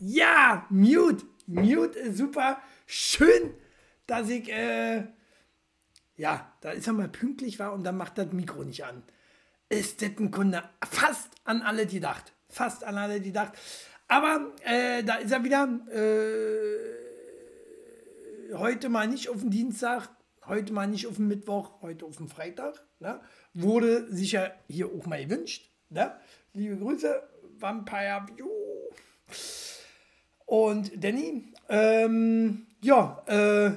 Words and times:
Ja, 0.00 0.66
Mute. 0.70 1.26
Mute 1.46 1.98
ist 1.98 2.18
super. 2.18 2.60
Schön, 2.86 3.54
dass 4.06 4.28
ich, 4.28 4.48
äh, 4.48 5.04
ja, 6.16 6.52
da 6.60 6.70
ist 6.70 6.86
er 6.86 6.92
mal 6.92 7.08
pünktlich 7.08 7.58
war 7.58 7.72
und 7.72 7.84
dann 7.84 7.96
macht 7.96 8.18
das 8.18 8.32
Mikro 8.32 8.62
nicht 8.64 8.84
an. 8.84 9.02
Ist 9.68 10.00
das 10.02 10.10
ein 10.18 10.30
Kunde? 10.30 10.62
Fast 10.88 11.30
an 11.44 11.62
alle 11.62 11.86
gedacht. 11.86 12.32
Fast 12.48 12.84
an 12.84 12.96
alle 12.96 13.20
gedacht. 13.20 13.52
Aber 14.06 14.52
äh, 14.64 15.02
da 15.02 15.16
ist 15.16 15.32
er 15.32 15.44
wieder. 15.44 15.68
Äh, 15.92 17.08
heute 18.54 18.88
mal 18.88 19.08
nicht 19.08 19.28
auf 19.28 19.40
den 19.40 19.50
Dienstag, 19.50 20.08
heute 20.46 20.72
mal 20.72 20.86
nicht 20.86 21.06
auf 21.06 21.16
den 21.16 21.28
Mittwoch, 21.28 21.82
heute 21.82 22.06
auf 22.06 22.16
den 22.16 22.28
Freitag. 22.28 22.82
Ne? 23.00 23.20
Wurde 23.52 24.06
sicher 24.10 24.54
hier 24.68 24.86
auch 24.86 25.06
mal 25.06 25.22
gewünscht. 25.24 25.70
Ne? 25.90 26.14
Liebe 26.54 26.76
Grüße, 26.76 27.22
Vampire 27.58 28.26
View. 28.34 28.48
Und 30.48 31.04
Danny, 31.04 31.52
ähm, 31.68 32.66
ja, 32.80 33.22
äh, 33.26 33.76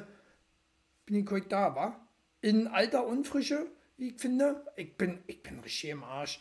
bin 1.05 1.17
ich 1.17 1.29
heute 1.29 1.49
da, 1.49 1.75
war? 1.75 2.07
In 2.39 2.67
alter 2.67 3.05
Unfrische, 3.05 3.67
wie 3.97 4.11
ich 4.11 4.21
finde. 4.21 4.65
Ich 4.77 4.95
bin, 4.95 5.19
ich 5.27 5.43
bin 5.43 5.59
richtig 5.59 5.89
im 5.89 6.05
Arsch. 6.05 6.39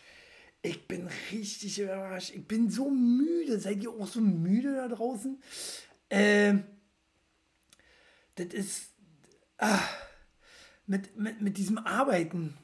Ich 0.63 0.87
bin 0.87 1.09
richtig 1.33 1.81
im 1.81 1.91
Arsch. 1.91 2.31
Ich 2.33 2.47
bin 2.47 2.71
so 2.71 2.91
müde. 2.91 3.59
Seid 3.59 3.83
ihr 3.83 3.91
auch 3.91 4.07
so 4.07 4.21
müde 4.21 4.77
da 4.77 4.87
draußen? 4.87 5.43
Äh, 6.11 6.59
das 8.37 8.55
ist 8.55 8.91
ah, 9.59 9.81
mit, 10.87 11.17
mit, 11.17 11.41
mit 11.43 11.59
diesem 11.59 11.79
Arbeiten, 11.79 12.57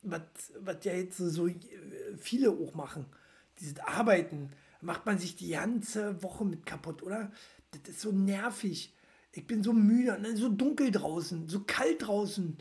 was 0.00 0.22
ja 0.84 0.94
jetzt 0.94 1.18
so 1.18 1.50
viele 2.16 2.52
auch 2.52 2.72
machen. 2.72 3.04
Dieses 3.60 3.78
Arbeiten 3.80 4.50
macht 4.82 5.06
man 5.06 5.18
sich 5.18 5.36
die 5.36 5.50
ganze 5.50 6.22
Woche 6.22 6.44
mit 6.44 6.66
kaputt, 6.66 7.02
oder? 7.02 7.30
Das 7.70 7.94
ist 7.94 8.00
so 8.00 8.12
nervig. 8.12 8.94
Ich 9.32 9.46
bin 9.46 9.62
so 9.62 9.72
müde 9.72 10.16
und 10.16 10.24
dann 10.24 10.36
so 10.36 10.48
dunkel 10.48 10.90
draußen, 10.90 11.48
so 11.48 11.60
kalt 11.60 12.06
draußen. 12.06 12.58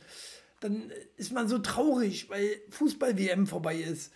Dann 0.62 0.92
ist 1.18 1.34
man 1.34 1.48
so 1.48 1.60
traurig, 1.60 2.30
weil 2.30 2.62
Fußball-WM 2.70 3.48
vorbei 3.48 3.78
ist. 3.78 4.14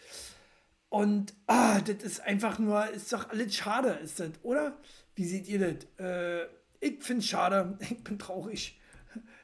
Und 0.89 1.33
ah, 1.47 1.81
das 1.81 2.03
ist 2.03 2.21
einfach 2.21 2.59
nur, 2.59 2.87
ist 2.91 3.11
doch 3.11 3.29
alles 3.29 3.55
schade, 3.55 3.99
ist 4.03 4.19
das, 4.19 4.31
oder? 4.43 4.77
Wie 5.15 5.25
seht 5.25 5.47
ihr 5.47 5.59
das? 5.59 6.05
Äh, 6.05 6.47
ich 6.79 7.03
finde 7.03 7.21
es 7.21 7.27
schade. 7.27 7.77
Ich 7.81 8.03
bin 8.03 8.19
traurig. 8.19 8.79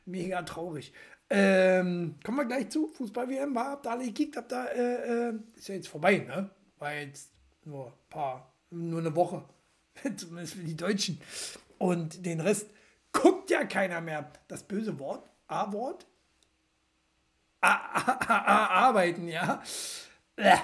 Mega 0.05 0.43
traurig. 0.43 0.93
Ähm, 1.29 2.15
kommen 2.23 2.37
wir 2.37 2.45
gleich 2.45 2.69
zu. 2.69 2.87
Fußball-WM 2.87 3.55
war, 3.55 3.81
ihr 3.83 3.91
alle 3.91 4.05
gekickt, 4.05 4.35
habt 4.37 4.51
da, 4.51 4.65
äh, 4.65 5.29
äh, 5.29 5.33
ist 5.55 5.69
ja 5.69 5.75
jetzt 5.75 5.87
vorbei, 5.87 6.19
ne? 6.19 6.49
War 6.77 6.93
jetzt 6.93 7.31
nur 7.63 7.87
ein 7.87 8.09
paar, 8.09 8.50
nur 8.71 8.99
eine 8.99 9.15
Woche. 9.15 9.43
Zumindest 10.15 10.55
für 10.55 10.63
die 10.63 10.75
Deutschen. 10.75 11.21
Und 11.77 12.25
den 12.25 12.41
Rest 12.41 12.67
guckt 13.11 13.49
ja 13.49 13.65
keiner 13.65 14.01
mehr. 14.01 14.31
Das 14.47 14.63
böse 14.63 14.97
Wort, 14.99 15.29
A-Wort, 15.47 16.07
arbeiten, 17.61 19.27
ja. 19.27 19.61
Äh, 20.35 20.57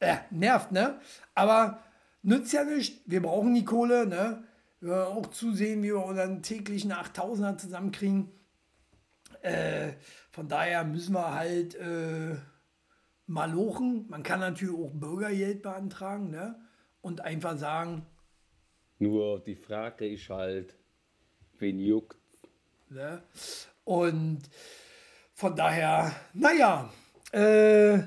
äh, 0.00 0.16
nervt, 0.30 0.72
ne? 0.72 1.00
Aber 1.34 1.82
nützt 2.22 2.52
ja 2.52 2.64
nichts. 2.64 3.00
Wir 3.06 3.22
brauchen 3.22 3.54
die 3.54 3.64
Kohle, 3.64 4.06
ne? 4.06 4.44
Wir 4.80 5.08
auch 5.08 5.26
zusehen, 5.28 5.82
wie 5.82 5.88
wir 5.88 6.04
unseren 6.04 6.42
täglichen 6.42 6.92
8000er 6.92 7.56
zusammenkriegen. 7.56 8.30
Äh, 9.40 9.92
von 10.30 10.48
daher 10.48 10.84
müssen 10.84 11.14
wir 11.14 11.32
halt 11.32 11.74
äh, 11.76 12.36
mal 13.26 13.50
lochen. 13.50 14.06
Man 14.08 14.22
kann 14.22 14.40
natürlich 14.40 14.74
auch 14.74 14.90
Bürgergeld 14.92 15.62
beantragen 15.62 16.30
ne? 16.30 16.60
Und 17.04 17.20
einfach 17.20 17.58
sagen. 17.58 18.06
Nur 18.98 19.40
die 19.44 19.56
Frage 19.56 20.08
ist 20.08 20.28
halt, 20.30 20.74
wen 21.58 21.78
juckt. 21.78 22.16
Ne? 22.88 23.22
Und 23.84 24.40
von 25.34 25.54
daher, 25.54 26.14
naja, 26.32 26.90
äh, 27.30 27.98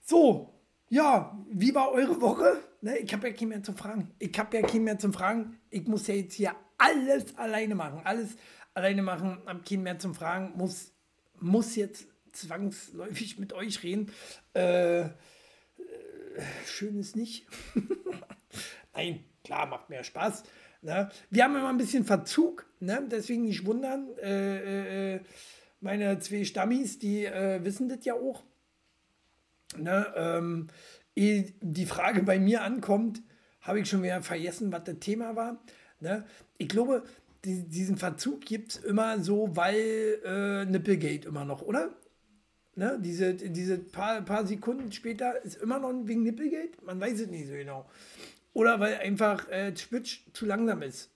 so, 0.00 0.54
ja, 0.88 1.38
wie 1.50 1.74
war 1.74 1.92
eure 1.92 2.18
Woche? 2.20 2.62
Ne, 2.80 2.98
ich 2.98 3.12
habe 3.12 3.28
ja 3.28 3.34
keinen 3.34 3.48
mehr 3.48 3.62
zu 3.62 3.74
fragen. 3.74 4.14
Ich 4.18 4.38
habe 4.38 4.56
ja 4.56 4.66
keinen 4.66 4.84
mehr 4.84 4.98
zu 4.98 5.12
fragen. 5.12 5.60
Ich 5.68 5.86
muss 5.86 6.06
ja 6.06 6.14
jetzt 6.14 6.34
hier 6.34 6.54
alles 6.78 7.36
alleine 7.36 7.74
machen. 7.74 8.00
Alles 8.04 8.36
alleine 8.72 9.02
machen. 9.02 9.42
Habe 9.44 9.60
keinen 9.68 9.82
mehr 9.82 9.98
zum 9.98 10.14
Fragen. 10.14 10.56
Muss, 10.56 10.92
muss 11.40 11.76
jetzt 11.76 12.06
zwangsläufig 12.32 13.38
mit 13.38 13.52
euch 13.52 13.82
reden. 13.82 14.12
Äh, 14.54 15.08
schön 16.66 16.98
ist 16.98 17.16
nicht. 17.16 17.46
Nein, 18.94 19.24
klar, 19.42 19.66
macht 19.66 19.90
mehr 19.90 20.04
Spaß. 20.04 20.44
Ne? 20.82 21.10
Wir 21.30 21.44
haben 21.44 21.56
immer 21.56 21.68
ein 21.68 21.78
bisschen 21.78 22.04
Verzug, 22.04 22.66
ne? 22.80 23.06
deswegen 23.10 23.44
nicht 23.44 23.64
wundern. 23.64 24.16
Äh, 24.18 25.14
äh, 25.14 25.20
meine 25.80 26.18
zwei 26.18 26.44
Stammis, 26.44 26.98
die 26.98 27.24
äh, 27.24 27.64
wissen 27.64 27.88
das 27.88 28.04
ja 28.04 28.14
auch. 28.14 28.44
Ne? 29.76 30.12
Ähm, 30.16 30.68
ehe 31.16 31.52
die 31.60 31.86
Frage 31.86 32.22
bei 32.22 32.38
mir 32.38 32.62
ankommt, 32.62 33.22
habe 33.60 33.80
ich 33.80 33.88
schon 33.88 34.02
wieder 34.02 34.22
vergessen, 34.22 34.72
was 34.72 34.84
das 34.84 34.98
Thema 35.00 35.36
war. 35.36 35.62
Ne? 36.00 36.26
Ich 36.58 36.68
glaube, 36.68 37.04
die, 37.44 37.68
diesen 37.68 37.96
Verzug 37.96 38.42
gibt 38.42 38.72
es 38.72 38.76
immer 38.78 39.20
so, 39.20 39.56
weil 39.56 40.20
äh, 40.24 40.64
Nipplegate 40.66 41.28
immer 41.28 41.44
noch, 41.44 41.62
oder? 41.62 41.94
Ne? 42.76 42.98
Diese, 43.00 43.34
diese 43.34 43.78
paar, 43.78 44.22
paar 44.22 44.46
Sekunden 44.46 44.90
später 44.92 45.42
ist 45.44 45.56
immer 45.62 45.78
noch 45.78 45.92
wegen 46.04 46.22
Nipplegate? 46.22 46.72
Man 46.84 47.00
weiß 47.00 47.20
es 47.20 47.28
nicht 47.28 47.46
so 47.46 47.54
genau. 47.54 47.88
Oder 48.52 48.80
weil 48.80 48.96
einfach 48.96 49.48
äh, 49.48 49.72
Twitch 49.72 50.24
zu 50.32 50.46
langsam 50.46 50.82
ist. 50.82 51.10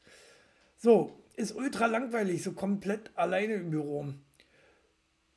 So, 0.77 1.25
ist 1.37 1.55
ultra 1.55 1.87
langweilig, 1.87 2.43
so 2.43 2.53
komplett 2.53 3.11
alleine 3.15 3.55
im 3.55 3.71
Büro. 3.71 4.13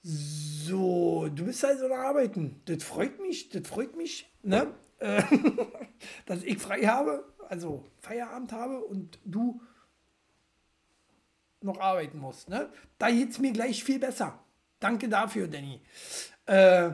So, 0.04 1.28
du 1.34 1.46
bist 1.46 1.64
also 1.64 1.88
noch 1.88 1.96
arbeiten. 1.96 2.62
Das 2.66 2.84
freut 2.84 3.20
mich, 3.20 3.50
das 3.50 3.68
freut 3.68 3.96
mich, 3.96 4.32
ne? 4.42 4.74
Äh, 5.00 5.22
dass 6.26 6.44
ich 6.44 6.58
frei 6.58 6.82
habe, 6.82 7.24
also 7.50 7.86
Feierabend 8.00 8.52
habe 8.52 8.80
und 8.80 9.20
du 9.26 9.62
noch 11.62 11.80
arbeiten 11.80 12.20
musst. 12.20 12.50
Ne? 12.50 12.70
Da 12.98 13.10
geht 13.10 13.32
es 13.32 13.40
mir 13.40 13.52
gleich 13.52 13.84
viel 13.84 14.00
besser. 14.00 14.40
Danke 14.82 15.08
dafür, 15.08 15.48
Danny. 15.48 15.80
Äh, 16.48 16.92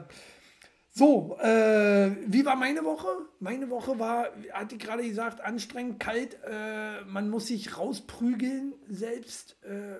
so, 0.91 1.37
äh, 1.39 2.11
wie 2.27 2.45
war 2.45 2.55
meine 2.55 2.83
Woche? 2.83 3.07
Meine 3.39 3.69
Woche 3.69 3.97
war, 3.97 4.27
hatte 4.51 4.75
ich 4.75 4.81
gerade 4.81 5.07
gesagt, 5.07 5.41
anstrengend, 5.41 5.99
kalt. 5.99 6.37
Äh, 6.43 7.05
man 7.05 7.29
muss 7.29 7.47
sich 7.47 7.77
rausprügeln 7.77 8.73
selbst 8.87 9.57
äh, 9.63 9.95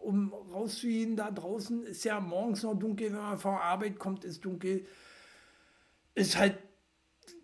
um 0.00 0.32
rauszugehen 0.32 1.16
da 1.16 1.30
draußen, 1.30 1.84
ist 1.84 2.04
ja 2.04 2.20
morgens 2.20 2.62
noch 2.62 2.74
dunkel, 2.74 3.12
wenn 3.12 3.20
man 3.20 3.38
von 3.38 3.54
Arbeit 3.54 3.98
kommt, 3.98 4.24
ist 4.24 4.44
dunkel. 4.44 4.86
Ist 6.14 6.36
halt 6.36 6.58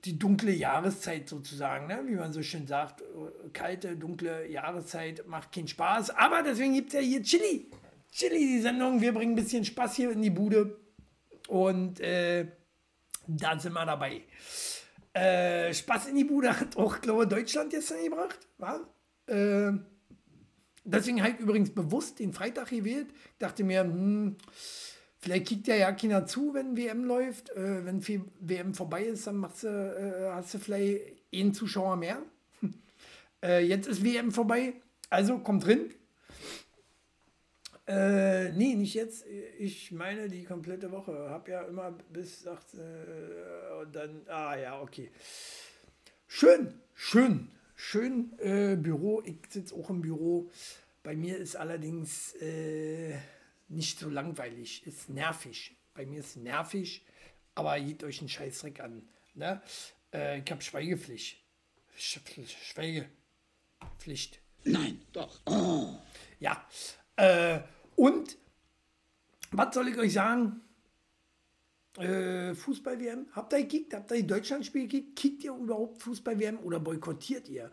die 0.04 0.18
dunkle 0.18 0.52
Jahreszeit 0.52 1.28
sozusagen, 1.28 1.86
ne? 1.86 2.02
wie 2.06 2.16
man 2.16 2.32
so 2.32 2.42
schön 2.42 2.66
sagt. 2.66 3.02
Kalte, 3.52 3.96
dunkle 3.96 4.46
Jahreszeit 4.50 5.26
macht 5.26 5.52
keinen 5.52 5.68
Spaß. 5.68 6.10
Aber 6.10 6.42
deswegen 6.42 6.74
gibt 6.74 6.88
es 6.88 6.94
ja 6.94 7.00
hier 7.00 7.22
Chili. 7.22 7.70
Chili, 8.16 8.38
die 8.38 8.60
Sendung. 8.62 9.02
Wir 9.02 9.12
bringen 9.12 9.32
ein 9.32 9.36
bisschen 9.36 9.62
Spaß 9.62 9.94
hier 9.96 10.10
in 10.10 10.22
die 10.22 10.30
Bude. 10.30 10.80
Und 11.48 12.00
äh, 12.00 12.46
da 13.26 13.58
sind 13.58 13.74
wir 13.74 13.84
dabei. 13.84 14.22
Äh, 15.12 15.74
Spaß 15.74 16.08
in 16.08 16.16
die 16.16 16.24
Bude 16.24 16.58
hat 16.58 16.78
auch, 16.78 17.02
glaube 17.02 17.24
ich, 17.24 17.28
Deutschland 17.28 17.68
gestern 17.70 18.02
gebracht. 18.02 18.38
War? 18.56 18.80
Äh, 19.26 19.72
Deswegen 20.88 21.18
ich 21.18 21.40
übrigens 21.40 21.74
bewusst 21.74 22.20
den 22.20 22.32
Freitag 22.32 22.70
gewählt. 22.70 23.08
Ich 23.10 23.38
dachte 23.38 23.64
mir, 23.64 23.82
hm, 23.82 24.36
vielleicht 25.18 25.48
kickt 25.48 25.66
ja 25.66 25.74
ja 25.74 25.92
keiner 25.92 26.24
zu, 26.24 26.54
wenn 26.54 26.74
WM 26.74 27.04
läuft. 27.04 27.50
Äh, 27.50 27.84
wenn 27.84 28.00
viel 28.00 28.24
WM 28.40 28.72
vorbei 28.72 29.02
ist, 29.02 29.26
dann 29.26 29.36
machst 29.36 29.64
du, 29.64 29.68
äh, 29.68 30.30
hast 30.32 30.54
du 30.54 30.58
vielleicht 30.58 31.02
einen 31.34 31.52
Zuschauer 31.52 31.96
mehr. 31.96 32.22
äh, 33.44 33.66
jetzt 33.66 33.88
ist 33.88 34.02
WM 34.02 34.32
vorbei, 34.32 34.72
also 35.10 35.38
kommt 35.38 35.66
drin. 35.66 35.90
Äh, 37.86 38.50
nee, 38.52 38.74
nicht 38.74 38.94
jetzt. 38.94 39.24
Ich 39.58 39.92
meine 39.92 40.28
die 40.28 40.44
komplette 40.44 40.90
Woche. 40.90 41.30
Hab 41.30 41.48
ja 41.48 41.62
immer 41.62 41.92
bis 42.12 42.46
18 42.46 42.80
äh, 42.80 42.82
und 43.80 43.94
dann. 43.94 44.22
Ah 44.28 44.56
ja, 44.56 44.80
okay. 44.80 45.10
Schön, 46.26 46.74
schön 46.94 47.50
schön 47.76 48.36
äh, 48.38 48.76
Büro. 48.76 49.22
Ich 49.24 49.36
sitze 49.48 49.76
auch 49.76 49.90
im 49.90 50.00
Büro. 50.00 50.50
Bei 51.02 51.14
mir 51.14 51.36
ist 51.36 51.54
allerdings 51.54 52.34
äh, 52.36 53.16
nicht 53.68 53.98
so 54.00 54.08
langweilig, 54.08 54.84
ist 54.86 55.10
nervig. 55.10 55.76
Bei 55.94 56.04
mir 56.04 56.18
ist 56.20 56.36
nervig, 56.36 57.04
aber 57.54 57.78
geht 57.78 58.02
euch 58.02 58.18
einen 58.20 58.28
Scheißdreck 58.28 58.80
an. 58.80 59.08
Ne? 59.34 59.62
Äh, 60.12 60.40
ich 60.40 60.50
habe 60.50 60.62
Schweigepflicht. 60.62 61.38
Schweigepflicht. 61.94 64.40
Nein, 64.64 65.00
doch. 65.12 65.40
Oh. 65.46 65.96
Ja. 66.40 66.66
Äh, 67.16 67.60
und 67.96 68.38
was 69.50 69.74
soll 69.74 69.88
ich 69.88 69.98
euch 69.98 70.12
sagen? 70.12 70.60
äh, 71.98 72.54
Fußball-WM? 72.54 73.26
Habt 73.32 73.52
ihr 73.52 73.60
gekickt? 73.60 73.94
Habt 73.94 74.10
ihr 74.10 74.18
die 74.18 74.26
Deutschlandspiele 74.26 74.86
gekickt? 74.86 75.16
Kickt 75.16 75.44
ihr 75.44 75.54
überhaupt 75.54 76.02
Fußball-WM 76.02 76.58
oder 76.60 76.80
boykottiert 76.80 77.48
ihr? 77.48 77.70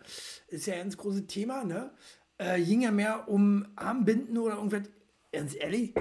Ist 0.47 0.65
ja 0.65 0.75
ein 0.75 0.81
ganz 0.81 0.97
großes 0.97 1.27
Thema, 1.27 1.63
ne? 1.63 1.91
Äh, 2.37 2.61
ging 2.61 2.81
ja 2.81 2.91
mehr 2.91 3.27
um 3.29 3.65
Armbinden 3.75 4.37
oder 4.37 4.55
irgendwas. 4.55 4.83
Ganz 5.31 5.55
ehrlich, 5.55 5.93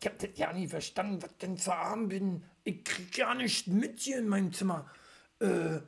ich 0.00 0.06
hab 0.06 0.18
das 0.18 0.30
ja 0.36 0.52
nie 0.52 0.68
verstanden, 0.68 1.22
was 1.22 1.36
denn 1.38 1.56
für 1.56 1.74
Armbinden. 1.74 2.44
Ich 2.64 2.84
krieg 2.84 3.16
gar 3.16 3.34
nicht 3.34 3.68
mit 3.68 4.00
hier 4.00 4.18
in 4.18 4.28
meinem 4.28 4.52
Zimmer. 4.52 4.90
Äh, 5.40 5.80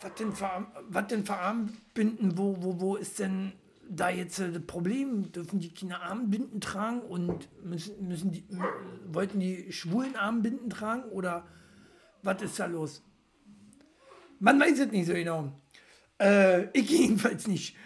was 0.00 0.14
denn 0.18 0.32
für, 0.32 0.66
was 0.88 1.06
denn 1.08 1.24
für 1.24 1.36
Armbinden? 1.36 2.38
Wo, 2.38 2.56
wo, 2.60 2.80
wo 2.80 2.96
ist 2.96 3.18
denn 3.18 3.52
da 3.90 4.08
jetzt 4.08 4.38
äh, 4.38 4.50
das 4.50 4.62
Problem? 4.62 5.30
Dürfen 5.32 5.58
die 5.58 5.70
Kinder 5.70 6.00
Armbinden 6.02 6.60
tragen 6.60 7.00
und 7.02 7.48
müssen, 7.64 8.06
müssen 8.06 8.32
die, 8.32 8.44
wollten 9.06 9.40
die 9.40 9.72
Schwulen 9.72 10.16
Armbinden 10.16 10.70
tragen 10.70 11.04
oder 11.10 11.46
was 12.22 12.40
ist 12.42 12.58
da 12.58 12.66
los? 12.66 13.02
Man 14.38 14.58
weiß 14.58 14.78
es 14.78 14.90
nicht 14.90 15.06
so 15.06 15.12
genau. 15.12 15.52
Äh, 16.18 16.68
ich 16.72 16.88
jedenfalls 16.90 17.46
nicht. 17.46 17.76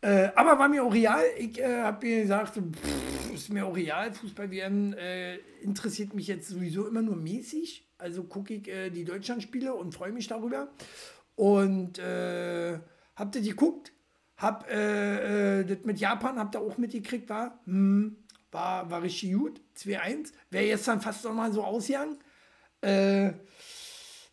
Äh, 0.00 0.30
aber 0.34 0.58
war 0.58 0.68
mir 0.68 0.84
auch 0.84 0.92
real. 0.92 1.22
Ich 1.38 1.58
äh, 1.58 1.82
habe 1.82 2.06
mir 2.06 2.22
gesagt, 2.22 2.54
pff, 2.54 3.32
ist 3.32 3.50
mir 3.50 3.64
auch 3.66 3.74
real. 3.74 4.12
Fußball-WM 4.12 4.92
äh, 4.94 5.36
interessiert 5.62 6.14
mich 6.14 6.26
jetzt 6.26 6.48
sowieso 6.48 6.86
immer 6.86 7.02
nur 7.02 7.16
mäßig. 7.16 7.88
Also 7.98 8.24
gucke 8.24 8.54
ich 8.54 8.68
äh, 8.68 8.90
die 8.90 9.04
Deutschlandspiele 9.04 9.74
und 9.74 9.94
freue 9.94 10.12
mich 10.12 10.26
darüber. 10.28 10.68
Und 11.34 12.00
habt 12.00 13.36
ihr 13.36 13.42
die 13.42 13.50
geguckt? 13.50 13.92
Hab 14.36 14.70
äh, 14.70 15.64
das 15.64 15.78
mit 15.84 15.98
Japan, 15.98 16.38
habt 16.38 16.54
ihr 16.54 16.60
auch 16.60 16.76
mitgekriegt, 16.76 17.28
war, 17.28 17.58
hm, 17.64 18.16
war, 18.50 18.90
war 18.90 19.02
richtig 19.02 19.32
gut. 19.32 19.60
2-1. 19.76 20.32
Wäre 20.50 20.66
jetzt 20.66 20.86
dann 20.88 21.00
fast 21.00 21.24
noch 21.24 21.32
mal 21.32 21.52
so 21.52 21.64
ausgegangen. 21.64 22.18
Äh, 22.82 23.32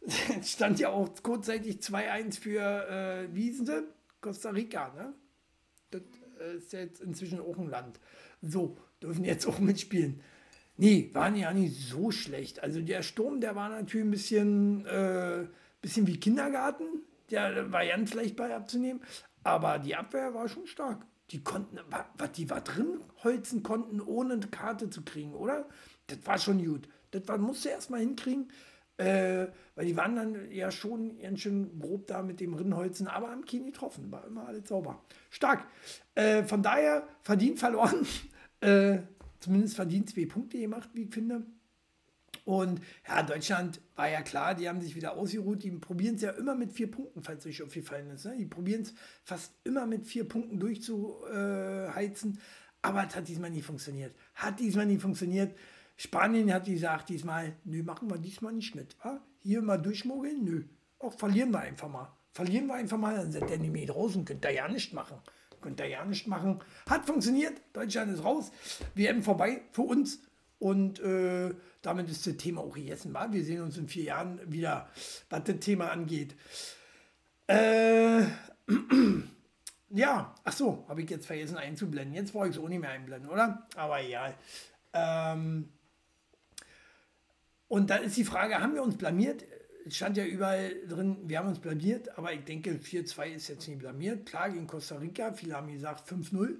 stand 0.44 0.80
ja 0.80 0.90
auch 0.90 1.10
kurzzeitig 1.22 1.78
2-1 1.78 2.40
für, 2.40 2.62
äh, 2.62 3.34
wie 3.34 3.44
hießen 3.44 3.66
sie? 3.66 3.84
Costa 4.20 4.50
Rica, 4.50 4.94
ne? 4.94 5.14
Das 5.92 6.02
ist 6.58 6.74
jetzt 6.74 7.02
inzwischen 7.02 7.40
auch 7.40 7.58
ein 7.58 7.70
Land. 7.70 8.00
So, 8.42 8.78
dürfen 9.02 9.24
jetzt 9.24 9.46
auch 9.46 9.60
mitspielen. 9.60 10.22
Nee, 10.76 11.12
waren 11.14 11.36
ja 11.36 11.54
nicht 11.54 11.80
so 11.88 12.12
schlecht. 12.12 12.64
Also 12.64 12.82
der 12.82 13.04
Sturm, 13.04 13.40
der 13.42 13.56
war 13.56 13.70
natürlich 13.70 14.06
ein 14.06 14.12
bisschen, 14.12 14.86
äh, 14.86 15.46
bisschen 15.82 16.08
wie 16.08 16.20
Kindergarten. 16.20 16.86
Der 17.30 17.72
war 17.72 17.86
ganz 17.86 18.14
leicht 18.14 18.36
bei 18.36 18.54
abzunehmen. 18.54 19.02
Aber 19.44 19.80
die 19.80 19.96
Abwehr 19.96 20.34
war 20.34 20.48
schon 20.48 20.68
stark. 20.68 21.06
Die 21.32 21.44
konnten, 21.44 21.80
was 22.18 22.32
die 22.34 22.50
war 22.50 22.62
drin 22.62 23.00
holzen 23.24 23.64
konnten, 23.64 24.02
ohne 24.02 24.36
eine 24.36 24.48
Karte 24.48 24.90
zu 24.90 25.04
kriegen, 25.04 25.34
oder? 25.34 25.68
Das 26.08 26.20
war 26.26 26.38
schon 26.38 26.64
gut. 26.64 26.88
Das 27.12 27.28
war, 27.28 27.38
musste 27.38 27.70
erst 27.70 27.90
mal 27.90 28.00
hinkriegen. 28.00 28.52
Äh, 28.98 29.48
weil 29.76 29.88
die 29.88 29.98
waren 29.98 30.16
dann 30.16 30.52
ja 30.52 30.70
schon 30.70 31.18
ganz 31.18 31.40
schön 31.40 31.80
grob 31.80 32.06
da 32.08 32.22
mit 32.22 32.40
dem 32.40 32.54
Rinnholzen, 32.54 33.08
aber 33.08 33.32
am 33.32 33.44
Knie 33.44 33.66
getroffen. 33.66 34.12
War 34.12 34.26
immer 34.26 34.48
alles 34.48 34.68
sauber. 34.68 35.02
Stark. 35.32 35.66
Äh, 36.14 36.44
von 36.44 36.62
daher 36.62 37.08
verdient 37.22 37.60
verloren. 37.60 38.06
äh, 38.62 39.00
zumindest 39.40 39.76
verdient 39.76 40.10
zwei 40.10 40.26
Punkte 40.26 40.60
gemacht, 40.60 40.90
wie 40.94 41.04
ich 41.04 41.14
finde. 41.14 41.46
Und 42.46 42.82
ja, 43.08 43.24
Deutschland 43.24 43.80
war 43.96 44.10
ja 44.10 44.22
klar, 44.22 44.54
die 44.56 44.68
haben 44.68 44.82
sich 44.82 44.96
wieder 44.96 45.16
ausgeruht. 45.16 45.64
Die 45.64 45.72
probieren 45.72 46.16
es 46.16 46.22
ja 46.22 46.32
immer 46.32 46.56
mit 46.56 46.72
vier 46.72 46.92
Punkten, 46.92 47.24
falls 47.24 47.46
euch 47.46 47.64
aufgefallen 47.64 48.10
ist. 48.10 48.26
Ne? 48.26 48.36
Die 48.38 48.46
probieren 48.46 48.82
es 48.82 48.94
fast 49.24 49.54
immer 49.64 49.86
mit 49.86 50.06
vier 50.06 50.28
Punkten 50.28 50.60
durchzuheizen. 50.60 52.40
Aber 52.82 53.08
es 53.08 53.16
hat 53.16 53.28
diesmal 53.28 53.50
nie 53.50 53.62
funktioniert. 53.62 54.14
Hat 54.36 54.60
diesmal 54.60 54.86
nie 54.86 54.98
funktioniert. 54.98 55.56
Spanien 55.96 56.52
hat 56.54 56.66
gesagt 56.66 57.10
diesmal, 57.10 57.54
nö, 57.64 57.84
machen 57.84 58.10
wir 58.10 58.18
diesmal 58.18 58.52
nicht 58.54 58.76
mit. 58.76 58.98
Wa? 59.04 59.22
Hier 59.40 59.62
mal 59.62 59.78
durchmogeln, 59.78 60.44
nö. 60.44 60.64
Auch 61.00 61.14
verlieren 61.14 61.52
wir 61.52 61.60
einfach 61.60 61.88
mal. 61.88 62.12
Verlieren 62.34 62.68
wir 62.68 62.74
einfach 62.76 62.98
mal, 62.98 63.16
dann 63.16 63.32
sind 63.32 63.50
der 63.50 63.60
nicht 63.60 63.72
mehr 63.72 63.86
draußen, 63.86 64.26
könnt 64.26 64.44
ihr 64.44 64.52
ja 64.52 64.68
nicht 64.68 64.94
machen. 64.94 65.18
Könnt 65.62 65.80
ihr 65.80 65.88
ja 65.88 66.04
nicht 66.04 66.28
machen. 66.28 66.60
Hat 66.90 67.06
funktioniert, 67.06 67.62
Deutschland 67.72 68.12
ist 68.12 68.24
raus. 68.24 68.52
WM 68.96 69.24
vorbei 69.24 69.62
für 69.72 69.84
uns. 69.84 70.20
Und 70.64 71.02
äh, 71.02 71.54
damit 71.82 72.10
ist 72.10 72.26
das 72.26 72.38
Thema 72.38 72.62
auch 72.62 72.74
gegessen. 72.74 73.14
Wa? 73.14 73.28
Wir 73.30 73.44
sehen 73.44 73.64
uns 73.64 73.78
in 73.78 73.90
vier 73.90 74.04
Jahren 74.04 74.40
wieder, 74.50 74.88
was 75.30 75.44
das 75.44 75.60
Thema 75.60 75.92
angeht. 75.92 76.38
Äh, 77.48 78.22
ja, 79.90 80.34
ach 80.42 80.54
so, 80.54 80.86
habe 80.88 81.02
ich 81.02 81.10
jetzt 81.10 81.26
vergessen 81.26 81.58
einzublenden. 81.58 82.16
Jetzt 82.16 82.32
brauche 82.32 82.48
ich 82.48 82.56
es 82.56 82.62
auch 82.62 82.70
nicht 82.70 82.80
mehr 82.80 82.92
einblenden, 82.92 83.30
oder? 83.30 83.68
Aber 83.76 84.00
ja. 84.00 84.34
Ähm, 84.94 85.68
und 87.68 87.90
dann 87.90 88.04
ist 88.04 88.16
die 88.16 88.24
Frage, 88.24 88.62
haben 88.62 88.74
wir 88.74 88.84
uns 88.84 88.96
blamiert? 88.96 89.44
Es 89.86 89.98
stand 89.98 90.16
ja 90.16 90.24
überall 90.24 90.74
drin, 90.88 91.18
wir 91.26 91.40
haben 91.40 91.50
uns 91.50 91.60
blamiert, 91.60 92.18
aber 92.18 92.32
ich 92.32 92.46
denke, 92.46 92.76
4-2 92.76 93.34
ist 93.34 93.50
jetzt 93.50 93.68
nicht 93.68 93.80
blamiert. 93.80 94.26
Klar, 94.26 94.50
gegen 94.50 94.68
Costa 94.68 94.96
Rica, 94.96 95.34
viele 95.34 95.58
haben 95.58 95.70
gesagt 95.74 96.10
5-0. 96.10 96.56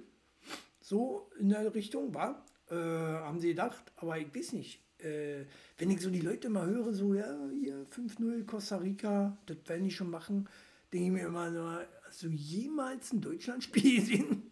So 0.82 1.30
in 1.40 1.48
der 1.48 1.74
Richtung, 1.74 2.12
war, 2.12 2.44
äh, 2.70 2.74
haben 2.74 3.40
sie 3.40 3.48
gedacht, 3.48 3.92
aber 3.96 4.18
ich 4.18 4.34
weiß 4.34 4.52
nicht. 4.52 4.80
Äh, 4.98 5.44
wenn 5.76 5.90
ich 5.90 6.00
so 6.00 6.10
die 6.10 6.20
Leute 6.20 6.48
mal 6.48 6.66
höre, 6.66 6.92
so, 6.92 7.14
ja, 7.14 7.26
hier 7.60 7.84
5-0 7.86 8.46
Costa 8.46 8.76
Rica, 8.76 9.36
das 9.46 9.58
werden 9.66 9.84
die 9.84 9.90
schon 9.90 10.10
machen, 10.10 10.48
denke 10.92 11.06
ich 11.06 11.12
mir 11.12 11.26
immer 11.26 11.52
so, 11.52 11.68
hast 12.06 12.22
du 12.22 12.28
jemals 12.28 13.12
ein 13.12 13.20
Deutschlandspiel 13.20 14.00
gesehen? 14.00 14.50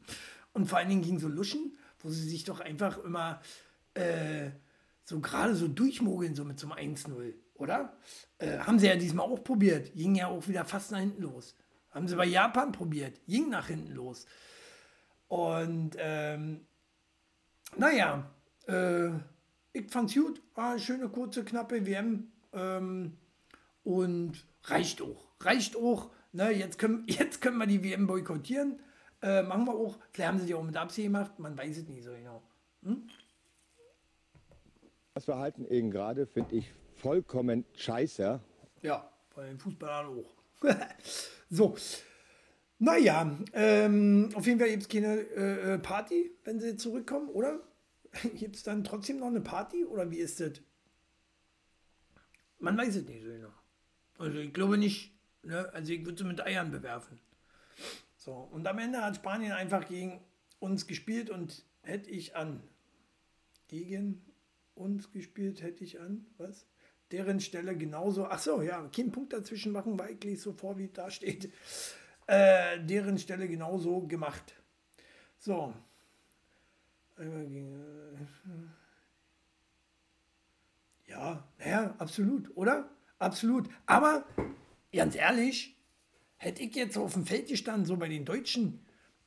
Und 0.53 0.67
vor 0.67 0.79
allen 0.79 0.89
Dingen 0.89 1.03
gegen 1.03 1.19
so 1.19 1.29
Luschen, 1.29 1.77
wo 2.01 2.11
sie 2.11 2.29
sich 2.29 2.45
doch 2.45 2.61
einfach 2.61 3.03
immer 3.03 3.41
äh, 3.95 4.51
so 5.05 5.21
gerade 5.21 5.55
so 5.55 5.69
durchmogeln, 5.69 6.35
so 6.35 6.45
mit 6.45 6.59
so 6.59 6.71
einem 6.71 6.95
1-0, 6.95 7.35
oder? 7.55 7.97
Äh, 8.39 8.59
haben 8.59 8.79
sie 8.79 8.89
ja 8.89 8.97
diesmal 8.97 9.27
auch 9.27 9.43
probiert, 9.43 9.95
ging 9.95 10.15
ja 10.15 10.27
auch 10.27 10.47
wieder 10.49 10.65
fast 10.65 10.91
nach 10.91 11.01
hinten 11.01 11.23
los. 11.23 11.57
Haben 11.91 12.09
sie 12.09 12.17
bei 12.17 12.27
Japan 12.27 12.73
probiert, 12.73 13.21
ging 13.27 13.51
nach 13.51 13.69
hinten 13.69 13.93
los. 13.93 14.27
Und 15.29 15.97
ähm, 15.99 16.67
naja, 17.77 18.31
äh, 18.67 19.09
ich 19.73 19.91
fand's 19.91 20.15
gut, 20.15 20.43
war 20.55 20.73
eine 20.73 20.81
schöne, 20.81 21.09
kurze, 21.09 21.45
knappe 21.45 21.87
WM 21.87 22.31
ähm, 22.53 23.17
und 23.85 24.45
reicht 24.65 25.03
auch. 25.03 25.29
Reicht 25.41 25.77
auch. 25.77 26.11
Ne, 26.33 26.51
jetzt, 26.51 26.79
können, 26.79 27.05
jetzt 27.09 27.41
können 27.41 27.59
wir 27.59 27.67
die 27.67 27.83
WM 27.83 28.07
boykottieren. 28.07 28.81
Äh, 29.23 29.43
machen 29.43 29.67
wir 29.67 29.75
auch. 29.75 29.99
Vielleicht 30.11 30.29
haben 30.29 30.39
sie 30.39 30.47
die 30.47 30.55
auch 30.55 30.63
mit 30.65 30.77
Absicht 30.77 31.07
gemacht, 31.07 31.39
man 31.39 31.57
weiß 31.57 31.79
es 31.79 31.89
nicht 31.89 32.03
so 32.03 32.13
genau. 32.13 32.43
Hm? 32.83 33.09
Das 35.15 35.27
Verhalten 35.27 35.67
eben 35.67 35.91
gerade 35.91 36.27
finde 36.27 36.57
ich 36.57 36.73
vollkommen 36.97 37.65
scheiße. 37.77 38.41
Ja, 38.83 39.13
bei 39.35 39.47
den 39.47 39.59
Fußballern 39.59 40.19
auch. 40.19 40.35
so. 41.51 41.77
Naja, 42.83 43.39
ähm, 43.53 44.31
auf 44.35 44.45
jeden 44.45 44.59
Fall 44.59 44.71
gibt 44.71 44.83
es 44.83 44.89
keine 44.89 45.21
äh, 45.21 45.79
Party, 45.79 46.33
wenn 46.43 46.59
sie 46.59 46.77
zurückkommen, 46.77 47.29
oder? 47.29 47.61
Gibt 48.35 48.57
es 48.57 48.65
dann 48.65 48.83
trotzdem 48.83 49.21
noch 49.21 49.29
eine 49.29 49.41
Party 49.41 49.85
oder 49.85 50.11
wie 50.11 50.19
ist 50.19 50.41
das? 50.41 50.55
Man 52.59 52.77
weiß 52.77 52.97
es 52.97 53.05
nicht 53.07 53.23
so 53.23 53.29
genau. 53.29 53.53
Also 54.19 54.39
ich 54.39 54.53
glaube 54.53 54.79
nicht, 54.79 55.17
ne? 55.45 55.73
also 55.73 55.93
ich 55.93 56.05
würde 56.05 56.19
sie 56.19 56.29
mit 56.29 56.45
Eiern 56.45 56.73
bewerfen. 56.73 57.21
So, 58.17 58.33
und 58.33 58.67
am 58.67 58.81
Ende 58.81 59.01
hat 59.01 59.15
Spanien 59.15 59.53
einfach 59.53 59.87
gegen 59.87 60.21
uns 60.59 60.89
gespielt 60.89 61.31
und 61.31 61.65
hätte 61.83 62.11
ich 62.11 62.35
an 62.35 62.65
gegen 63.69 64.27
uns 64.75 65.13
gespielt, 65.13 65.63
hätte 65.63 65.85
ich 65.85 66.01
an, 66.01 66.27
was? 66.37 66.67
Deren 67.13 67.39
Stelle 67.39 67.77
genauso, 67.77 68.27
ach 68.27 68.41
so, 68.41 68.61
ja, 68.61 68.89
keinen 68.89 69.13
Punkt 69.13 69.33
dazwischen 69.35 69.71
machen, 69.71 70.01
weil 70.01 70.19
ich 70.25 70.41
so 70.41 70.53
vor, 70.53 70.79
wie 70.79 70.89
da 70.89 71.13
steht. 71.13 71.49
Äh, 72.27 72.85
deren 72.85 73.19
Stelle 73.19 73.49
genauso 73.49 74.07
gemacht. 74.07 74.55
So. 75.39 75.75
Äh, 77.19 77.25
ja, 81.07 81.45
ja, 81.65 81.95
absolut, 81.99 82.57
oder? 82.57 82.89
Absolut. 83.19 83.69
Aber 83.87 84.25
ganz 84.93 85.15
ehrlich, 85.15 85.77
hätte 86.37 86.63
ich 86.63 86.75
jetzt 86.75 86.97
auf 86.97 87.13
dem 87.15 87.27
Feld 87.27 87.49
gestanden, 87.49 87.87
so 87.87 87.97
bei 87.97 88.09
den 88.09 88.25
Deutschen, 88.25 88.85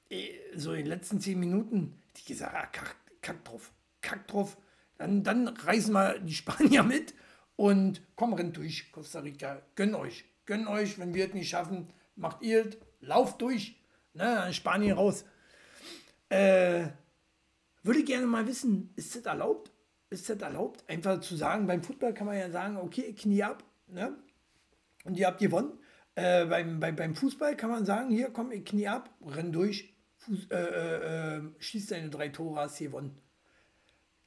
äh, 0.09 0.33
so 0.55 0.71
in 0.71 0.79
den 0.79 0.87
letzten 0.87 1.19
zehn 1.19 1.39
Minuten, 1.39 1.99
hätte 2.07 2.19
ich 2.19 2.25
gesagt, 2.25 2.55
ah, 2.55 2.65
kack, 2.67 2.95
kack 3.21 3.43
drauf, 3.43 3.71
kack 4.01 4.27
drauf. 4.27 4.57
Dann, 4.97 5.23
dann 5.23 5.47
reißen 5.47 5.93
wir 5.93 6.19
die 6.19 6.33
Spanier 6.33 6.83
mit 6.83 7.13
und 7.55 8.01
komm, 8.15 8.33
rennt 8.33 8.57
durch, 8.57 8.91
Costa 8.91 9.19
Rica. 9.19 9.61
Gönn 9.75 9.95
euch, 9.95 10.25
gönn 10.45 10.67
euch, 10.67 10.99
wenn 10.99 11.13
wir 11.13 11.27
es 11.27 11.33
nicht 11.33 11.49
schaffen, 11.49 11.89
macht 12.15 12.41
ihr 12.41 12.65
es, 12.65 12.77
lauft 12.99 13.41
durch, 13.41 13.75
ne, 14.13 14.53
Spanien 14.53 14.97
raus. 14.97 15.25
Äh, 16.29 16.87
würde 17.83 18.03
gerne 18.03 18.25
mal 18.25 18.47
wissen, 18.47 18.91
ist 18.95 19.15
das 19.15 19.25
erlaubt? 19.25 19.71
Ist 20.09 20.29
das 20.29 20.41
erlaubt? 20.41 20.83
Einfach 20.89 21.19
zu 21.19 21.35
sagen, 21.35 21.67
beim 21.67 21.83
Fußball 21.83 22.13
kann 22.13 22.27
man 22.27 22.37
ja 22.37 22.49
sagen, 22.49 22.77
okay, 22.77 23.13
Knie 23.13 23.43
ab, 23.43 23.63
ne? 23.87 24.15
Und 25.03 25.17
ihr 25.17 25.27
habt 25.27 25.39
gewonnen. 25.39 25.77
Äh, 26.15 26.45
beim, 26.45 26.79
bei, 26.79 26.91
beim 26.91 27.13
Fußball 27.13 27.55
kann 27.57 27.69
man 27.69 27.85
sagen, 27.85 28.09
hier 28.09 28.29
komm, 28.29 28.51
ich 28.51 28.63
knie 28.65 28.87
ab, 28.87 29.13
renn 29.25 29.51
durch, 29.51 29.93
Fuß, 30.19 30.47
äh, 30.49 30.55
äh, 30.55 31.37
äh 31.37 31.41
schieß 31.59 31.87
deine 31.87 32.09
drei 32.09 32.29
Tore, 32.29 32.61
hast 32.61 32.79
gewonnen. 32.79 33.19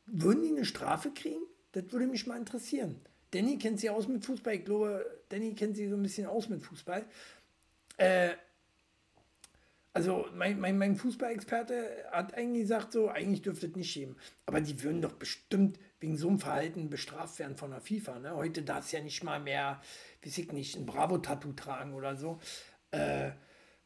Würden 0.04 0.42
die 0.42 0.50
eine 0.50 0.64
Strafe 0.64 1.10
kriegen? 1.10 1.42
Das 1.72 1.90
würde 1.90 2.06
mich 2.06 2.26
mal 2.26 2.38
interessieren. 2.38 3.00
Danny 3.30 3.58
kennt 3.58 3.80
sich 3.80 3.90
aus 3.90 4.06
mit 4.08 4.24
Fußball. 4.24 4.54
Ich 4.54 4.64
glaube, 4.64 5.04
Danny 5.28 5.54
kennt 5.54 5.76
sich 5.76 5.88
so 5.88 5.96
ein 5.96 6.02
bisschen 6.02 6.26
aus 6.26 6.48
mit 6.48 6.62
Fußball. 6.62 7.04
Äh, 7.96 8.30
also 9.92 10.26
mein, 10.34 10.60
mein, 10.60 10.78
mein 10.78 10.96
Fußballexperte 10.96 12.06
hat 12.12 12.34
eigentlich 12.34 12.62
gesagt, 12.62 12.92
so, 12.92 13.08
eigentlich 13.08 13.42
dürfte 13.42 13.66
es 13.66 13.76
nicht 13.76 13.90
schämen. 13.90 14.16
Aber 14.46 14.60
die 14.60 14.82
würden 14.82 15.02
doch 15.02 15.14
bestimmt 15.14 15.78
wegen 16.00 16.16
so 16.16 16.28
einem 16.28 16.38
Verhalten 16.38 16.90
bestraft 16.90 17.38
werden 17.38 17.56
von 17.56 17.70
der 17.70 17.80
FIFA. 17.80 18.18
Ne? 18.20 18.36
Heute 18.36 18.62
darf 18.62 18.84
es 18.84 18.92
ja 18.92 19.00
nicht 19.00 19.24
mal 19.24 19.40
mehr, 19.40 19.80
weiß 20.24 20.38
ich 20.38 20.52
nicht, 20.52 20.76
ein 20.76 20.86
Bravo-Tattoo 20.86 21.52
tragen 21.52 21.94
oder 21.94 22.16
so. 22.16 22.38
Äh, 22.90 23.30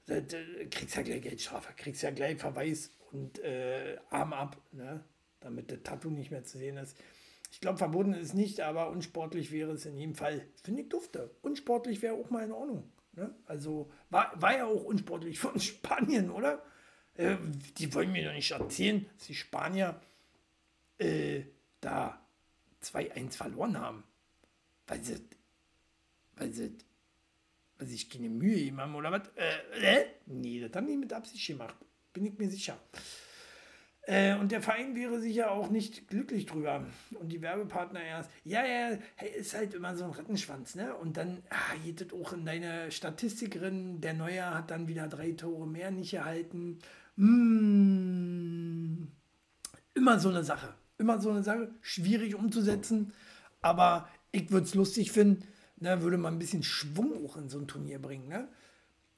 da, 0.07 0.21
da, 0.21 0.37
kriegst 0.71 0.97
ja 0.97 1.03
gleich 1.03 1.23
Geldstrafe, 1.23 1.73
kriegst 1.77 2.03
ja 2.03 2.11
gleich 2.11 2.39
Verweis 2.39 2.91
und 3.13 3.39
äh, 3.39 3.97
Arm 4.11 4.33
ab, 4.33 4.61
ne? 4.73 5.05
damit 5.41 5.71
das 5.71 5.83
Tattoo 5.83 6.11
nicht 6.11 6.31
mehr 6.31 6.45
zu 6.45 6.59
sehen 6.59 6.77
ist. 6.77 6.97
Ich 7.51 7.61
glaube, 7.61 7.79
verboten 7.79 8.15
ist 8.15 8.35
nicht, 8.35 8.61
aber 8.61 8.89
unsportlich 8.91 9.53
wäre 9.53 9.73
es 9.73 9.85
in 9.85 9.97
jedem 9.97 10.15
Fall. 10.15 10.47
Finde 10.63 10.83
ich 10.83 10.89
dufte. 10.89 11.31
Unsportlich 11.43 12.01
wäre 12.03 12.15
auch 12.15 12.31
mal 12.31 12.45
in 12.45 12.53
Ordnung. 12.53 12.91
Ne? 13.13 13.35
Also 13.47 13.91
war, 14.11 14.33
war 14.41 14.57
ja 14.57 14.67
auch 14.67 14.85
unsportlich 14.85 15.39
von 15.39 15.59
Spanien, 15.61 16.31
oder? 16.31 16.63
Äh, 17.15 17.37
die 17.79 17.93
wollen 17.95 18.13
mir 18.13 18.25
doch 18.25 18.33
nicht 18.33 18.51
erzählen, 18.51 19.07
dass 19.17 19.27
die 19.27 19.35
Spanier 19.35 20.01
äh, 20.99 21.43
da 21.81 22.19
2-1 22.83 23.33
verloren 23.33 23.79
haben. 23.79 24.05
Weil 24.87 25.03
sie, 25.05 25.21
weil 26.37 26.53
sie, 26.53 26.75
weil 27.79 27.87
sich 27.87 28.09
keine 28.09 28.29
Mühe 28.29 28.57
gegeben 28.57 28.81
haben 28.81 28.95
oder 28.95 29.13
was? 29.13 29.29
Äh, 29.37 30.01
äh? 30.01 30.07
Nee, 30.27 30.61
das 30.61 30.73
haben 30.75 30.87
die 30.87 30.97
mit 30.97 31.13
Absicht 31.13 31.47
gemacht. 31.47 31.77
Bin 32.13 32.27
ich 32.27 32.39
mir 32.39 32.51
sicher. 32.51 32.79
Äh, 34.05 34.35
und 34.35 34.51
der 34.51 34.61
Verein 34.61 34.97
wäre 34.97 35.21
sicher 35.21 35.53
auch 35.53 35.71
nicht 35.71 36.09
glücklich 36.09 36.47
drüber. 36.47 36.85
Und 37.15 37.29
die 37.31 37.41
Werbepartner 37.41 38.03
erst, 38.03 38.31
ja, 38.45 38.65
ja, 38.65 38.99
hey, 39.15 39.31
ist 39.39 39.55
halt 39.55 39.75
immer 39.75 39.97
so 39.97 40.05
ein 40.05 40.11
Rattenschwanz, 40.11 40.75
ne? 40.75 40.95
Und 40.97 41.17
dann 41.17 41.43
ah, 41.51 41.77
geht 41.85 42.01
das 42.01 42.13
auch 42.13 42.33
in 42.33 42.45
deine 42.45 42.91
Statistik 42.91 43.53
drin. 43.53 44.01
Der 44.01 44.15
Neuer 44.15 44.55
hat 44.55 44.73
dann 44.73 44.89
wieder 44.89 45.07
drei 45.07 45.33
Tore 45.33 45.69
mehr 45.69 45.93
nicht 45.93 46.13
erhalten. 46.15 46.79
Mmh. 47.17 49.07
Immer 49.95 50.19
so 50.19 50.31
eine 50.31 50.43
Sache. 50.43 50.75
Immer 50.99 51.21
so 51.21 51.31
eine 51.31 51.45
Sache. 51.45 51.71
Schwierig 51.81 52.35
umzusetzen. 52.35 53.13
Aber 53.61 54.09
ich 54.33 54.51
würde 54.51 54.67
es 54.67 54.75
lustig 54.75 55.13
finden, 55.13 55.47
ne, 55.77 56.03
würde 56.03 56.19
man 56.19 56.35
ein 56.35 56.39
bisschen 56.41 56.65
Schwung 56.65 57.25
auch 57.25 57.37
in 57.37 57.49
so 57.49 57.59
ein 57.59 57.69
Turnier 57.69 58.01
bringen, 58.01 58.29
ne? 58.29 58.49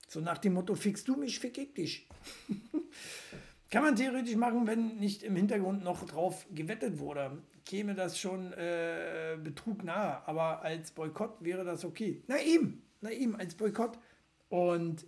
So 0.09 0.21
nach 0.21 0.38
dem 0.38 0.53
Motto, 0.53 0.75
fix 0.75 1.05
du 1.05 1.17
mich, 1.17 1.38
fick 1.38 1.57
ich 1.57 1.73
dich. 1.73 2.09
Kann 3.75 3.83
man 3.83 3.97
theoretisch 3.97 4.37
machen, 4.37 4.69
wenn 4.69 4.99
nicht 4.99 5.25
im 5.25 5.35
Hintergrund 5.35 5.83
noch 5.83 6.07
drauf 6.07 6.47
gewettet 6.54 7.00
wurde. 7.00 7.43
Käme 7.66 7.97
das 7.97 8.21
schon 8.21 8.52
äh, 8.52 9.37
Betrug 9.43 9.83
nahe, 9.83 10.23
aber 10.28 10.62
als 10.62 10.93
Boykott 10.93 11.43
wäre 11.43 11.64
das 11.64 11.85
okay. 11.85 12.23
Na 12.28 12.40
eben, 12.40 12.85
na 13.00 13.11
eben, 13.11 13.35
als 13.35 13.57
Boykott. 13.57 13.99
Und 14.49 15.04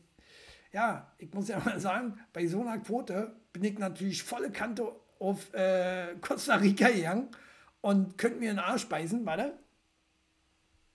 ja, 0.73 1.14
ich 1.18 1.32
muss 1.32 1.46
ja 1.46 1.61
mal 1.64 1.78
sagen, 1.78 2.18
bei 2.32 2.49
so 2.49 2.61
einer 2.61 2.78
Quote 2.78 3.37
bin 3.52 3.62
ich 3.62 3.78
natürlich 3.78 4.25
volle 4.25 4.50
Kante 4.50 4.90
auf 5.20 5.54
äh, 5.54 6.16
Costa 6.20 6.56
Rica 6.56 6.88
gegangen 6.88 7.28
und 7.82 8.18
könnte 8.18 8.40
mir 8.40 8.50
einen 8.50 8.58
Arsch 8.58 8.88
beißen, 8.88 9.25
warte. 9.25 9.56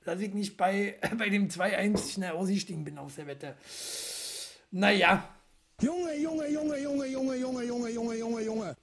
Dass 0.03 0.19
ich 0.19 0.33
nicht 0.33 0.57
bei, 0.57 0.99
bei 1.17 1.29
dem 1.29 1.47
2-1 1.47 2.15
schnell 2.15 2.31
ausgestiegen 2.31 2.83
bin 2.83 2.97
aus 2.97 3.15
der 3.15 3.27
Wette. 3.27 3.55
Naja, 4.71 5.23
Junge, 5.81 6.15
Junge, 6.15 6.47
Junge, 6.47 6.77
Junge, 6.77 7.07
Junge, 7.07 7.35
Junge, 7.37 7.63
Junge, 7.65 7.89
Junge, 7.89 8.15
Junge, 8.15 8.41
Junge. 8.41 8.77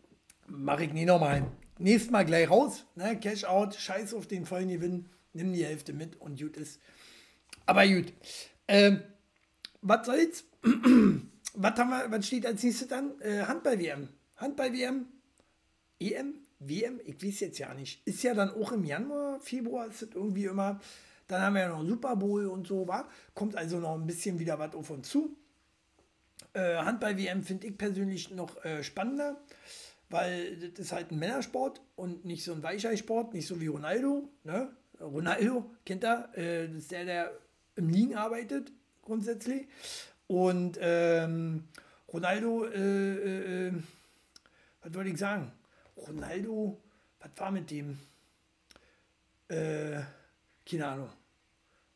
Mach 0.48 0.80
ich 0.80 0.92
nie 0.92 1.04
nochmal. 1.04 1.46
Nächstes 1.78 2.10
Mal 2.10 2.24
gleich 2.24 2.50
raus. 2.50 2.86
Ne? 2.96 3.16
Cash 3.20 3.44
out, 3.44 3.76
scheiß 3.76 4.14
auf 4.14 4.26
den 4.26 4.44
vollen 4.44 4.68
Gewinn. 4.68 5.08
Nimm 5.32 5.52
die 5.52 5.64
Hälfte 5.64 5.92
mit 5.92 6.20
und 6.20 6.40
gut 6.40 6.56
ist. 6.56 6.80
Aber 7.66 7.86
gut. 7.86 8.12
Ähm, 8.66 9.02
was 9.80 10.06
soll's? 10.06 10.44
was, 11.54 11.78
haben 11.78 11.90
wir, 11.90 12.10
was 12.10 12.26
steht 12.26 12.44
als 12.44 12.64
nächstes 12.64 12.88
dann? 12.88 13.20
Äh, 13.20 13.42
Handball-WM. 13.42 14.08
Handball-WM. 14.36 15.06
EM? 16.00 16.34
WM? 16.58 17.00
Ich 17.04 17.22
weiß 17.22 17.40
jetzt 17.40 17.58
ja 17.58 17.72
nicht. 17.74 18.04
Ist 18.08 18.24
ja 18.24 18.34
dann 18.34 18.50
auch 18.50 18.72
im 18.72 18.82
Januar, 18.82 19.38
Februar 19.38 19.86
ist 19.86 20.02
das 20.02 20.08
irgendwie 20.14 20.46
immer. 20.46 20.80
Dann 21.28 21.42
haben 21.42 21.54
wir 21.54 21.62
ja 21.62 21.68
noch 21.68 21.86
Super 21.86 22.16
Bowl 22.16 22.46
und 22.46 22.66
so, 22.66 22.88
war. 22.88 23.08
Kommt 23.34 23.54
also 23.54 23.78
noch 23.78 23.94
ein 23.94 24.06
bisschen 24.06 24.40
wieder 24.40 24.58
was 24.58 24.74
auf 24.74 24.90
uns 24.90 25.08
zu. 25.08 25.36
Äh, 26.52 26.76
Handball-WM 26.76 27.42
finde 27.42 27.66
ich 27.66 27.78
persönlich 27.78 28.30
noch 28.30 28.64
äh, 28.64 28.82
spannender, 28.82 29.40
weil 30.08 30.56
das 30.56 30.86
ist 30.86 30.92
halt 30.92 31.10
ein 31.10 31.18
Männersport 31.18 31.80
und 31.96 32.24
nicht 32.24 32.44
so 32.44 32.52
ein 32.52 32.62
Weichei-Sport, 32.62 33.34
nicht 33.34 33.46
so 33.46 33.60
wie 33.60 33.66
Ronaldo. 33.66 34.28
Ne? 34.44 34.70
Ronaldo, 35.00 35.70
kennt 35.84 36.04
er, 36.04 36.36
äh, 36.36 36.68
das 36.68 36.78
ist 36.78 36.90
der, 36.90 37.04
der 37.04 37.32
im 37.76 37.88
Liegen 37.88 38.16
arbeitet, 38.16 38.72
grundsätzlich. 39.02 39.68
Und 40.26 40.78
ähm, 40.80 41.64
Ronaldo, 42.12 42.66
äh, 42.66 42.78
äh, 42.78 43.68
äh, 43.68 43.72
was 44.82 44.94
wollte 44.94 45.10
ich 45.10 45.18
sagen? 45.18 45.52
Ronaldo, 45.96 46.80
was 47.20 47.30
war 47.36 47.50
mit 47.50 47.70
dem? 47.70 47.98
keine 49.50 50.86
Ahnung. 50.86 51.08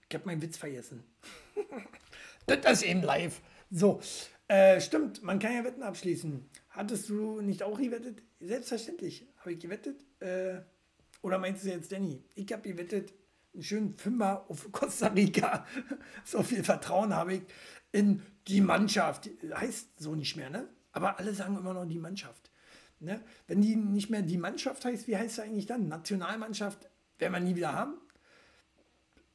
Ich 0.08 0.14
habe 0.14 0.24
meinen 0.24 0.40
Witz 0.40 0.56
vergessen. 0.56 1.04
das 2.46 2.80
ist 2.80 2.82
eben 2.84 3.02
live. 3.02 3.42
So, 3.74 4.02
äh, 4.48 4.82
stimmt, 4.82 5.22
man 5.22 5.38
kann 5.38 5.54
ja 5.54 5.64
Wetten 5.64 5.82
abschließen. 5.82 6.46
Hattest 6.68 7.08
du 7.08 7.40
nicht 7.40 7.62
auch 7.62 7.80
gewettet? 7.80 8.22
Selbstverständlich 8.38 9.26
habe 9.38 9.54
ich 9.54 9.60
gewettet. 9.60 10.04
Äh, 10.20 10.60
oder 11.22 11.38
meinst 11.38 11.64
du 11.64 11.70
jetzt 11.70 11.90
Danny? 11.90 12.22
Ich 12.34 12.52
habe 12.52 12.68
gewettet, 12.68 13.14
einen 13.54 13.62
schönen 13.62 13.96
Fünfer 13.96 14.44
auf 14.50 14.70
Costa 14.72 15.06
Rica. 15.06 15.66
so 16.22 16.42
viel 16.42 16.62
Vertrauen 16.62 17.16
habe 17.16 17.34
ich 17.34 17.42
in 17.92 18.20
die 18.46 18.60
Mannschaft. 18.60 19.30
Heißt 19.54 19.98
so 19.98 20.14
nicht 20.14 20.36
mehr, 20.36 20.50
ne? 20.50 20.68
Aber 20.92 21.18
alle 21.18 21.32
sagen 21.32 21.56
immer 21.56 21.72
noch 21.72 21.86
die 21.86 21.98
Mannschaft. 21.98 22.50
Ne? 23.00 23.24
Wenn 23.46 23.62
die 23.62 23.74
nicht 23.74 24.10
mehr 24.10 24.20
die 24.20 24.36
Mannschaft 24.36 24.84
heißt, 24.84 25.08
wie 25.08 25.16
heißt 25.16 25.36
sie 25.36 25.42
eigentlich 25.44 25.64
dann? 25.64 25.88
Nationalmannschaft 25.88 26.90
werden 27.18 27.32
wir 27.32 27.40
nie 27.40 27.56
wieder 27.56 27.72
haben. 27.72 27.94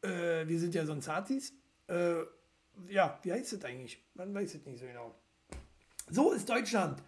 Äh, 0.03 0.48
wir 0.48 0.60
sind 0.60 0.75
ja 0.75 0.86
sonst 0.86 1.08
Nazis. 1.08 1.53
Äh, 1.88 2.22
ja, 2.90 3.20
wie 3.24 3.34
heißt 3.34 3.54
es 3.54 3.64
eigentlich? 3.64 4.02
Man 4.14 4.34
weiß 4.34 4.56
es 4.56 4.66
nicht 4.66 4.80
so 4.80 4.86
genau. 4.86 5.16
So 6.10 6.32
ist 6.32 6.50
Deutschland. 6.50 7.02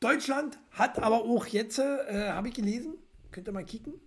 Deutschland 0.00 0.58
hat 0.70 0.98
aber 0.98 1.24
auch 1.24 1.46
jetzt, 1.46 1.78
äh, 1.78 2.30
habe 2.30 2.48
ich 2.48 2.54
gelesen, 2.54 2.94
könnt 3.30 3.48
ihr 3.48 3.52
mal 3.52 3.64
kicken. 3.64 4.00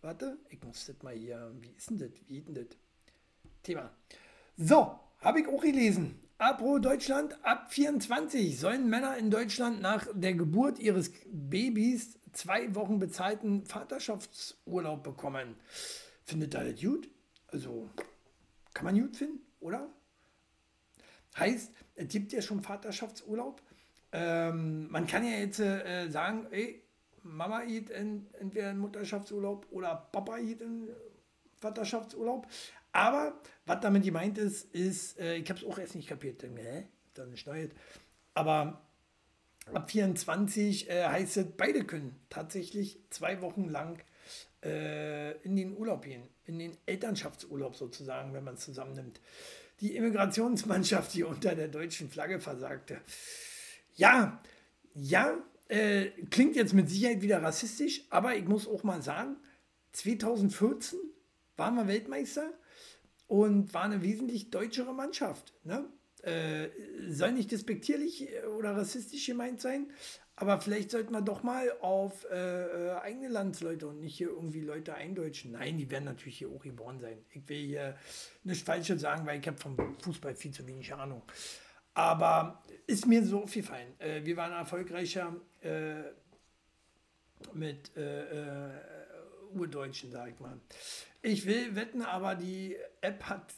Warte, 0.00 0.38
ich 0.50 0.62
muss 0.62 0.86
das 0.86 1.02
mal 1.02 1.14
hier, 1.14 1.52
wie 1.60 1.70
ist 1.70 1.90
denn 1.90 1.98
das? 1.98 2.10
Wie 2.26 2.40
denn 2.40 2.54
das? 2.54 2.76
Thema. 3.62 3.90
So, 4.56 4.98
habe 5.20 5.40
ich 5.40 5.48
auch 5.48 5.60
gelesen. 5.60 6.20
Apro 6.38 6.78
Deutschland, 6.78 7.36
ab 7.44 7.72
24 7.72 8.58
sollen 8.58 8.88
Männer 8.88 9.16
in 9.16 9.30
Deutschland 9.30 9.80
nach 9.80 10.06
der 10.12 10.34
Geburt 10.34 10.78
ihres 10.78 11.10
Babys 11.26 12.18
zwei 12.32 12.72
Wochen 12.74 12.98
bezahlten 12.98 13.66
Vaterschaftsurlaub 13.66 15.02
bekommen. 15.02 15.56
Findet 16.24 16.54
ihr 16.54 16.72
das 16.72 16.80
gut? 16.80 17.10
Also, 17.48 17.88
kann 18.72 18.84
man 18.84 19.00
gut 19.00 19.16
finden, 19.16 19.40
oder? 19.60 19.88
Heißt, 21.38 21.72
es 21.94 22.08
gibt 22.08 22.32
ja 22.32 22.42
schon 22.42 22.62
Vaterschaftsurlaub. 22.62 23.62
Ähm, 24.12 24.90
man 24.90 25.06
kann 25.06 25.24
ja 25.24 25.38
jetzt 25.38 25.60
äh, 25.60 26.08
sagen, 26.08 26.46
ey, 26.50 26.82
Mama 27.22 27.64
geht 27.64 27.90
in, 27.90 28.26
entweder 28.40 28.70
in 28.70 28.78
Mutterschaftsurlaub 28.78 29.66
oder 29.70 30.08
Papa 30.12 30.38
geht 30.38 30.60
in 30.62 30.88
Vaterschaftsurlaub. 31.60 32.46
Aber 32.92 33.40
was 33.66 33.80
damit 33.80 34.04
gemeint 34.04 34.38
ist, 34.38 34.74
ist, 34.74 35.18
äh, 35.18 35.36
ich 35.36 35.48
habe 35.50 35.60
es 35.60 35.66
auch 35.66 35.78
erst 35.78 35.94
nicht 35.94 36.08
kapiert, 36.08 36.42
hä? 36.42 36.86
Dann 37.14 37.36
schneit. 37.36 37.72
Aber 38.34 38.80
ab 39.72 39.90
24 39.90 40.88
äh, 40.88 41.04
heißt 41.08 41.36
es, 41.36 41.46
beide 41.56 41.84
können 41.84 42.18
tatsächlich 42.30 43.00
zwei 43.10 43.42
Wochen 43.42 43.68
lang 43.68 44.02
äh, 44.64 45.36
in 45.42 45.56
den 45.56 45.76
Urlaub 45.76 46.02
gehen, 46.04 46.22
in 46.46 46.58
den 46.58 46.76
Elternschaftsurlaub 46.86 47.76
sozusagen, 47.76 48.32
wenn 48.32 48.44
man 48.44 48.54
es 48.54 48.60
zusammennimmt 48.60 49.20
die 49.80 49.96
Immigrationsmannschaft, 49.96 51.14
die 51.14 51.24
unter 51.24 51.54
der 51.54 51.68
deutschen 51.68 52.10
Flagge 52.10 52.40
versagte. 52.40 53.00
Ja, 53.94 54.40
ja, 54.94 55.36
äh, 55.68 56.06
klingt 56.30 56.56
jetzt 56.56 56.74
mit 56.74 56.88
Sicherheit 56.88 57.22
wieder 57.22 57.42
rassistisch, 57.42 58.04
aber 58.10 58.36
ich 58.36 58.46
muss 58.46 58.66
auch 58.66 58.82
mal 58.82 59.02
sagen, 59.02 59.36
2014 59.92 60.98
waren 61.56 61.74
wir 61.74 61.88
Weltmeister 61.88 62.52
und 63.26 63.74
war 63.74 63.84
eine 63.84 64.02
wesentlich 64.02 64.50
deutschere 64.50 64.94
Mannschaft. 64.94 65.52
Ne? 65.64 65.84
Äh, 66.22 66.68
soll 67.08 67.32
nicht 67.32 67.52
despektierlich 67.52 68.28
oder 68.56 68.76
rassistisch 68.76 69.26
gemeint 69.26 69.60
sein, 69.60 69.90
aber 70.40 70.60
vielleicht 70.60 70.92
sollten 70.92 71.12
wir 71.12 71.20
doch 71.20 71.42
mal 71.42 71.68
auf 71.80 72.24
äh, 72.30 72.36
äh, 72.36 72.98
eigene 73.00 73.28
Landsleute 73.28 73.88
und 73.88 74.00
nicht 74.00 74.16
hier 74.16 74.28
irgendwie 74.28 74.60
Leute 74.60 74.94
eindeutschen. 74.94 75.52
Nein, 75.52 75.78
die 75.78 75.90
werden 75.90 76.04
natürlich 76.04 76.38
hier 76.38 76.48
auch 76.48 76.62
geboren 76.62 77.00
sein. 77.00 77.18
Ich 77.30 77.48
will 77.48 77.66
hier 77.66 77.96
nichts 78.44 78.62
Falsches 78.62 79.00
sagen, 79.00 79.26
weil 79.26 79.40
ich 79.40 79.46
habe 79.48 79.58
vom 79.58 79.76
Fußball 80.00 80.36
viel 80.36 80.52
zu 80.52 80.64
wenig 80.66 80.94
Ahnung. 80.94 81.22
Aber 81.94 82.62
ist 82.86 83.06
mir 83.06 83.24
so 83.24 83.42
aufgefallen. 83.42 83.98
Äh, 83.98 84.24
wir 84.24 84.36
waren 84.36 84.52
erfolgreicher 84.52 85.34
äh, 85.60 86.02
mit 87.52 87.96
äh, 87.96 88.68
äh, 88.68 88.70
Urdeutschen, 89.52 90.12
sag 90.12 90.30
ich 90.30 90.38
mal. 90.38 90.60
Ich 91.20 91.46
will 91.46 91.74
wetten, 91.74 92.02
aber 92.02 92.36
die 92.36 92.76
App 93.00 93.24
hat, 93.24 93.52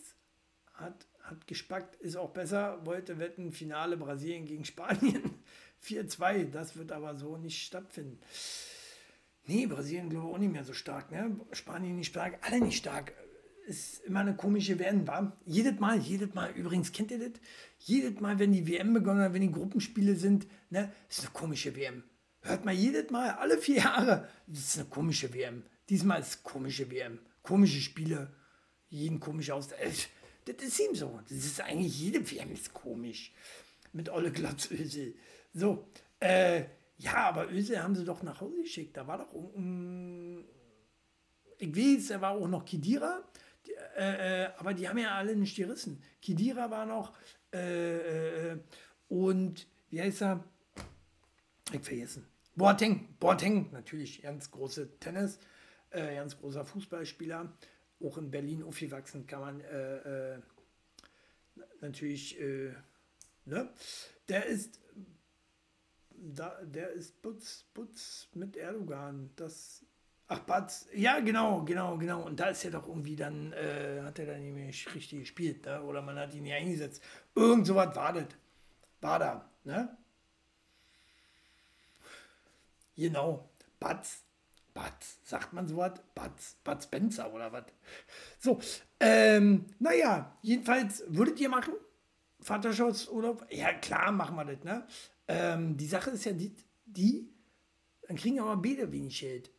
hat, 0.73 1.07
hat 1.25 1.47
gespackt, 1.47 1.97
ist 1.97 2.17
auch 2.17 2.31
besser. 2.31 2.87
Wollte 2.87 3.19
wetten, 3.19 3.53
Finale 3.53 3.99
Brasilien 3.99 4.47
gegen 4.47 4.65
Spanien. 4.65 5.40
4-2, 5.85 6.51
das 6.51 6.77
wird 6.77 6.93
aber 6.93 7.15
so 7.17 7.37
nicht 7.37 7.63
stattfinden. 7.63 8.19
Nee, 9.47 9.67
Brasilien 9.67 10.11
glaube 10.11 10.29
ich 10.29 10.35
auch 10.35 10.39
nicht 10.39 10.53
mehr 10.53 10.65
so 10.65 10.73
stark. 10.73 11.11
Ne? 11.11 11.41
Spanien 11.53 11.97
nicht 11.97 12.09
stark, 12.09 12.39
alle 12.43 12.61
nicht 12.61 12.79
stark. 12.79 13.13
Ist 13.67 14.01
immer 14.05 14.21
eine 14.21 14.35
komische 14.35 14.79
WM, 14.79 15.07
war. 15.07 15.37
Jedes 15.47 15.79
Mal, 15.79 15.99
jedes 15.99 16.35
Mal, 16.35 16.51
übrigens, 16.53 16.93
kennt 16.93 17.11
ihr 17.11 17.19
das? 17.19 17.41
Jedes 17.79 18.21
Mal, 18.21 18.39
wenn 18.39 18.53
die 18.53 18.67
WM 18.67 18.93
begonnen 18.93 19.21
hat, 19.21 19.33
wenn 19.33 19.43
die 19.43 19.53
Gruppenspiele 19.53 20.17
sind, 20.17 20.47
ne, 20.71 20.93
ist 21.09 21.21
eine 21.21 21.31
komische 21.31 21.77
WM. 21.77 22.03
Hört 22.43 22.65
mal 22.65 22.75
jedes 22.75 23.11
Mal, 23.11 23.31
alle 23.33 23.59
vier 23.59 23.77
Jahre, 23.77 24.29
das 24.47 24.61
ist 24.61 24.79
eine 24.79 24.89
komische 24.89 25.33
WM. 25.35 25.63
Diesmal 25.89 26.21
ist 26.21 26.43
komische 26.43 26.91
WM. 26.91 27.19
Komische 27.43 27.81
Spiele, 27.81 28.33
jeden 28.89 29.21
komisch 29.21 29.51
aus. 29.51 29.69
Das 29.69 30.57
ist 30.63 30.81
ihm 30.81 30.95
so. 30.95 31.21
Das 31.29 31.39
ist 31.39 31.61
eigentlich 31.61 31.99
jede 31.99 32.31
WM 32.31 32.53
ist 32.53 32.73
komisch. 32.73 33.33
Mit 33.93 34.09
Olle 34.09 34.33
Glatzösel. 34.33 35.15
So, 35.53 35.89
äh, 36.21 36.65
ja, 36.99 37.29
aber 37.29 37.51
Ösel 37.51 37.83
haben 37.83 37.95
sie 37.95 38.05
doch 38.05 38.23
nach 38.23 38.41
Hause 38.41 38.63
geschickt. 38.63 38.97
Da 38.97 39.07
war 39.07 39.19
doch 39.19 39.33
irgendein. 39.33 40.45
Ich 41.59 41.77
weiß, 41.77 42.09
da 42.09 42.21
war 42.21 42.33
auch 42.33 42.49
noch 42.49 42.65
Kidira. 42.65 43.23
Die, 43.67 43.73
äh, 43.97 44.45
äh, 44.45 44.51
aber 44.57 44.75
die 44.75 44.89
haben 44.89 44.99
ja 44.99 45.15
alle 45.15 45.37
nicht 45.37 45.57
gerissen. 45.57 46.03
Kidira 46.21 46.71
war 46.71 46.87
noch. 46.87 47.13
Äh, 47.53 48.53
äh, 48.53 48.59
und 49.09 49.67
wie 49.91 50.01
heißt 50.01 50.23
er? 50.23 50.45
Ich 51.73 51.83
vergessen. 51.83 52.27
Boateng, 52.55 53.17
Boateng, 53.19 53.71
natürlich 53.73 54.23
ganz 54.23 54.51
große 54.51 54.99
Tennis, 54.99 55.39
äh, 55.91 56.17
ganz 56.17 56.39
großer 56.39 56.65
Fußballspieler, 56.65 57.53
auch 58.03 58.19
in 58.19 58.31
Berlin 58.31 58.63
aufgewachsen, 58.63 59.27
kann 59.27 59.41
man 59.41 59.61
äh, 59.61 60.35
äh, 60.35 60.41
natürlich, 61.81 62.41
äh, 62.41 62.75
ne? 63.45 63.73
Der 64.29 64.47
ist, 64.47 64.81
da, 66.21 66.59
der 66.63 66.91
ist 66.91 67.21
Butz, 67.23 67.65
Butz 67.75 68.29
mit 68.35 68.57
Erdogan, 68.57 69.31
das, 69.37 69.85
ach 70.29 70.41
Batz, 70.41 70.87
ja 70.95 71.21
genau, 71.21 71.65
genau, 71.65 71.97
genau, 71.97 72.23
und 72.23 72.39
da 72.39 72.47
ist 72.47 72.65
er 72.65 72.73
doch 72.73 72.87
irgendwie 72.87 73.17
dann, 73.17 73.53
äh, 73.53 74.03
hat 74.03 74.19
er 74.19 74.27
dann 74.27 74.55
nicht 74.55 74.95
richtig 74.95 75.21
gespielt, 75.21 75.65
ne? 75.65 75.83
oder 75.83 76.03
man 76.03 76.19
hat 76.19 76.35
ihn 76.35 76.43
nicht 76.43 76.55
eingesetzt, 76.55 77.03
irgend 77.35 77.67
sowas 77.67 77.95
war 77.97 78.13
das, 78.13 78.27
war 79.01 79.19
da, 79.19 79.51
ne? 79.65 79.97
Genau, 82.97 83.49
Batz. 83.79 84.23
Batz, 84.73 85.19
sagt 85.25 85.53
man 85.53 85.67
so 85.67 85.79
was? 85.79 86.01
Batz, 86.15 86.57
Batz 86.63 86.87
Benzer 86.87 87.33
oder 87.33 87.51
was? 87.53 87.65
So, 88.39 88.61
ähm, 89.01 89.67
naja, 89.79 90.37
jedenfalls, 90.43 91.03
würdet 91.09 91.41
ihr 91.41 91.49
machen? 91.49 91.75
Vaterschaftsurlaub? 92.41 93.47
Ja, 93.51 93.73
klar, 93.75 94.13
machen 94.13 94.37
wir 94.37 94.45
das, 94.45 94.65
ne? 94.65 94.87
Ähm, 95.29 95.77
die 95.77 95.87
Sache 95.87 96.11
ist 96.11 96.25
ja 96.25 96.33
die, 96.33 96.55
die, 96.85 97.29
dann 98.07 98.17
kriegen 98.17 98.41
aber 98.41 98.57
beide 98.57 98.91
wenig 98.91 99.21
Geld. 99.21 99.51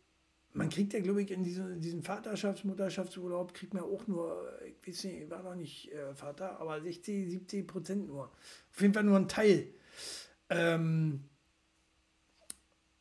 Man 0.54 0.70
kriegt 0.70 0.92
ja, 0.92 1.00
glaube 1.00 1.22
ich, 1.22 1.32
in 1.32 1.44
diesem, 1.44 1.80
diesem 1.80 2.02
Vaterschafts-, 2.02 2.68
Mutterschaftsurlaub, 2.68 3.54
kriegt 3.54 3.74
man 3.74 3.84
auch 3.84 4.06
nur, 4.08 4.60
ich 4.66 4.86
weiß 4.86 5.06
nicht, 5.06 5.22
ich 5.22 5.30
war 5.30 5.44
noch 5.44 5.56
nicht 5.56 5.92
äh, 5.94 6.14
Vater, 6.14 6.60
aber 6.60 6.82
60, 6.82 7.30
70 7.30 7.68
Prozent 7.68 8.08
nur. 8.08 8.26
Auf 8.72 8.82
jeden 8.82 8.94
Fall 8.94 9.04
nur 9.04 9.18
ein 9.18 9.30
Teil. 9.30 9.74
Ähm, 10.50 11.24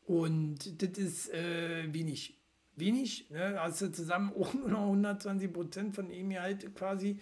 und 0.06 0.80
das 0.80 0.98
ist 0.98 1.32
äh, 1.32 1.92
wenig. 1.92 2.36
Wenig, 2.76 3.28
ne? 3.30 3.56
Hast 3.58 3.80
du 3.80 3.90
zusammen 3.90 4.32
auch 4.38 4.54
nur 4.54 4.68
noch 4.68 4.82
120 4.82 5.52
Prozent 5.52 5.94
von 5.94 6.10
ihm 6.10 6.32
halt 6.38 6.72
quasi. 6.76 7.18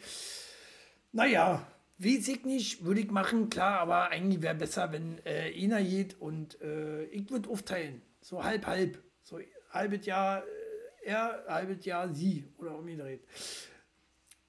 Naja, 1.12 1.66
weiß 1.98 2.28
ich 2.28 2.44
nicht, 2.44 2.84
würde 2.84 3.00
ich 3.00 3.10
machen, 3.10 3.50
klar, 3.50 3.80
aber 3.80 4.10
eigentlich 4.10 4.42
wäre 4.42 4.54
besser, 4.54 4.92
wenn 4.92 5.18
äh, 5.24 5.52
einer 5.62 5.82
geht 5.82 6.20
und 6.20 6.60
äh, 6.60 7.04
ich 7.06 7.28
würde 7.30 7.48
aufteilen. 7.48 8.02
So 8.20 8.42
halb, 8.44 8.66
halb. 8.66 9.02
So 9.22 9.40
halbes 9.70 10.06
Jahr 10.06 10.44
äh, 10.44 11.08
er, 11.08 11.44
halbes 11.48 11.84
Jahr 11.84 12.12
sie 12.14 12.44
oder 12.58 12.76
umgedreht. 12.76 13.22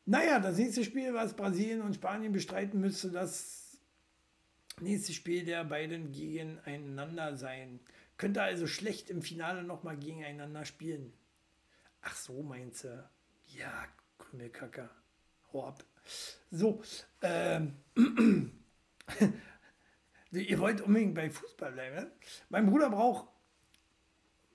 Naja, 0.05 0.39
das 0.39 0.57
nächste 0.57 0.83
Spiel, 0.83 1.13
was 1.13 1.35
Brasilien 1.35 1.81
und 1.81 1.95
Spanien 1.95 2.31
bestreiten 2.31 2.79
müsste, 2.79 3.11
das 3.11 3.79
nächste 4.81 5.13
Spiel 5.13 5.45
der 5.45 5.63
beiden 5.63 6.11
gegeneinander 6.11 7.37
sein. 7.37 7.79
Könnte 8.17 8.41
also 8.41 8.67
schlecht 8.67 9.09
im 9.09 9.21
Finale 9.21 9.63
nochmal 9.63 9.97
gegeneinander 9.97 10.65
spielen. 10.65 11.13
Ach 12.01 12.15
so, 12.15 12.41
meinst 12.43 12.83
du? 12.83 13.09
Ja, 13.57 13.85
Krümelkacker. 14.17 14.89
Hau 15.53 15.67
ab. 15.67 15.83
So, 16.51 16.81
ähm, 17.21 17.75
ihr 20.31 20.59
wollt 20.59 20.81
unbedingt 20.81 21.15
bei 21.15 21.29
Fußball 21.29 21.71
bleiben, 21.71 21.95
ne? 21.95 22.11
Mein 22.49 22.65
Bruder 22.65 22.89
braucht, 22.89 23.27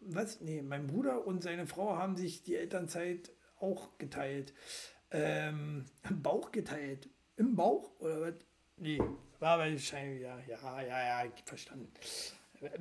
was? 0.01 0.41
Nee, 0.41 0.63
mein 0.63 0.87
Bruder 0.87 1.27
und 1.27 1.43
seine 1.43 1.67
Frau 1.67 1.97
haben 1.97 2.17
sich 2.17 2.43
die 2.43 2.57
Elternzeit 2.57 3.31
auch 3.59 3.97
geteilt. 3.99 4.53
Ähm, 5.11 5.85
Bauch 6.11 6.53
geteilt. 6.53 7.09
Im 7.37 7.57
Bauch? 7.57 7.91
Oder 8.01 8.21
was? 8.21 8.35
Nee, 8.77 9.01
war 9.39 9.59
wahrscheinlich, 9.59 10.23
ja, 10.23 10.39
ja, 10.49 10.83
ja, 10.83 11.25
ja, 11.25 11.31
verstanden. 11.45 11.93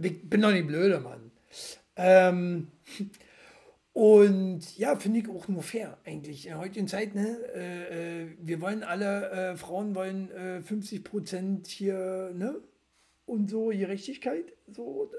Ich 0.02 0.30
bin 0.30 0.42
doch 0.42 0.52
nicht 0.52 0.68
blöde, 0.68 1.00
Mann. 1.00 1.32
Ähm, 1.96 2.72
und 3.94 4.78
ja, 4.78 4.96
finde 4.96 5.20
ich 5.20 5.30
auch 5.30 5.48
nur 5.48 5.62
fair 5.62 5.98
eigentlich. 6.04 6.46
In 6.46 6.54
der 6.54 6.60
heutigen 6.60 6.88
Zeit, 6.88 7.14
ne, 7.14 7.38
äh, 7.54 8.28
wir 8.40 8.60
wollen 8.60 8.84
alle, 8.84 9.30
äh, 9.30 9.56
Frauen 9.56 9.94
wollen 9.94 10.32
äh, 10.32 10.62
50 10.62 11.04
Prozent 11.04 11.68
hier, 11.68 12.32
ne, 12.34 12.60
und 13.26 13.50
so 13.50 13.68
Gerechtigkeit. 13.68 14.54
So, 14.68 15.12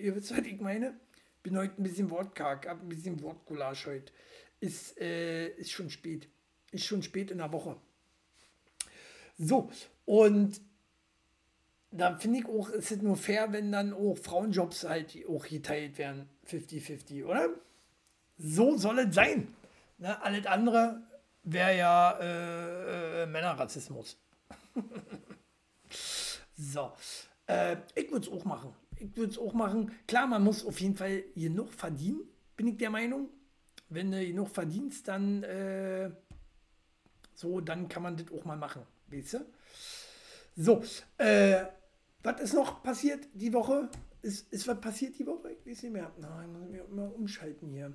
ihr 0.00 0.16
wisst, 0.16 0.36
was 0.36 0.46
ich 0.46 0.60
meine. 0.60 0.98
Bin 1.42 1.56
heute 1.56 1.80
ein 1.80 1.82
bisschen 1.82 2.10
wortkarg, 2.10 2.66
hab 2.68 2.82
ein 2.82 2.88
bisschen 2.88 3.22
Wortgulasch 3.22 3.86
heute. 3.86 4.12
Ist, 4.60 4.98
äh, 5.00 5.48
ist 5.56 5.70
schon 5.70 5.90
spät. 5.90 6.28
Ist 6.70 6.84
schon 6.84 7.02
spät 7.02 7.30
in 7.30 7.38
der 7.38 7.52
Woche. 7.52 7.76
So, 9.38 9.70
und 10.04 10.60
da 11.90 12.18
finde 12.18 12.40
ich 12.40 12.46
auch, 12.46 12.68
ist 12.70 12.92
es 12.92 13.02
nur 13.02 13.16
fair, 13.16 13.52
wenn 13.52 13.72
dann 13.72 13.92
auch 13.92 14.16
Frauenjobs 14.16 14.84
halt 14.84 15.16
auch 15.28 15.46
geteilt 15.46 15.98
werden. 15.98 16.28
50-50, 16.46 17.24
oder? 17.24 17.48
So 18.42 18.76
soll 18.78 19.00
es 19.00 19.14
sein. 19.14 19.54
Ne? 19.98 20.20
Alles 20.22 20.46
andere 20.46 21.02
wäre 21.42 21.76
ja 21.76 22.18
äh, 22.18 23.22
äh, 23.22 23.26
Männerrassismus. 23.26 24.16
so. 26.56 26.92
Äh, 27.46 27.76
ich 27.94 28.10
würde 28.10 28.26
es 28.26 28.32
auch 28.32 28.44
machen. 28.44 28.74
Ich 28.96 29.14
würde 29.16 29.32
es 29.32 29.38
auch 29.38 29.52
machen. 29.52 29.92
Klar, 30.06 30.26
man 30.26 30.42
muss 30.42 30.64
auf 30.64 30.80
jeden 30.80 30.96
Fall 30.96 31.22
genug 31.34 31.72
verdienen, 31.72 32.22
bin 32.56 32.68
ich 32.68 32.78
der 32.78 32.90
Meinung. 32.90 33.28
Wenn 33.88 34.10
du 34.10 34.24
genug 34.24 34.48
verdienst, 34.48 35.08
dann 35.08 35.42
äh, 35.42 36.10
so, 37.34 37.60
dann 37.60 37.88
kann 37.88 38.02
man 38.02 38.16
das 38.16 38.26
auch 38.32 38.44
mal 38.44 38.56
machen. 38.56 38.82
Weißt 39.08 39.34
du? 39.34 39.46
So, 40.56 40.82
äh, 41.18 41.64
was 42.22 42.40
ist 42.40 42.54
noch 42.54 42.82
passiert 42.82 43.28
die 43.34 43.52
Woche? 43.52 43.90
Ist, 44.22 44.52
ist 44.52 44.68
was 44.68 44.80
passiert 44.80 45.18
die 45.18 45.26
Woche? 45.26 45.50
Ich 45.52 45.66
weiß 45.66 45.82
nicht 45.82 45.92
mehr. 45.92 46.12
Nein, 46.18 46.52
muss 46.52 46.62
ich 46.64 46.70
mich 46.70 46.88
mal 46.90 47.08
umschalten 47.08 47.68
hier. 47.70 47.92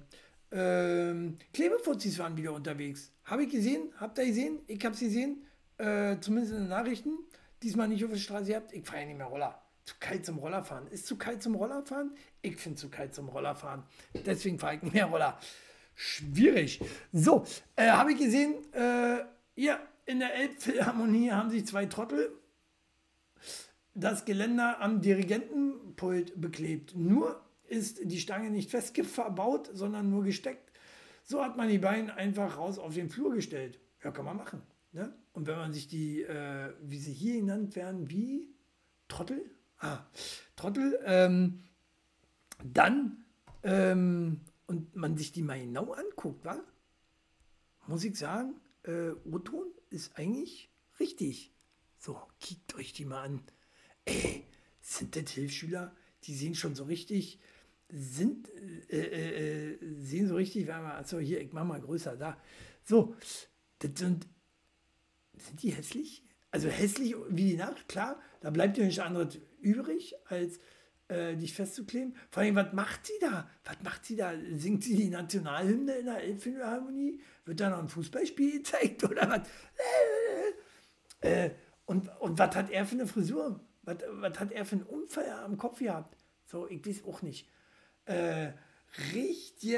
Ähm, 0.51 1.37
Klebefuzis 1.53 2.19
waren 2.19 2.37
wieder 2.37 2.53
unterwegs. 2.53 3.11
Habe 3.25 3.43
ich 3.43 3.51
gesehen? 3.51 3.91
Habt 3.97 4.17
ihr 4.17 4.25
gesehen? 4.25 4.59
Ich 4.67 4.83
habe 4.85 4.95
sie 4.95 5.05
gesehen. 5.05 5.45
Äh, 5.77 6.17
zumindest 6.19 6.53
in 6.53 6.59
den 6.61 6.69
Nachrichten. 6.69 7.17
Diesmal 7.63 7.87
nicht 7.87 8.03
auf 8.03 8.11
der 8.11 8.17
Straße 8.17 8.45
gehabt. 8.45 8.73
Ich 8.73 8.85
fahre 8.85 9.01
ja 9.01 9.07
nicht 9.07 9.17
mehr 9.17 9.27
Roller. 9.27 9.61
Zu 9.85 9.95
kalt 9.99 10.25
zum 10.25 10.37
Rollerfahren. 10.37 10.87
Ist 10.87 11.05
zu 11.05 11.17
kalt 11.17 11.43
zum 11.43 11.55
Rollerfahren? 11.55 12.11
Ich 12.41 12.57
finde 12.57 12.77
zu 12.77 12.89
kalt 12.89 13.13
zum 13.13 13.29
Rollerfahren. 13.29 13.83
Deswegen 14.25 14.59
fahre 14.59 14.75
ich 14.75 14.81
nicht 14.81 14.93
mehr 14.93 15.05
Roller. 15.05 15.39
Schwierig. 15.95 16.81
So, 17.11 17.45
äh, 17.75 17.89
habe 17.89 18.13
ich 18.13 18.19
gesehen. 18.19 18.55
Äh, 18.73 19.25
ja, 19.55 19.79
in 20.05 20.19
der 20.19 20.35
Elbphilharmonie 20.35 21.31
haben 21.31 21.49
sich 21.49 21.65
zwei 21.65 21.85
Trottel 21.85 22.31
das 23.95 24.25
Geländer 24.25 24.81
am 24.81 25.01
Dirigentenpult 25.01 26.39
beklebt. 26.39 26.95
Nur 26.95 27.41
ist 27.75 27.99
die 28.03 28.19
Stange 28.19 28.49
nicht 28.49 28.71
fest 28.71 28.97
verbaut, 28.97 29.69
sondern 29.73 30.09
nur 30.09 30.23
gesteckt. 30.23 30.71
So 31.23 31.43
hat 31.43 31.57
man 31.57 31.69
die 31.69 31.79
Beine 31.79 32.15
einfach 32.15 32.57
raus 32.57 32.79
auf 32.79 32.93
den 32.93 33.09
Flur 33.09 33.33
gestellt. 33.33 33.79
Ja, 34.03 34.11
kann 34.11 34.25
man 34.25 34.37
machen. 34.37 34.61
Ne? 34.91 35.13
Und 35.33 35.47
wenn 35.47 35.57
man 35.57 35.73
sich 35.73 35.87
die, 35.87 36.21
äh, 36.21 36.73
wie 36.81 36.99
sie 36.99 37.13
hier 37.13 37.39
genannt 37.39 37.75
werden, 37.75 38.09
wie 38.09 38.55
Trottel, 39.07 39.43
ah, 39.79 40.05
Trottel, 40.55 40.99
ähm, 41.03 41.63
dann 42.63 43.25
ähm, 43.63 44.41
und 44.67 44.95
man 44.95 45.17
sich 45.17 45.31
die 45.31 45.41
mal 45.41 45.59
genau 45.59 45.91
anguckt, 45.91 46.45
wa? 46.45 46.59
muss 47.87 48.03
ich 48.03 48.17
sagen, 48.17 48.55
äh, 48.83 49.11
O-Ton 49.25 49.67
ist 49.89 50.17
eigentlich 50.17 50.69
richtig. 50.99 51.51
So, 51.97 52.19
kickt 52.39 52.75
euch 52.75 52.93
die 52.93 53.05
mal 53.05 53.23
an. 53.23 53.41
Ey, 54.05 54.45
sind 54.81 55.15
das 55.15 55.31
Hilfsschüler? 55.31 55.95
Die 56.23 56.35
sehen 56.35 56.55
schon 56.55 56.75
so 56.75 56.85
richtig 56.85 57.39
sind, 57.89 58.49
äh, 58.89 58.97
äh, 58.97 59.73
äh, 59.73 59.77
sehen 59.99 60.27
so 60.27 60.35
richtig, 60.35 60.67
wenn 60.67 60.81
man, 60.81 60.91
also 60.91 61.19
hier, 61.19 61.41
ich 61.41 61.53
mach 61.53 61.63
mal 61.63 61.79
größer 61.79 62.17
da. 62.17 62.37
So, 62.83 63.15
das 63.79 63.91
sind, 63.95 64.27
sind 65.37 65.61
die 65.61 65.71
hässlich? 65.71 66.23
Also 66.51 66.69
hässlich 66.69 67.15
wie 67.29 67.51
die 67.51 67.57
Nacht, 67.57 67.87
klar, 67.87 68.19
da 68.41 68.49
bleibt 68.49 68.77
ja 68.77 68.85
nichts 68.85 68.99
anderes 68.99 69.39
übrig, 69.59 70.15
als 70.25 70.59
äh, 71.07 71.35
dich 71.35 71.53
festzukleben. 71.53 72.15
Vor 72.31 72.43
allem, 72.43 72.55
was 72.55 72.73
macht 72.73 73.05
sie 73.05 73.19
da? 73.19 73.49
Was 73.63 73.77
macht 73.83 74.05
sie 74.05 74.15
da? 74.15 74.33
Singt 74.53 74.83
sie 74.83 74.95
die 74.95 75.09
Nationalhymne 75.09 75.95
in 75.95 76.05
der 76.05 76.23
Elbphilharmonie? 76.23 77.21
Wird 77.45 77.59
da 77.59 77.69
noch 77.69 77.79
ein 77.79 77.89
Fußballspiel 77.89 78.59
gezeigt 78.59 79.03
oder 79.03 79.29
was? 79.29 79.47
Äh, 81.21 81.51
und, 81.85 82.09
und 82.19 82.39
was 82.39 82.55
hat 82.55 82.71
er 82.71 82.85
für 82.85 82.95
eine 82.95 83.07
Frisur? 83.07 83.59
Was, 83.83 83.97
was 84.09 84.39
hat 84.39 84.51
er 84.51 84.65
für 84.65 84.77
einen 84.77 84.85
Unfall 84.85 85.29
am 85.29 85.57
Kopf 85.57 85.79
gehabt? 85.79 86.17
So, 86.45 86.67
ich 86.67 86.85
weiß 86.85 87.03
auch 87.05 87.21
nicht. 87.21 87.47
Äh, 88.05 88.53
richtig, 89.13 89.77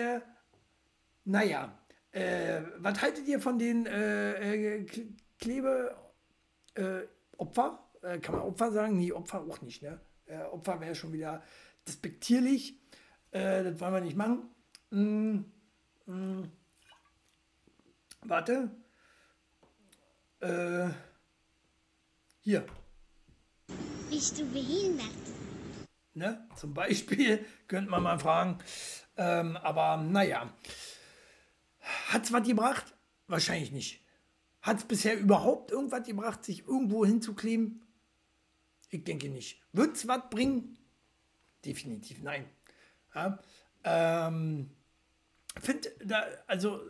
naja, 1.26 1.78
äh, 2.12 2.62
was 2.78 3.02
haltet 3.02 3.28
ihr 3.28 3.40
von 3.40 3.60
den 3.60 3.86
äh, 3.86 4.78
äh, 4.80 4.86
Klebeopfer? 5.40 6.00
Äh, 8.02 8.20
kann 8.20 8.36
man 8.36 8.44
Opfer 8.44 8.72
sagen? 8.72 8.98
Nee, 8.98 9.12
Opfer 9.12 9.42
auch 9.42 9.62
nicht, 9.62 9.82
ne? 9.82 10.00
Äh, 10.26 10.42
Opfer 10.44 10.80
wäre 10.82 10.96
schon 10.96 11.14
wieder 11.14 11.44
despektierlich. 11.88 12.80
Äh, 13.32 13.64
das 13.64 13.80
wollen 13.80 13.94
wir 13.94 14.02
nicht 14.02 14.18
machen. 14.18 14.50
Mm, 14.90 15.40
mm. 16.06 16.52
Warte. 18.22 18.72
Äh, 20.40 20.90
hier. 22.42 22.66
Bist 24.10 24.40
du 24.40 24.46
behindert? 24.46 25.37
Ne? 26.18 26.48
Zum 26.56 26.74
Beispiel 26.74 27.46
könnte 27.68 27.92
man 27.92 28.02
mal 28.04 28.20
fragen. 28.20 28.58
Ähm, 29.18 29.56
aber 29.58 29.98
naja. 29.98 30.52
Hat 32.08 32.26
es 32.26 32.34
was 32.34 32.46
gebracht? 32.46 32.96
Wahrscheinlich 33.28 33.72
nicht. 33.72 34.04
Hat 34.62 34.78
es 34.78 34.84
bisher 34.86 35.18
überhaupt 35.18 35.72
irgendwas 35.72 36.06
gebracht, 36.06 36.44
sich 36.44 36.68
irgendwo 36.68 37.06
hinzukleben? 37.06 37.84
Ich 38.90 39.04
denke 39.04 39.30
nicht. 39.30 39.62
Wird 39.74 39.96
es 39.96 40.08
was 40.08 40.30
bringen? 40.30 40.78
Definitiv 41.64 42.22
nein. 42.24 42.46
Ja, 43.14 43.40
ähm, 43.84 44.70
find, 45.62 45.90
da, 46.04 46.26
also, 46.48 46.82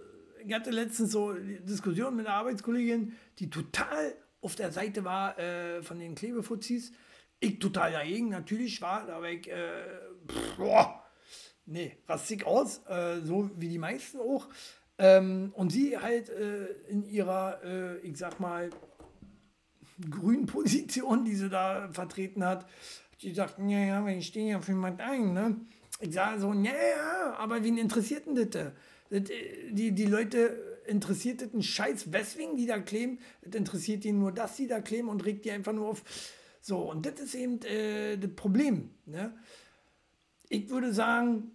ich 0.46 0.54
hatte 0.54 0.72
letztens 0.72 1.12
so 1.12 1.34
Diskussionen 1.34 2.16
mit 2.16 2.28
einer 2.28 2.36
Arbeitskollegin, 2.36 3.16
die 3.40 3.50
total 3.50 4.16
auf 4.42 4.56
der 4.56 4.72
Seite 4.72 5.04
war 5.04 5.38
äh, 5.38 5.82
von 5.84 6.00
den 6.00 6.16
Klebefuzis. 6.16 6.94
Ich 7.40 7.60
total 7.60 7.92
dagegen, 7.92 8.30
natürlich 8.30 8.82
war, 8.82 9.08
war 9.08 9.24
ich, 9.30 9.50
äh, 9.50 9.84
pff, 10.28 10.58
boah, 10.58 11.04
nee, 11.66 11.98
rastig 12.08 12.46
aus, 12.46 12.82
äh, 12.88 13.22
so 13.22 13.50
wie 13.56 13.70
die 13.70 13.78
meisten 13.78 14.20
auch. 14.20 14.48
Ähm, 14.98 15.52
und 15.56 15.72
sie 15.72 15.98
halt 15.98 16.30
äh, 16.30 16.66
in 16.88 17.06
ihrer, 17.06 17.62
äh, 17.64 17.98
ich 18.00 18.18
sag 18.18 18.40
mal, 18.40 18.72
grünen 20.10 20.46
Position, 20.48 21.26
die 21.26 21.36
sie 21.36 21.50
da 21.50 21.90
vertreten 21.92 22.44
hat, 22.44 22.66
die 23.22 23.34
sagt, 23.34 23.60
ja, 23.60 23.80
ja, 23.80 24.06
wir 24.06 24.22
stehen 24.22 24.48
ja 24.48 24.60
für 24.60 24.72
jemand 24.72 25.02
ein, 25.02 25.34
ne? 25.34 25.56
Ich 26.00 26.14
sage 26.14 26.40
so, 26.40 26.54
ja, 26.54 26.72
ja, 26.72 27.36
aber 27.38 27.64
wen 27.64 27.78
interessiert 27.78 28.28
denn 28.28 28.36
das? 28.36 28.72
das 29.10 29.24
die, 29.72 29.92
die 29.92 30.06
Leute 30.06 30.82
interessiert 30.86 31.42
das 31.42 31.54
einen 31.54 31.64
Scheiß, 31.64 32.12
weswegen 32.12 32.56
die 32.56 32.68
da 32.68 32.78
kleben. 32.80 33.20
Das 33.42 33.56
interessiert 33.56 34.04
die 34.04 34.12
nur, 34.12 34.32
dass 34.32 34.58
sie 34.58 34.68
da 34.68 34.80
kleben 34.80 35.10
und 35.10 35.26
regt 35.26 35.46
die 35.46 35.52
einfach 35.52 35.74
nur 35.74 35.90
auf. 35.90 36.04
So, 36.62 36.80
und 36.80 37.06
das 37.06 37.20
ist 37.20 37.36
eben 37.36 37.62
äh, 37.64 38.18
das 38.18 38.32
Problem. 38.36 38.92
Ne? 39.06 39.34
Ich 40.50 40.70
würde 40.70 40.94
sagen, 40.94 41.52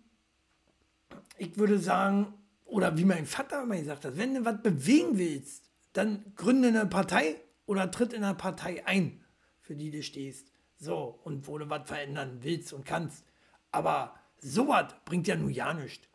ich 1.38 1.56
würde 1.56 1.78
sagen, 1.78 2.34
oder 2.64 2.96
wie 2.96 3.04
mein 3.04 3.26
Vater 3.26 3.62
immer 3.62 3.76
gesagt 3.76 4.04
hat, 4.04 4.16
wenn 4.16 4.34
du 4.34 4.44
was 4.44 4.62
bewegen 4.62 5.18
willst, 5.18 5.70
dann 5.92 6.24
gründe 6.36 6.68
eine 6.68 6.86
Partei 6.86 7.36
oder 7.66 7.90
tritt 7.90 8.12
in 8.12 8.24
eine 8.24 8.34
Partei 8.34 8.86
ein, 8.86 9.20
für 9.60 9.76
die 9.76 9.90
du 9.90 10.02
stehst. 10.02 10.50
So, 10.78 11.20
und 11.24 11.46
wo 11.46 11.58
du 11.58 11.68
was 11.70 11.88
verändern 11.88 12.38
willst 12.40 12.72
und 12.72 12.84
kannst. 12.84 13.24
Aber 13.70 14.14
sowas 14.38 14.94
bringt 15.04 15.28
ja 15.28 15.36
nur 15.36 15.50
ja 15.50 15.72
nichts. 15.74 16.08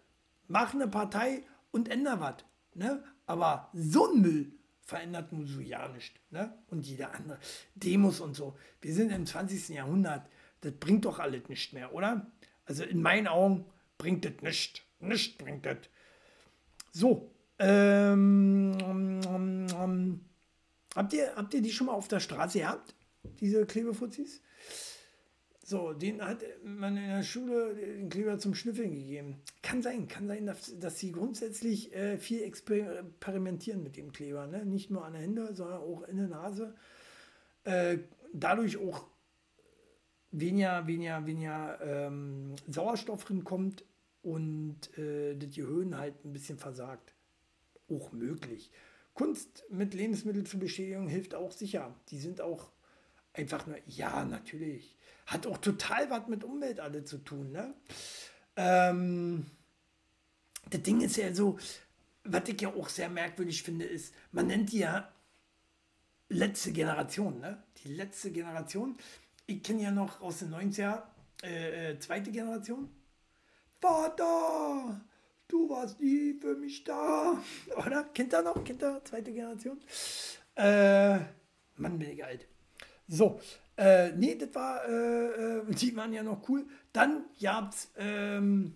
Mach 0.48 0.74
eine 0.74 0.88
Partei 0.88 1.44
und 1.72 1.90
änder 1.90 2.20
was. 2.20 2.44
Ne? 2.74 3.04
Aber 3.26 3.70
so 3.74 4.12
ein 4.12 4.22
Müll 4.22 4.52
verändert 4.88 5.34
nur 5.34 5.46
so 5.46 5.60
ja 5.60 5.88
nichts. 5.90 6.18
Ne? 6.32 6.52
Und 6.70 6.88
jeder 6.88 7.14
andere. 7.14 7.40
Demos 7.76 8.22
und 8.22 8.36
so. 8.36 8.58
Wir 8.82 8.94
sind 8.94 9.12
im 9.12 9.26
20. 9.26 9.70
Jahrhundert. 9.70 10.26
Das 10.62 10.72
bringt 10.74 11.06
doch 11.06 11.20
alles 11.20 11.48
nicht 11.50 11.74
mehr, 11.74 11.94
oder? 11.94 12.26
Also 12.66 12.84
in 12.84 13.02
meinen 13.02 13.28
Augen 13.28 13.66
bringt 13.98 14.24
das 14.26 14.42
nichts. 14.42 14.82
Nichts 15.00 15.38
bringt 15.38 15.66
das. 15.66 15.78
So. 16.92 17.30
Ähm, 17.60 18.78
ähm, 18.82 19.68
ähm, 19.76 20.26
habt, 20.96 21.14
ihr, 21.14 21.36
habt 21.36 21.54
ihr 21.54 21.62
die 21.62 21.72
schon 21.72 21.88
mal 21.88 21.94
auf 21.94 22.08
der 22.08 22.20
Straße 22.20 22.60
gehabt? 22.60 22.96
Diese 23.42 23.66
Klebefuzis? 23.66 24.42
So, 25.70 25.92
den 25.92 26.22
hat 26.22 26.46
man 26.64 26.96
in 26.96 27.10
der 27.10 27.24
Schule 27.24 27.76
den 27.76 28.08
Kleber 28.08 28.40
zum 28.40 28.56
Schnüffeln 28.56 28.94
gegeben. 28.94 29.42
Kann 29.62 29.82
sein, 29.82 30.08
kann 30.08 30.26
sein, 30.26 30.46
dass, 30.46 30.80
dass 30.80 30.98
sie 30.98 31.12
grundsätzlich 31.12 31.94
äh, 31.94 32.18
viel 32.18 32.44
experimentieren 32.44 33.84
mit 33.84 33.98
dem 33.98 34.14
Kleber. 34.14 34.48
Ne? 34.48 34.66
Nicht 34.66 34.92
nur 34.92 35.04
an 35.04 35.12
der 35.12 35.24
Hände, 35.24 35.54
sondern 35.54 35.82
auch 35.82 36.04
in 36.04 36.16
der 36.16 36.30
Nase. 36.30 36.74
Äh, 37.66 37.98
dadurch 38.32 38.78
auch 38.78 39.08
weniger, 40.32 40.88
weniger, 40.88 41.26
weniger 41.26 41.82
ähm, 41.82 42.56
Sauerstoff 42.70 43.26
drin 43.26 43.44
kommt 43.44 43.84
und 44.22 44.98
äh, 44.98 45.36
die 45.36 45.64
Höhen 45.64 45.98
halt 45.98 46.24
ein 46.24 46.32
bisschen 46.32 46.58
versagt. 46.58 47.14
Auch 47.90 48.14
möglich. 48.14 48.72
Kunst 49.14 49.66
mit 49.70 49.94
Lebensmitteln 49.94 50.46
zur 50.46 50.62
Beschädigung 50.62 51.10
hilft 51.10 51.36
auch 51.36 51.52
sicher. 51.52 51.94
Die 52.08 52.20
sind 52.20 52.40
auch 52.40 52.72
einfach 53.34 53.68
nur, 53.68 53.76
ja, 53.86 54.24
natürlich 54.24 54.97
hat 55.28 55.46
auch 55.46 55.58
total 55.58 56.10
was 56.10 56.28
mit 56.28 56.44
Umwelt 56.44 56.80
alle 56.80 57.04
zu 57.04 57.20
tun. 57.20 57.52
Ne? 57.52 57.74
Ähm, 58.56 59.46
das 60.70 60.82
Ding 60.82 61.02
ist 61.02 61.18
ja 61.18 61.34
so, 61.34 61.60
was 62.24 62.48
ich 62.48 62.60
ja 62.60 62.70
auch 62.70 62.90
sehr 62.90 63.10
merkwürdig 63.10 63.62
finde, 63.62 63.86
ist, 63.86 64.14
man 64.32 64.48
nennt 64.48 64.72
die 64.72 64.80
ja 64.80 65.12
letzte 66.30 66.72
Generation, 66.72 67.40
ne? 67.40 67.64
Die 67.84 67.94
letzte 67.94 68.32
Generation. 68.32 68.98
Ich 69.46 69.64
kenne 69.64 69.84
ja 69.84 69.92
noch 69.92 70.20
aus 70.22 70.40
den 70.40 70.54
90er, 70.54 71.04
äh, 71.44 71.92
äh, 71.92 72.00
zweite 72.00 72.32
Generation. 72.32 72.90
Vater, 73.80 75.00
du 75.48 75.70
warst 75.70 76.00
nie 76.02 76.34
für 76.40 76.56
mich 76.56 76.84
da. 76.84 77.42
Oder? 77.78 78.10
Ihr 78.18 78.42
noch? 78.42 78.68
Ihr 78.68 79.02
zweite 79.06 79.32
Generation? 79.32 79.80
Äh, 80.56 81.20
Mann, 81.76 82.00
bin 82.00 82.12
ich 82.12 82.26
alt. 82.26 82.48
So, 83.08 83.40
äh, 83.78 84.12
nee, 84.14 84.36
das 84.36 84.54
war, 84.56 84.86
äh, 84.88 85.60
äh, 85.60 85.74
die 85.74 85.96
waren 85.96 86.12
ja 86.12 86.24
noch 86.24 86.48
cool. 86.50 86.66
Dann 86.92 87.26
gab 87.40 87.74
es 87.74 87.92
ähm, 87.96 88.74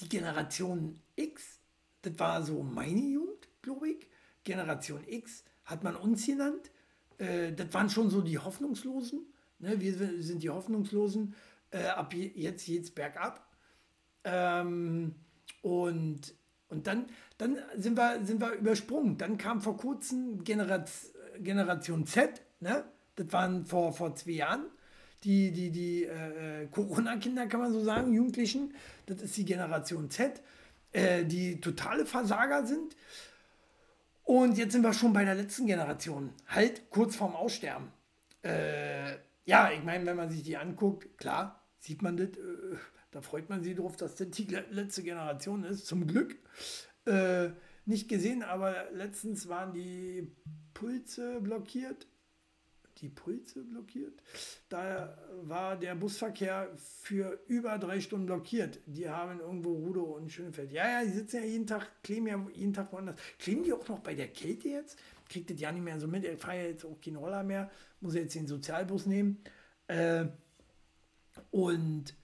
die 0.00 0.08
Generation 0.08 1.00
X. 1.16 1.60
Das 2.02 2.18
war 2.18 2.42
so 2.42 2.62
meine 2.62 3.00
Jugend, 3.00 3.48
glaube 3.62 3.90
ich. 3.90 4.08
Generation 4.42 5.04
X 5.06 5.44
hat 5.64 5.84
man 5.84 5.96
uns 5.96 6.26
genannt. 6.26 6.70
Äh, 7.18 7.52
das 7.52 7.72
waren 7.72 7.88
schon 7.88 8.10
so 8.10 8.20
die 8.20 8.38
Hoffnungslosen. 8.38 9.32
Ne? 9.60 9.80
Wir 9.80 9.94
sind 10.22 10.42
die 10.42 10.50
Hoffnungslosen. 10.50 11.34
Äh, 11.70 11.86
ab 11.86 12.12
jetzt 12.12 12.66
geht's 12.66 12.90
bergab. 12.90 13.48
Ähm, 14.24 15.14
und 15.62 16.34
und 16.68 16.88
dann, 16.88 17.06
dann 17.38 17.58
sind, 17.76 17.96
wir, 17.96 18.24
sind 18.24 18.40
wir 18.40 18.52
übersprungen. 18.54 19.16
Dann 19.16 19.38
kam 19.38 19.60
vor 19.60 19.76
kurzem 19.76 20.42
Generation, 20.42 21.12
Generation 21.38 22.06
Z. 22.06 22.42
Ne? 22.58 22.84
Das 23.16 23.32
waren 23.32 23.64
vor, 23.64 23.92
vor 23.92 24.14
zwei 24.14 24.32
Jahren. 24.32 24.66
Die, 25.22 25.52
die, 25.52 25.70
die 25.70 26.04
äh, 26.04 26.66
Corona-Kinder, 26.70 27.46
kann 27.46 27.60
man 27.60 27.72
so 27.72 27.82
sagen, 27.82 28.12
Jugendlichen. 28.12 28.74
Das 29.06 29.22
ist 29.22 29.36
die 29.36 29.44
Generation 29.44 30.10
Z, 30.10 30.42
äh, 30.92 31.24
die 31.24 31.60
totale 31.60 32.04
Versager 32.04 32.66
sind. 32.66 32.94
Und 34.24 34.58
jetzt 34.58 34.72
sind 34.72 34.82
wir 34.82 34.92
schon 34.92 35.12
bei 35.12 35.24
der 35.24 35.34
letzten 35.34 35.66
Generation, 35.66 36.30
halt 36.48 36.90
kurz 36.90 37.16
vorm 37.16 37.34
Aussterben. 37.36 37.88
Äh, 38.42 39.16
ja, 39.44 39.70
ich 39.70 39.82
meine, 39.82 40.06
wenn 40.06 40.16
man 40.16 40.30
sich 40.30 40.42
die 40.42 40.56
anguckt, 40.56 41.18
klar, 41.18 41.62
sieht 41.78 42.02
man 42.02 42.16
das, 42.16 42.28
äh, 42.28 42.76
da 43.10 43.20
freut 43.20 43.48
man 43.48 43.62
sich 43.62 43.76
drauf, 43.76 43.96
dass 43.96 44.16
das 44.16 44.30
die 44.30 44.44
letzte 44.70 45.02
Generation 45.02 45.64
ist, 45.64 45.86
zum 45.86 46.06
Glück. 46.06 46.36
Äh, 47.06 47.50
nicht 47.86 48.08
gesehen, 48.08 48.42
aber 48.42 48.90
letztens 48.92 49.48
waren 49.48 49.74
die 49.74 50.34
Pulse 50.72 51.40
blockiert 51.40 52.06
die 53.04 53.10
Pulse 53.10 53.62
blockiert. 53.62 54.22
Da 54.68 55.16
war 55.42 55.76
der 55.76 55.94
Busverkehr 55.94 56.70
für 56.76 57.38
über 57.46 57.78
drei 57.78 58.00
Stunden 58.00 58.26
blockiert. 58.26 58.80
Die 58.86 59.08
haben 59.08 59.40
irgendwo 59.40 59.74
Rudo 59.74 60.02
und 60.02 60.32
Schönfeld. 60.32 60.72
Ja, 60.72 60.88
ja, 60.88 61.04
die 61.04 61.12
sitzen 61.12 61.36
ja 61.36 61.42
jeden 61.42 61.66
Tag, 61.66 62.02
kleben 62.02 62.26
ja 62.26 62.46
jeden 62.54 62.72
Tag 62.72 62.92
woanders. 62.92 63.16
Kleben 63.38 63.62
die 63.62 63.72
auch 63.72 63.86
noch 63.88 64.00
bei 64.00 64.14
der 64.14 64.28
Kälte 64.28 64.68
jetzt? 64.68 64.98
Kriegt 65.28 65.50
das 65.50 65.60
ja 65.60 65.70
nicht 65.70 65.84
mehr 65.84 66.00
so 66.00 66.08
mit. 66.08 66.24
Ich 66.24 66.40
fahre 66.40 66.68
jetzt 66.68 66.84
auch 66.84 66.98
keinen 67.00 67.16
Roller 67.16 67.42
mehr. 67.42 67.70
Muss 68.00 68.14
jetzt 68.14 68.34
den 68.34 68.46
Sozialbus 68.46 69.06
nehmen. 69.06 69.44
Äh, 69.86 70.26
und 71.50 72.14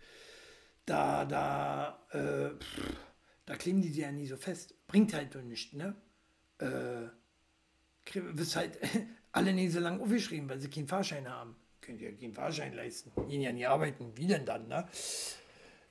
da, 0.87 1.25
da, 1.27 2.07
äh, 2.11 2.51
da 3.45 3.57
kleben 3.57 3.83
die 3.83 3.91
dir 3.91 4.07
ja 4.07 4.13
nie 4.13 4.27
so 4.27 4.37
fest. 4.37 4.75
Bringt 4.87 5.13
halt 5.13 5.35
doch 5.35 5.43
nichts, 5.43 5.75
ne? 5.75 5.95
Äh, 6.59 7.09
halt 8.55 8.79
alle 9.33 9.53
nicht 9.53 9.73
so 9.73 9.81
lang 9.81 10.01
aufgeschrieben, 10.01 10.49
weil 10.49 10.61
sie 10.61 10.69
keinen 10.69 10.89
Fahrschein 10.89 11.29
haben. 11.29 11.57
Könnt 11.81 12.01
ihr 12.01 12.17
keinen 12.17 12.35
Fahrschein 12.35 12.75
leisten. 12.75 13.13
Gehen 13.29 13.41
ja 13.41 13.53
nie 13.53 13.67
arbeiten. 13.67 14.13
Wie 14.17 14.27
denn 14.27 14.45
dann, 14.45 14.69
ne? 14.69 14.87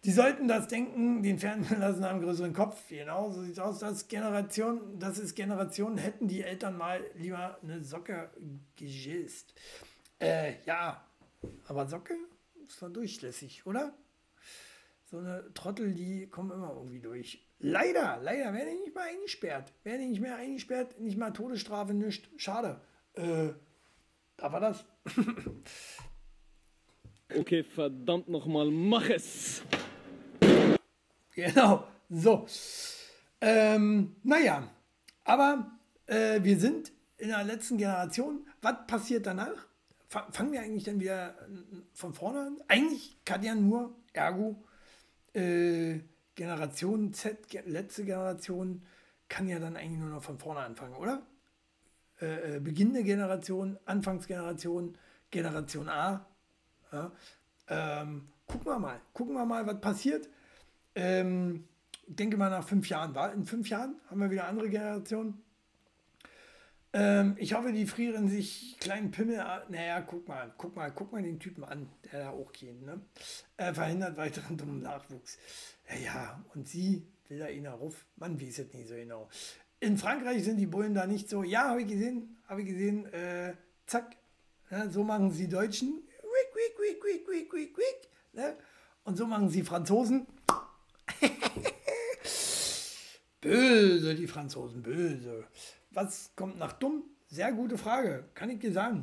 Die 0.06 0.12
sollten 0.12 0.48
das 0.48 0.68
denken, 0.68 1.24
den 1.24 1.40
Ferngelassen 1.40 2.06
haben 2.06 2.18
einen 2.18 2.24
größeren 2.24 2.54
Kopf. 2.54 2.88
Genau, 2.88 3.32
so 3.32 3.44
sieht's 3.44 3.60
aus. 3.60 3.80
Das 3.80 4.08
Generation, 4.08 4.98
das 4.98 5.20
ist 5.20 5.36
Generation, 5.36 5.98
hätten 5.98 6.28
die 6.28 6.42
Eltern 6.42 6.78
mal 6.78 7.04
lieber 7.16 7.60
eine 7.62 7.84
Socke 7.84 8.30
gegilst. 8.78 9.54
Äh, 10.20 10.54
ja, 10.66 11.06
aber 11.68 11.88
Socke 11.88 12.16
ist 12.66 12.82
doch 12.82 12.90
durchlässig, 12.90 13.66
oder? 13.66 13.94
So 15.04 15.18
eine 15.18 15.54
Trottel, 15.54 15.94
die 15.94 16.28
kommen 16.28 16.52
immer 16.52 16.74
irgendwie 16.76 17.00
durch. 17.00 17.46
Leider, 17.58 18.20
leider 18.22 18.54
werden 18.54 18.70
die 18.78 18.84
nicht 18.84 18.96
mal 18.96 19.08
eingesperrt. 19.08 19.74
Werden 19.84 20.02
die 20.02 20.08
nicht 20.10 20.22
mehr 20.22 20.36
eingesperrt, 20.36 21.00
nicht 21.00 21.18
mal 21.18 21.32
Todesstrafe, 21.32 21.94
nicht. 21.94 22.30
Schade. 22.38 22.80
Äh, 23.20 23.54
da 24.38 24.52
war 24.52 24.60
das. 24.60 24.86
Okay, 27.38 27.64
verdammt 27.64 28.28
nochmal, 28.28 28.72
mach 28.72 29.08
es! 29.08 29.62
Genau, 31.36 31.88
so. 32.10 32.48
Ähm, 33.40 34.16
naja, 34.24 34.68
aber 35.26 35.78
äh, 36.08 36.42
wir 36.42 36.58
sind 36.60 36.92
in 37.18 37.28
der 37.30 37.44
letzten 37.44 37.78
Generation. 37.78 38.48
Was 38.64 38.88
passiert 38.88 39.28
danach? 39.28 39.68
Fa- 40.08 40.28
Fangen 40.32 40.54
wir 40.54 40.62
eigentlich 40.62 40.86
dann 40.86 41.00
wieder 41.00 41.40
äh, 41.42 41.84
von 41.94 42.16
vorne 42.16 42.40
an? 42.48 42.58
Eigentlich 42.68 43.24
kann 43.26 43.44
ja 43.44 43.54
nur, 43.54 43.96
ergo, 44.12 44.64
äh, 45.34 46.00
Generation 46.34 47.14
Z, 47.14 47.54
letzte 47.68 48.06
Generation, 48.06 48.82
kann 49.28 49.48
ja 49.48 49.60
dann 49.60 49.76
eigentlich 49.78 50.00
nur 50.00 50.10
noch 50.10 50.24
von 50.24 50.40
vorne 50.40 50.62
anfangen, 50.62 50.96
oder? 50.96 51.22
Äh, 52.22 52.58
äh, 52.58 52.60
beginnende 52.60 53.04
Generation, 53.04 53.78
Anfangsgeneration, 53.86 54.98
Generation 55.32 55.88
A. 55.88 56.26
Ja, 56.92 57.12
ähm, 57.68 58.28
gucken 58.46 58.66
wir 58.66 58.80
mal, 58.80 59.00
gucken 59.14 59.36
wir 59.36 59.46
mal, 59.46 59.66
was 59.66 59.80
passiert. 59.80 60.28
Ähm, 60.96 61.68
ich 62.08 62.16
denke 62.16 62.36
mal 62.36 62.50
nach 62.50 62.68
fünf 62.68 62.90
Jahren 62.90 63.16
war. 63.16 63.32
In 63.32 63.46
fünf 63.46 63.70
Jahren 63.70 63.96
haben 64.10 64.20
wir 64.20 64.32
wieder 64.32 64.48
andere 64.48 64.70
Generationen. 64.70 65.42
Ähm, 66.92 67.36
ich 67.38 67.54
hoffe, 67.54 67.72
die 67.72 67.86
frieren 67.86 68.28
sich 68.28 68.78
kleinen 68.80 69.12
Pimmel. 69.12 69.38
Naja, 69.70 70.02
guck 70.02 70.28
mal, 70.28 70.52
guck 70.58 70.76
mal, 70.76 70.92
guck 70.92 71.12
mal 71.12 71.22
den 71.22 71.40
Typen 71.40 71.64
an, 71.64 71.88
der 72.12 72.20
da 72.22 72.30
auch 72.32 72.52
geht. 72.52 72.82
Ne? 72.82 73.00
Äh, 73.58 73.74
verhindert 73.74 74.18
weiteren 74.18 74.58
dummen 74.58 74.82
Nachwuchs. 74.82 75.38
Ja, 75.88 75.98
ja, 75.98 76.46
und 76.56 76.68
sie 76.68 77.08
will 77.28 77.40
da 77.40 77.48
ihn 77.48 77.68
ruf. 77.68 78.06
Man 78.16 78.42
weiß 78.42 78.60
es 78.60 78.74
nicht 78.74 78.90
so 78.90 78.96
genau. 78.96 79.30
In 79.82 79.98
Frankreich 79.98 80.44
sind 80.44 80.58
die 80.58 80.68
Bullen 80.68 80.94
da 80.94 81.08
nicht 81.08 81.30
so. 81.30 81.44
Ja, 81.44 81.70
habe 81.70 81.82
ich 81.82 81.88
gesehen, 81.88 82.38
habe 82.48 82.62
ich 82.62 82.68
gesehen. 82.68 83.06
Äh, 83.14 83.56
zack. 83.86 84.18
Ja, 84.70 84.90
so 84.90 85.04
machen 85.04 85.32
sie 85.32 85.48
Deutschen. 85.48 86.04
Quick, 86.20 86.52
quick, 86.54 86.76
quick, 86.76 87.00
quick, 87.02 87.26
quick, 87.26 87.50
quick, 87.50 87.74
quick. 87.74 88.10
Ne? 88.34 88.58
Und 89.04 89.18
so 89.18 89.26
machen 89.26 89.50
sie 89.50 89.64
Franzosen. 89.64 90.28
Böse, 93.42 94.16
die 94.16 94.28
Franzosen, 94.28 94.84
böse. 94.84 95.48
Was 95.92 96.36
kommt 96.36 96.58
nach 96.58 96.74
dumm? 96.74 97.06
Sehr 97.28 97.54
gute 97.54 97.78
Frage. 97.78 98.30
Kann 98.34 98.50
ich 98.50 98.60
dir 98.60 98.74
sagen. 98.74 99.02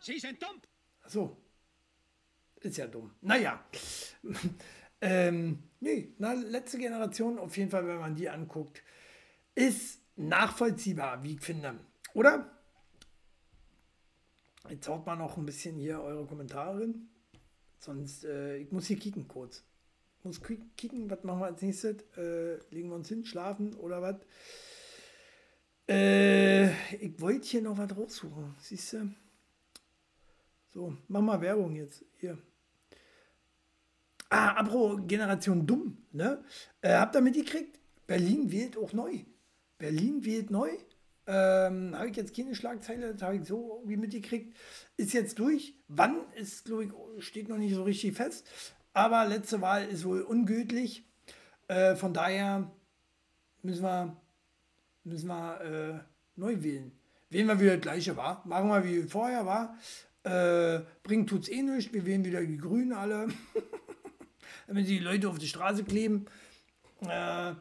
Sie 0.00 0.18
sind 0.18 0.42
dumm. 0.42 0.60
Achso. 1.02 1.36
Ist 2.60 2.76
ja 2.76 2.86
dumm. 2.86 3.14
Naja. 3.22 3.64
ähm, 5.00 5.62
nee, 5.80 6.12
na, 6.18 6.34
letzte 6.34 6.78
Generation, 6.78 7.38
auf 7.38 7.56
jeden 7.56 7.70
Fall, 7.70 7.86
wenn 7.86 7.98
man 7.98 8.14
die 8.14 8.28
anguckt, 8.28 8.82
ist 9.58 10.00
nachvollziehbar, 10.16 11.22
wie 11.22 11.34
ich 11.34 11.40
finde. 11.40 11.78
Oder? 12.14 12.50
Jetzt 14.68 14.88
haut 14.88 15.06
mal 15.06 15.16
noch 15.16 15.36
ein 15.36 15.46
bisschen 15.46 15.76
hier 15.76 16.00
eure 16.00 16.26
Kommentare 16.26 16.80
rein. 16.80 17.08
Sonst, 17.78 18.24
äh, 18.24 18.56
ich 18.58 18.70
muss 18.70 18.86
hier 18.86 18.98
kicken 18.98 19.26
kurz. 19.26 19.64
Ich 20.18 20.24
muss 20.24 20.42
ki- 20.42 20.64
kicken, 20.76 21.08
was 21.10 21.22
machen 21.24 21.40
wir 21.40 21.46
als 21.46 21.62
nächstes? 21.62 22.02
Äh, 22.16 22.56
legen 22.70 22.88
wir 22.90 22.96
uns 22.96 23.08
hin, 23.08 23.24
schlafen 23.24 23.74
oder 23.74 24.02
was? 24.02 24.16
Äh, 25.88 26.68
ich 26.96 27.20
wollte 27.20 27.46
hier 27.48 27.62
noch 27.62 27.78
was 27.78 27.96
raussuchen. 27.96 28.54
Siehst 28.60 28.92
du? 28.92 29.14
So, 30.68 30.96
mach 31.08 31.22
mal 31.22 31.40
Werbung 31.40 31.74
jetzt. 31.76 32.04
Hier. 32.18 32.36
Ah, 34.28 34.50
apropos 34.56 35.00
Generation 35.06 35.66
dumm, 35.66 35.96
ne? 36.12 36.44
Äh, 36.82 36.94
habt 36.94 37.14
ihr 37.16 37.22
mitgekriegt? 37.22 37.78
Berlin 38.06 38.50
wählt 38.50 38.76
auch 38.76 38.92
neu. 38.92 39.24
Berlin 39.78 40.24
wählt 40.24 40.50
neu. 40.50 40.70
Ähm, 41.26 41.94
habe 41.96 42.08
ich 42.08 42.16
jetzt 42.16 42.34
keine 42.34 42.54
Schlagzeile, 42.54 43.12
das 43.12 43.22
habe 43.22 43.36
ich 43.36 43.44
so 43.44 43.76
irgendwie 43.78 43.96
mitgekriegt. 43.98 44.56
Ist 44.96 45.12
jetzt 45.12 45.38
durch. 45.38 45.74
Wann 45.88 46.20
ist, 46.34 46.64
glaube 46.64 46.84
ich, 46.84 47.24
steht 47.24 47.48
noch 47.48 47.58
nicht 47.58 47.74
so 47.74 47.84
richtig 47.84 48.16
fest. 48.16 48.46
Aber 48.94 49.26
letzte 49.26 49.60
Wahl 49.60 49.86
ist 49.86 50.04
wohl 50.04 50.22
ungültig. 50.22 51.04
Äh, 51.68 51.96
von 51.96 52.14
daher 52.14 52.70
müssen 53.62 53.82
wir, 53.82 54.16
müssen 55.04 55.28
wir 55.28 55.60
äh, 55.60 56.00
neu 56.36 56.62
wählen. 56.62 56.92
Wählen 57.30 57.46
wir 57.46 57.60
wieder 57.60 57.74
das 57.74 57.82
gleiche 57.82 58.16
war. 58.16 58.42
Machen 58.46 58.70
wir 58.70 58.84
wie 58.84 59.02
vorher 59.02 59.44
war. 59.44 59.78
Äh, 60.24 60.80
bringen 61.02 61.26
tut's 61.26 61.48
eh 61.48 61.62
nichts. 61.62 61.92
Wir 61.92 62.06
wählen 62.06 62.24
wieder 62.24 62.40
die 62.40 62.56
Grünen 62.56 62.92
alle. 62.92 63.28
Damit 64.66 64.88
die 64.88 64.98
Leute 64.98 65.28
auf 65.28 65.38
die 65.38 65.46
Straße 65.46 65.84
kleben. 65.84 66.26
Äh, 67.02 67.52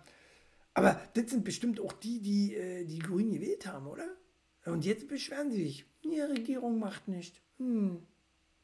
aber 0.78 1.02
das 1.16 1.32
sind 1.32 1.44
bestimmt 1.44 1.80
auch 1.80 1.92
die, 1.92 2.22
die 2.22 2.56
äh, 2.56 2.86
die 2.86 3.00
Grünen 3.00 3.32
gewählt 3.32 3.66
haben, 3.66 3.88
oder? 3.88 4.08
Und 4.64 4.86
jetzt 4.86 5.08
beschweren 5.08 5.50
sie 5.50 5.64
sich. 5.64 5.86
Die 6.04 6.20
Regierung 6.20 6.78
macht 6.78 7.08
nicht. 7.08 7.42
Hm. 7.58 8.06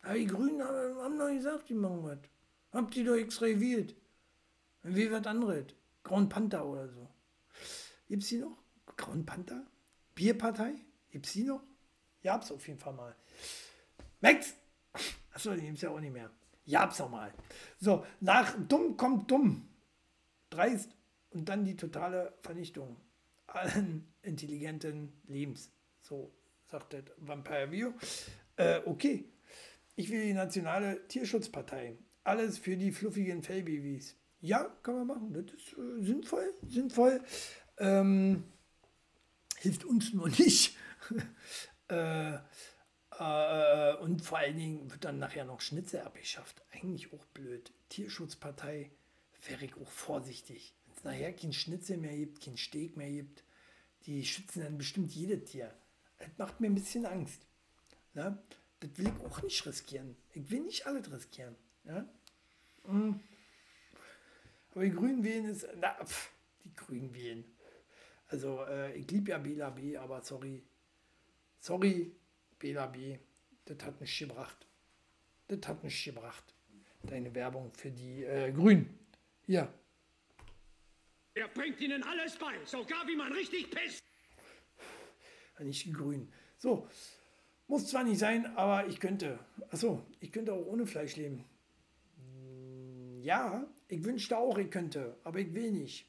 Aber 0.04 0.14
die 0.14 0.28
Grünen 0.28 0.62
haben, 0.62 0.96
haben 0.98 1.18
doch 1.18 1.30
gesagt, 1.30 1.70
die 1.70 1.74
machen 1.74 2.04
was. 2.04 2.20
Habt 2.72 2.96
ihr 2.96 3.06
doch 3.06 3.16
extra 3.16 3.48
gewählt. 3.48 3.96
Wie 4.84 5.12
was 5.12 5.26
anderes. 5.26 5.74
Grauen 6.04 6.30
Panther 6.30 6.64
oder 6.68 6.88
so. 6.88 7.10
Gibt's 8.08 8.28
die 8.28 8.38
noch? 8.38 8.62
Grauen 8.96 9.26
Panther? 9.26 9.66
Bierpartei? 10.14 10.76
Gibt's 11.10 11.34
die 11.34 11.46
noch? 11.46 11.64
Gab's 12.22 12.52
auf 12.52 12.68
jeden 12.68 12.80
Fall 12.80 12.94
mal. 12.94 13.16
Max! 14.22 14.54
Achso, 15.34 15.56
die 15.56 15.62
gibt's 15.62 15.82
ja 15.82 15.90
auch 15.90 16.00
nicht 16.00 16.14
mehr. 16.14 16.30
Gab's 16.70 17.02
auch 17.02 17.10
mal. 17.10 17.34
So, 17.80 18.06
nach 18.20 18.54
dumm 18.68 18.98
kommt 18.98 19.32
dumm. 19.32 19.68
Dreist 20.52 20.92
und 21.34 21.50
dann 21.50 21.66
die 21.66 21.76
totale 21.76 22.34
Vernichtung 22.42 22.98
allen 23.48 24.08
intelligenten 24.22 25.14
Lebens. 25.28 25.72
So 26.02 26.34
sagt 26.66 26.94
der 26.94 27.04
Vampire 27.18 27.72
View. 27.72 27.94
Äh, 28.56 28.82
okay. 28.86 29.26
Ich 29.96 30.10
will 30.10 30.24
die 30.24 30.34
nationale 30.34 31.08
Tierschutzpartei. 31.08 31.98
Alles 32.24 32.58
für 32.58 32.78
die 32.78 32.92
fluffigen 32.92 33.44
Fellbabys. 33.44 34.16
Ja, 34.40 34.64
kann 34.82 34.96
man 34.96 35.08
machen. 35.08 35.34
Das 35.34 35.46
ist 35.54 35.78
äh, 35.78 36.04
sinnvoll. 36.04 36.54
Sinnvoll. 36.68 37.22
Ähm, 37.78 38.44
hilft 39.60 39.86
uns 39.86 40.14
nur 40.14 40.30
nicht. 40.30 40.76
äh, 41.90 42.34
äh, 43.20 43.96
und 43.98 44.22
vor 44.22 44.40
allen 44.40 44.58
Dingen 44.58 44.92
wird 44.92 45.06
dann 45.06 45.20
nachher 45.20 45.46
noch 45.46 45.62
Schnitzel 45.62 46.02
abgeschafft. 46.02 46.64
Eigentlich 46.72 47.14
auch 47.14 47.26
blöd. 47.28 47.72
Tierschutzpartei 47.90 48.92
wäre 49.48 49.66
ich 49.66 49.76
auch 49.78 49.92
vorsichtig. 49.92 50.74
Nachher 51.04 51.34
kein 51.34 51.54
Schnitzel 51.54 51.98
mehr 51.98 52.16
gibt, 52.16 52.44
kein 52.44 52.58
Steak 52.58 52.96
mehr 52.98 53.12
gibt, 53.12 53.44
die 54.06 54.26
schützen 54.26 54.64
dann 54.64 54.78
bestimmt 54.78 55.12
jedes 55.12 55.52
Tier. 55.52 55.74
Das 56.18 56.30
macht 56.38 56.60
mir 56.60 56.68
ein 56.68 56.76
bisschen 56.76 57.06
Angst. 57.06 57.46
Ne? 58.14 58.42
Das 58.80 58.98
will 58.98 59.08
ich 59.08 59.26
auch 59.26 59.42
nicht 59.42 59.66
riskieren. 59.66 60.16
Ich 60.34 60.50
will 60.50 60.62
nicht 60.62 60.86
alles 60.86 61.12
riskieren. 61.12 61.56
Ja? 61.84 62.08
Mm. 62.86 63.20
Aber 64.72 64.84
die 64.84 64.92
Grünen 64.92 65.24
wählen 65.24 65.46
ist. 65.46 65.68
Na, 65.76 66.04
pf, 66.04 66.32
die 66.64 66.74
Grünen 66.74 67.14
wählen. 67.14 67.44
Also, 68.28 68.64
äh, 68.66 68.96
ich 68.98 69.10
liebe 69.12 69.32
ja 69.32 69.38
Bela 69.38 69.70
B, 69.70 69.96
aber 69.98 70.22
sorry. 70.22 70.64
Sorry, 71.60 72.16
Bela 72.58 72.88
B. 72.88 73.20
Das 73.66 73.78
hat 73.84 74.02
nichts 74.02 74.20
gebracht. 74.20 74.68
Das 75.48 75.68
hat 75.68 75.84
nichts 75.84 76.04
gebracht. 76.04 76.54
Deine 77.04 77.34
Werbung 77.36 77.72
für 77.74 77.92
die 77.92 78.24
äh, 78.24 78.52
Grünen. 78.52 78.98
Hier. 79.46 79.72
Er 81.36 81.48
bringt 81.48 81.80
ihnen 81.82 82.04
alles 82.04 82.36
bei, 82.38 82.54
sogar 82.66 83.08
wie 83.08 83.16
man 83.16 83.32
richtig 83.32 83.72
pisst. 83.72 84.04
Nicht 85.60 85.94
Grünen. 85.94 86.32
So. 86.58 86.88
Muss 87.68 87.88
zwar 87.88 88.04
nicht 88.04 88.20
sein, 88.20 88.46
aber 88.58 88.88
ich 88.88 89.00
könnte. 89.00 89.40
Achso, 89.72 90.06
ich 90.20 90.32
könnte 90.32 90.54
auch 90.54 90.66
ohne 90.66 90.86
Fleisch 90.86 91.16
leben. 91.16 91.46
Hm, 92.18 93.22
Ja, 93.22 93.66
ich 93.88 94.04
wünschte 94.04 94.38
auch, 94.38 94.58
ich 94.58 94.70
könnte, 94.70 95.16
aber 95.24 95.40
ich 95.40 95.54
will 95.54 95.72
nicht. 95.72 96.06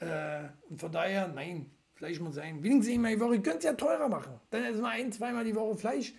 Äh, 0.00 0.48
und 0.68 0.80
von 0.80 0.92
daher, 0.92 1.28
nein, 1.28 1.70
Fleisch 1.94 2.20
muss 2.20 2.36
sein. 2.36 2.62
Wenigstens 2.62 2.94
einmal 2.94 3.14
die 3.14 3.20
Woche. 3.20 3.36
Ich 3.36 3.42
könnte 3.42 3.58
es 3.58 3.64
ja 3.64 3.72
teurer 3.72 4.08
machen. 4.08 4.40
Dann 4.50 4.62
erstmal 4.62 4.92
ein, 4.92 5.10
zweimal 5.10 5.44
die 5.44 5.54
Woche 5.56 5.76
Fleisch 5.76 6.12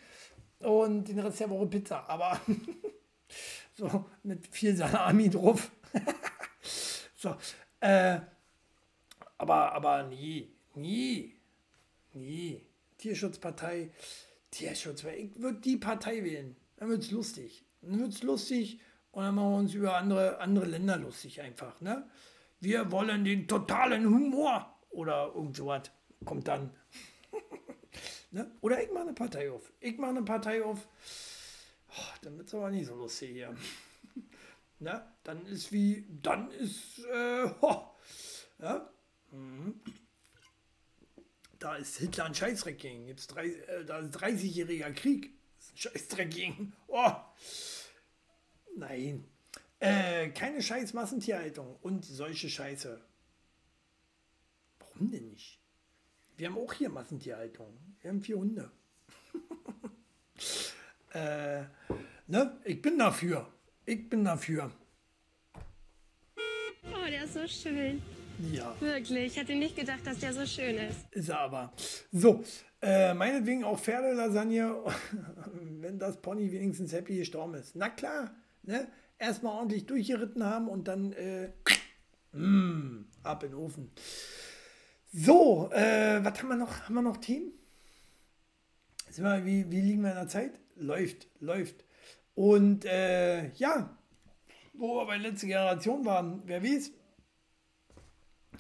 und 0.60 1.08
den 1.08 1.20
Rest 1.20 1.40
der 1.40 1.50
Woche 1.50 1.68
Pizza. 1.68 2.10
Aber 2.10 2.42
so 3.76 4.06
mit 4.24 4.48
viel 4.48 4.76
Salami 4.76 5.30
drauf. 5.30 5.72
so, 7.16 7.36
äh, 7.82 8.20
aber, 9.38 9.74
aber 9.74 10.04
nie, 10.04 10.52
nie, 10.76 11.36
nie. 12.14 12.66
Tierschutzpartei, 12.98 13.92
Tierschutz, 14.52 15.04
ich 15.04 15.42
würde 15.42 15.60
die 15.60 15.78
Partei 15.78 16.24
wählen. 16.24 16.56
Dann 16.78 16.90
wird 16.90 17.04
es 17.04 17.12
lustig. 17.12 17.64
Dann 17.82 18.00
wird 18.00 18.14
es 18.14 18.24
lustig 18.24 18.82
und 19.12 19.24
dann 19.24 19.36
machen 19.36 19.52
wir 19.52 19.58
uns 19.58 19.74
über 19.74 19.96
andere, 19.96 20.40
andere 20.40 20.66
Länder 20.66 20.98
lustig 20.98 21.42
einfach. 21.42 21.80
Ne? 21.82 22.08
Wir 22.60 22.92
wollen 22.92 23.24
den 23.24 23.48
totalen 23.48 24.06
Humor 24.06 24.78
oder 24.90 25.32
irgend 25.34 25.56
sowas. 25.56 25.84
Kommt 26.26 26.48
dann. 26.48 26.72
ne? 28.32 28.52
Oder 28.60 28.84
ich 28.84 28.92
mache 28.92 29.04
eine 29.04 29.14
Partei 29.14 29.50
auf. 29.52 29.72
Ich 29.80 29.98
mache 29.98 30.12
eine 30.12 30.24
Partei 30.24 30.62
auf. 30.64 30.88
Oh, 31.90 32.14
dann 32.22 32.38
wird 32.38 32.48
es 32.48 32.54
aber 32.54 32.70
nicht 32.70 32.88
so 32.88 32.96
lustig 32.96 33.32
hier. 33.32 33.56
Ne? 34.80 35.06
Dann 35.24 35.46
ist 35.46 35.72
wie, 35.72 36.06
dann 36.22 36.52
ist, 36.52 37.00
äh, 37.00 37.50
oh, 37.62 37.86
ja? 38.60 38.90
Mhm. 39.32 39.80
Da 41.60 41.76
ist 41.76 41.98
Hitler 41.98 42.26
ein 42.26 42.36
Scheißdreck 42.36 42.80
gegen. 42.80 43.06
Gibt's 43.08 43.28
drei, 43.28 43.48
äh, 43.48 43.86
da 43.86 44.00
ist 44.00 44.16
30-jähriger 44.16 44.92
Krieg. 44.94 45.34
Scheißdreck 45.76 46.32
gegen. 46.32 46.74
Oh. 46.88 47.12
Nein. 48.76 49.26
Äh, 49.80 50.30
keine 50.30 50.62
scheiß 50.62 50.94
Massentierhaltung 50.94 51.78
und 51.82 52.06
solche 52.06 52.50
Scheiße. 52.50 53.02
Warum 54.80 55.12
denn 55.12 55.30
nicht? 55.30 55.60
Wir 56.38 56.48
haben 56.48 56.58
auch 56.58 56.74
hier 56.74 56.90
Massentierhaltung. 56.90 57.78
Wir 58.02 58.10
haben 58.10 58.22
vier 58.22 58.38
Hunde. 58.38 58.72
äh, 61.14 61.64
ne? 62.28 62.60
Ich 62.64 62.82
bin 62.82 62.98
dafür. 62.98 63.52
Ich 63.90 64.08
bin 64.08 64.24
dafür. 64.24 64.70
Oh, 65.56 67.10
der 67.10 67.24
ist 67.24 67.34
so 67.34 67.48
schön. 67.48 68.00
Ja. 68.52 68.80
Wirklich. 68.80 69.32
Ich 69.32 69.38
hätte 69.38 69.56
nicht 69.56 69.76
gedacht, 69.76 70.06
dass 70.06 70.20
der 70.20 70.32
so 70.32 70.46
schön 70.46 70.78
ist. 70.78 71.08
Ist 71.10 71.30
er 71.30 71.40
aber. 71.40 71.74
So, 72.12 72.44
äh, 72.84 73.16
meinetwegen 73.16 73.64
auch 73.64 73.80
Pferdelasagne, 73.80 74.76
wenn 75.82 75.98
das 75.98 76.22
Pony 76.22 76.52
wenigstens 76.52 76.94
happy 76.94 77.18
gestorben 77.18 77.56
ist. 77.56 77.76
Na 77.76 77.90
klar, 77.90 78.30
ne? 78.62 78.88
Erstmal 79.18 79.56
ordentlich 79.56 79.88
durchgeritten 79.88 80.44
haben 80.44 80.68
und 80.68 80.88
dann 80.88 81.12
äh, 81.14 81.50
mm, 82.38 83.08
ab 83.24 83.44
in 83.44 83.50
den 83.50 83.58
Ofen. 83.58 83.92
So, 85.12 85.72
äh, 85.72 86.24
was 86.24 86.38
haben 86.38 86.50
wir 86.50 86.58
noch? 86.58 86.82
Haben 86.82 86.94
wir 86.94 87.02
noch 87.02 87.18
Themen? 87.18 87.54
Sind 89.10 89.24
wir, 89.24 89.44
wie, 89.48 89.72
wie 89.72 89.82
liegen 89.82 90.04
wir 90.04 90.12
in 90.12 90.16
der 90.16 90.28
Zeit? 90.28 90.60
Läuft, 90.76 91.28
läuft. 91.40 91.89
Und 92.40 92.86
äh, 92.86 93.50
ja, 93.56 93.98
wo 94.74 94.96
wir 94.96 95.06
bei 95.08 95.18
letzter 95.18 95.48
Generation 95.48 96.06
waren, 96.06 96.42
wer 96.46 96.64
weiß, 96.64 96.94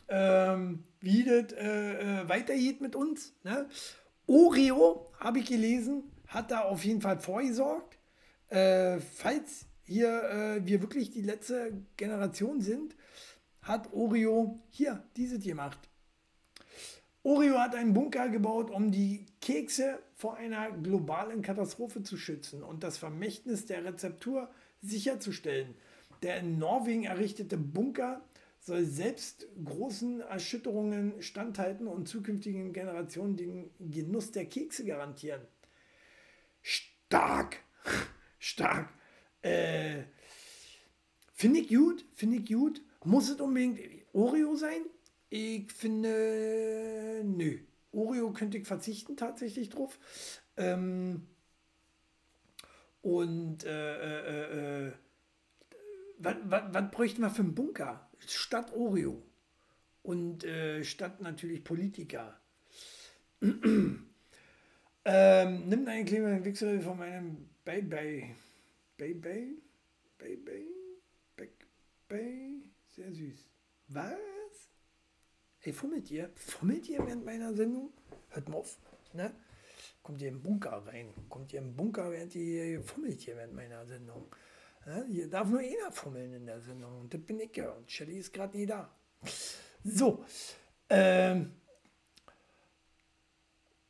ähm, 0.09 0.83
wie 0.99 1.23
das 1.23 1.53
äh, 1.53 2.23
äh, 2.23 2.27
weitergeht 2.27 2.81
mit 2.81 2.97
uns. 2.97 3.33
Ne? 3.45 3.69
Oreo, 4.27 5.13
habe 5.17 5.39
ich 5.39 5.45
gelesen, 5.45 6.11
hat 6.27 6.51
da 6.51 6.63
auf 6.63 6.83
jeden 6.83 6.99
Fall 6.99 7.19
vorgesorgt. 7.19 7.97
Äh, 8.49 8.99
falls 8.99 9.65
hier 9.85 10.23
äh, 10.23 10.65
wir 10.67 10.81
wirklich 10.81 11.11
die 11.11 11.21
letzte 11.21 11.71
Generation 11.95 12.59
sind, 12.59 12.97
hat 13.61 13.93
Oreo 13.93 14.59
hier 14.71 15.05
dieses 15.15 15.41
gemacht. 15.41 15.88
Oreo 17.23 17.59
hat 17.59 17.75
einen 17.75 17.93
Bunker 17.93 18.29
gebaut, 18.29 18.71
um 18.71 18.91
die 18.91 19.25
Kekse 19.41 19.99
vor 20.15 20.37
einer 20.37 20.71
globalen 20.71 21.41
Katastrophe 21.41 22.01
zu 22.01 22.17
schützen 22.17 22.63
und 22.63 22.83
das 22.83 22.97
Vermächtnis 22.97 23.65
der 23.65 23.83
Rezeptur 23.83 24.49
sicherzustellen. 24.81 25.75
Der 26.23 26.39
in 26.39 26.57
Norwegen 26.57 27.03
errichtete 27.03 27.57
Bunker 27.57 28.21
soll 28.61 28.85
selbst 28.85 29.47
großen 29.63 30.21
Erschütterungen 30.21 31.21
standhalten 31.21 31.87
und 31.87 32.07
zukünftigen 32.07 32.71
Generationen 32.73 33.35
den 33.35 33.69
Genuss 33.79 34.31
der 34.31 34.45
Kekse 34.45 34.85
garantieren. 34.85 35.41
Stark, 36.61 37.57
stark. 38.39 38.89
Äh, 39.41 40.03
finde 41.33 41.61
ich 41.61 41.69
gut, 41.69 42.05
finde 42.13 42.37
ich 42.37 42.45
gut. 42.47 42.81
Muss 43.03 43.29
es 43.29 43.39
unbedingt 43.39 43.79
Oreo 44.13 44.55
sein? 44.55 44.81
Ich 45.29 45.71
finde, 45.71 47.21
nö. 47.23 47.59
Oreo 47.91 48.31
könnte 48.31 48.57
ich 48.57 48.67
verzichten 48.67 49.15
tatsächlich 49.17 49.69
drauf. 49.69 49.99
Ähm, 50.57 51.27
und 53.01 53.63
äh, 53.63 54.87
äh, 54.87 54.87
äh, 54.87 54.91
was, 56.17 56.35
was, 56.43 56.91
bräuchten 56.91 57.21
wir 57.21 57.29
für 57.29 57.43
einen 57.43 57.55
Bunker? 57.55 58.09
Statt 58.19 58.73
Oreo. 58.73 59.23
Und 60.03 60.43
äh, 60.43 60.83
statt 60.83 61.21
natürlich 61.21 61.63
Politiker. 61.63 62.39
ähm, 63.41 64.03
nimmt 65.05 65.87
einen 65.87 66.05
kleinen 66.05 66.43
Wechsel 66.43 66.81
von 66.81 66.97
meinem 66.97 67.49
Baby. 67.63 68.35
Baby? 68.97 69.61
Baby? 70.17 70.67
Baby? 71.37 72.63
Sehr 72.89 73.13
süß. 73.13 73.45
Was? 73.87 74.68
Ey, 75.61 75.73
fummelt 75.73 76.09
ihr? 76.09 76.29
Fummelt 76.35 76.87
ihr 76.87 77.05
während 77.05 77.25
meiner 77.25 77.53
Sendung? 77.53 77.91
Hört 78.29 78.47
mal 78.47 78.57
auf. 78.57 78.77
Ne? 79.13 79.33
Kommt 80.01 80.21
ihr 80.21 80.29
im 80.29 80.41
Bunker 80.41 80.83
rein? 80.87 81.13
Kommt 81.27 81.51
ihr 81.51 81.59
im 81.59 81.75
Bunker, 81.75 82.11
während 82.11 82.33
ihr 82.35 82.81
fummelt 82.81 83.19
hier 83.19 83.35
während 83.35 83.53
meiner 83.53 83.85
Sendung? 83.85 84.33
Ja, 84.85 85.03
hier 85.03 85.29
darf 85.29 85.49
nur 85.49 85.59
einer 85.59 85.91
fummeln 85.91 86.33
in 86.33 86.45
der 86.45 86.61
Sendung. 86.61 87.01
Und 87.01 87.13
das 87.13 87.21
bin 87.21 87.39
ich 87.41 87.55
ja. 87.55 87.71
Und 87.71 87.91
Shelly 87.91 88.19
ist 88.19 88.33
gerade 88.33 88.57
nie 88.57 88.65
da. 88.65 88.89
So. 89.83 90.23
Ähm, 90.89 91.51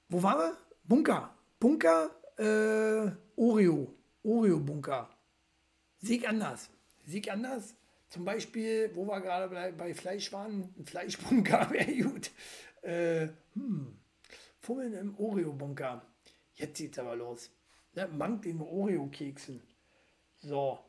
wo 0.10 0.24
waren 0.24 0.40
wir? 0.40 0.58
Bunker. 0.84 1.36
Bunker, 1.60 2.10
äh, 2.38 3.12
Oreo. 3.36 3.94
Oreo-Bunker. 4.24 5.10
Sieg 6.00 6.28
anders. 6.28 6.70
Sieg 7.06 7.32
anders. 7.32 7.76
Zum 8.10 8.26
Beispiel, 8.26 8.92
wo 8.96 9.06
wir 9.06 9.22
gerade 9.22 9.54
bei, 9.54 9.72
bei 9.72 9.94
Fleisch 9.94 10.32
waren, 10.34 10.74
ein 10.78 10.86
Fleischbunker 10.86 11.70
wäre 11.72 11.96
gut. 11.96 12.32
Äh, 12.82 13.28
hm. 13.54 13.98
Fummeln 14.62 14.94
im 14.94 15.18
Oreo-Bunker. 15.18 16.02
Jetzt 16.56 16.78
sieht's 16.78 17.00
aber 17.00 17.16
los. 17.16 17.50
Ne? 17.94 18.08
Mangt 18.08 18.46
den 18.46 18.62
Oreo-Keksen. 18.62 19.62
So. 20.40 20.80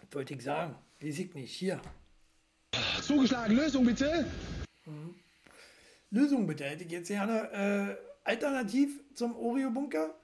Was 0.00 0.14
wollte 0.14 0.34
ich 0.34 0.42
sagen? 0.42 0.76
Weiß 1.00 1.18
ich 1.18 1.34
nicht. 1.34 1.54
Hier. 1.54 1.80
Zugeschlagen, 3.02 3.56
Lösung 3.56 3.84
bitte. 3.84 4.26
Lösung 6.10 6.46
bitte. 6.46 6.64
Hätte 6.64 6.84
ich 6.84 6.90
jetzt 6.90 7.08
gerne 7.08 7.50
äh, 7.52 7.96
alternativ 8.24 9.00
zum 9.14 9.36
Oreo-Bunker. 9.36 10.14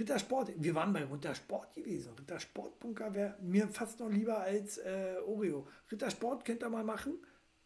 Rittersport. 0.00 0.52
Wir 0.56 0.74
waren 0.74 0.92
bei 0.92 1.04
Rittersport 1.04 1.74
gewesen. 1.74 2.14
Rittersport-Bunker 2.18 3.14
wäre 3.14 3.36
mir 3.42 3.68
fast 3.68 4.00
noch 4.00 4.08
lieber 4.08 4.38
als 4.40 4.78
äh, 4.78 5.16
Oreo. 5.26 5.68
Rittersport 5.92 6.44
könnt 6.44 6.62
ihr 6.62 6.70
mal 6.70 6.84
machen. 6.84 7.18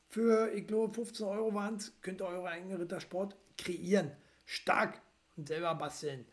Für, 0.09 0.53
ich 0.53 0.67
glaube, 0.67 0.93
15 0.93 1.27
Euro 1.27 1.55
waren 1.55 1.77
es. 1.77 1.93
Könnt 2.01 2.21
ihr 2.21 2.27
eure 2.27 2.49
eigene 2.49 2.79
Rittersport 2.79 3.37
kreieren. 3.57 4.11
Stark. 4.45 5.01
Und 5.37 5.49
selber 5.49 5.75
basteln. 5.75 6.27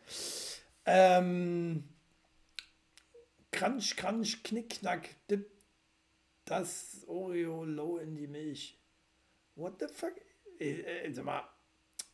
Ähm, 0.84 1.84
Crunch, 3.52 3.96
Crunch, 3.96 4.42
Knick, 4.42 4.70
Knack, 4.70 5.08
Dip. 5.30 5.50
Das 6.44 7.04
Oreo 7.06 7.64
low 7.64 7.98
in 7.98 8.16
die 8.16 8.26
Milch. 8.26 8.78
What 9.54 9.78
the 9.78 9.86
fuck? 9.86 10.14
Äh, 10.58 10.80
äh, 10.80 11.12
sag 11.12 11.24
mal, 11.24 11.48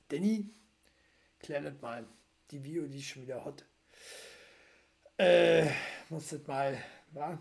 Danny, 0.09 0.51
klär 1.39 1.63
das 1.63 1.81
mal. 1.81 2.07
Die 2.51 2.63
Video, 2.63 2.87
die 2.87 2.99
ist 2.99 3.07
schon 3.07 3.23
wieder 3.23 3.45
hot. 3.45 3.65
Äh, 5.19 5.67
muss 6.11 6.29
das 6.29 6.47
mal, 6.47 6.79
wa? 7.13 7.39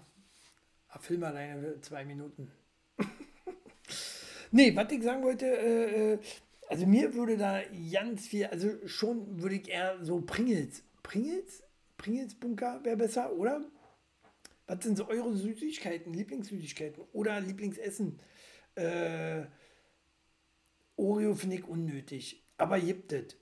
Film 1.00 1.20
mal 1.20 1.32
deine 1.32 1.80
zwei 1.82 2.04
Minuten. 2.04 2.52
nee, 4.52 4.76
was 4.76 4.92
ich 4.92 5.04
sagen 5.04 5.24
wollte, 5.24 5.46
äh, 5.46 6.14
äh, 6.14 6.20
also 6.70 6.88
mir 6.88 7.14
würde 7.14 7.38
da 7.38 7.62
ganz 7.92 8.26
viel, 8.28 8.48
also 8.48 8.70
schon 8.88 9.40
würde 9.42 9.56
ich 9.56 9.70
eher 9.70 10.04
so 10.04 10.22
Pringles, 10.22 10.84
Pringles? 11.04 11.64
Pringles 11.98 12.34
Bunker 12.36 12.84
wäre 12.84 12.98
besser, 12.98 13.32
oder? 13.34 13.64
Was 14.66 14.84
sind 14.84 14.98
so 14.98 15.08
eure 15.08 15.36
Süßigkeiten, 15.36 16.14
Lieblingssüßigkeiten 16.14 17.04
oder 17.14 17.40
Lieblingsessen? 17.40 18.20
Äh, 18.74 19.44
Oreo 20.96 21.36
finde 21.36 21.58
ich 21.58 21.68
unnötig, 21.68 22.44
aber 22.58 22.80
gibt 22.80 23.14
es. 23.14 23.38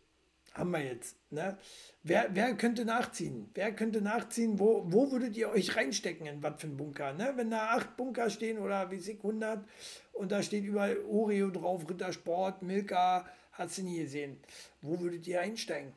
Haben 0.56 0.72
wir 0.72 0.80
jetzt. 0.84 1.18
Ne? 1.32 1.58
Wer, 2.04 2.30
wer 2.34 2.56
könnte 2.56 2.86
nachziehen? 2.86 3.50
Wer 3.54 3.74
könnte 3.76 4.02
nachziehen? 4.02 4.58
Wo, 4.58 4.84
wo 4.88 5.12
würdet 5.12 5.36
ihr 5.36 5.50
euch 5.50 5.76
reinstecken 5.76 6.26
in 6.28 6.42
was 6.42 6.62
für 6.62 6.68
einen 6.68 6.78
Bunker? 6.78 7.12
Ne? 7.14 7.34
Wenn 7.36 7.52
da 7.52 7.72
acht 7.72 7.98
Bunker 7.98 8.30
stehen 8.30 8.58
oder 8.60 8.90
wie 8.90 9.00
sich 9.00 9.18
100 9.18 9.68
und 10.14 10.32
da 10.32 10.42
steht 10.42 10.64
überall 10.64 10.98
Oreo 11.10 11.50
drauf, 11.50 11.90
Rittersport, 11.90 12.62
Milka, 12.62 13.26
hast 13.52 13.78
du 13.78 13.84
nie 13.84 14.00
gesehen. 14.00 14.40
Wo 14.82 14.98
würdet 15.02 15.28
ihr 15.28 15.42
einsteigen? 15.42 15.92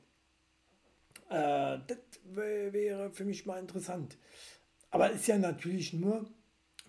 Äh, 1.30 1.78
das 1.86 1.98
wär- 2.24 2.72
wäre 2.72 3.10
für 3.12 3.24
mich 3.24 3.46
mal 3.46 3.60
interessant. 3.60 4.16
Aber 4.90 5.10
ist 5.10 5.26
ja 5.28 5.38
natürlich 5.38 5.92
nur 5.92 6.28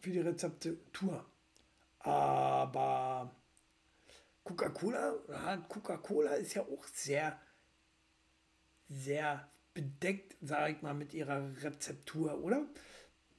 für 0.02 0.10
die 0.10 0.22
Rezeptur. 0.22 1.24
Aber 2.00 3.36
Coca-Cola, 4.44 5.14
Coca-Cola 5.68 6.32
ist 6.36 6.54
ja 6.56 6.64
auch 6.64 6.86
sehr, 6.94 7.38
sehr 8.90 9.48
bedeckt, 9.74 10.36
sage 10.42 10.74
ich 10.74 10.82
mal, 10.82 10.94
mit 10.94 11.14
ihrer 11.14 11.50
Rezeptur, 11.64 12.44
oder? 12.44 12.68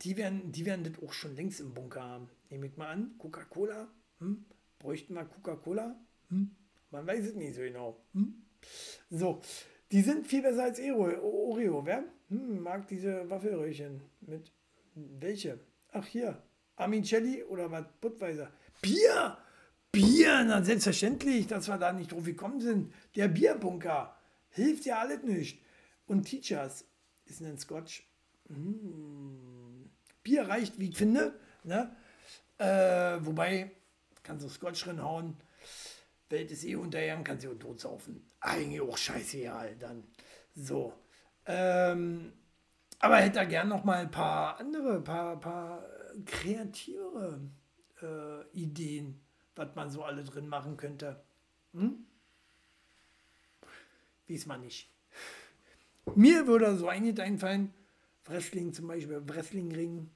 Die 0.02 0.16
werden, 0.16 0.52
die 0.52 0.64
werden 0.64 0.84
das 0.84 1.02
auch 1.02 1.12
schon 1.12 1.36
längst 1.36 1.60
im 1.60 1.74
Bunker 1.74 2.02
haben. 2.02 2.30
Nehme 2.48 2.66
ich 2.66 2.76
mal 2.76 2.88
an. 2.88 3.14
Coca-Cola, 3.18 3.88
hm? 4.18 4.44
bräuchten 4.78 5.14
wir 5.14 5.24
Coca-Cola? 5.24 5.96
Hm? 6.28 6.50
Man 6.90 7.06
weiß 7.06 7.26
es 7.26 7.34
nicht 7.34 7.54
so 7.54 7.60
genau. 7.60 8.02
Hm? 8.14 8.42
So, 9.10 9.42
die 9.92 10.00
sind 10.00 10.26
viel 10.26 10.42
besser 10.42 10.64
als 10.64 10.80
Oreo, 10.80 11.84
wer? 11.84 12.04
Hm, 12.28 12.60
mag 12.60 12.86
diese 12.88 13.28
Waffelröhrchen 13.28 14.00
mit 14.20 14.52
welche? 14.94 15.60
Ach 15.92 16.06
hier, 16.06 16.42
Amicelli 16.76 17.42
oder 17.42 17.70
was? 17.70 17.84
Budweiser. 18.00 18.50
Bier! 18.80 19.36
Bier, 19.92 20.44
na 20.44 20.62
selbstverständlich, 20.62 21.48
dass 21.48 21.68
wir 21.68 21.76
da 21.76 21.92
nicht 21.92 22.12
drauf 22.12 22.24
gekommen 22.24 22.60
sind. 22.60 22.94
Der 23.16 23.26
Bierbunker 23.26 24.16
hilft 24.50 24.84
ja 24.84 25.00
alles 25.00 25.22
nicht. 25.22 25.62
Und 26.06 26.24
Teachers 26.24 26.84
ist 27.24 27.40
ein 27.42 27.58
Scotch. 27.58 28.04
Mm. 28.48 29.84
Bier 30.22 30.48
reicht, 30.48 30.78
wie 30.78 30.90
ich 30.90 30.96
finde. 30.96 31.38
Ne? 31.64 31.94
Äh, 32.58 33.24
wobei, 33.24 33.70
kannst 34.22 34.44
du 34.44 34.48
Scotch 34.48 34.86
reinhauen. 34.86 35.36
Welt 36.28 36.50
ist 36.50 36.64
eh 36.64 36.76
untergegangen, 36.76 37.24
kannst 37.24 37.44
du 37.44 37.54
tot 37.54 37.80
saufen. 37.80 38.30
Eigentlich 38.40 38.80
auch 38.80 38.96
scheißegal 38.96 39.76
dann. 39.76 40.04
So. 40.54 40.92
Ähm, 41.46 42.32
aber 42.98 43.16
hätte 43.16 43.36
da 43.36 43.44
gern 43.44 43.68
noch 43.68 43.84
mal 43.84 43.98
ein 43.98 44.10
paar 44.10 44.58
andere, 44.60 45.00
paar, 45.00 45.40
paar 45.40 45.84
kreativere 46.26 47.40
äh, 48.02 48.58
Ideen, 48.58 49.20
was 49.56 49.74
man 49.74 49.90
so 49.90 50.04
alle 50.04 50.22
drin 50.22 50.48
machen 50.48 50.76
könnte. 50.76 51.22
Hm? 51.72 52.06
Man 54.46 54.60
nicht. 54.62 54.88
Mir 56.14 56.46
würde 56.46 56.76
so 56.76 56.88
einiges 56.88 57.20
einfallen. 57.20 57.72
Wrestling 58.24 58.72
zum 58.72 58.86
Beispiel, 58.86 59.20
Wrestlingring. 59.26 60.08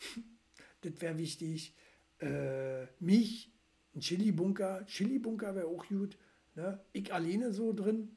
das 0.80 1.00
wäre 1.00 1.18
wichtig. 1.18 1.74
Äh, 2.20 2.86
mich, 3.00 3.50
ein 3.94 4.00
Chili-Bunker. 4.00 4.86
Chili-Bunker 4.86 5.54
wäre 5.54 5.66
auch 5.66 5.86
gut. 5.86 6.18
Ne? 6.54 6.80
Ich 6.92 7.12
alleine 7.12 7.52
so 7.52 7.72
drin. 7.72 8.16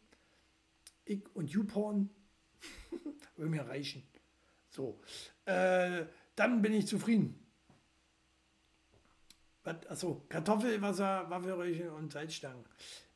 Ich 1.06 1.24
und 1.36 1.50
YouPorn. 1.50 2.10
Würde 3.36 3.52
mir 3.52 3.68
reichen. 3.68 4.04
So. 4.70 5.00
Äh, 5.46 6.06
dann 6.36 6.62
bin 6.62 6.74
ich 6.74 6.88
zufrieden. 6.88 7.47
Was, 9.68 9.86
achso, 9.90 10.26
Kartoffelwasser, 10.30 11.30
Waffelröhrchen 11.30 11.90
und 11.90 12.14
Salzstangen. 12.14 12.64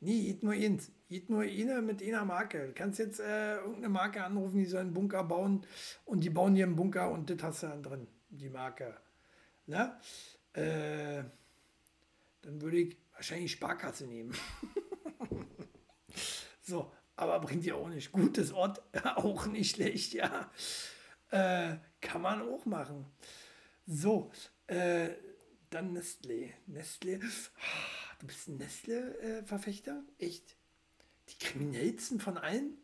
Nee, 0.00 0.22
geht 0.26 0.42
nur 0.42 0.52
eins. 0.52 0.92
Geht 1.08 1.30
nur 1.30 1.40
eine 1.40 1.80
mit 1.80 2.02
einer 2.02 2.26
Marke. 2.26 2.66
Du 2.66 2.74
kannst 2.74 2.98
jetzt 2.98 3.20
äh, 3.20 3.56
irgendeine 3.56 3.88
Marke 3.88 4.22
anrufen, 4.22 4.58
die 4.58 4.66
soll 4.66 4.82
einen 4.82 4.92
Bunker 4.92 5.24
bauen 5.24 5.66
und 6.04 6.22
die 6.22 6.28
bauen 6.28 6.54
hier 6.54 6.66
einen 6.66 6.76
Bunker 6.76 7.10
und 7.10 7.30
das 7.30 7.42
hast 7.42 7.62
du 7.62 7.68
dann 7.68 7.82
drin, 7.82 8.06
die 8.28 8.50
Marke. 8.50 8.94
Ne? 9.64 9.98
Äh, 10.52 11.24
dann 12.42 12.60
würde 12.60 12.76
ich 12.76 12.98
wahrscheinlich 13.14 13.52
Sparkasse 13.52 14.06
nehmen. 14.06 14.34
so, 16.60 16.92
aber 17.16 17.40
bringt 17.40 17.64
ja 17.64 17.76
auch 17.76 17.88
nicht. 17.88 18.12
Gutes 18.12 18.52
Ort, 18.52 18.82
auch 19.16 19.46
nicht 19.46 19.76
schlecht, 19.76 20.12
ja. 20.12 20.50
Äh, 21.30 21.76
kann 22.02 22.20
man 22.20 22.42
auch 22.42 22.66
machen. 22.66 23.06
So, 23.86 24.30
äh, 24.66 25.12
dann 25.74 25.92
Nestlé. 25.96 26.52
Nestlé. 26.66 27.20
Ah, 27.56 28.16
Du 28.20 28.26
bist 28.26 28.48
ein 28.48 28.56
Nestle-Verfechter? 28.56 30.04
Echt? 30.18 30.56
Die 31.28 31.38
kriminellsten 31.38 32.20
von 32.20 32.38
allen? 32.38 32.76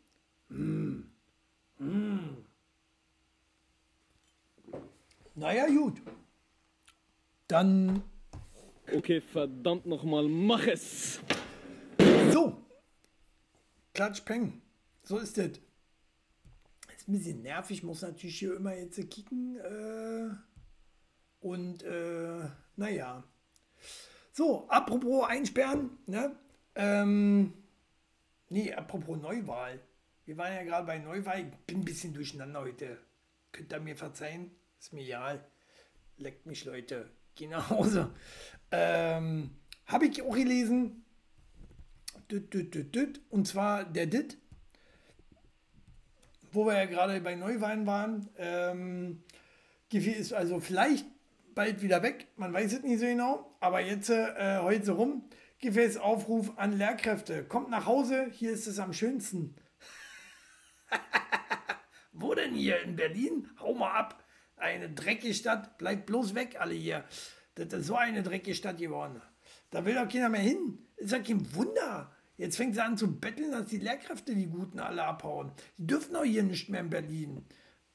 Mm. 0.49 1.03
Mm. 1.77 2.45
Naja, 5.35 5.67
gut. 5.67 6.01
Dann 7.47 8.03
Okay, 8.91 9.21
verdammt 9.21 9.85
nochmal, 9.85 10.27
mach 10.27 10.65
es! 10.65 11.19
So. 12.31 12.65
Klatsch, 13.93 14.25
peng. 14.25 14.61
So 15.03 15.17
ist 15.19 15.37
das. 15.37 15.51
Ist 16.95 17.07
ein 17.07 17.11
bisschen 17.11 17.41
nervig, 17.43 17.83
muss 17.83 18.01
natürlich 18.01 18.39
hier 18.39 18.55
immer 18.55 18.75
jetzt 18.75 18.97
kicken. 19.11 19.57
Äh, 19.57 20.29
und 21.39 21.83
äh, 21.83 22.49
naja. 22.79 23.23
So, 24.31 24.67
apropos 24.69 25.27
einsperren, 25.27 25.97
ne? 26.07 26.35
Ähm, 26.75 27.53
nee, 28.47 28.73
apropos 28.73 29.17
Neuwahl. 29.17 29.79
Wir 30.25 30.37
waren 30.37 30.53
ja 30.53 30.63
gerade 30.63 30.87
bei 30.87 30.97
Neuwahl. 30.97 31.41
Ich 31.41 31.65
bin 31.67 31.79
ein 31.79 31.85
bisschen 31.85 32.13
durcheinander 32.13 32.61
heute. 32.61 32.97
Könnt 33.51 33.73
ihr 33.73 33.79
mir 33.81 33.97
verzeihen? 33.97 34.51
Ist 34.79 34.93
mir 34.93 35.03
egal. 35.03 35.45
Leckt 36.17 36.45
mich, 36.45 36.63
Leute. 36.63 37.09
Geh 37.35 37.47
nach 37.47 37.69
Hause. 37.69 38.11
Ähm, 38.71 39.51
Habe 39.85 40.05
ich 40.05 40.21
auch 40.21 40.35
gelesen. 40.35 41.03
Düt, 42.31 42.53
düt, 42.53 42.73
düt, 42.73 42.95
düt. 42.95 43.21
Und 43.29 43.47
zwar 43.47 43.83
der 43.83 44.05
Dit, 44.05 44.37
wo 46.51 46.65
wir 46.65 46.77
ja 46.77 46.85
gerade 46.85 47.19
bei 47.19 47.35
Neuwahlen 47.35 47.85
waren. 47.85 48.29
Ähm, 48.37 49.23
ist 49.91 50.33
also 50.33 50.59
vielleicht 50.59 51.05
bald 51.55 51.81
wieder 51.81 52.03
weg. 52.03 52.27
Man 52.35 52.53
weiß 52.53 52.73
es 52.73 52.83
nicht 52.83 52.99
so 52.99 53.05
genau. 53.05 53.55
Aber 53.59 53.81
jetzt 53.81 54.09
äh, 54.09 54.59
heute 54.61 54.85
so 54.85 54.93
rum. 54.95 55.29
Giffey's 55.59 55.97
Aufruf 55.97 56.57
an 56.57 56.77
Lehrkräfte. 56.77 57.43
Kommt 57.43 57.69
nach 57.69 57.85
Hause, 57.85 58.27
hier 58.31 58.51
ist 58.51 58.65
es 58.67 58.79
am 58.79 58.93
schönsten. 58.93 59.55
Wo 62.13 62.33
denn 62.33 62.53
hier 62.53 62.81
in 62.81 62.95
Berlin? 62.95 63.49
Hau 63.59 63.73
mal 63.73 63.91
ab. 63.91 64.23
Eine 64.55 64.89
dreckige 64.89 65.33
Stadt. 65.33 65.77
Bleibt 65.77 66.05
bloß 66.05 66.35
weg, 66.35 66.57
alle 66.59 66.73
hier. 66.73 67.03
Das 67.55 67.73
ist 67.73 67.87
so 67.87 67.95
eine 67.95 68.23
dreckige 68.23 68.55
Stadt 68.55 68.77
geworden. 68.77 69.21
Da 69.69 69.85
will 69.85 69.95
doch 69.95 70.07
keiner 70.07 70.29
mehr 70.29 70.41
hin. 70.41 70.79
Ist 70.95 71.11
ja 71.11 71.19
kein 71.19 71.53
Wunder. 71.55 72.11
Jetzt 72.37 72.55
fängt 72.55 72.75
sie 72.75 72.81
an 72.81 72.97
zu 72.97 73.19
betteln, 73.19 73.51
dass 73.51 73.65
die 73.65 73.79
Lehrkräfte 73.79 74.33
die 74.33 74.47
Guten 74.47 74.79
alle 74.79 75.03
abhauen. 75.03 75.51
Die 75.77 75.87
dürfen 75.87 76.13
doch 76.13 76.23
hier 76.23 76.43
nicht 76.43 76.69
mehr 76.69 76.79
in 76.81 76.89
Berlin. 76.89 77.45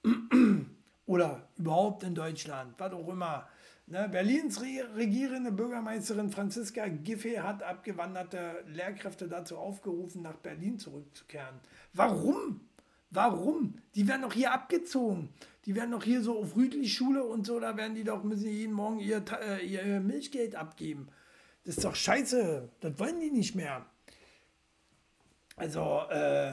Oder 1.07 1.49
überhaupt 1.57 2.03
in 2.03 2.15
Deutschland, 2.15 2.75
was 2.79 2.93
auch 2.93 3.09
immer. 3.09 3.49
Ne, 3.87 4.09
Berlins 4.09 4.63
re 4.63 4.89
regierende 4.97 5.53
Bürgermeisterin 5.53 6.31
Franziska 6.31 6.89
Giffey 6.89 7.35
hat 7.35 7.63
abgewanderte 7.63 8.65
Lehrkräfte 8.69 9.29
dazu 9.29 9.59
aufgerufen, 9.59 10.23
nach 10.23 10.37
Berlin 10.37 10.79
zurückzukehren. 10.79 11.61
Warum? 11.93 12.61
Warum? 13.11 13.75
Die 13.95 14.09
werden 14.09 14.23
doch 14.23 14.33
hier 14.33 14.53
abgezogen. 14.53 15.29
Die 15.67 15.75
werden 15.75 15.91
doch 15.91 16.03
hier 16.03 16.23
so 16.23 16.41
auf 16.41 16.57
Rüdli-Schule 16.57 17.25
und 17.25 17.47
so, 17.47 17.61
da 17.61 17.77
werden 17.77 17.95
die 17.95 18.05
doch, 18.05 18.25
müssen 18.25 18.49
jeden 18.49 18.73
Morgen 18.73 19.01
ihr, 19.01 19.23
äh, 19.41 19.65
ihr 19.65 20.01
Milchgeld 20.01 20.57
abgeben. 20.57 21.09
Das 21.65 21.77
ist 21.77 21.85
doch 21.85 21.95
scheiße. 21.95 22.71
Das 22.81 22.99
wollen 22.99 23.21
die 23.21 23.31
nicht 23.31 23.55
mehr. 23.55 23.87
Also, 25.57 26.03
äh, 26.11 26.53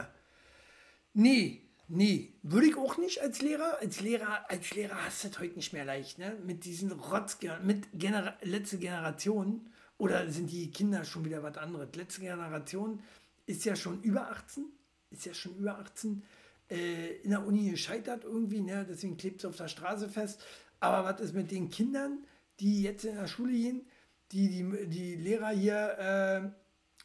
nee, 1.14 1.61
nee, 1.92 2.34
würde 2.42 2.68
ich 2.68 2.78
auch 2.78 2.98
nicht 2.98 3.22
als 3.22 3.42
Lehrer. 3.42 3.78
Als 3.80 4.02
Lehrer, 4.02 4.50
als 4.50 4.74
Lehrer 4.74 5.06
hast 5.06 5.24
du 5.24 5.30
das 5.30 5.40
heute 5.40 5.56
nicht 5.56 5.74
mehr 5.74 5.86
leicht, 5.86 6.18
ne? 6.18 6.38
Mit 6.46 6.66
diesen 6.66 6.92
Rotz, 6.92 7.38
mit 7.64 7.88
Genera 7.94 8.36
letzte 8.42 8.78
Generation, 8.78 9.70
oder 9.98 10.30
sind 10.32 10.52
die 10.52 10.72
Kinder 10.72 11.04
schon 11.04 11.26
wieder 11.26 11.44
was 11.44 11.58
anderes? 11.58 11.96
Letzte 11.96 12.22
Generation 12.22 13.02
ist 13.46 13.66
ja 13.66 13.76
schon 13.76 14.02
über 14.02 14.32
18, 14.32 14.66
ist 15.12 15.26
ja 15.26 15.34
schon 15.34 15.56
über 15.58 15.78
18, 15.78 16.24
äh, 16.70 17.18
in 17.18 17.32
der 17.32 17.46
Uni 17.46 17.70
gescheitert 17.70 18.24
irgendwie, 18.24 18.62
ne? 18.62 18.86
Deswegen 18.90 19.18
klebt 19.18 19.42
es 19.42 19.46
auf 19.46 19.58
der 19.58 19.68
Straße 19.68 20.10
fest. 20.10 20.44
Aber 20.80 21.08
was 21.08 21.22
ist 21.22 21.36
mit 21.36 21.52
den 21.52 21.70
Kindern, 21.70 22.26
die 22.60 22.82
jetzt 22.82 23.06
in 23.06 23.16
der 23.16 23.28
Schule 23.28 23.52
gehen, 23.52 23.86
die 24.32 24.50
die, 24.50 24.88
die 24.88 25.16
Lehrer 25.16 25.50
hier 25.50 26.54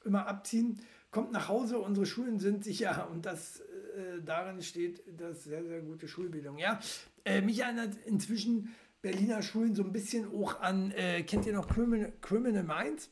äh, 0.04 0.06
immer 0.06 0.26
abziehen? 0.26 0.80
kommt 1.16 1.32
nach 1.32 1.48
Hause, 1.48 1.78
unsere 1.78 2.04
Schulen 2.04 2.40
sind 2.40 2.62
sicher 2.62 3.08
und 3.10 3.24
das 3.24 3.62
äh, 3.96 4.22
darin 4.24 4.62
steht 4.62 5.02
das 5.18 5.44
sehr, 5.44 5.64
sehr 5.64 5.80
gute 5.80 6.06
Schulbildung. 6.06 6.58
Ja, 6.58 6.80
äh, 7.24 7.40
mich 7.40 7.60
erinnert 7.60 7.96
inzwischen 8.04 8.74
Berliner 9.02 9.42
Schulen 9.42 9.74
so 9.74 9.82
ein 9.82 9.92
bisschen 9.92 10.32
auch 10.34 10.60
an, 10.60 10.90
äh, 10.92 11.22
kennt 11.22 11.46
ihr 11.46 11.52
noch 11.52 11.68
Criminal, 11.68 12.12
Criminal 12.20 12.62
Minds? 12.62 13.10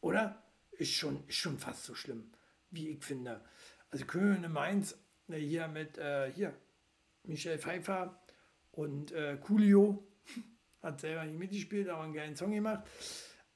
Oder? 0.00 0.42
Ist 0.72 0.92
schon, 0.92 1.22
ist 1.28 1.36
schon 1.36 1.58
fast 1.58 1.84
so 1.84 1.94
schlimm, 1.94 2.30
wie 2.70 2.88
ich 2.90 3.04
finde. 3.04 3.40
Also 3.90 4.06
Criminal 4.06 4.50
Minds, 4.50 4.98
äh, 5.28 5.38
hier 5.38 5.68
mit, 5.68 5.98
äh, 5.98 6.30
hier, 6.32 6.54
Michelle 7.22 7.58
Pfeiffer 7.58 8.20
und 8.72 9.12
äh, 9.12 9.38
Coolio, 9.40 10.06
hat 10.82 11.00
selber 11.00 11.24
nicht 11.24 11.38
mitgespielt, 11.38 11.88
aber 11.88 12.02
einen 12.02 12.12
geilen 12.12 12.36
Song 12.36 12.52
gemacht. 12.52 12.84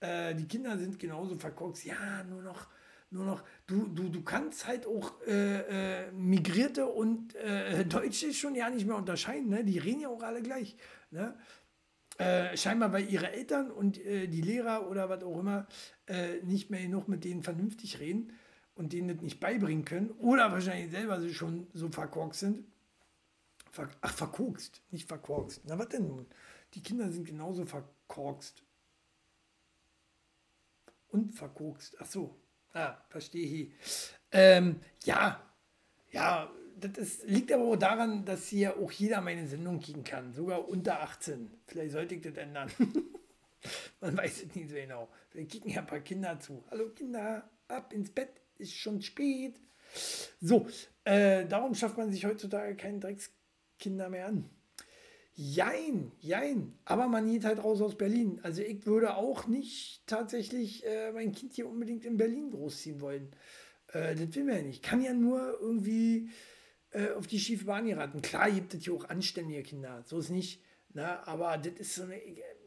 Äh, 0.01 0.35
die 0.35 0.47
Kinder 0.47 0.79
sind 0.79 0.99
genauso 0.99 1.37
verkorkst. 1.37 1.85
Ja, 1.85 2.23
nur 2.25 2.43
noch 2.43 2.69
nur 3.11 3.25
noch, 3.25 3.43
du, 3.67 3.87
du, 3.87 4.11
du 4.11 4.23
kannst 4.23 4.67
halt 4.67 4.87
auch 4.87 5.21
äh, 5.27 6.09
äh, 6.09 6.13
Migrierte 6.13 6.87
und 6.87 7.35
äh, 7.37 7.85
Deutsche 7.87 8.35
schon 8.35 8.55
ja 8.55 8.69
nicht 8.69 8.87
mehr 8.87 8.97
unterscheiden. 8.97 9.49
Ne? 9.49 9.65
Die 9.65 9.79
reden 9.79 10.01
ja 10.01 10.09
auch 10.09 10.23
alle 10.23 10.43
gleich. 10.43 10.77
Ne? 11.11 11.35
Äh, 12.19 12.57
scheinbar, 12.57 12.93
weil 12.93 13.11
ihre 13.11 13.33
Eltern 13.33 13.71
und 13.71 13.97
äh, 14.05 14.27
die 14.27 14.43
Lehrer 14.43 14.91
oder 14.91 15.09
was 15.09 15.23
auch 15.23 15.39
immer 15.39 15.67
äh, 16.07 16.43
nicht 16.43 16.69
mehr 16.69 16.83
genug 16.83 17.09
mit 17.09 17.25
denen 17.25 17.43
vernünftig 17.43 18.01
reden 18.01 18.33
und 18.75 18.93
denen 18.93 19.09
das 19.09 19.23
nicht 19.23 19.41
beibringen 19.41 19.85
können 19.85 20.11
oder 20.19 20.53
wahrscheinlich 20.53 20.91
selber 20.91 21.21
sie 21.21 21.33
schon 21.33 21.67
so 21.73 21.89
verkorkst 21.89 22.41
sind. 22.41 22.67
Ver 23.71 23.89
Ach, 24.01 24.13
verkorkst, 24.13 24.83
nicht 24.91 25.09
verkorkst. 25.09 25.63
Na, 25.65 25.79
was 25.79 25.89
denn 25.89 26.09
nun? 26.09 26.27
Die 26.75 26.83
Kinder 26.83 27.11
sind 27.11 27.27
genauso 27.27 27.65
verkorkst. 27.65 28.63
Und 31.09 31.35
verkorkst. 31.35 31.97
Ach 32.01 32.07
so. 32.07 32.39
Ah, 32.79 32.97
verstehe 33.09 33.45
ich. 33.45 33.73
Ähm, 34.31 34.79
ja, 35.05 35.43
ja, 36.13 36.49
das 36.79 36.97
ist, 36.97 37.25
liegt 37.25 37.51
aber 37.51 37.65
auch 37.65 37.77
daran, 37.77 38.25
dass 38.25 38.47
hier 38.47 38.77
auch 38.77 38.93
jeder 38.93 39.21
meine 39.21 39.49
Sendung 39.49 39.81
kicken 39.81 40.05
kann, 40.05 40.33
sogar 40.33 40.69
unter 40.69 41.03
18. 41.03 41.51
Vielleicht 41.67 41.91
sollte 41.91 42.15
ich 42.15 42.21
das 42.21 42.37
ändern. 42.37 42.71
Man 44.01 44.17
weiß 44.17 44.45
es 44.45 44.55
nicht 44.55 44.69
so 44.69 44.77
genau. 44.77 45.09
Vielleicht 45.29 45.51
kicken 45.51 45.71
ja 45.71 45.81
ein 45.81 45.89
paar 45.89 45.99
Kinder 45.99 46.39
zu. 46.39 46.63
Hallo 46.71 46.91
Kinder, 46.91 47.51
ab 47.67 47.93
ins 47.93 48.13
Bett, 48.13 48.31
ist 48.59 48.75
schon 48.75 49.03
spät. 49.03 49.61
So, 50.41 50.69
äh, 51.03 51.47
darum 51.47 51.75
schafft 51.75 51.97
man 51.97 52.13
sich 52.13 52.25
heutzutage 52.27 52.77
keinen 52.77 53.01
Dreckskinder 53.01 54.09
mehr 54.09 54.27
an. 54.27 54.49
Jein, 55.41 56.11
jein. 56.19 56.77
Aber 56.85 57.07
man 57.07 57.31
geht 57.31 57.45
halt 57.45 57.63
raus 57.63 57.81
aus 57.81 57.97
Berlin. 57.97 58.41
Also 58.43 58.61
ich 58.61 58.85
würde 58.87 59.15
auch 59.15 59.47
nicht 59.47 60.03
tatsächlich 60.05 60.85
äh, 60.85 61.13
mein 61.13 61.31
Kind 61.31 61.53
hier 61.53 61.69
unbedingt 61.69 62.05
in 62.05 62.17
Berlin 62.17 62.51
großziehen 62.51 63.01
wollen. 63.01 63.31
Äh, 63.93 64.17
das 64.17 64.35
will 64.35 64.43
man 64.43 64.57
ja 64.57 64.63
nicht. 64.63 64.83
Kann 64.83 65.01
ja 65.01 65.15
nur 65.15 65.57
irgendwie 65.61 66.31
äh, 66.91 67.11
auf 67.11 67.29
die 67.29 67.39
schiefe 67.39 67.67
Bahn 67.67 67.87
geraten. 67.87 68.21
Klar 68.21 68.51
gibt 68.51 68.75
es 68.75 68.83
hier 68.83 68.95
auch 68.95 69.09
anständige 69.09 69.63
Kinder. 69.63 70.03
So 70.05 70.19
ist 70.19 70.31
nicht. 70.31 70.61
Ne? 70.93 71.25
Aber 71.29 71.57
das 71.57 71.75
ist 71.75 71.95
so 71.95 72.03
eine. 72.03 72.21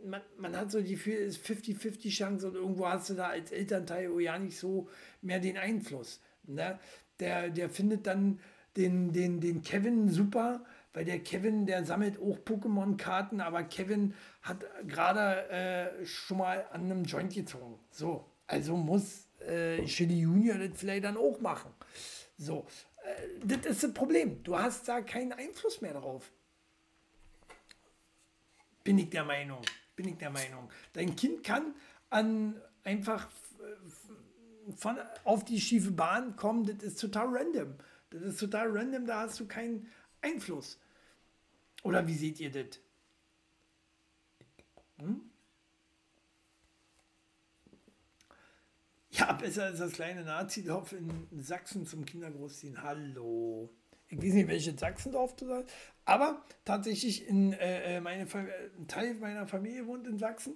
Man, 0.05 0.21
man 0.37 0.55
hat 0.55 0.71
so 0.71 0.79
die 0.79 0.93
Gefühl, 0.93 1.15
es 1.15 1.39
ist 1.39 1.45
50-50 1.45 2.09
Chance 2.09 2.47
und 2.47 2.55
irgendwo 2.55 2.87
hast 2.87 3.09
du 3.09 3.15
da 3.15 3.27
als 3.27 3.51
Elternteil 3.51 4.09
ja 4.21 4.39
nicht 4.39 4.57
so 4.57 4.87
mehr 5.21 5.41
den 5.41 5.57
Einfluss. 5.57 6.21
Ne? 6.43 6.79
Der, 7.19 7.49
der 7.49 7.69
findet 7.69 8.07
dann 8.07 8.39
den, 8.77 9.11
den, 9.11 9.41
den 9.41 9.61
Kevin 9.61 10.07
super 10.07 10.63
weil 10.93 11.05
der 11.05 11.19
Kevin, 11.19 11.65
der 11.65 11.85
sammelt 11.85 12.19
auch 12.19 12.37
Pokémon-Karten, 12.39 13.41
aber 13.41 13.63
Kevin 13.63 14.13
hat 14.41 14.65
gerade 14.87 15.49
äh, 15.49 16.05
schon 16.05 16.37
mal 16.37 16.65
an 16.71 16.85
einem 16.85 17.03
Joint 17.05 17.33
gezogen. 17.33 17.79
So, 17.91 18.25
also 18.47 18.75
muss 18.75 19.27
äh, 19.39 19.83
Chili 19.85 20.19
Junior 20.21 20.57
das 20.57 20.79
vielleicht 20.79 21.05
dann 21.05 21.17
auch 21.17 21.39
machen. 21.39 21.71
So, 22.37 22.65
äh, 23.03 23.45
das 23.45 23.65
ist 23.65 23.83
das 23.83 23.93
Problem. 23.93 24.43
Du 24.43 24.57
hast 24.57 24.87
da 24.87 25.01
keinen 25.01 25.33
Einfluss 25.33 25.81
mehr 25.81 25.93
drauf. 25.93 26.31
Bin 28.83 28.97
ich 28.97 29.09
der 29.09 29.23
Meinung. 29.23 29.61
Bin 29.95 30.07
ich 30.07 30.17
der 30.17 30.31
Meinung. 30.31 30.69
Dein 30.93 31.15
Kind 31.15 31.43
kann 31.43 31.75
an 32.09 32.59
einfach 32.83 33.29
von, 34.75 34.97
auf 35.23 35.45
die 35.45 35.59
schiefe 35.59 35.91
Bahn 35.91 36.35
kommen, 36.35 36.65
das 36.65 36.83
ist 36.83 36.99
total 36.99 37.27
random. 37.35 37.75
Das 38.09 38.21
ist 38.21 38.39
total 38.39 38.69
random, 38.69 39.05
da 39.05 39.21
hast 39.21 39.39
du 39.39 39.47
keinen 39.47 39.87
Einfluss. 40.21 40.79
Oder 41.83 42.07
wie 42.07 42.15
seht 42.15 42.39
ihr 42.39 42.51
das? 42.51 42.79
Hm? 44.97 45.21
Ja, 49.11 49.33
besser 49.33 49.65
als 49.65 49.79
das 49.79 49.93
kleine 49.93 50.23
Nazidorf 50.23 50.93
in 50.93 51.27
Sachsen 51.41 51.85
zum 51.85 52.05
Kindergroßziehen. 52.05 52.81
Hallo. 52.81 53.69
Ich 54.07 54.17
weiß 54.17 54.33
nicht, 54.33 54.47
welches 54.47 54.79
Sachsendorf 54.79 55.35
du 55.35 55.47
sagst, 55.47 55.73
aber 56.05 56.43
tatsächlich 56.65 57.27
in 57.27 57.53
äh, 57.53 57.97
äh 57.97 58.01
meine 58.01 58.27
ein 58.33 58.87
Teil 58.87 59.13
meiner 59.15 59.47
Familie 59.47 59.87
wohnt 59.87 60.05
in 60.05 60.17
Sachsen. 60.17 60.53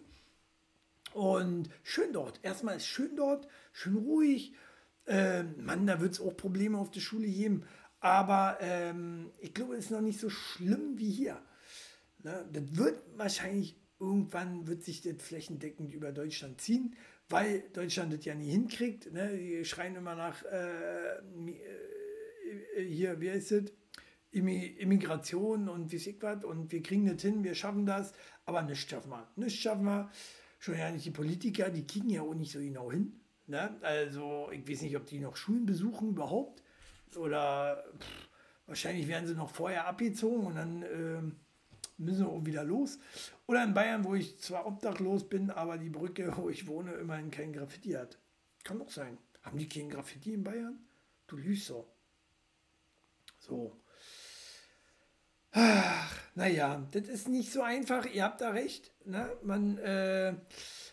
Und 1.13 1.70
schön 1.84 2.11
dort. 2.11 2.41
Erstmal 2.43 2.76
ist 2.76 2.88
schön 2.88 3.16
dort, 3.16 3.47
schön 3.72 3.95
ruhig. 3.95 4.53
Äh, 5.05 5.43
Mann, 5.43 5.88
da 5.88 6.01
wird 6.01 6.13
es 6.13 6.20
auch 6.20 6.36
Probleme 6.36 6.78
auf 6.78 6.91
der 6.91 6.99
Schule 6.99 7.28
geben. 7.28 7.66
Aber 8.06 8.60
ähm, 8.62 9.32
ich 9.39 9.51
glaube, 9.51 9.74
es 9.74 9.86
ist 9.86 9.91
noch 9.91 9.99
nicht 9.99 10.20
so 10.20 10.30
schlimm 10.30 10.99
wie 10.99 11.10
hier. 11.10 11.41
Ne? 12.22 12.47
Das 12.53 12.78
wird 12.78 13.01
wahrscheinlich 13.18 13.76
irgendwann 13.99 14.68
wird 14.68 14.84
sich 14.84 15.01
das 15.01 15.16
flächendeckend 15.18 15.91
über 15.91 16.12
Deutschland 16.12 16.62
ziehen, 16.62 16.95
weil 17.30 17.64
Deutschland 17.74 18.14
das 18.14 18.24
ja 18.24 18.36
nie 18.36 18.51
hinkriegt. 18.51 19.12
Ne? 19.12 19.36
Die 19.36 19.66
schreien 19.66 19.95
immer 19.95 20.14
nach 20.14 20.43
äh, 20.43 21.16
äh, 22.76 22.86
hier, 22.86 23.20
wie 23.22 23.32
heißt 23.32 23.53
es? 23.53 23.74
Immigration 24.30 25.68
und 25.68 25.91
wie 25.91 25.95
ich 25.95 26.22
was 26.22 26.45
und 26.45 26.72
wir 26.72 26.84
kriegen 26.84 27.08
das 27.08 27.24
hin, 27.24 27.43
wir 27.43 27.56
schaffen 27.56 27.88
das, 27.88 28.14
aber 28.45 28.62
nichts 28.62 28.88
schaffen 28.88 29.10
wir. 29.10 29.28
Nichts 29.36 29.60
schaffen 29.60 29.86
wir. 29.86 30.12
Schon 30.60 30.78
ja 30.78 30.91
nicht 30.91 31.06
die 31.06 31.12
Politiker, 31.12 31.72
die 31.72 31.88
kriegen 31.88 32.12
ja 32.12 32.22
auch 32.22 32.36
nicht 32.36 32.51
so 32.51 32.60
genau 32.60 32.91
hin. 32.91 33.20
Ne? 33.47 33.76
Also, 33.82 34.51
ich 34.51 34.70
weiß 34.70 34.84
nicht, 34.84 34.95
ob 34.95 35.08
die 35.08 35.20
noch 35.20 35.36
Schulen 35.36 35.66
besuchen 35.66 36.10
überhaupt 36.10 36.62
oder 37.18 37.84
pff, 37.99 38.30
wahrscheinlich 38.68 39.07
werden 39.07 39.28
sie 39.28 39.36
noch 39.36 39.49
vorher 39.49 39.88
abgezogen 39.88 40.47
und 40.47 40.55
dann 40.55 40.84
äh, 40.84 41.22
müssen 41.97 42.26
wir 42.26 42.30
auch 42.30 42.45
wieder 42.45 42.63
los. 42.63 42.99
Oder 43.47 43.63
in 43.63 43.74
Bayern, 43.74 44.03
wo 44.03 44.16
ich 44.16 44.39
zwar 44.39 44.66
obdachlos 44.66 45.28
bin, 45.28 45.49
aber 45.51 45.78
die 45.78 45.89
Brücke, 45.89 46.34
wo 46.38 46.49
ich 46.49 46.68
wohne, 46.68 46.93
immerhin 46.93 47.32
kein 47.32 47.53
Graffiti 47.53 47.91
hat. 47.91 48.20
Kann 48.63 48.80
doch 48.80 48.89
sein. 48.89 49.18
Haben 49.43 49.57
die 49.57 49.70
kein 49.70 49.89
Graffiti 49.89 50.34
in 50.34 50.43
Bayern? 50.43 50.80
Du 51.28 51.38
lügst 51.38 51.68
so. 51.68 51.88
So. 53.38 53.80
Ach, 55.51 56.20
naja, 56.34 56.86
das 56.91 57.07
ist 57.07 57.30
nicht 57.30 57.51
so 57.51 57.61
einfach. 57.61 58.05
Ihr 58.07 58.24
habt 58.24 58.41
da 58.41 58.49
recht. 58.49 58.91
Ne? 59.05 59.32
Man, 59.43 59.78
äh, 59.78 60.34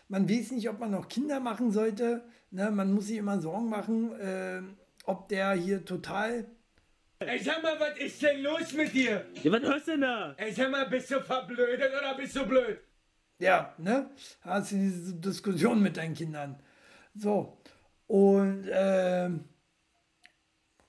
man 0.07 0.29
weiß 0.29 0.51
nicht, 0.51 0.69
ob 0.69 0.79
man 0.79 0.91
noch 0.91 1.09
Kinder 1.09 1.39
machen 1.39 1.71
sollte. 1.71 2.23
Ne? 2.51 2.71
Man 2.71 2.93
muss 2.93 3.07
sich 3.07 3.17
immer 3.17 3.41
Sorgen 3.41 3.69
machen. 3.69 4.13
Äh, 4.19 4.61
ob 5.03 5.29
der 5.29 5.53
hier 5.53 5.85
total. 5.85 6.45
Ey, 7.19 7.39
sag 7.39 7.63
mal, 7.63 7.79
was 7.79 7.97
ist 7.99 8.21
denn 8.21 8.41
los 8.41 8.73
mit 8.73 8.93
dir? 8.93 9.25
Ja, 9.41 9.51
was 9.51 9.61
hörst 9.61 9.87
du 9.87 9.91
denn 9.91 10.01
da? 10.01 10.33
Ey, 10.37 10.51
sag 10.51 10.71
mal, 10.71 10.85
bist 10.89 11.11
du 11.11 11.21
verblödet 11.21 11.91
oder 11.97 12.15
bist 12.15 12.35
du 12.35 12.45
blöd? 12.45 12.79
Ja, 13.39 13.73
ne? 13.77 14.09
Hast 14.41 14.71
du 14.71 14.75
diese 14.75 15.15
Diskussion 15.15 15.81
mit 15.81 15.97
deinen 15.97 16.15
Kindern. 16.15 16.61
So. 17.15 17.57
Und, 18.07 18.67
ähm, 18.71 19.45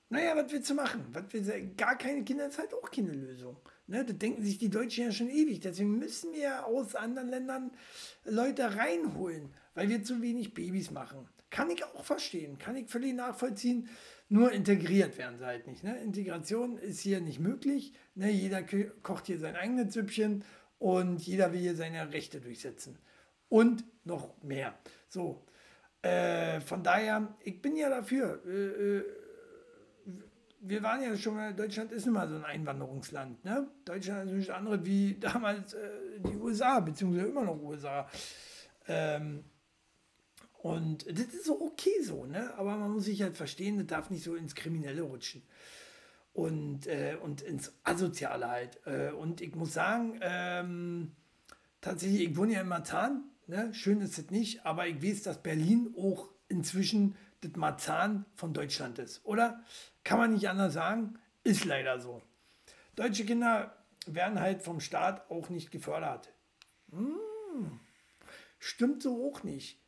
naja, 0.09 0.35
was 0.35 0.51
willst 0.51 0.69
du 0.69 0.75
machen? 0.75 1.05
Was 1.11 1.23
willst 1.31 1.49
du, 1.49 1.75
gar 1.75 1.97
keine 1.97 2.23
Kinder 2.23 2.47
ist 2.47 2.59
halt 2.59 2.73
auch 2.73 2.91
keine 2.91 3.11
Lösung. 3.11 3.57
Ne, 3.87 4.03
das 4.03 4.17
denken 4.17 4.43
sich 4.43 4.57
die 4.57 4.69
Deutschen 4.69 5.05
ja 5.05 5.11
schon 5.11 5.29
ewig. 5.29 5.59
Deswegen 5.59 5.97
müssen 5.97 6.33
wir 6.33 6.65
aus 6.65 6.95
anderen 6.95 7.29
Ländern 7.29 7.71
Leute 8.23 8.75
reinholen, 8.75 9.53
weil 9.73 9.89
wir 9.89 10.03
zu 10.03 10.21
wenig 10.21 10.53
Babys 10.53 10.91
machen. 10.91 11.27
Kann 11.49 11.69
ich 11.69 11.83
auch 11.83 12.03
verstehen, 12.03 12.57
kann 12.57 12.75
ich 12.75 12.89
völlig 12.89 13.13
nachvollziehen. 13.13 13.89
Nur 14.27 14.51
integriert 14.51 15.17
werden 15.17 15.37
sie 15.37 15.45
halt 15.45 15.67
nicht. 15.67 15.83
Ne? 15.83 15.97
Integration 16.01 16.77
ist 16.77 16.99
hier 16.99 17.21
nicht 17.21 17.39
möglich. 17.39 17.93
Ne? 18.15 18.31
Jeder 18.31 18.63
kocht 19.03 19.27
hier 19.27 19.39
sein 19.39 19.55
eigenes 19.55 19.93
Süppchen 19.93 20.43
und 20.79 21.21
jeder 21.21 21.53
will 21.53 21.59
hier 21.59 21.75
seine 21.75 22.11
Rechte 22.11 22.41
durchsetzen. 22.41 22.97
Und 23.47 23.83
noch 24.03 24.41
mehr. 24.41 24.77
So, 25.07 25.45
äh, 26.01 26.59
von 26.61 26.83
daher, 26.83 27.35
ich 27.43 27.61
bin 27.61 27.75
ja 27.75 27.89
dafür. 27.89 28.41
Äh, 28.45 28.97
äh 28.97 29.03
wir 30.67 30.81
waren 30.81 31.01
ja 31.03 31.15
schon 31.15 31.35
mal, 31.35 31.53
Deutschland 31.53 31.91
ist 31.91 32.07
mal 32.07 32.27
so 32.27 32.35
ein 32.35 32.43
Einwanderungsland. 32.43 33.45
Ne? 33.45 33.67
Deutschland 33.85 34.29
ist 34.29 34.35
nichts 34.35 34.49
anderes 34.49 34.79
wie 34.83 35.13
damals 35.19 35.75
äh, 35.75 35.89
die 36.27 36.35
USA, 36.37 36.79
beziehungsweise 36.79 37.27
immer 37.27 37.43
noch 37.43 37.61
USA. 37.61 38.09
Ähm, 38.87 39.43
und 40.65 41.05
das 41.07 41.27
ist 41.27 41.45
so 41.45 41.61
okay 41.61 42.01
so, 42.01 42.25
ne? 42.25 42.51
Aber 42.57 42.75
man 42.75 42.89
muss 42.89 43.05
sich 43.05 43.21
halt 43.21 43.37
verstehen, 43.37 43.77
das 43.77 43.85
darf 43.85 44.09
nicht 44.09 44.23
so 44.23 44.33
ins 44.33 44.55
Kriminelle 44.55 45.03
rutschen. 45.03 45.43
Und, 46.33 46.87
äh, 46.87 47.17
und 47.21 47.43
ins 47.43 47.71
Asoziale 47.83 48.49
halt. 48.49 48.79
Äh, 48.87 49.11
und 49.11 49.41
ich 49.41 49.53
muss 49.53 49.73
sagen, 49.73 50.17
ähm, 50.23 51.11
tatsächlich, 51.81 52.31
ich 52.31 52.35
wohne 52.35 52.53
ja 52.53 52.61
in 52.61 52.67
Marzahn, 52.67 53.25
ne? 53.45 53.71
Schön 53.75 54.01
ist 54.01 54.17
es 54.17 54.31
nicht, 54.31 54.65
aber 54.65 54.87
ich 54.87 55.03
weiß, 55.03 55.21
dass 55.21 55.43
Berlin 55.43 55.93
auch 55.95 56.29
inzwischen 56.47 57.15
das 57.41 57.51
Marzahn 57.55 58.25
von 58.33 58.51
Deutschland 58.51 58.97
ist, 58.97 59.23
oder? 59.23 59.61
Kann 60.03 60.17
man 60.17 60.33
nicht 60.33 60.49
anders 60.49 60.73
sagen, 60.73 61.19
ist 61.43 61.65
leider 61.65 62.01
so. 62.01 62.23
Deutsche 62.95 63.23
Kinder 63.23 63.77
werden 64.07 64.39
halt 64.39 64.63
vom 64.63 64.79
Staat 64.79 65.29
auch 65.29 65.49
nicht 65.49 65.69
gefördert. 65.69 66.33
Hm, 66.89 67.79
stimmt 68.57 69.03
so 69.03 69.29
auch 69.29 69.43
nicht 69.43 69.84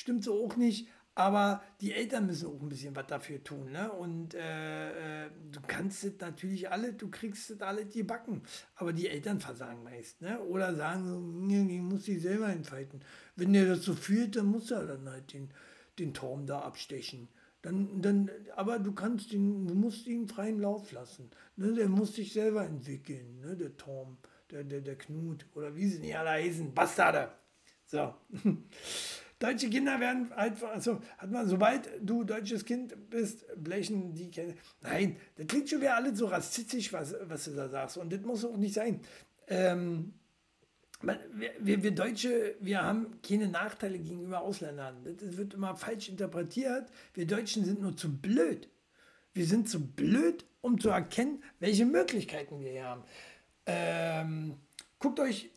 stimmt 0.00 0.24
so 0.24 0.44
auch 0.44 0.56
nicht. 0.56 0.88
Aber 1.16 1.62
die 1.80 1.92
Eltern 1.92 2.26
müssen 2.26 2.46
auch 2.46 2.62
ein 2.62 2.68
bisschen 2.68 2.94
was 2.94 3.06
dafür 3.08 3.42
tun. 3.42 3.72
Ne? 3.72 3.92
Und 3.92 4.34
äh, 4.34 5.26
äh, 5.26 5.30
du 5.50 5.60
kannst 5.66 6.04
es 6.04 6.18
natürlich 6.20 6.70
alle, 6.70 6.92
du 6.92 7.10
kriegst 7.10 7.50
es 7.50 7.60
alle 7.60 7.84
die 7.84 8.04
backen. 8.04 8.42
Aber 8.76 8.92
die 8.92 9.08
Eltern 9.08 9.40
versagen 9.40 9.82
meist. 9.82 10.22
Ne? 10.22 10.40
Oder 10.40 10.74
sagen 10.74 11.04
so, 11.04 11.72
ich 11.72 11.80
muss 11.80 12.04
dich 12.04 12.22
selber 12.22 12.48
entfalten. 12.48 13.00
Wenn 13.36 13.52
der 13.52 13.66
das 13.66 13.82
so 13.82 13.94
fühlt, 13.94 14.36
dann 14.36 14.46
muss 14.46 14.70
er 14.70 14.86
dann 14.86 15.10
halt 15.10 15.32
den, 15.32 15.50
den 15.98 16.14
Turm 16.14 16.46
da 16.46 16.60
abstechen. 16.60 17.28
Dann, 17.60 18.00
dann, 18.00 18.30
aber 18.56 18.78
du 18.78 18.92
kannst 18.92 19.32
ihn, 19.32 19.66
du 19.66 19.74
musst 19.74 20.06
ihn 20.06 20.28
freien 20.28 20.60
Lauf 20.60 20.92
lassen. 20.92 21.28
Ne? 21.56 21.74
Der 21.74 21.88
muss 21.88 22.14
sich 22.14 22.32
selber 22.32 22.64
entwickeln, 22.64 23.40
ne? 23.40 23.56
der 23.56 23.76
Tom, 23.76 24.16
der, 24.50 24.64
der, 24.64 24.80
der 24.80 24.96
Knut 24.96 25.44
oder 25.54 25.76
wie 25.76 25.86
sie 25.86 25.98
nicht 25.98 26.16
alle 26.16 26.30
heißen, 26.30 26.72
Bastarde. 26.72 27.30
So. 27.84 28.14
Deutsche 29.40 29.70
Kinder 29.70 29.98
werden 29.98 30.30
einfach, 30.32 30.68
also 30.68 31.00
hat 31.16 31.30
man, 31.30 31.48
sobald 31.48 31.88
du 32.02 32.24
deutsches 32.24 32.62
Kind 32.62 32.94
bist, 33.08 33.46
blechen 33.56 34.14
die 34.14 34.30
Kinder. 34.30 34.52
Nein, 34.82 35.16
das 35.34 35.46
klingt 35.46 35.70
schon 35.70 35.80
wieder 35.80 35.96
alles 35.96 36.18
so 36.18 36.26
rassistisch, 36.26 36.92
was, 36.92 37.14
was 37.22 37.46
du 37.46 37.52
da 37.52 37.68
sagst. 37.70 37.96
Und 37.96 38.12
das 38.12 38.20
muss 38.20 38.44
auch 38.44 38.58
nicht 38.58 38.74
sein. 38.74 39.00
Ähm, 39.48 40.12
wir, 41.00 41.82
wir 41.82 41.90
Deutsche, 41.92 42.56
wir 42.60 42.82
haben 42.82 43.18
keine 43.26 43.48
Nachteile 43.48 43.98
gegenüber 43.98 44.42
Ausländern. 44.42 44.96
Das 45.18 45.38
wird 45.38 45.54
immer 45.54 45.74
falsch 45.74 46.10
interpretiert. 46.10 46.90
Wir 47.14 47.26
Deutschen 47.26 47.64
sind 47.64 47.80
nur 47.80 47.96
zu 47.96 48.14
blöd. 48.14 48.68
Wir 49.32 49.46
sind 49.46 49.70
zu 49.70 49.86
blöd, 49.86 50.44
um 50.60 50.78
zu 50.78 50.90
erkennen, 50.90 51.42
welche 51.60 51.86
Möglichkeiten 51.86 52.60
wir 52.60 52.72
hier 52.72 52.84
haben. 52.84 53.02
Ähm, 53.64 54.56
guckt, 54.98 55.18
euch, 55.18 55.50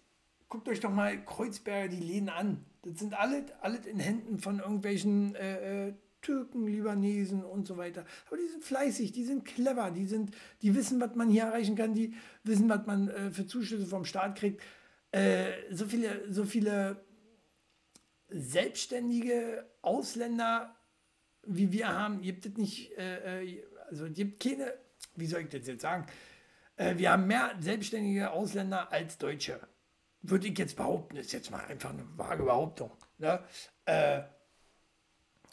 guckt 0.47 0.69
euch 0.69 0.79
doch 0.79 0.91
mal 0.91 1.21
Kreuzberger 1.25 1.89
die 1.89 1.99
Läden 1.99 2.29
an. 2.29 2.63
Das 2.83 2.99
sind 2.99 3.13
alle, 3.13 3.45
alles 3.61 3.85
in 3.85 3.99
Händen 3.99 4.39
von 4.39 4.59
irgendwelchen 4.59 5.35
äh, 5.35 5.87
äh, 5.87 5.93
Türken, 6.21 6.67
Libanesen 6.67 7.43
und 7.43 7.67
so 7.67 7.77
weiter. 7.77 8.05
Aber 8.27 8.37
die 8.37 8.47
sind 8.47 8.63
fleißig, 8.63 9.11
die 9.11 9.23
sind 9.23 9.45
clever, 9.45 9.91
die, 9.91 10.05
sind, 10.05 10.31
die 10.61 10.75
wissen, 10.75 10.99
was 10.99 11.15
man 11.15 11.29
hier 11.29 11.43
erreichen 11.43 11.75
kann, 11.75 11.93
die 11.93 12.13
wissen, 12.43 12.69
was 12.69 12.85
man 12.85 13.09
äh, 13.09 13.31
für 13.31 13.45
Zuschüsse 13.45 13.85
vom 13.85 14.05
Staat 14.05 14.37
kriegt. 14.37 14.61
Äh, 15.11 15.51
so 15.71 15.85
viele, 15.85 16.31
so 16.31 16.45
viele 16.45 17.03
selbstständige 18.29 19.65
Ausländer, 19.81 20.75
wie 21.45 21.71
wir 21.71 21.87
haben, 21.87 22.21
gibt 22.21 22.45
es 22.45 22.57
nicht, 22.57 22.97
äh, 22.97 23.43
äh, 23.43 23.63
also 23.89 24.09
gibt 24.09 24.41
keine, 24.41 24.73
wie 25.15 25.27
soll 25.27 25.41
ich 25.41 25.49
das 25.49 25.67
jetzt 25.67 25.81
sagen, 25.81 26.05
äh, 26.77 26.97
wir 26.97 27.11
haben 27.11 27.27
mehr 27.27 27.55
selbstständige 27.59 28.31
Ausländer 28.31 28.91
als 28.91 29.17
Deutsche. 29.17 29.59
Würde 30.23 30.47
ich 30.47 30.57
jetzt 30.57 30.77
behaupten, 30.77 31.17
ist 31.17 31.33
jetzt 31.33 31.51
mal 31.51 31.63
einfach 31.65 31.91
eine 31.91 32.05
vage 32.17 32.43
Behauptung. 32.43 32.91
Ne? 33.17 33.43
Äh, 33.85 34.23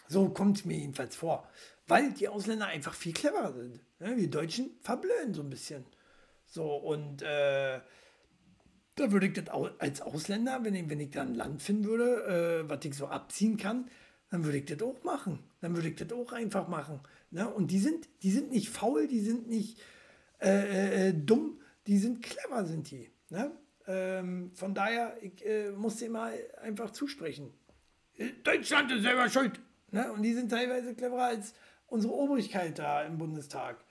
so 0.08 0.28
kommt 0.30 0.58
es 0.58 0.64
mir 0.64 0.78
jedenfalls 0.78 1.16
vor. 1.16 1.48
Weil 1.86 2.12
die 2.12 2.28
Ausländer 2.28 2.66
einfach 2.66 2.94
viel 2.94 3.12
cleverer 3.12 3.52
sind. 3.52 3.80
Ne? 3.98 4.16
Wir 4.16 4.30
Deutschen 4.30 4.70
verblöden 4.80 5.34
so 5.34 5.42
ein 5.42 5.50
bisschen. 5.50 5.84
So, 6.46 6.76
und 6.76 7.22
äh, 7.22 7.80
da 8.94 9.12
würde 9.12 9.26
ich 9.26 9.32
das 9.32 9.48
als 9.78 10.00
Ausländer, 10.00 10.64
wenn 10.64 10.74
ich, 10.74 10.88
wenn 10.88 11.00
ich 11.00 11.10
da 11.10 11.22
ein 11.22 11.34
Land 11.34 11.62
finden 11.62 11.84
würde, 11.84 12.62
äh, 12.64 12.68
was 12.68 12.84
ich 12.84 12.94
so 12.94 13.06
abziehen 13.06 13.56
kann, 13.56 13.90
dann 14.30 14.44
würde 14.44 14.58
ich 14.58 14.66
das 14.66 14.80
auch 14.82 15.02
machen. 15.02 15.40
Dann 15.60 15.74
würde 15.74 15.88
ich 15.88 15.96
das 15.96 16.12
auch 16.12 16.32
einfach 16.32 16.68
machen. 16.68 17.00
Ne? 17.30 17.48
Und 17.48 17.70
die 17.70 17.80
sind, 17.80 18.08
die 18.22 18.30
sind 18.30 18.50
nicht 18.50 18.68
faul, 18.68 19.08
die 19.08 19.20
sind 19.20 19.48
nicht 19.48 19.80
äh, 20.40 21.08
äh, 21.08 21.14
dumm, 21.14 21.60
die 21.86 21.98
sind 21.98 22.22
clever, 22.22 22.64
sind 22.64 22.90
die. 22.90 23.10
Ne? 23.28 23.52
Ähm, 23.90 24.52
von 24.54 24.72
daher, 24.72 25.16
ich 25.20 25.44
äh, 25.44 25.72
muss 25.72 25.96
dir 25.96 26.10
mal 26.10 26.32
einfach 26.62 26.90
zusprechen. 26.90 27.52
Deutschland 28.44 28.92
ist 28.92 29.02
selber 29.02 29.28
schuld. 29.28 29.60
Ne? 29.90 30.12
Und 30.12 30.22
die 30.22 30.32
sind 30.32 30.48
teilweise 30.48 30.94
cleverer 30.94 31.24
als 31.24 31.54
unsere 31.88 32.12
Obrigkeit 32.14 32.78
da 32.78 33.02
im 33.02 33.18
Bundestag. 33.18 33.84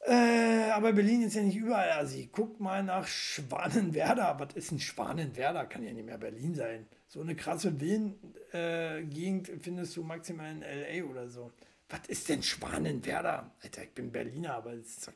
Äh, 0.00 0.70
aber 0.70 0.92
Berlin 0.92 1.22
ist 1.22 1.34
ja 1.34 1.42
nicht 1.42 1.56
überall 1.56 1.90
Assi. 1.92 2.28
Guck 2.32 2.58
mal 2.58 2.82
nach 2.82 3.06
Schwanenwerder. 3.06 4.36
Was 4.38 4.54
ist 4.54 4.72
ein 4.72 4.80
Schwanenwerder? 4.80 5.66
Kann 5.66 5.84
ja 5.84 5.92
nicht 5.92 6.06
mehr 6.06 6.18
Berlin 6.18 6.54
sein. 6.54 6.86
So 7.06 7.20
eine 7.20 7.36
krasse 7.36 7.72
Villen-Gegend 7.72 9.48
äh, 9.48 9.58
findest 9.60 9.96
du 9.96 10.02
maximal 10.02 10.50
in 10.50 10.62
L.A. 10.62 11.08
oder 11.08 11.28
so. 11.28 11.52
Was 11.88 12.00
ist 12.08 12.28
denn 12.28 12.42
Schwanenwerder? 12.42 13.52
Alter, 13.62 13.84
ich 13.84 13.94
bin 13.94 14.10
Berliner, 14.10 14.54
aber 14.54 14.74
das 14.74 14.88
ist 14.88 15.12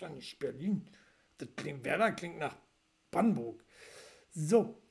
ja 0.00 0.08
nicht 0.08 0.38
Berlin. 0.40 0.88
Das 1.38 1.48
klingt, 1.56 1.84
Werder 1.84 2.12
klingt 2.12 2.38
nach 2.38 2.56
Brandenburg. 3.10 3.62
So, 4.30 4.82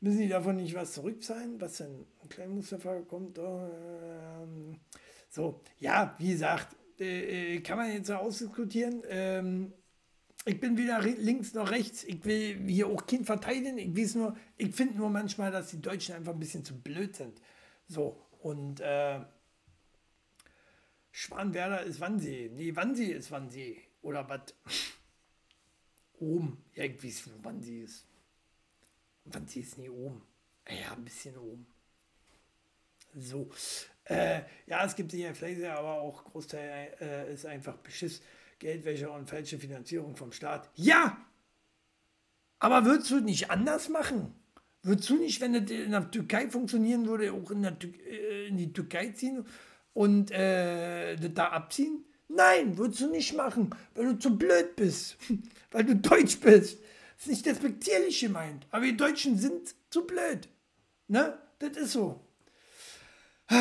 müssen 0.00 0.20
die 0.20 0.28
davon 0.28 0.56
nicht 0.56 0.74
was 0.74 0.92
zurückzahlen? 0.92 1.60
Was 1.60 1.78
denn? 1.78 2.06
Ein 2.22 2.28
kleiner 2.28 2.54
Mustafa 2.54 3.00
kommt. 3.02 3.38
Ähm, 3.38 4.80
so, 5.28 5.60
ja, 5.78 6.14
wie 6.18 6.32
gesagt, 6.32 6.76
äh, 6.98 7.60
kann 7.60 7.78
man 7.78 7.92
jetzt 7.92 8.08
so 8.08 8.14
ausdiskutieren. 8.14 9.02
Ähm, 9.08 9.72
ich 10.44 10.58
bin 10.58 10.76
weder 10.76 11.00
links 11.00 11.54
noch 11.54 11.70
rechts. 11.70 12.02
Ich 12.04 12.24
will 12.24 12.68
hier 12.68 12.88
auch 12.88 13.06
Kind 13.06 13.26
verteidigen. 13.26 13.78
Ich 13.78 13.96
weiß 13.96 14.16
nur, 14.16 14.36
ich 14.56 14.74
finde 14.74 14.98
nur 14.98 15.08
manchmal, 15.08 15.52
dass 15.52 15.70
die 15.70 15.80
Deutschen 15.80 16.16
einfach 16.16 16.32
ein 16.32 16.40
bisschen 16.40 16.64
zu 16.64 16.80
blöd 16.80 17.14
sind. 17.14 17.40
So, 17.86 18.26
und 18.40 18.80
äh, 18.80 19.20
Schwanwerder 21.12 21.82
ist 21.82 22.00
Wannsee. 22.00 22.50
Nee, 22.52 22.74
Wannsee 22.74 23.12
ist 23.12 23.30
Wannsee. 23.30 23.82
Oder 24.02 24.28
was? 24.28 24.54
Oben. 26.22 26.64
Ich 26.74 27.04
weiß, 27.04 27.28
wo 27.28 27.44
Wannsee 27.44 27.82
ist. 27.82 28.06
Wannsee 29.24 29.60
ist 29.60 29.78
nie 29.78 29.90
oben. 29.90 30.22
Ja, 30.68 30.92
ein 30.92 31.04
bisschen 31.04 31.36
oben. 31.36 31.66
So. 33.14 33.50
Äh, 34.04 34.42
ja, 34.66 34.84
es 34.84 34.96
gibt 34.96 35.12
hier 35.12 35.34
Fläche, 35.34 35.72
aber 35.72 36.00
auch 36.00 36.24
Großteil 36.24 36.96
äh, 37.00 37.32
ist 37.32 37.46
einfach 37.46 37.76
Beschiss, 37.78 38.22
Geldwäsche 38.58 39.10
und 39.10 39.28
falsche 39.28 39.58
Finanzierung 39.58 40.16
vom 40.16 40.32
Staat. 40.32 40.70
Ja! 40.74 41.24
Aber 42.58 42.84
würdest 42.84 43.10
du 43.10 43.20
nicht 43.20 43.50
anders 43.50 43.88
machen? 43.88 44.34
Würdest 44.82 45.10
du 45.10 45.16
nicht, 45.16 45.40
wenn 45.40 45.52
das 45.52 45.70
in 45.70 45.92
der 45.92 46.10
Türkei 46.10 46.48
funktionieren 46.48 47.06
würde, 47.06 47.32
auch 47.32 47.50
in, 47.50 47.62
der, 47.62 47.76
äh, 47.82 48.48
in 48.48 48.56
die 48.56 48.72
Türkei 48.72 49.10
ziehen 49.10 49.44
und 49.94 50.30
äh, 50.30 51.16
das 51.16 51.34
da 51.34 51.48
abziehen? 51.50 52.04
Nein, 52.34 52.78
würdest 52.78 53.02
du 53.02 53.08
nicht 53.08 53.34
machen, 53.34 53.68
weil 53.94 54.06
du 54.06 54.18
zu 54.18 54.38
blöd 54.38 54.74
bist, 54.74 55.18
weil 55.70 55.84
du 55.84 55.96
Deutsch 55.96 56.40
bist. 56.40 56.78
Das 56.80 57.26
ist 57.26 57.28
nicht 57.28 57.44
despektierlich 57.44 58.20
gemeint, 58.20 58.66
aber 58.70 58.84
wir 58.84 58.96
Deutschen 58.96 59.38
sind 59.38 59.74
zu 59.90 60.06
blöd. 60.06 60.48
Ne? 61.08 61.38
Das 61.58 61.76
ist 61.76 61.92
so. 61.92 62.26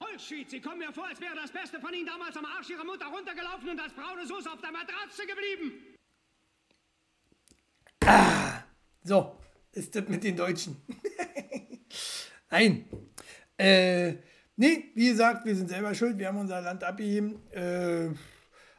Holzschied, 0.00 0.50
Sie 0.50 0.60
kommen 0.60 0.80
mir 0.80 0.92
vor, 0.92 1.06
als 1.06 1.18
wäre 1.18 1.34
das 1.34 1.50
Beste 1.50 1.80
von 1.80 1.94
Ihnen 1.94 2.06
damals 2.06 2.36
am 2.36 2.44
Arsch 2.44 2.68
Ihrer 2.68 2.84
Mutter 2.84 3.06
runtergelaufen 3.06 3.70
und 3.70 3.80
als 3.80 3.94
braune 3.94 4.26
Soße 4.26 4.52
auf 4.52 4.60
der 4.60 4.70
Matratze 4.70 5.26
geblieben. 5.26 5.96
Ah, 8.04 8.62
so, 9.02 9.38
ist 9.72 9.94
das 9.94 10.06
mit 10.08 10.22
den 10.22 10.36
Deutschen. 10.36 10.76
Nein. 12.50 13.05
Äh, 13.58 14.16
nee, 14.56 14.90
wie 14.94 15.08
gesagt, 15.08 15.44
wir 15.44 15.56
sind 15.56 15.68
selber 15.68 15.94
schuld. 15.94 16.18
Wir 16.18 16.28
haben 16.28 16.38
unser 16.38 16.60
Land 16.60 16.84
abgegeben. 16.84 17.40
Äh, 17.50 18.10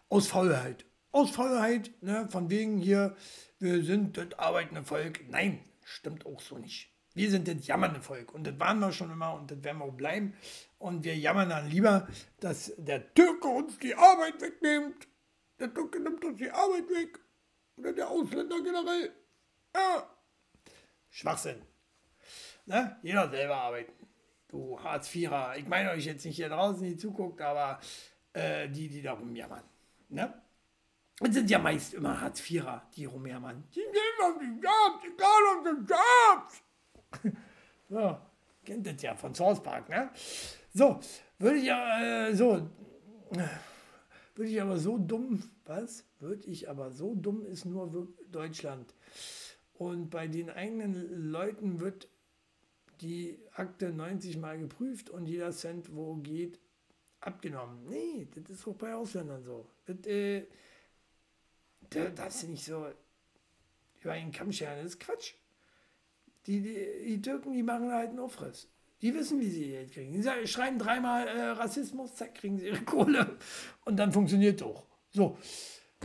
aus 0.10 0.28
Faulheit. 0.28 0.86
Aus 1.12 1.32
Faulheit, 1.32 1.92
ne, 2.02 2.28
von 2.30 2.50
wegen 2.50 2.78
hier, 2.78 3.16
wir 3.60 3.84
sind 3.84 4.18
das 4.18 4.38
arbeitende 4.38 4.84
Volk. 4.84 5.28
Nein, 5.30 5.60
stimmt 5.84 6.26
auch 6.26 6.42
so 6.42 6.58
nicht. 6.58 6.94
Wir 7.14 7.32
sind 7.32 7.48
das 7.48 7.66
jammernde 7.66 8.02
Volk 8.02 8.34
und 8.34 8.46
das 8.46 8.60
waren 8.60 8.80
wir 8.80 8.92
schon 8.92 9.12
immer 9.12 9.34
und 9.34 9.50
das 9.50 9.64
werden 9.64 9.80
wir 9.80 9.86
auch 9.86 9.94
bleiben. 9.94 10.36
Und 10.78 11.04
wir 11.04 11.18
jammern 11.18 11.50
dann 11.50 11.68
lieber, 11.68 12.08
dass 12.40 12.74
der 12.78 13.12
Türke 13.16 13.48
uns 13.48 13.80
die 13.80 13.96
Arbeit 13.96 14.40
wegnimmt. 14.40 15.08
Der 15.60 15.74
Türke 15.74 16.00
nimmt 16.00 16.24
uns 16.24 16.38
die 16.38 16.52
Arbeit 16.52 16.88
weg. 16.90 17.20
Oder 17.78 17.94
der 17.94 18.10
Ausländer 18.10 18.62
generell. 18.62 19.12
Ja. 19.76 20.08
Schwachsinn. 21.10 21.64
Ne? 22.68 23.00
Jeder 23.02 23.30
selber 23.30 23.56
arbeiten. 23.56 23.94
Du 24.48 24.80
Hartz-Vierer. 24.82 25.58
Ich 25.58 25.68
meine 25.68 25.92
euch 25.92 26.06
jetzt 26.06 26.26
nicht 26.26 26.38
hier 26.38 26.50
draußen, 26.50 26.84
die 26.84 26.96
zuguckt, 26.96 27.42
aber 27.42 27.80
äh, 28.34 28.70
die, 28.70 28.88
die 28.88 29.02
da 29.02 29.14
rumjammern. 29.14 29.64
Ne? 30.10 30.34
Es 31.20 31.34
sind 31.34 31.50
ja 31.50 31.60
meist 31.60 31.94
immer 31.94 32.22
Hartz-Vierer, 32.22 32.88
die 32.96 33.06
rumjammern. 33.06 33.64
Die 33.74 33.80
nehmen 33.80 34.22
auf 34.22 34.40
die 34.40 34.60
Jobs, 34.62 35.04
egal 35.04 35.42
ob 35.58 35.64
die 35.66 35.94
Jobs. 37.24 37.38
so, 37.90 38.18
kennt 38.64 38.88
das 38.88 39.02
ja 39.02 39.16
von 39.16 39.34
South 39.34 39.62
Park, 39.62 39.90
ne? 39.90 40.12
So, 40.74 41.00
würde 41.40 41.58
ich 41.58 41.66
ja, 41.66 42.28
äh, 42.28 42.36
so, 42.36 42.70
würde 44.36 44.52
ich 44.52 44.62
aber 44.62 44.78
so 44.78 44.98
dumm, 44.98 45.44
was? 45.66 46.06
Würde 46.20 46.48
ich 46.48 46.70
aber 46.70 46.92
so 46.92 47.16
dumm 47.16 47.46
ist 47.46 47.66
nur 47.66 48.08
Deutschland. 48.32 48.94
Und 49.74 50.10
bei 50.10 50.28
den 50.28 50.50
eigenen 50.50 51.32
Leuten 51.32 51.80
wird 51.80 52.08
die 53.02 53.38
Akte 53.54 53.92
90 53.92 54.38
Mal 54.38 54.58
geprüft 54.58 55.10
und 55.10 55.26
jeder 55.26 55.52
Cent, 55.52 55.96
wo 55.96 56.16
geht, 56.16 56.60
abgenommen. 57.20 57.86
Nee, 57.88 58.28
das 58.34 58.50
ist 58.50 58.68
auch 58.68 58.76
bei 58.76 58.94
Ausländern 58.94 59.44
so. 59.44 59.68
Das, 59.86 60.06
äh, 60.06 60.46
da 61.90 62.10
darfst 62.10 62.44
du 62.44 62.48
nicht 62.48 62.66
so 62.66 62.88
über 64.02 64.14
einen 64.14 64.32
Kamm 64.32 64.52
scheren. 64.52 64.78
Das 64.78 64.94
ist 64.94 65.00
Quatsch. 65.00 65.34
Die, 66.46 66.62
die, 66.62 67.06
die, 67.06 67.22
Türken, 67.22 67.54
die 67.54 67.64
machen 67.64 67.92
halt 67.92 68.10
einen 68.10 68.20
Aufriss. 68.20 68.68
Die 69.02 69.14
wissen, 69.14 69.40
wie 69.40 69.50
sie 69.50 69.68
Geld 69.68 69.92
kriegen. 69.92 70.14
Die 70.14 70.48
schreiben 70.48 70.80
dreimal 70.80 71.28
äh, 71.28 71.42
Rassismus, 71.50 72.16
zack, 72.16 72.36
kriegen 72.36 72.58
sie 72.58 72.68
ihre 72.68 72.82
Kohle. 72.86 73.38
Und 73.86 73.98
dann 73.98 74.12
funktioniert 74.12 74.62
doch. 74.62 74.86
So. 75.12 75.38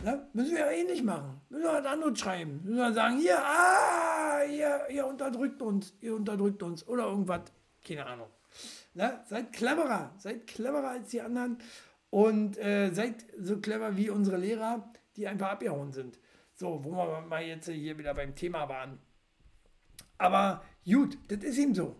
Ne? 0.03 0.27
Müssen 0.33 0.51
wir 0.51 0.59
ja 0.59 0.71
eh 0.71 0.83
nicht 0.83 1.03
machen. 1.03 1.39
Müssen 1.49 1.63
wir 1.63 1.73
was 1.73 1.85
anderes 1.85 2.19
schreiben. 2.19 2.59
Müssen 2.63 2.77
wir 2.77 2.93
sagen, 2.93 3.19
hier, 3.19 3.39
ah, 3.39 4.43
ihr, 4.43 4.81
ihr 4.89 5.05
unterdrückt 5.07 5.61
uns, 5.61 5.93
ihr 6.01 6.13
unterdrückt 6.13 6.61
uns 6.61 6.85
oder 6.87 7.05
irgendwas. 7.05 7.43
Keine 7.87 8.05
Ahnung. 8.05 8.27
Ne? 8.95 9.23
Seid 9.29 9.53
cleverer, 9.53 10.13
seid 10.17 10.45
cleverer 10.45 10.89
als 10.89 11.09
die 11.09 11.21
anderen 11.21 11.57
und 12.09 12.57
äh, 12.57 12.91
seid 12.91 13.25
so 13.39 13.59
clever 13.59 13.95
wie 13.95 14.09
unsere 14.09 14.37
Lehrer, 14.37 14.91
die 15.15 15.25
einfach 15.25 15.51
abgehauen 15.51 15.93
sind. 15.93 16.19
So, 16.53 16.83
wo 16.83 16.91
wir 16.91 17.21
mal 17.21 17.41
jetzt 17.41 17.69
hier 17.69 17.97
wieder 17.97 18.13
beim 18.13 18.35
Thema 18.35 18.67
waren. 18.67 18.99
Aber 20.17 20.65
gut, 20.85 21.17
das 21.29 21.43
ist 21.43 21.57
ihm 21.57 21.73
so. 21.73 21.95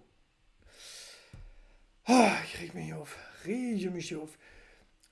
Ah, 2.04 2.34
ich 2.46 2.60
reg 2.60 2.76
mich 2.76 2.94
auf, 2.94 3.18
rege 3.46 3.92
mich 3.92 4.14
auf. 4.14 4.38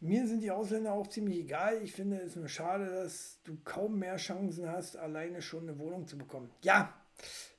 Mir 0.04 0.26
sind 0.26 0.42
die 0.42 0.50
Ausländer 0.50 0.94
auch 0.94 1.08
ziemlich 1.08 1.38
egal. 1.38 1.80
Ich 1.84 1.94
finde 1.94 2.18
es 2.18 2.36
nur 2.36 2.48
schade, 2.48 2.88
dass 2.88 3.40
du 3.44 3.58
kaum 3.64 4.00
mehr 4.00 4.18
Chancen 4.18 4.68
hast, 4.68 4.98
alleine 4.98 5.44
schon 5.44 5.70
eine 5.70 5.78
Wohnung 5.78 6.08
zu 6.08 6.18
bekommen. 6.18 6.50
Ja, 6.64 6.92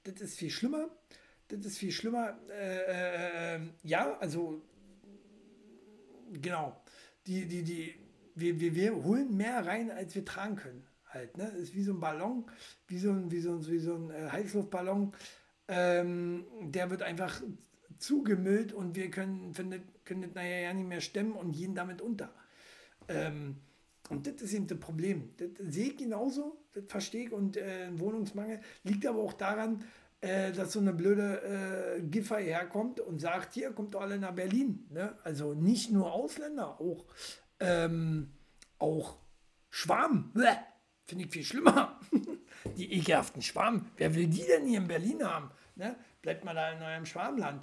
das 0.02 0.20
ist 0.20 0.38
viel 0.38 0.50
schlimmer. 0.50 0.90
Das 1.46 1.64
ist 1.64 1.78
viel 1.78 1.92
schlimmer. 1.92 2.36
Äh, 2.50 3.54
äh, 3.56 3.60
ja, 3.84 4.18
also 4.18 4.60
genau. 6.32 6.82
Die, 7.28 7.46
die, 7.46 7.62
die, 7.62 7.94
wir, 8.34 8.58
wir, 8.58 8.74
wir 8.74 9.04
holen 9.04 9.36
mehr 9.36 9.64
rein, 9.64 9.92
als 9.92 10.16
wir 10.16 10.24
tragen 10.24 10.56
können. 10.56 10.84
Halt, 11.10 11.36
ne? 11.36 11.46
Ist 11.50 11.76
wie 11.76 11.84
so 11.84 11.92
ein 11.92 12.00
Ballon, 12.00 12.46
wie 12.88 12.98
so 12.98 13.12
ein, 13.12 13.30
wie 13.30 13.40
so 13.40 13.52
ein, 13.52 13.66
wie 13.68 13.78
so 13.78 13.94
ein 13.94 14.10
äh, 14.10 14.30
Heißluftballon. 14.30 15.12
Ähm, 15.68 16.44
der 16.60 16.90
wird 16.90 17.02
einfach 17.02 17.40
zugemüllt 17.98 18.72
und 18.72 18.96
wir 18.96 19.10
können, 19.10 19.52
können, 19.52 19.82
können 20.04 20.22
das 20.22 20.34
nachher 20.34 20.60
ja 20.60 20.72
nicht 20.72 20.88
mehr 20.88 21.00
stemmen 21.00 21.32
und 21.32 21.52
gehen 21.52 21.74
damit 21.74 22.00
unter. 22.00 22.32
Ähm, 23.08 23.56
und 24.08 24.26
das 24.26 24.42
ist 24.42 24.52
eben 24.52 24.66
das 24.66 24.78
Problem. 24.78 25.34
Das 25.36 25.48
sehe 25.58 25.88
ich 25.88 25.96
genauso, 25.96 26.64
das 26.72 26.84
verstehe 26.88 27.26
ich. 27.26 27.32
Und 27.32 27.56
äh, 27.56 27.88
Wohnungsmangel 27.98 28.60
liegt 28.84 29.06
aber 29.06 29.20
auch 29.20 29.32
daran, 29.32 29.84
äh, 30.20 30.52
dass 30.52 30.72
so 30.72 30.80
eine 30.80 30.92
blöde 30.92 31.96
äh, 31.98 32.02
Giffer 32.02 32.38
herkommt 32.38 33.00
und 33.00 33.20
sagt, 33.20 33.54
hier 33.54 33.72
kommt 33.72 33.96
alle 33.96 34.18
nach 34.18 34.34
Berlin. 34.34 34.86
Ne? 34.90 35.16
Also 35.24 35.54
nicht 35.54 35.90
nur 35.90 36.12
Ausländer, 36.12 36.80
auch, 36.80 37.06
ähm, 37.60 38.32
auch 38.78 39.16
Schwarm. 39.70 40.32
Finde 41.06 41.24
ich 41.24 41.30
viel 41.30 41.44
schlimmer. 41.44 41.98
die 42.76 42.92
ekelhaften 42.92 43.42
Schwarm. 43.42 43.86
Wer 43.96 44.14
will 44.14 44.26
die 44.26 44.44
denn 44.46 44.66
hier 44.66 44.78
in 44.78 44.88
Berlin 44.88 45.24
haben? 45.24 45.50
Ne? 45.74 45.96
Bleibt 46.20 46.44
mal 46.44 46.54
da 46.54 46.70
in 46.70 46.82
eurem 46.82 47.06
Schwarmland. 47.06 47.62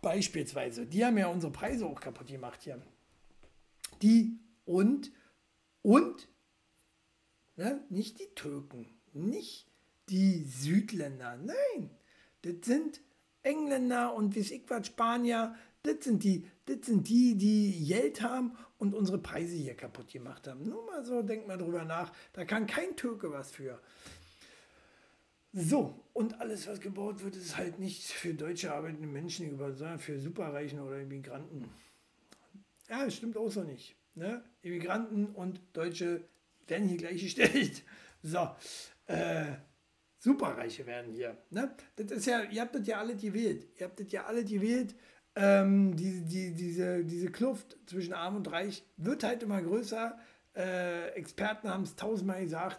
Beispielsweise. 0.00 0.86
Die 0.86 1.04
haben 1.04 1.18
ja 1.18 1.28
unsere 1.28 1.52
Preise 1.52 1.86
auch 1.86 2.00
kaputt 2.00 2.28
gemacht 2.28 2.62
hier. 2.62 2.80
Die 4.02 4.38
und, 4.64 5.12
und, 5.82 6.28
ne? 7.56 7.84
nicht 7.90 8.18
die 8.18 8.34
Türken, 8.34 8.86
nicht 9.12 9.70
die 10.08 10.44
Südländer, 10.44 11.36
nein, 11.36 11.90
das 12.42 12.54
sind 12.62 13.00
Engländer 13.42 14.14
und 14.14 14.34
wie 14.34 14.40
ich 14.40 14.62
was, 14.68 14.86
Spanier, 14.86 15.54
das 15.82 16.04
sind 16.04 16.24
die, 16.24 16.46
das 16.66 16.86
sind 16.86 17.08
die, 17.08 17.36
die 17.36 17.86
Geld 17.86 18.20
haben 18.20 18.56
und 18.78 18.94
unsere 18.94 19.18
Preise 19.18 19.56
hier 19.56 19.74
kaputt 19.74 20.12
gemacht 20.12 20.46
haben. 20.46 20.68
Nur 20.68 20.84
mal 20.86 21.04
so, 21.04 21.22
denkt 21.22 21.48
mal 21.48 21.56
drüber 21.56 21.84
nach. 21.84 22.12
Da 22.34 22.44
kann 22.44 22.66
kein 22.66 22.96
Türke 22.96 23.32
was 23.32 23.50
für. 23.50 23.80
So, 25.52 26.04
und 26.12 26.40
alles, 26.40 26.68
was 26.68 26.80
gebaut 26.80 27.24
wird, 27.24 27.34
ist 27.34 27.56
halt 27.56 27.80
nicht 27.80 28.04
für 28.04 28.34
deutsche 28.34 28.72
arbeitende 28.72 29.08
Menschen, 29.08 29.56
sondern 29.58 29.98
für 29.98 30.18
Superreichen 30.18 30.80
oder 30.80 31.00
Immigranten. 31.00 31.68
Ja, 32.88 33.04
das 33.04 33.16
stimmt 33.16 33.36
auch 33.36 33.50
so 33.50 33.62
nicht. 33.62 33.96
Ne? 34.14 34.44
Immigranten 34.62 35.26
und 35.26 35.60
Deutsche 35.72 36.24
werden 36.66 36.88
hier 36.88 36.98
gleichgestellt. 36.98 37.82
So, 38.22 38.50
äh, 39.06 39.46
Superreiche 40.18 40.84
werden 40.84 41.14
hier. 41.14 41.38
Ne? 41.48 41.74
Das 41.96 42.10
ist 42.10 42.26
ja, 42.26 42.42
ihr 42.42 42.60
habt 42.60 42.74
das 42.74 42.86
ja 42.86 42.98
alle 42.98 43.16
gewählt. 43.16 43.66
Ihr 43.78 43.86
habt 43.86 43.98
das 43.98 44.12
ja 44.12 44.26
alle 44.26 44.44
gewählt. 44.44 44.94
Ähm, 45.34 45.96
die, 45.96 46.20
die, 46.20 46.54
diese, 46.54 47.02
diese 47.02 47.30
Kluft 47.30 47.78
zwischen 47.86 48.12
Arm 48.12 48.36
und 48.36 48.52
Reich 48.52 48.84
wird 48.98 49.24
halt 49.24 49.42
immer 49.42 49.62
größer. 49.62 50.18
Äh, 50.54 51.12
Experten 51.12 51.70
haben 51.70 51.84
es 51.84 51.96
tausendmal 51.96 52.42
gesagt. 52.42 52.78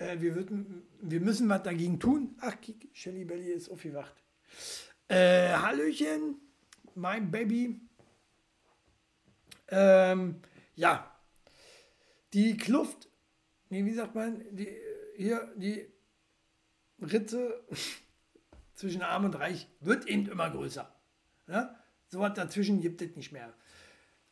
Äh, 0.00 0.20
wir, 0.20 0.34
würden, 0.34 0.82
wir 1.00 1.20
müssen 1.20 1.48
was 1.48 1.62
dagegen 1.62 2.00
tun. 2.00 2.34
Ach, 2.40 2.58
kick, 2.60 2.88
Shelly 2.92 3.24
Belly 3.24 3.52
ist 3.52 3.68
aufgewacht. 3.68 4.14
Äh, 5.08 5.50
Hallöchen, 5.50 6.36
mein 6.94 7.30
Baby. 7.30 7.80
Ähm, 9.68 10.40
ja, 10.74 11.14
die 12.32 12.56
Kluft, 12.56 13.08
nee, 13.68 13.84
wie 13.84 13.94
sagt 13.94 14.14
man, 14.14 14.42
die, 14.50 14.74
hier, 15.16 15.52
die 15.56 15.86
Ritze 17.00 17.62
zwischen 18.74 19.02
Arm 19.02 19.26
und 19.26 19.34
Reich 19.34 19.68
wird 19.80 20.06
eben 20.06 20.28
immer 20.28 20.50
größer. 20.50 20.92
Ja? 21.46 21.78
So 22.08 22.20
was 22.20 22.34
dazwischen 22.34 22.80
gibt 22.80 23.02
es 23.02 23.14
nicht 23.16 23.32
mehr. 23.32 23.52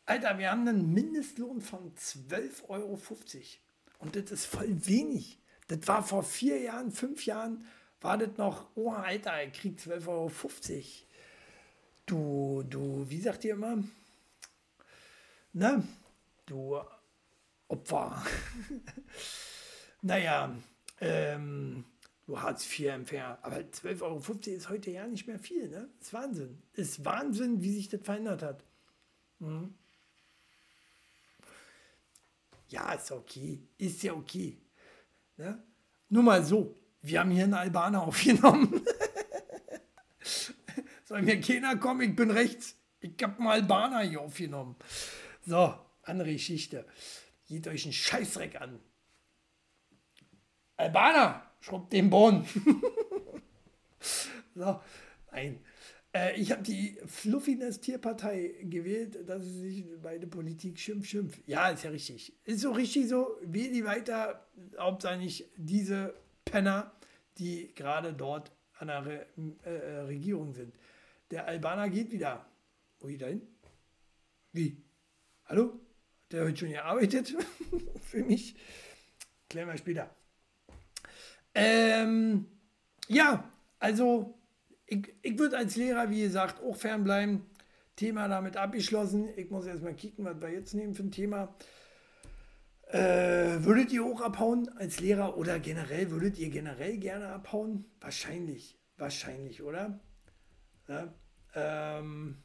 Alter, 0.06 0.38
wir 0.38 0.50
haben 0.50 0.66
einen 0.66 0.94
Mindestlohn 0.94 1.60
von 1.60 1.94
12,50 1.94 2.68
Euro. 2.68 2.98
Und 3.98 4.16
das 4.16 4.32
ist 4.32 4.46
voll 4.46 4.86
wenig. 4.86 5.38
Das 5.68 5.86
war 5.86 6.02
vor 6.02 6.22
vier 6.22 6.58
Jahren, 6.60 6.90
fünf 6.90 7.26
Jahren, 7.26 7.64
war 8.00 8.16
das 8.16 8.36
noch, 8.36 8.70
oh 8.74 8.90
Alter, 8.90 9.44
ich 9.44 9.52
krieg 9.52 9.78
12,50 9.78 10.08
Euro. 10.08 10.30
Du, 12.06 12.64
du, 12.68 13.06
wie 13.08 13.20
sagt 13.20 13.44
ihr 13.44 13.54
immer? 13.54 13.82
Ne? 15.52 15.86
Du 16.46 16.80
Opfer. 17.68 18.24
naja, 20.02 20.56
ähm, 21.00 21.84
du 22.26 22.40
Hartz-IV-Empfänger. 22.40 23.38
Aber 23.42 23.56
12,50 23.56 24.02
Euro 24.02 24.56
ist 24.56 24.68
heute 24.70 24.90
ja 24.90 25.06
nicht 25.06 25.26
mehr 25.26 25.38
viel, 25.38 25.68
ne? 25.68 25.90
Ist 26.00 26.14
Wahnsinn. 26.14 26.62
Ist 26.72 27.04
Wahnsinn, 27.04 27.60
wie 27.60 27.74
sich 27.74 27.90
das 27.90 28.00
verändert 28.02 28.42
hat. 28.42 28.64
Mhm. 29.40 29.74
Ja, 32.68 32.92
ist 32.94 33.12
okay. 33.12 33.60
Ist 33.76 34.02
ja 34.02 34.14
okay. 34.14 34.56
Ne? 35.38 35.62
Nur 36.08 36.22
mal 36.22 36.44
so. 36.44 36.78
Wir 37.00 37.20
haben 37.20 37.30
hier 37.30 37.44
einen 37.44 37.54
Albaner 37.54 38.02
aufgenommen. 38.06 38.82
Soll 41.04 41.22
mir 41.22 41.40
keiner 41.40 41.76
kommen, 41.76 42.10
ich 42.10 42.16
bin 42.16 42.30
rechts. 42.30 42.76
Ich 43.00 43.14
habe 43.22 43.38
einen 43.38 43.48
Albaner 43.48 44.00
hier 44.00 44.20
aufgenommen. 44.20 44.76
So, 45.46 45.74
andere 46.02 46.32
Geschichte. 46.32 46.84
Geht 47.46 47.66
euch 47.68 47.84
einen 47.84 47.92
Scheißdreck 47.94 48.60
an. 48.60 48.80
Albaner, 50.76 51.50
schrubbt 51.60 51.92
den 51.92 52.10
Boden. 52.10 52.44
so, 54.54 54.80
nein. 55.32 55.64
Äh, 56.18 56.40
ich 56.40 56.50
habe 56.50 56.62
die 56.62 56.98
Fluffiness 57.06 57.80
Tierpartei 57.80 58.54
gewählt, 58.62 59.28
dass 59.28 59.44
sie 59.44 59.60
sich 59.60 59.84
bei 60.02 60.18
der 60.18 60.26
Politik 60.26 60.78
schimpft, 60.78 61.08
schimpft. 61.08 61.40
Ja, 61.46 61.68
ist 61.68 61.84
ja 61.84 61.90
richtig. 61.90 62.32
Ist 62.44 62.60
so 62.60 62.72
richtig 62.72 63.08
so. 63.08 63.36
Wähl 63.42 63.72
die 63.72 63.84
weiter, 63.84 64.46
hauptsächlich 64.78 65.48
diese 65.56 66.14
Penner, 66.44 66.92
die 67.38 67.72
gerade 67.74 68.12
dort 68.12 68.52
an 68.78 68.88
der 68.88 69.06
Re 69.06 69.26
äh, 69.64 70.00
Regierung 70.06 70.54
sind. 70.54 70.74
Der 71.30 71.46
Albaner 71.46 71.88
geht 71.88 72.10
wieder. 72.10 72.46
Wo 73.00 73.08
geht 73.08 73.22
er 73.22 73.28
hin? 73.28 73.42
Wie? 74.52 74.82
Hallo? 75.46 75.78
Der 76.30 76.48
hat 76.48 76.58
schon 76.58 76.70
gearbeitet 76.70 77.34
für 78.02 78.24
mich. 78.24 78.54
Klären 79.48 79.68
wir 79.68 79.76
später. 79.76 80.14
Ähm, 81.54 82.46
ja, 83.08 83.50
also 83.78 84.37
ich, 84.88 85.14
ich 85.22 85.38
würde 85.38 85.56
als 85.58 85.76
Lehrer, 85.76 86.10
wie 86.10 86.22
gesagt, 86.22 86.62
auch 86.62 86.76
fernbleiben. 86.76 87.42
Thema 87.94 88.28
damit 88.28 88.56
abgeschlossen. 88.56 89.28
Ich 89.36 89.50
muss 89.50 89.66
erstmal 89.66 89.94
kicken, 89.94 90.24
was 90.24 90.40
wir 90.40 90.50
jetzt 90.50 90.72
nehmen 90.72 90.94
für 90.94 91.02
ein 91.02 91.10
Thema. 91.10 91.54
Äh, 92.86 93.64
würdet 93.64 93.92
ihr 93.92 94.04
auch 94.04 94.20
abhauen 94.20 94.68
als 94.78 95.00
Lehrer 95.00 95.36
oder 95.36 95.58
generell, 95.58 96.10
würdet 96.10 96.38
ihr 96.38 96.48
generell 96.48 96.96
gerne 96.96 97.28
abhauen? 97.28 97.84
Wahrscheinlich, 98.00 98.78
wahrscheinlich, 98.96 99.62
oder? 99.62 100.00
Ja, 100.86 101.12
ähm, 101.54 102.38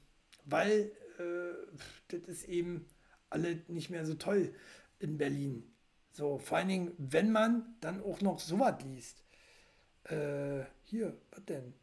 weil 0.43 0.91
äh, 1.19 1.77
das 2.09 2.27
ist 2.27 2.49
eben 2.49 2.87
alle 3.29 3.61
nicht 3.67 3.89
mehr 3.89 4.05
so 4.05 4.15
toll 4.15 4.53
in 4.99 5.17
Berlin. 5.17 5.71
So, 6.11 6.39
vor 6.39 6.57
allen 6.57 6.67
Dingen, 6.67 6.91
wenn 6.97 7.31
man 7.31 7.75
dann 7.79 8.01
auch 8.01 8.21
noch 8.21 8.39
sowas 8.39 8.83
liest. 8.83 9.23
Äh, 10.05 10.63
hier, 10.81 11.15
was 11.31 11.45
denn? 11.45 11.73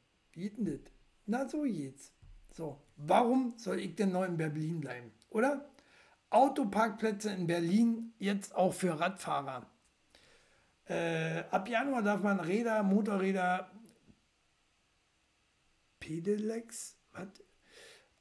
Geht 0.40 0.56
denn? 0.56 0.82
Na, 1.26 1.46
so 1.46 1.64
geht's. 1.64 2.14
So, 2.50 2.80
warum 2.96 3.58
soll 3.58 3.78
ich 3.78 3.94
denn 3.94 4.12
noch 4.12 4.24
in 4.24 4.38
Berlin 4.38 4.80
bleiben? 4.80 5.12
Oder? 5.28 5.68
Autoparkplätze 6.30 7.30
in 7.30 7.46
Berlin 7.46 8.14
jetzt 8.18 8.54
auch 8.54 8.72
für 8.72 8.98
Radfahrer. 8.98 9.66
Äh, 10.86 11.44
ab 11.50 11.68
Januar 11.68 12.02
darf 12.02 12.22
man 12.22 12.40
Räder, 12.40 12.82
Motorräder, 12.82 13.70
Pedelecs, 15.98 16.96
was? 17.12 17.28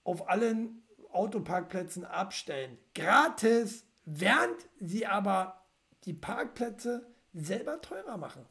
Auf 0.03 0.27
allen 0.27 0.83
Autoparkplätzen 1.13 2.03
abstellen. 2.03 2.77
Gratis, 2.95 3.85
während 4.03 4.67
sie 4.81 5.07
aber 5.07 5.65
die 6.03 6.13
Parkplätze 6.13 7.15
selber 7.31 7.79
teurer 7.79 8.17
machen. 8.17 8.45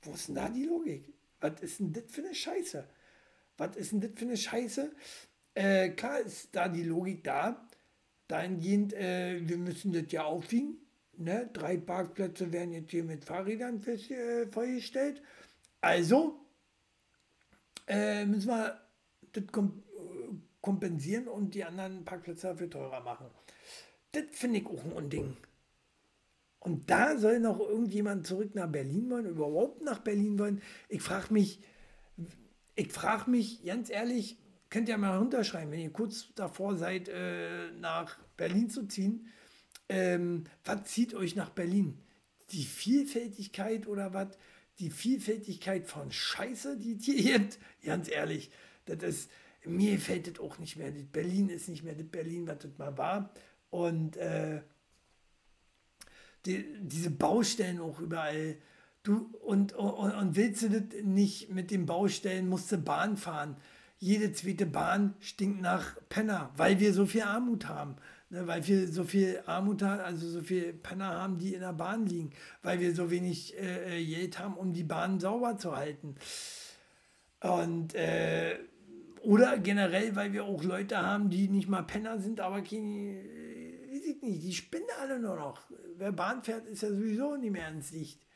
Wo 0.00 0.12
ist 0.12 0.28
denn 0.28 0.36
da 0.36 0.48
die 0.48 0.64
Logik? 0.64 1.17
Was 1.40 1.60
ist 1.60 1.80
denn 1.80 1.92
das 1.92 2.04
für 2.08 2.22
eine 2.22 2.34
Scheiße? 2.34 2.88
Was 3.56 3.76
ist 3.76 3.92
denn 3.92 4.00
das 4.00 4.10
für 4.14 4.24
eine 4.24 4.36
Scheiße? 4.36 4.92
Äh, 5.54 5.90
klar 5.90 6.20
ist 6.20 6.48
da 6.52 6.68
die 6.68 6.84
Logik 6.84 7.24
da. 7.24 7.66
Dahingehend, 8.28 8.92
äh, 8.92 9.40
wir 9.48 9.56
müssen 9.56 9.92
das 9.92 10.10
ja 10.10 10.24
aufwiegen. 10.24 10.76
Ne? 11.16 11.50
Drei 11.52 11.76
Parkplätze 11.76 12.52
werden 12.52 12.72
jetzt 12.72 12.90
hier 12.90 13.04
mit 13.04 13.24
Fahrrädern 13.24 13.80
fest, 13.80 14.10
äh, 14.10 14.46
vollgestellt. 14.46 15.22
Also 15.80 16.38
äh, 17.86 18.24
müssen 18.24 18.48
wir 18.48 18.80
das 19.32 19.46
kom 19.48 19.82
kompensieren 20.60 21.28
und 21.28 21.54
die 21.54 21.64
anderen 21.64 22.04
Parkplätze 22.04 22.48
dafür 22.48 22.68
teurer 22.68 23.00
machen. 23.00 23.26
Das 24.12 24.24
finde 24.32 24.58
ich 24.58 24.66
auch 24.66 24.84
ein 24.84 24.92
Unding. 24.92 25.36
Und 26.60 26.90
da 26.90 27.16
soll 27.18 27.40
noch 27.40 27.60
irgendjemand 27.60 28.26
zurück 28.26 28.54
nach 28.54 28.70
Berlin 28.70 29.08
wollen, 29.10 29.26
überhaupt 29.26 29.82
nach 29.82 30.00
Berlin 30.00 30.38
wollen. 30.38 30.60
Ich 30.88 31.02
frage 31.02 31.32
mich, 31.32 31.60
ich 32.74 32.92
frage 32.92 33.30
mich 33.30 33.64
ganz 33.64 33.90
ehrlich, 33.90 34.38
könnt 34.70 34.88
ihr 34.88 34.98
mal 34.98 35.16
runterschreiben, 35.16 35.70
wenn 35.70 35.80
ihr 35.80 35.92
kurz 35.92 36.32
davor 36.34 36.76
seid, 36.76 37.08
äh, 37.08 37.70
nach 37.72 38.18
Berlin 38.36 38.70
zu 38.70 38.86
ziehen. 38.86 39.28
Ähm, 39.88 40.44
was 40.64 40.84
zieht 40.84 41.14
euch 41.14 41.36
nach 41.36 41.50
Berlin? 41.50 41.98
Die 42.50 42.64
Vielfältigkeit 42.64 43.86
oder 43.86 44.12
was? 44.12 44.36
Die 44.78 44.90
Vielfältigkeit 44.90 45.86
von 45.86 46.10
Scheiße, 46.10 46.76
die 46.76 46.96
es 46.96 47.04
hier 47.04 47.38
gibt? 47.38 47.58
Ganz 47.84 48.10
ehrlich, 48.10 48.50
das 48.84 49.02
ist, 49.02 49.30
mir 49.64 49.92
gefällt 49.92 50.28
das 50.28 50.44
auch 50.44 50.58
nicht 50.58 50.76
mehr. 50.76 50.90
Berlin 50.90 51.48
ist 51.48 51.68
nicht 51.68 51.82
mehr 51.82 51.94
das 51.94 52.06
Berlin, 52.06 52.46
was 52.46 52.58
das 52.58 52.78
mal 52.78 52.96
war. 52.96 53.32
Und 53.70 54.16
äh, 54.16 54.62
die, 56.46 56.64
diese 56.80 57.10
Baustellen 57.10 57.80
auch 57.80 58.00
überall. 58.00 58.56
Du, 59.02 59.30
und, 59.44 59.72
und, 59.74 60.14
und 60.14 60.36
willst 60.36 60.62
du 60.62 60.68
das 60.68 61.02
nicht 61.02 61.50
mit 61.50 61.70
den 61.70 61.86
Baustellen, 61.86 62.48
musst 62.48 62.70
du 62.72 62.78
Bahn 62.78 63.16
fahren. 63.16 63.56
Jede 63.98 64.32
zweite 64.32 64.66
Bahn 64.66 65.14
stinkt 65.20 65.60
nach 65.60 65.96
Penner, 66.08 66.50
weil 66.56 66.78
wir 66.78 66.92
so 66.92 67.06
viel 67.06 67.22
Armut 67.22 67.66
haben. 67.66 67.96
Ne, 68.30 68.46
weil 68.46 68.66
wir 68.66 68.88
so 68.88 69.04
viel 69.04 69.42
Armut 69.46 69.82
haben, 69.82 70.00
also 70.00 70.28
so 70.28 70.42
viel 70.42 70.74
Penner 70.74 71.06
haben, 71.06 71.38
die 71.38 71.54
in 71.54 71.60
der 71.60 71.72
Bahn 71.72 72.06
liegen. 72.06 72.30
Weil 72.62 72.78
wir 72.78 72.94
so 72.94 73.10
wenig 73.10 73.58
äh, 73.58 74.04
Geld 74.04 74.38
haben, 74.38 74.54
um 74.54 74.74
die 74.74 74.84
Bahn 74.84 75.18
sauber 75.18 75.56
zu 75.56 75.74
halten. 75.74 76.14
Und 77.40 77.94
äh, 77.94 78.58
oder 79.22 79.58
generell, 79.58 80.14
weil 80.14 80.32
wir 80.32 80.44
auch 80.44 80.62
Leute 80.62 80.98
haben, 80.98 81.30
die 81.30 81.48
nicht 81.48 81.68
mal 81.68 81.82
Penner 81.82 82.18
sind, 82.18 82.40
aber 82.40 82.62
keine, 82.62 83.20
weiß 83.98 84.06
ich 84.06 84.22
nicht, 84.22 84.42
die 84.42 84.54
spinnen 84.54 84.88
alle 85.00 85.18
nur 85.18 85.36
noch. 85.36 85.70
Wer 85.96 86.12
Bahn 86.12 86.42
fährt, 86.42 86.66
ist 86.66 86.82
ja 86.82 86.88
sowieso 86.88 87.36
nicht 87.36 87.50
mehr 87.50 87.68
ins 87.68 87.90
Licht. 87.90 88.26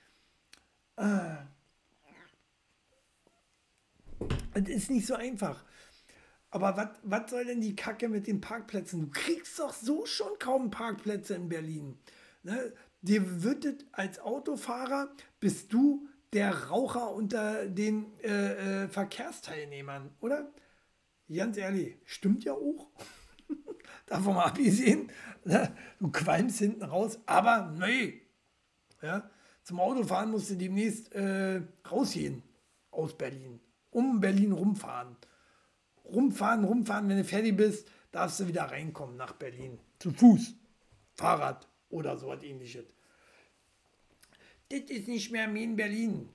Ah. 0.97 1.47
Es 4.55 4.69
ist 4.69 4.91
nicht 4.91 5.07
so 5.07 5.15
einfach. 5.15 5.65
Aber 6.51 6.95
was 7.03 7.31
soll 7.31 7.47
denn 7.47 7.61
die 7.61 7.77
Kacke 7.77 8.09
mit 8.09 8.27
den 8.27 8.41
Parkplätzen? 8.41 9.01
Du 9.01 9.11
kriegst 9.11 9.59
doch 9.59 9.73
so 9.73 10.05
schon 10.05 10.39
kaum 10.39 10.71
Parkplätze 10.71 11.35
in 11.35 11.49
Berlin. 11.49 11.99
Ne? 12.43 12.73
Dir 13.01 13.43
wird 13.43 13.67
als 13.93 14.19
Autofahrer, 14.21 15.11
bist 15.41 15.73
du 15.73 16.09
der 16.33 16.69
Raucher 16.69 17.13
unter 17.13 17.67
den 17.67 18.19
äh, 18.21 18.85
äh, 18.85 18.89
Verkehrsteilnehmern, 18.89 20.15
oder? 20.21 20.53
Ganz 21.35 21.57
ehrlich, 21.57 21.97
stimmt 22.05 22.45
ja 22.45 22.53
auch. 22.53 22.91
Davon 24.13 24.35
mal 24.35 24.45
abgesehen, 24.45 25.11
ne? 25.43 25.75
du 25.99 26.11
qualmst 26.11 26.59
hinten 26.59 26.83
raus, 26.83 27.19
aber 27.25 27.75
nee. 27.79 28.21
Ja? 29.01 29.31
Zum 29.63 29.81
Autofahren 29.81 30.31
musst 30.31 30.51
du 30.51 30.55
demnächst 30.55 31.11
äh, 31.15 31.63
rausgehen 31.91 32.43
aus 32.91 33.17
Berlin, 33.17 33.59
um 33.91 34.21
Berlin 34.21 34.53
rumfahren. 34.53 35.17
Rumfahren, 36.05 36.65
rumfahren, 36.65 37.09
wenn 37.09 37.17
du 37.17 37.25
fertig 37.25 37.57
bist, 37.57 37.89
darfst 38.11 38.39
du 38.39 38.47
wieder 38.47 38.65
reinkommen 38.65 39.17
nach 39.17 39.33
Berlin. 39.33 39.79
Zu 39.99 40.11
Fuß, 40.11 40.57
Fahrrad 41.15 41.67
oder 41.89 42.19
so 42.19 42.29
was 42.29 42.43
ähnliches. 42.43 42.85
Das 44.69 44.81
ist 44.91 45.09
nicht 45.09 45.33
mehr 45.33 45.53
wie 45.55 45.65
in 45.65 45.77
Berlin, 45.77 46.29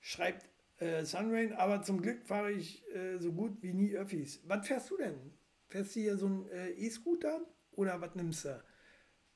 schreibt 0.00 0.46
äh, 0.76 1.06
Sunrain, 1.06 1.54
aber 1.54 1.80
zum 1.80 2.02
Glück 2.02 2.22
fahre 2.26 2.52
ich 2.52 2.86
äh, 2.94 3.16
so 3.16 3.32
gut 3.32 3.62
wie 3.62 3.72
nie 3.72 3.96
Öffis. 3.96 4.42
Was 4.44 4.66
fährst 4.66 4.90
du 4.90 4.98
denn? 4.98 5.37
Fährst 5.68 5.94
du 5.94 6.00
hier 6.00 6.16
so 6.16 6.26
einen 6.26 6.48
äh, 6.48 6.70
E-Scooter 6.70 7.42
oder 7.72 8.00
was 8.00 8.14
nimmst 8.14 8.46
du? 8.46 8.62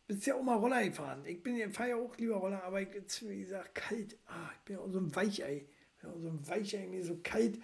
Bist 0.06 0.26
ja 0.26 0.34
auch 0.34 0.42
mal 0.42 0.56
Roller 0.56 0.82
gefahren. 0.82 1.24
Ich 1.26 1.42
bin 1.42 1.72
fahre 1.72 1.90
ja 1.90 1.96
auch 1.96 2.16
lieber 2.16 2.36
Roller, 2.36 2.64
aber 2.64 2.80
ich, 2.80 2.92
jetzt, 2.94 3.28
wie 3.28 3.40
gesagt, 3.40 3.74
kalt. 3.74 4.18
Ah, 4.26 4.50
ich 4.54 4.60
bin 4.64 4.76
ja 4.76 4.82
auch 4.82 4.90
so 4.90 4.98
ein 4.98 5.14
Weichei. 5.14 5.66
Ich 5.94 6.02
bin 6.02 6.10
auch 6.10 6.18
so 6.18 6.28
ein 6.28 6.48
Weichei, 6.48 6.86
mir 6.86 7.04
so 7.04 7.20
kalt. 7.22 7.58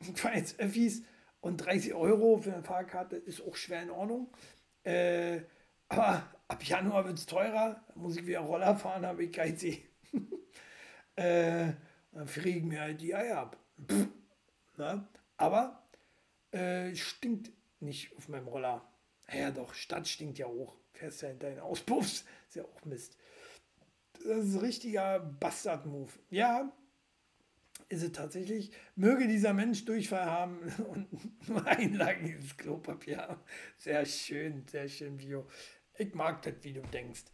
Ich 0.00 0.20
fahre 0.20 0.36
jetzt 0.36 0.58
Öffis 0.58 1.02
und 1.40 1.58
30 1.58 1.94
Euro 1.94 2.38
für 2.38 2.52
eine 2.52 2.62
Fahrkarte 2.64 3.16
ist 3.16 3.42
auch 3.42 3.54
schwer 3.54 3.82
in 3.82 3.90
Ordnung. 3.90 4.32
Äh, 4.82 5.42
aber 5.88 6.34
ab 6.48 6.64
Januar 6.64 7.04
wird 7.04 7.18
es 7.18 7.26
teurer. 7.26 7.84
Muss 7.94 8.16
ich 8.16 8.26
wieder 8.26 8.40
Roller 8.40 8.76
fahren, 8.76 9.06
habe 9.06 9.24
ich 9.24 9.32
kein 9.32 9.56
See. 9.56 9.84
äh, 11.16 11.72
dann 12.12 12.26
frieren 12.26 12.68
mir 12.68 12.80
halt 12.80 13.00
die 13.00 13.14
Eier 13.14 13.38
ab. 13.38 13.58
Pff, 13.86 14.08
na? 14.76 15.08
Aber 15.36 15.86
äh, 16.50 16.94
stinkt 16.94 17.52
nicht 17.80 18.16
auf 18.16 18.28
meinem 18.28 18.48
Roller. 18.48 18.86
Ja 19.32 19.50
doch, 19.50 19.74
Stadt 19.74 20.08
stinkt 20.08 20.38
ja 20.38 20.46
auch. 20.46 20.76
Fährst 20.92 21.22
ja 21.22 21.30
in 21.30 21.38
deinen 21.38 21.60
Auspuffs. 21.60 22.24
Ist 22.48 22.56
ja 22.56 22.64
auch 22.64 22.84
Mist. 22.84 23.16
Das 24.14 24.44
ist 24.44 24.54
ein 24.54 24.60
richtiger 24.60 25.20
Bastard-Move. 25.20 26.12
Ja, 26.30 26.72
ist 27.88 28.02
es 28.02 28.12
tatsächlich. 28.12 28.72
Möge 28.94 29.28
dieser 29.28 29.52
Mensch 29.52 29.84
Durchfall 29.84 30.26
haben 30.26 30.58
und 30.88 31.48
nur 31.48 31.66
einlagiges 31.66 32.56
Klopapier. 32.56 33.38
Sehr 33.78 34.04
schön, 34.06 34.66
sehr 34.68 34.88
schön 34.88 35.16
Bio. 35.16 35.46
Ich 35.98 36.14
mag 36.14 36.42
das, 36.42 36.54
wie 36.62 36.72
du 36.72 36.82
denkst. 36.82 37.24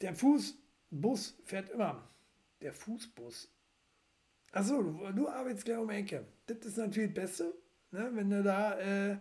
Der 0.00 0.14
Fußbus 0.14 1.38
fährt 1.44 1.70
immer. 1.70 2.08
Der 2.60 2.72
Fußbus. 2.72 3.50
Achso, 4.52 4.82
du, 4.82 5.12
du 5.12 5.28
arbeitest 5.28 5.64
gleich 5.64 5.78
um 5.78 5.88
die 5.88 5.96
Ecke. 5.96 6.26
Das 6.46 6.58
ist 6.58 6.78
natürlich 6.78 7.14
das 7.14 7.24
Beste, 7.24 7.54
ne? 7.90 8.10
wenn 8.14 8.30
du 8.30 8.42
da 8.42 8.78
äh, 8.78 9.18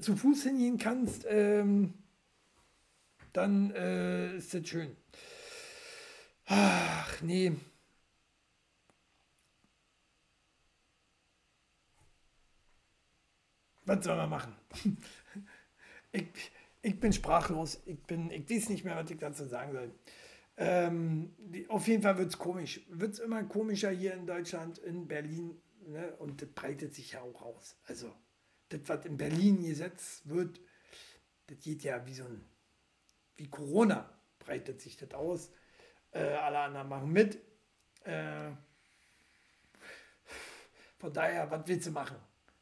zu 0.00 0.16
Fuß 0.16 0.44
hingehen 0.44 0.78
kannst, 0.78 1.26
ähm, 1.28 1.94
dann 3.32 3.70
äh, 3.72 4.36
ist 4.36 4.52
das 4.54 4.68
schön. 4.68 4.96
Ach, 6.46 7.22
nee. 7.22 7.52
Was 13.84 14.04
soll 14.04 14.16
man 14.16 14.30
machen? 14.30 14.56
ich, 16.12 16.26
ich 16.82 17.00
bin 17.00 17.12
sprachlos. 17.12 17.80
Ich, 17.86 18.00
bin, 18.02 18.30
ich 18.30 18.48
weiß 18.48 18.68
nicht 18.68 18.84
mehr, 18.84 18.96
was 18.96 19.10
ich 19.10 19.18
dazu 19.18 19.44
sagen 19.44 19.72
soll. 19.72 19.94
Ähm, 20.56 21.34
die, 21.38 21.68
auf 21.68 21.88
jeden 21.88 22.02
Fall 22.02 22.18
wird 22.18 22.28
es 22.28 22.38
komisch. 22.38 22.80
Wird 22.88 23.14
es 23.14 23.18
immer 23.18 23.42
komischer 23.44 23.90
hier 23.90 24.14
in 24.14 24.26
Deutschland, 24.26 24.78
in 24.78 25.08
Berlin. 25.08 25.60
Ne? 25.86 26.14
Und 26.18 26.42
das 26.42 26.48
breitet 26.50 26.94
sich 26.94 27.12
ja 27.12 27.22
auch 27.22 27.42
aus. 27.42 27.76
Also, 27.86 28.12
das, 28.72 28.80
was 28.86 29.04
in 29.04 29.16
Berlin 29.16 29.62
gesetzt 29.62 30.28
wird, 30.28 30.60
das 31.46 31.58
geht 31.60 31.82
ja 31.82 32.04
wie 32.06 32.14
so 32.14 32.24
ein, 32.24 32.44
wie 33.36 33.48
Corona 33.48 34.08
breitet 34.38 34.80
sich 34.80 34.96
das 34.96 35.12
aus. 35.14 35.50
Äh, 36.10 36.20
alle 36.20 36.58
anderen 36.58 36.88
machen 36.88 37.12
mit. 37.12 37.38
Äh, 38.04 38.50
von 40.98 41.12
daher, 41.12 41.50
was 41.50 41.66
willst 41.66 41.86
du 41.86 41.90
machen? 41.90 42.16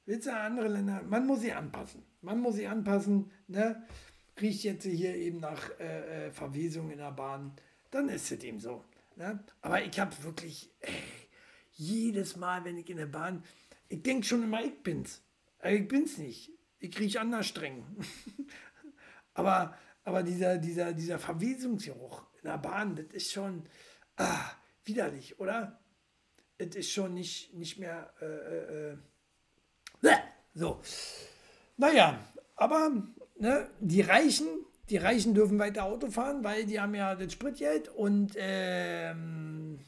Willst 0.06 0.26
du 0.26 0.34
andere 0.34 0.68
Länder? 0.68 1.02
Man 1.02 1.26
muss 1.26 1.40
sie 1.40 1.52
anpassen. 1.52 2.04
Man 2.22 2.40
muss 2.40 2.56
sie 2.56 2.66
anpassen. 2.66 3.30
Ne? 3.48 3.86
Riecht 4.40 4.64
jetzt 4.64 4.84
hier 4.84 5.14
eben 5.14 5.40
nach 5.40 5.70
äh, 5.78 6.26
äh 6.26 6.30
Verwesung 6.30 6.90
in 6.90 6.98
der 6.98 7.12
Bahn 7.12 7.54
dann 7.90 8.08
ist 8.08 8.30
es 8.30 8.42
eben 8.42 8.60
so. 8.60 8.84
Ne? 9.16 9.42
Aber 9.60 9.82
ich 9.82 9.98
habe 9.98 10.14
wirklich 10.22 10.70
ey, 10.80 10.94
jedes 11.72 12.36
Mal, 12.36 12.64
wenn 12.64 12.78
ich 12.78 12.88
in 12.88 12.96
der 12.96 13.06
Bahn, 13.06 13.44
ich 13.88 14.02
denke 14.02 14.26
schon 14.26 14.44
immer, 14.44 14.64
ich 14.64 14.82
bin's. 14.82 15.22
Aber 15.60 15.72
ich 15.72 15.86
bin's 15.86 16.18
nicht. 16.18 16.50
Ich 16.78 16.90
kriege 16.90 17.20
anders 17.20 17.46
streng. 17.46 17.84
aber, 19.34 19.76
aber 20.04 20.22
dieser, 20.22 20.58
dieser, 20.58 20.92
dieser 20.92 21.18
Verwesungsgeruch 21.18 22.24
in 22.42 22.48
der 22.48 22.58
Bahn, 22.58 22.96
das 22.96 23.06
ist 23.12 23.32
schon 23.32 23.68
ah, 24.16 24.50
widerlich, 24.84 25.38
oder? 25.38 25.78
Es 26.58 26.74
ist 26.74 26.90
schon 26.90 27.14
nicht, 27.14 27.54
nicht 27.54 27.78
mehr 27.78 28.12
äh, 28.20 28.26
äh, 28.26 28.92
äh 28.92 28.96
so. 30.52 30.82
Naja, 31.76 32.18
aber 32.56 32.90
ne, 33.38 33.70
die 33.80 34.00
Reichen, 34.00 34.46
die 34.88 34.96
Reichen 34.96 35.34
dürfen 35.34 35.58
weiter 35.58 35.84
Auto 35.84 36.10
fahren, 36.10 36.42
weil 36.42 36.66
die 36.66 36.80
haben 36.80 36.94
ja 36.94 37.14
das 37.14 37.32
Spritgeld 37.32 37.88
und 37.88 38.32
ähm, 38.36 39.78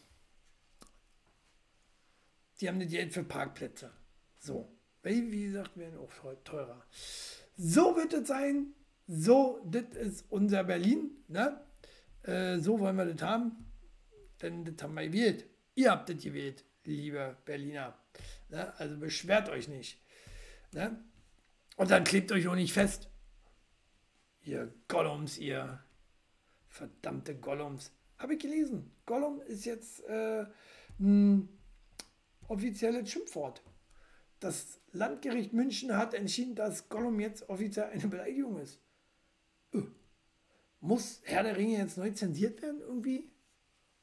die 2.60 2.68
haben 2.68 2.78
das 2.78 2.88
Geld 2.90 3.12
für 3.12 3.24
Parkplätze. 3.24 3.90
So. 4.38 4.72
Wie 5.02 5.44
gesagt, 5.44 5.76
werden 5.76 5.98
auch 5.98 6.12
teurer. 6.44 6.84
So 7.56 7.96
wird 7.96 8.12
es 8.12 8.28
sein. 8.28 8.74
So, 9.08 9.60
das 9.64 9.96
ist 9.96 10.24
unser 10.30 10.64
Berlin. 10.64 11.10
Ne? 11.28 11.60
Äh, 12.22 12.58
so 12.58 12.78
wollen 12.78 12.96
wir 12.96 13.06
das 13.06 13.22
haben. 13.22 13.66
Denn 14.40 14.64
das 14.64 14.82
haben 14.82 14.94
wir 14.94 15.06
gewählt. 15.06 15.46
Ihr 15.74 15.90
habt 15.90 16.08
das 16.08 16.22
gewählt, 16.22 16.64
liebe 16.84 17.36
Berliner. 17.44 17.98
Ne? 18.48 18.72
Also 18.78 18.96
beschwert 18.98 19.48
euch 19.48 19.68
nicht. 19.68 20.00
Ne? 20.72 21.02
Und 21.76 21.90
dann 21.90 22.04
klebt 22.04 22.30
euch 22.32 22.46
auch 22.48 22.54
nicht 22.54 22.72
fest. 22.72 23.08
Ihr 24.44 24.72
Gollums, 24.88 25.38
ihr 25.38 25.82
verdammte 26.68 27.36
Gollums. 27.36 27.92
Habe 28.18 28.34
ich 28.34 28.40
gelesen. 28.40 28.92
Gollum 29.04 29.40
ist 29.42 29.64
jetzt 29.64 30.04
äh, 30.04 30.46
ein 31.00 31.48
offizielles 32.48 33.10
Schimpfwort. 33.10 33.62
Das 34.40 34.78
Landgericht 34.92 35.52
München 35.52 35.96
hat 35.96 36.14
entschieden, 36.14 36.54
dass 36.54 36.88
Gollum 36.88 37.18
jetzt 37.18 37.48
offiziell 37.48 37.86
eine 37.86 38.08
Beleidigung 38.08 38.58
ist. 38.58 38.78
Öh. 39.74 39.84
Muss 40.80 41.20
Herr 41.24 41.42
der 41.42 41.56
Ringe 41.56 41.78
jetzt 41.78 41.96
neu 41.96 42.10
zensiert 42.10 42.60
werden 42.60 42.80
irgendwie? 42.80 43.30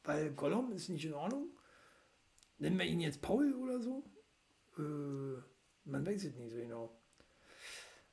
Weil 0.03 0.31
Gollum 0.31 0.71
ist 0.71 0.89
nicht 0.89 1.05
in 1.05 1.13
Ordnung? 1.13 1.49
Nennen 2.57 2.77
wir 2.77 2.85
ihn 2.85 3.01
jetzt 3.01 3.21
Paul 3.21 3.53
oder 3.53 3.79
so? 3.79 4.03
Äh, 4.77 5.41
man 5.85 6.05
weiß 6.05 6.23
es 6.23 6.35
nicht 6.35 6.51
so 6.51 6.57
genau. 6.57 6.99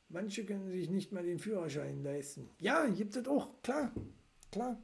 Manche 0.08 0.44
können 0.44 0.70
sich 0.70 0.88
nicht 0.88 1.12
mal 1.12 1.24
den 1.24 1.38
Führerschein 1.38 2.02
leisten. 2.02 2.48
Ja, 2.60 2.86
gibt 2.86 3.16
es 3.16 3.26
auch, 3.26 3.60
klar, 3.62 3.92
klar. 4.52 4.80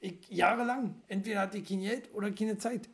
Ich, 0.00 0.28
jahrelang, 0.30 1.00
entweder 1.06 1.40
hatte 1.40 1.58
ich 1.58 1.68
kein 1.68 1.80
Geld 1.80 2.12
oder 2.12 2.32
keine 2.32 2.58
Zeit. 2.58 2.88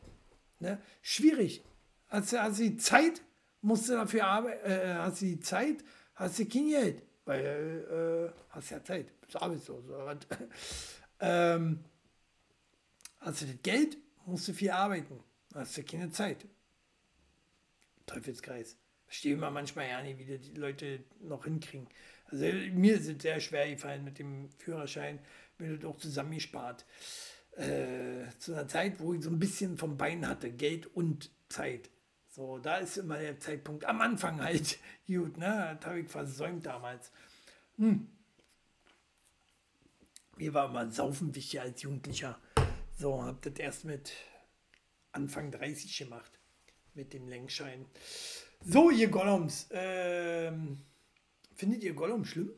Ne? 0.59 0.79
Schwierig. 1.01 1.63
Hast 2.07 2.33
du 2.33 2.51
die 2.51 2.77
Zeit, 2.77 3.21
musst 3.61 3.89
du 3.89 3.93
dafür 3.93 4.25
arbeiten, 4.25 4.65
äh, 4.65 4.95
hast 4.95 5.21
du 5.21 5.25
die 5.25 5.39
Zeit, 5.39 5.83
hast 6.15 6.39
du 6.39 6.45
kein 6.45 6.69
Geld. 6.69 7.03
Weil, 7.25 8.31
äh, 8.33 8.39
hast 8.49 8.71
ja 8.71 8.83
Zeit, 8.83 9.19
bist 9.21 9.35
arbeitslos. 9.35 9.85
Oder 9.85 10.05
was? 10.05 10.17
ähm, 11.19 11.83
hast 13.19 13.41
du 13.41 13.45
das 13.45 13.61
Geld, 13.61 13.97
musst 14.25 14.47
du 14.47 14.53
viel 14.53 14.71
arbeiten. 14.71 15.19
Hast 15.53 15.77
du 15.77 15.83
keine 15.83 16.09
Zeit. 16.09 16.47
Teufelskreis. 18.05 18.77
Verstehe 19.05 19.33
immer 19.33 19.51
manchmal 19.51 19.87
ja 19.87 20.01
nicht, 20.01 20.19
wie 20.19 20.37
die 20.37 20.53
Leute 20.53 21.03
noch 21.21 21.43
hinkriegen. 21.43 21.87
Also 22.27 22.45
mir 22.45 22.95
ist 22.95 23.07
es 23.07 23.21
sehr 23.21 23.39
schwer 23.39 23.69
gefallen 23.69 24.03
mit 24.03 24.19
dem 24.19 24.49
Führerschein, 24.57 25.19
mir 25.57 25.77
das 25.77 25.85
auch 25.85 25.97
zusammengespart. 25.97 26.85
Äh, 27.57 28.25
zu 28.37 28.53
einer 28.53 28.67
Zeit, 28.67 28.99
wo 28.99 29.13
ich 29.13 29.23
so 29.23 29.29
ein 29.29 29.39
bisschen 29.39 29.77
vom 29.77 29.97
Bein 29.97 30.27
hatte, 30.27 30.51
Geld 30.51 30.85
und 30.95 31.31
Zeit. 31.49 31.89
So, 32.39 32.57
da 32.57 32.77
ist 32.77 32.95
immer 32.95 33.17
der 33.17 33.37
Zeitpunkt 33.37 33.83
am 33.83 33.99
Anfang 33.99 34.41
halt 34.41 34.79
gut, 35.07 35.37
ne? 35.37 35.77
Das 35.77 35.89
habe 35.89 35.99
ich 35.99 36.07
versäumt 36.07 36.65
damals. 36.65 37.11
Hm. 37.75 38.07
Mir 40.37 40.53
war 40.53 40.69
immer 40.69 40.89
Saufen 40.89 41.35
wichtig 41.35 41.59
als 41.59 41.81
Jugendlicher. 41.81 42.39
So, 42.97 43.21
habe 43.23 43.39
das 43.41 43.59
erst 43.59 43.83
mit 43.83 44.13
Anfang 45.11 45.51
30 45.51 45.97
gemacht. 45.97 46.31
Mit 46.93 47.11
dem 47.11 47.27
Lenkschein. 47.27 47.85
So, 48.61 48.89
ihr 48.89 49.09
Gollums. 49.09 49.67
Ähm, 49.71 50.85
findet 51.55 51.83
ihr 51.83 51.93
Gollum 51.93 52.23
schlimm? 52.23 52.53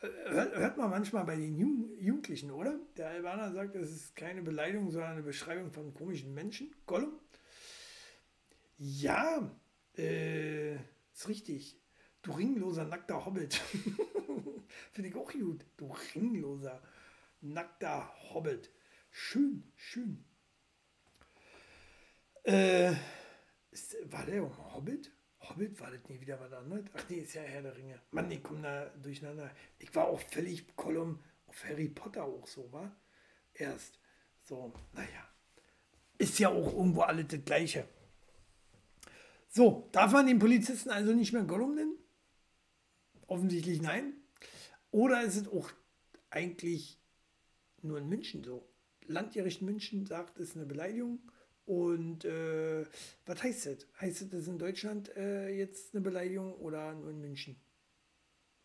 Äh, 0.00 0.08
Hört, 0.28 0.56
hört 0.56 0.76
man 0.76 0.90
manchmal 0.90 1.24
bei 1.24 1.36
den 1.36 1.56
Jugend 1.56 2.00
Jugendlichen, 2.00 2.50
oder? 2.50 2.80
Der 2.96 3.10
Albaner 3.10 3.52
sagt, 3.52 3.76
es 3.76 3.92
ist 3.92 4.16
keine 4.16 4.42
Beleidigung, 4.42 4.90
sondern 4.90 5.12
eine 5.12 5.22
Beschreibung 5.22 5.70
von 5.70 5.94
komischen 5.94 6.34
Menschen. 6.34 6.74
Gollum? 6.84 7.12
Ja, 8.78 9.50
äh, 9.96 10.76
ist 11.12 11.28
richtig. 11.28 11.76
Du 12.22 12.32
ringloser, 12.32 12.84
nackter 12.84 13.26
Hobbit. 13.26 13.54
Finde 14.92 15.10
ich 15.10 15.16
auch 15.16 15.32
gut. 15.32 15.64
Du 15.76 15.92
ringloser, 16.14 16.80
nackter 17.40 18.08
Hobbit. 18.30 18.70
Schön, 19.10 19.72
schön. 19.74 20.24
Äh, 22.44 22.92
ist, 23.72 23.96
war 24.12 24.24
der 24.24 24.44
um 24.44 24.74
Hobbit? 24.74 25.10
Hobbit 25.40 25.80
war 25.80 25.90
das 25.90 26.08
nie 26.08 26.20
wieder 26.20 26.38
was 26.38 26.52
anderes? 26.52 26.84
Ach 26.94 27.04
nee, 27.08 27.16
ist 27.16 27.34
ja 27.34 27.42
Herr 27.42 27.62
der 27.62 27.76
Ringe. 27.76 28.00
Mann, 28.12 28.30
ich 28.30 28.42
komme 28.42 28.62
da 28.62 28.86
durcheinander. 29.02 29.50
Ich 29.80 29.92
war 29.94 30.06
auch 30.06 30.20
völlig 30.20 30.76
Kolumn 30.76 31.18
auf 31.46 31.64
Harry 31.64 31.88
Potter 31.88 32.24
auch 32.24 32.46
so, 32.46 32.70
war? 32.72 32.94
Erst. 33.54 33.98
So, 34.44 34.72
naja. 34.92 35.28
Ist 36.16 36.38
ja 36.38 36.48
auch 36.48 36.72
irgendwo 36.72 37.02
alles 37.02 37.26
das 37.28 37.44
Gleiche. 37.44 37.88
So, 39.48 39.88
darf 39.92 40.12
man 40.12 40.26
den 40.26 40.38
Polizisten 40.38 40.90
also 40.90 41.12
nicht 41.12 41.32
mehr 41.32 41.44
Gollum 41.44 41.74
nennen? 41.74 41.96
Offensichtlich 43.26 43.80
nein. 43.80 44.14
Oder 44.90 45.22
ist 45.22 45.36
es 45.36 45.48
auch 45.48 45.70
eigentlich 46.30 46.98
nur 47.82 47.98
in 47.98 48.08
München 48.08 48.44
so? 48.44 48.68
Landgericht 49.06 49.62
München 49.62 50.06
sagt, 50.06 50.38
es 50.38 50.50
ist 50.50 50.56
eine 50.56 50.66
Beleidigung. 50.66 51.20
Und 51.64 52.24
äh, 52.24 52.86
was 53.26 53.42
heißt 53.42 53.66
das? 53.66 53.86
Heißt 54.00 54.22
das, 54.22 54.28
das 54.30 54.48
in 54.48 54.58
Deutschland 54.58 55.14
äh, 55.16 55.48
jetzt 55.50 55.94
eine 55.94 56.02
Beleidigung 56.02 56.54
oder 56.54 56.94
nur 56.94 57.10
in 57.10 57.20
München? 57.20 57.56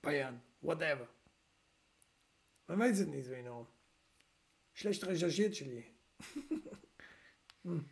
Bayern, 0.01 0.41
whatever. 0.61 1.07
Man 2.67 2.79
weiß 2.79 2.99
es 2.99 3.07
nicht 3.07 3.25
so 3.25 3.31
genau. 3.31 3.67
Schlecht 4.73 5.05
recherchiert, 5.05 5.53
Chili. 5.53 5.85
hm. 7.63 7.85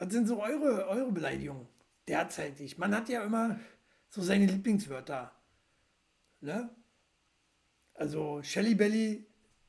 Was 0.00 0.10
sind 0.14 0.26
so 0.26 0.42
eure, 0.42 0.88
eure 0.88 1.12
Beleidigungen 1.12 1.68
derzeitig? 2.08 2.78
Man 2.78 2.96
hat 2.96 3.10
ja 3.10 3.22
immer 3.22 3.60
so 4.08 4.22
seine 4.22 4.46
Lieblingswörter. 4.46 5.30
Ne? 6.40 6.70
Also 7.92 8.42
Shelly 8.42 8.74
Belly 8.74 9.26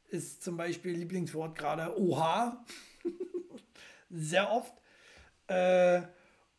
ist 0.07 0.41
zum 0.41 0.55
Beispiel 0.55 0.93
Lieblingswort 0.93 1.57
gerade 1.57 1.99
Oha. 1.99 2.65
Sehr 4.09 4.49
oft. 4.49 4.73
Äh, 5.47 6.03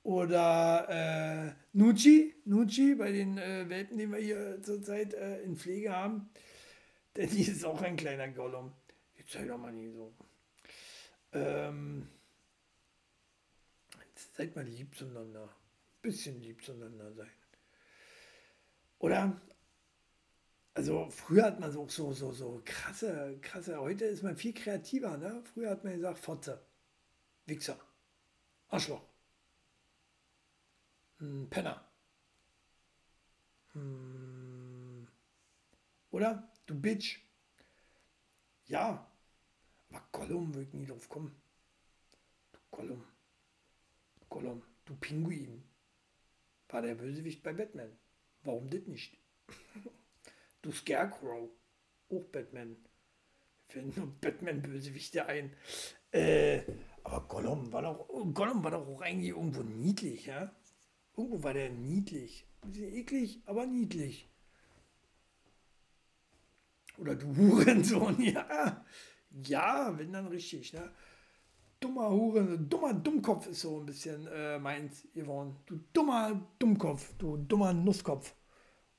oder 0.02 0.86
äh, 0.90 1.54
Nucci, 1.72 2.34
Nucci 2.44 2.94
bei 2.94 3.10
den 3.10 3.38
äh, 3.38 3.66
Welpen, 3.70 3.96
die 3.96 4.06
wir 4.06 4.18
hier 4.18 4.62
zurzeit 4.62 5.14
äh, 5.14 5.40
in 5.44 5.56
Pflege 5.56 5.96
haben. 5.96 6.28
Denn 7.16 7.30
die 7.30 7.40
ist 7.40 7.64
auch 7.64 7.80
ein 7.80 7.96
kleiner 7.96 8.28
Gollum. 8.28 8.72
Jetzt 9.16 9.32
sei 9.32 9.46
doch 9.46 9.56
mal 9.56 9.72
nicht 9.72 9.94
so. 9.94 10.12
Ähm, 11.32 12.06
seid 14.32 14.56
mal 14.56 14.64
lieb 14.64 14.96
zueinander. 14.96 15.48
Bisschen 16.00 16.40
lieb 16.40 16.64
zueinander 16.64 17.12
sein. 17.12 17.30
Oder? 18.98 19.40
Also 20.74 21.10
früher 21.10 21.44
hat 21.44 21.60
man 21.60 21.70
so, 21.70 21.86
so, 21.88 22.12
so, 22.12 22.32
so 22.32 22.62
krasse, 22.64 23.38
krasse, 23.42 23.78
heute 23.78 24.06
ist 24.06 24.22
man 24.22 24.36
viel 24.36 24.54
kreativer, 24.54 25.18
ne? 25.18 25.42
Früher 25.52 25.70
hat 25.70 25.84
man 25.84 25.94
gesagt, 25.94 26.18
Fotze, 26.18 26.64
Wichser, 27.44 27.78
Arschloch, 28.68 29.02
hm, 31.18 31.48
Penner. 31.50 31.84
Hm, 33.72 35.06
oder? 36.10 36.50
Du 36.66 36.74
Bitch. 36.80 37.20
Ja, 38.66 39.06
aber 39.90 40.02
Gollum 40.10 40.58
ich 40.58 40.72
nie 40.72 40.86
drauf 40.86 41.08
kommen. 41.08 41.34
Du 42.52 42.58
Gollum. 42.70 43.11
Gollum, 44.32 44.62
du 44.86 44.96
Pinguin. 44.96 45.62
War 46.70 46.80
der 46.80 46.94
Bösewicht 46.94 47.42
bei 47.42 47.52
Batman. 47.52 47.92
Warum 48.44 48.70
das 48.70 48.86
nicht? 48.86 49.18
du 50.62 50.72
Scarecrow. 50.72 51.50
Auch 52.08 52.24
Batman. 52.32 52.76
Fällt 53.68 53.94
nur 53.94 54.06
Batman-Bösewichte 54.22 55.26
ein. 55.26 55.54
Äh, 56.12 56.62
aber 57.04 57.28
Gollum 57.28 57.72
war 57.72 57.82
doch, 57.82 58.08
Gollum 58.32 58.64
war 58.64 58.70
doch 58.70 58.88
auch 58.88 59.02
eigentlich 59.02 59.30
irgendwo 59.30 59.62
niedlich, 59.62 60.26
ja? 60.26 60.50
Irgendwo 61.14 61.42
war 61.42 61.52
der 61.52 61.68
niedlich. 61.68 62.46
Ein 62.62 62.70
bisschen 62.70 62.94
eklig, 62.94 63.42
aber 63.44 63.66
niedlich. 63.66 64.30
Oder 66.96 67.16
du 67.16 67.36
Hurensohn, 67.36 68.18
ja. 68.22 68.82
Ja, 69.44 69.98
wenn 69.98 70.12
dann 70.12 70.28
richtig, 70.28 70.72
ne? 70.72 70.90
Dummer 71.82 72.10
Huren, 72.10 72.68
dummer 72.68 72.94
Dummkopf 72.94 73.48
ist 73.48 73.62
so 73.62 73.80
ein 73.80 73.86
bisschen 73.86 74.28
äh, 74.28 74.56
meins, 74.56 75.04
Yvonne. 75.16 75.56
Du 75.66 75.80
dummer 75.92 76.40
Dummkopf, 76.60 77.12
du 77.18 77.36
dummer 77.36 77.72
Nusskopf. 77.72 78.36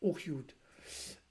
Auch 0.01 0.19
gut. 0.19 0.53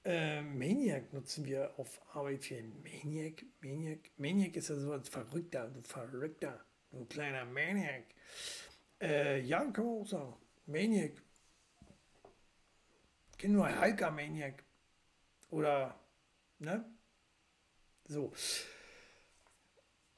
Äh, 0.03 0.41
Maniac 0.41 1.13
nutzen 1.13 1.45
wir 1.45 1.71
auf 1.77 2.01
Arbeit 2.15 2.43
viel. 2.43 2.73
Maniac, 2.83 3.45
Maniac, 3.61 3.99
Maniac 4.17 4.55
ist 4.55 4.69
ja 4.69 4.75
so 4.75 4.93
als 4.93 5.09
Verrückter, 5.09 5.69
du 5.69 5.81
Verrückter, 5.83 6.59
du 6.91 7.05
kleiner 7.05 7.45
Maniac. 7.45 8.05
Äh, 8.99 9.41
ja, 9.41 9.63
kann 9.65 9.85
man 9.85 10.01
auch 10.01 10.07
sagen. 10.07 10.33
Maniac. 10.65 11.21
Ich 13.31 13.37
kenne 13.37 13.53
nur 13.53 13.79
Halka 13.79 14.09
Maniac. 14.09 14.63
Oder, 15.51 15.99
ne? 16.57 16.83
So. 18.07 18.33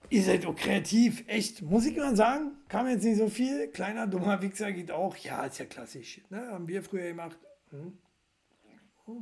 Ihr 0.09 0.23
seid 0.23 0.45
auch 0.45 0.55
kreativ, 0.55 1.23
echt, 1.27 1.61
muss 1.61 1.85
ich 1.85 1.97
mal 1.97 2.15
sagen. 2.15 2.51
Kam 2.67 2.87
jetzt 2.87 3.03
nicht 3.03 3.17
so 3.17 3.27
viel. 3.27 3.67
Kleiner, 3.69 4.07
dummer 4.07 4.41
Wichser 4.41 4.71
geht 4.71 4.91
auch. 4.91 5.15
Ja, 5.17 5.45
ist 5.45 5.57
ja 5.57 5.65
klassisch. 5.65 6.21
Ne? 6.29 6.47
Haben 6.51 6.67
wir 6.67 6.83
früher 6.83 7.07
gemacht. 7.07 7.37
Hm. 7.71 7.97
Oh. 9.07 9.21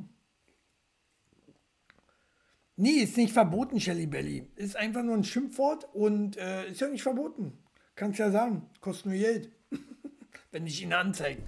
Nee, 2.75 3.03
ist 3.03 3.17
nicht 3.17 3.33
verboten, 3.33 3.79
Shelly 3.79 4.07
Belly. 4.07 4.47
Ist 4.55 4.75
einfach 4.75 5.03
nur 5.03 5.15
ein 5.15 5.23
Schimpfwort 5.23 5.87
und 5.93 6.37
äh, 6.37 6.69
ist 6.71 6.81
ja 6.81 6.87
nicht 6.87 7.03
verboten. 7.03 7.57
Kannst 7.95 8.19
ja 8.19 8.31
sagen, 8.31 8.69
kostet 8.81 9.05
nur 9.07 9.15
Geld. 9.15 9.51
Wenn 10.51 10.65
dich 10.65 10.81
ihn 10.81 10.93
anzeigt. 10.93 11.43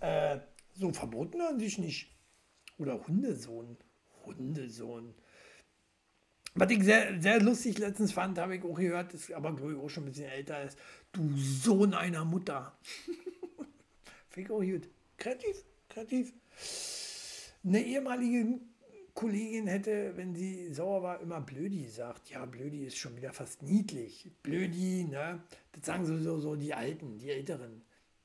Äh, 0.00 0.40
so 0.74 0.92
verboten 0.92 1.40
an 1.40 1.58
sich 1.58 1.78
nicht. 1.78 2.14
Oder 2.78 3.06
Hundesohn. 3.06 3.76
Hundesohn. 4.24 5.14
Was 6.58 6.70
ich 6.72 6.82
sehr, 6.82 7.20
sehr 7.20 7.40
lustig 7.40 7.78
letztens 7.78 8.10
fand, 8.10 8.36
habe 8.36 8.56
ich 8.56 8.64
auch 8.64 8.74
gehört, 8.74 9.14
ist 9.14 9.32
aber 9.32 9.54
glaube 9.54 9.74
ich 9.74 9.78
auch 9.78 9.88
schon 9.88 10.02
ein 10.02 10.06
bisschen 10.06 10.28
älter 10.28 10.60
ist. 10.64 10.76
Du 11.12 11.36
Sohn 11.36 11.94
einer 11.94 12.24
Mutter. 12.24 12.76
Finde 14.28 14.48
ich 14.48 14.50
auch 14.50 14.60
gut. 14.60 14.90
Kreativ, 15.16 15.64
kreativ. 15.88 16.32
Eine 17.64 17.84
ehemalige 17.84 18.58
Kollegin 19.14 19.68
hätte, 19.68 20.16
wenn 20.16 20.34
sie 20.34 20.74
sauer 20.74 21.02
war, 21.04 21.20
immer 21.20 21.40
Blödi 21.40 21.84
gesagt. 21.84 22.28
Ja, 22.30 22.44
Blödi 22.44 22.86
ist 22.86 22.96
schon 22.96 23.16
wieder 23.16 23.32
fast 23.32 23.62
niedlich. 23.62 24.28
Blödi, 24.42 25.04
ne? 25.04 25.40
Das 25.70 25.86
sagen 25.86 26.06
so, 26.06 26.40
so 26.40 26.56
die 26.56 26.74
Alten, 26.74 27.18
die 27.18 27.30
Älteren. 27.30 27.82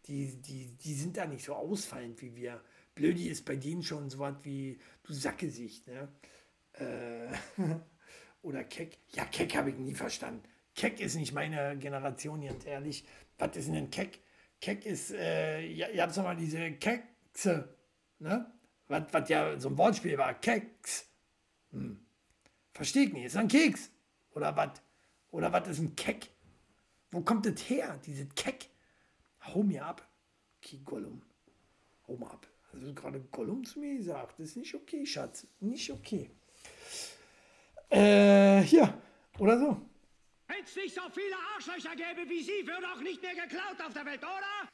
Die, 0.08 0.42
die, 0.42 0.76
die 0.76 0.94
sind 0.96 1.18
da 1.18 1.28
nicht 1.28 1.46
so 1.46 1.54
ausfallend 1.54 2.20
wie 2.24 2.36
wir. 2.36 2.62
Blödi 2.96 3.28
ist 3.28 3.46
bei 3.46 3.58
denen 3.58 3.84
schon 3.84 4.10
so 4.10 4.18
was 4.18 4.36
wie 4.42 4.80
du 5.04 5.14
Sackgesicht, 5.14 5.88
ne? 5.88 6.10
Äh, 6.74 7.62
oder 8.44 8.64
Keck. 8.64 9.00
Ja, 9.14 9.26
Keck 9.26 9.56
habe 9.56 9.72
ich 9.72 9.78
nie 9.78 9.96
verstanden. 9.96 10.44
Keck 10.76 11.00
ist 11.00 11.16
nicht 11.16 11.34
meine 11.34 11.78
Generation, 11.78 12.42
ganz 12.42 12.66
ehrlich. 12.66 13.06
Was 13.38 13.58
ist 13.58 13.68
denn 13.68 13.76
ein 13.76 13.90
Keck? 13.90 14.20
Keck 14.62 14.86
ist, 14.86 15.12
äh, 15.12 15.62
ja, 15.68 15.90
ihr 15.90 16.04
habt 16.04 16.16
mal 16.18 16.36
diese 16.36 16.72
Kekse, 16.74 17.76
ne? 18.20 18.52
Was, 18.88 19.28
ja 19.30 19.60
so 19.60 19.70
ein 19.70 19.78
Wortspiel 19.78 20.18
war. 20.18 20.34
Keks. 20.36 21.08
Hm. 21.72 22.00
Verstehe 22.74 23.06
ich 23.06 23.14
nicht. 23.14 23.26
Ist 23.26 23.38
ein 23.38 23.48
Keks? 23.48 23.90
Oder 24.36 24.56
was? 24.56 24.82
Oder 25.32 25.52
was 25.52 25.68
ist 25.68 25.80
ein 25.80 25.96
Keck? 25.96 26.30
Wo 27.12 27.22
kommt 27.22 27.46
das 27.46 27.70
her, 27.70 28.00
diese 28.06 28.26
Keck? 28.28 28.70
Hau 29.42 29.64
mir 29.64 29.86
ab. 29.86 30.08
Okay, 30.58 30.80
Gollum. 30.84 31.22
Hau 32.08 32.16
mal 32.16 32.32
ab. 32.32 32.48
Also 32.72 32.94
gerade 32.94 33.20
Gollum 33.32 33.64
zu 33.64 33.80
mir 33.80 33.98
gesagt. 33.98 34.40
Das 34.40 34.50
ist 34.50 34.58
nicht 34.58 34.74
okay, 34.74 35.06
Schatz. 35.06 35.48
Nicht 35.60 35.92
okay. 35.92 36.30
Äh, 37.94 38.62
hier. 38.62 38.92
Oder 39.38 39.60
so. 39.60 39.78
Wenn 40.48 40.64
es 40.64 40.76
nicht 40.76 40.96
so 40.96 41.02
viele 41.14 41.36
Arschlöcher 41.56 41.96
gäbe 41.96 42.28
wie 42.28 42.42
Sie, 42.42 42.66
würde 42.66 42.88
auch 42.92 43.02
nicht 43.02 43.22
mehr 43.22 43.36
geklaut 43.36 43.80
auf 43.86 43.94
der 43.94 44.06
Welt, 44.06 44.24
oder? 44.24 44.70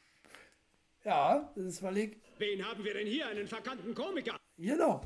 Ja, 1.04 1.52
das 1.54 1.64
ist 1.66 1.78
verlegt. 1.80 2.26
Wen 2.38 2.64
haben 2.64 2.82
wir 2.82 2.94
denn 2.94 3.06
hier? 3.06 3.26
Einen 3.26 3.46
verkannten 3.46 3.94
Komiker? 3.94 4.38
Genau. 4.56 5.02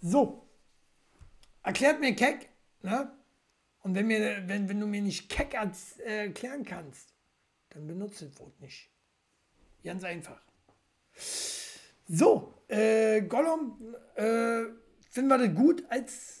So. 0.00 0.48
Erklärt 1.62 2.00
mir 2.00 2.16
Keck, 2.16 2.48
ne? 2.80 3.14
Und 3.82 3.94
wenn, 3.94 4.06
mir, 4.06 4.42
wenn, 4.46 4.68
wenn 4.68 4.80
du 4.80 4.86
mir 4.86 5.02
nicht 5.02 5.28
Keck 5.28 5.54
äh, 5.54 6.26
erklären 6.26 6.64
kannst, 6.64 7.14
dann 7.68 7.86
benutze 7.86 8.28
das 8.28 8.40
Wort 8.40 8.58
nicht. 8.60 8.90
Ganz 9.84 10.04
einfach. 10.04 10.40
So, 12.08 12.54
äh, 12.68 13.20
Gollum, 13.22 13.94
äh, 14.14 14.64
finden 15.10 15.28
wir 15.28 15.38
das 15.38 15.54
gut 15.54 15.84
als 15.90 16.39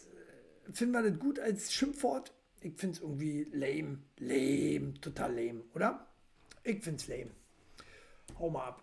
finden 0.72 0.92
wir 0.94 1.02
das 1.10 1.18
gut 1.18 1.38
als 1.38 1.72
Schimpfwort? 1.72 2.32
Ich 2.60 2.74
finde 2.76 2.96
es 2.96 3.02
irgendwie 3.02 3.44
lame. 3.52 3.98
Lame, 4.18 4.94
total 5.00 5.34
lame, 5.34 5.62
oder? 5.74 6.06
Ich 6.62 6.82
finde 6.82 6.98
es 7.00 7.08
lame. 7.08 7.30
Hau 8.38 8.50
mal 8.50 8.68
ab. 8.68 8.82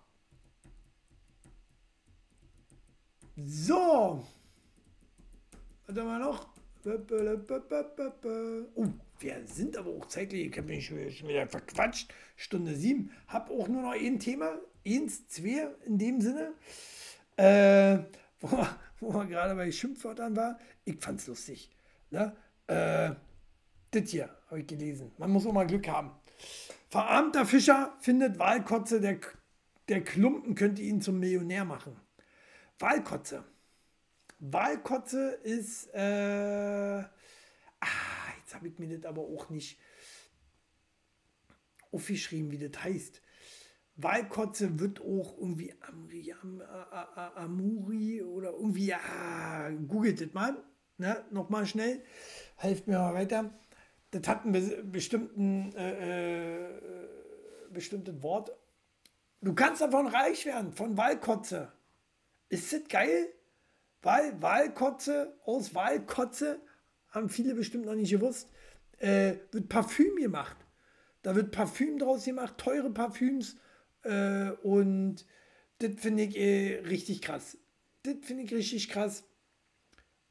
So. 3.35 4.25
Was 5.85 5.95
haben 5.97 6.07
wir 6.07 6.19
noch? 6.19 6.47
Oh, 8.75 8.87
wir 9.19 9.45
sind 9.47 9.77
aber 9.77 9.89
auch 9.91 10.05
zeitlich, 10.07 10.47
ich 10.47 10.57
habe 10.57 10.67
mich 10.67 10.85
schon 10.87 10.97
wieder 10.97 11.47
verquatscht. 11.47 12.13
Stunde 12.35 12.75
7. 12.75 13.11
Hab 13.27 13.49
auch 13.49 13.67
nur 13.67 13.81
noch 13.81 13.91
ein 13.91 14.19
Thema. 14.19 14.57
Eins, 14.85 15.27
zwei 15.27 15.67
in 15.85 15.97
dem 15.97 16.21
Sinne. 16.21 16.53
Äh, 17.35 17.99
wo, 18.41 19.13
wir- 19.13 19.25
gerade 19.25 19.55
bei 19.55 19.71
Schimpfwörtern 19.71 20.35
war. 20.35 20.59
Ich 20.85 20.97
fand's 20.99 21.27
lustig. 21.27 21.69
Ne? 22.09 22.35
Äh, 22.67 23.11
das 23.91 24.09
hier 24.09 24.29
habe 24.47 24.61
ich 24.61 24.67
gelesen. 24.67 25.11
Man 25.17 25.31
muss 25.31 25.45
auch 25.45 25.53
mal 25.53 25.67
Glück 25.67 25.87
haben. 25.87 26.11
Verarmter 26.89 27.45
Fischer 27.45 27.95
findet 27.99 28.39
Walkotze, 28.39 29.01
der, 29.01 29.19
der 29.89 30.03
Klumpen 30.03 30.55
könnte 30.55 30.81
ihn 30.81 31.01
zum 31.01 31.19
Millionär 31.19 31.65
machen. 31.65 31.99
Walkotze. 32.79 33.43
Walkotze 34.39 35.31
ist, 35.43 35.87
äh, 35.93 35.99
ah, 35.99 37.07
jetzt 38.39 38.53
habe 38.53 38.67
ich 38.67 38.77
mir 38.77 38.97
das 38.97 39.05
aber 39.05 39.21
auch 39.21 39.49
nicht 39.49 39.79
aufgeschrieben, 41.91 42.51
wie 42.51 42.59
das 42.59 42.83
heißt. 42.83 43.21
Walkotze 43.95 44.79
wird 44.79 45.01
auch 45.01 45.37
irgendwie 45.39 45.73
Amri, 45.81 46.33
Am, 46.41 46.61
Amuri 47.35 48.21
oder 48.21 48.51
irgendwie, 48.51 48.87
ja, 48.87 49.69
googelt 49.87 50.21
das 50.21 50.33
mal, 50.33 50.63
ne, 50.97 51.23
nochmal 51.31 51.65
schnell, 51.65 52.03
helft 52.55 52.87
mir 52.87 52.97
mal 52.99 53.13
weiter. 53.13 53.53
Das 54.11 54.27
hat 54.27 54.45
einen 54.45 54.55
bes- 54.55 54.81
bestimmten, 54.83 55.73
äh, 55.75 56.67
äh, 56.67 57.07
bestimmtes 57.71 58.21
Wort. 58.21 58.51
Du 59.41 59.53
kannst 59.53 59.81
davon 59.81 60.07
reich 60.07 60.45
werden, 60.45 60.71
von 60.71 60.97
Walkotze. 60.97 61.71
Ist 62.49 62.71
das 62.73 62.87
geil? 62.89 63.27
Weil 64.01 64.41
Walkotze 64.41 65.37
aus 65.45 65.75
Walkotze, 65.75 66.61
haben 67.09 67.29
viele 67.29 67.55
bestimmt 67.55 67.85
noch 67.85 67.95
nicht 67.95 68.11
gewusst, 68.11 68.49
äh, 68.99 69.35
wird 69.51 69.69
Parfüm 69.69 70.15
gemacht. 70.15 70.57
Da 71.21 71.35
wird 71.35 71.51
Parfüm 71.51 71.99
draus 71.99 72.25
gemacht, 72.25 72.57
teure 72.57 72.91
Parfüms. 72.91 73.57
Äh, 74.03 74.51
und 74.63 75.25
das 75.79 75.91
finde 75.97 76.23
ich 76.23 76.37
äh, 76.37 76.79
richtig 76.87 77.21
krass. 77.21 77.57
Das 78.03 78.15
finde 78.21 78.43
ich 78.43 78.53
richtig 78.53 78.89
krass. 78.89 79.23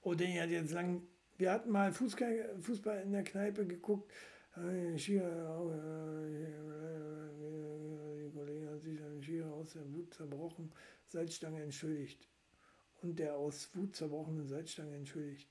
Und 0.06 0.20
den 0.20 0.40
hat 0.40 0.50
jetzt 0.50 0.70
lang, 0.70 1.02
wir 1.36 1.50
hatten 1.50 1.72
mal 1.72 1.92
Fußball, 1.92 3.02
in 3.02 3.10
der 3.10 3.24
Kneipe 3.24 3.66
geguckt. 3.66 4.12
Äh, 4.54 4.96
Schierer, 4.96 5.68
äh, 5.72 6.46
Die 8.22 8.30
Kollege 8.30 8.70
hat 8.70 8.82
sich 8.82 9.02
einen 9.02 9.20
Schierer 9.20 9.52
aus 9.52 9.72
der 9.72 9.92
Wut 9.92 10.14
zerbrochen, 10.14 10.72
Salzstange 11.08 11.60
entschuldigt. 11.60 12.28
Und 13.02 13.18
der 13.18 13.34
aus 13.34 13.74
Wut 13.74 13.96
zerbrochenen 13.96 14.46
Salzstange 14.46 14.94
entschuldigt. 14.94 15.50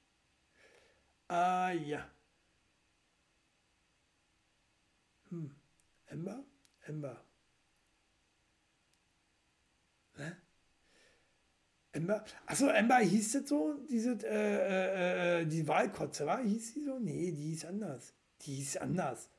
Ah 1.28 1.72
ja. 1.72 2.10
Hm. 5.32 5.54
Ember? 6.06 6.46
Ember. 6.86 7.26
Hä? 10.16 10.32
Ember? 11.96 12.24
Achso, 12.46 12.68
Ember 12.68 12.98
hieß 12.98 13.32
das 13.34 13.50
so? 13.50 13.76
Diese, 13.90 14.18
äh, 14.24 15.40
äh, 15.40 15.42
äh, 15.42 15.46
die 15.46 15.68
Wahlkotze, 15.68 16.26
war? 16.26 16.44
Hieß 16.44 16.74
die 16.74 16.84
so? 16.84 17.00
Nee, 17.00 17.32
die 17.32 17.50
hieß 17.50 17.66
anders. 17.66 18.14
Die 18.42 18.56
hieß 18.56 18.78
anders. 18.78 19.30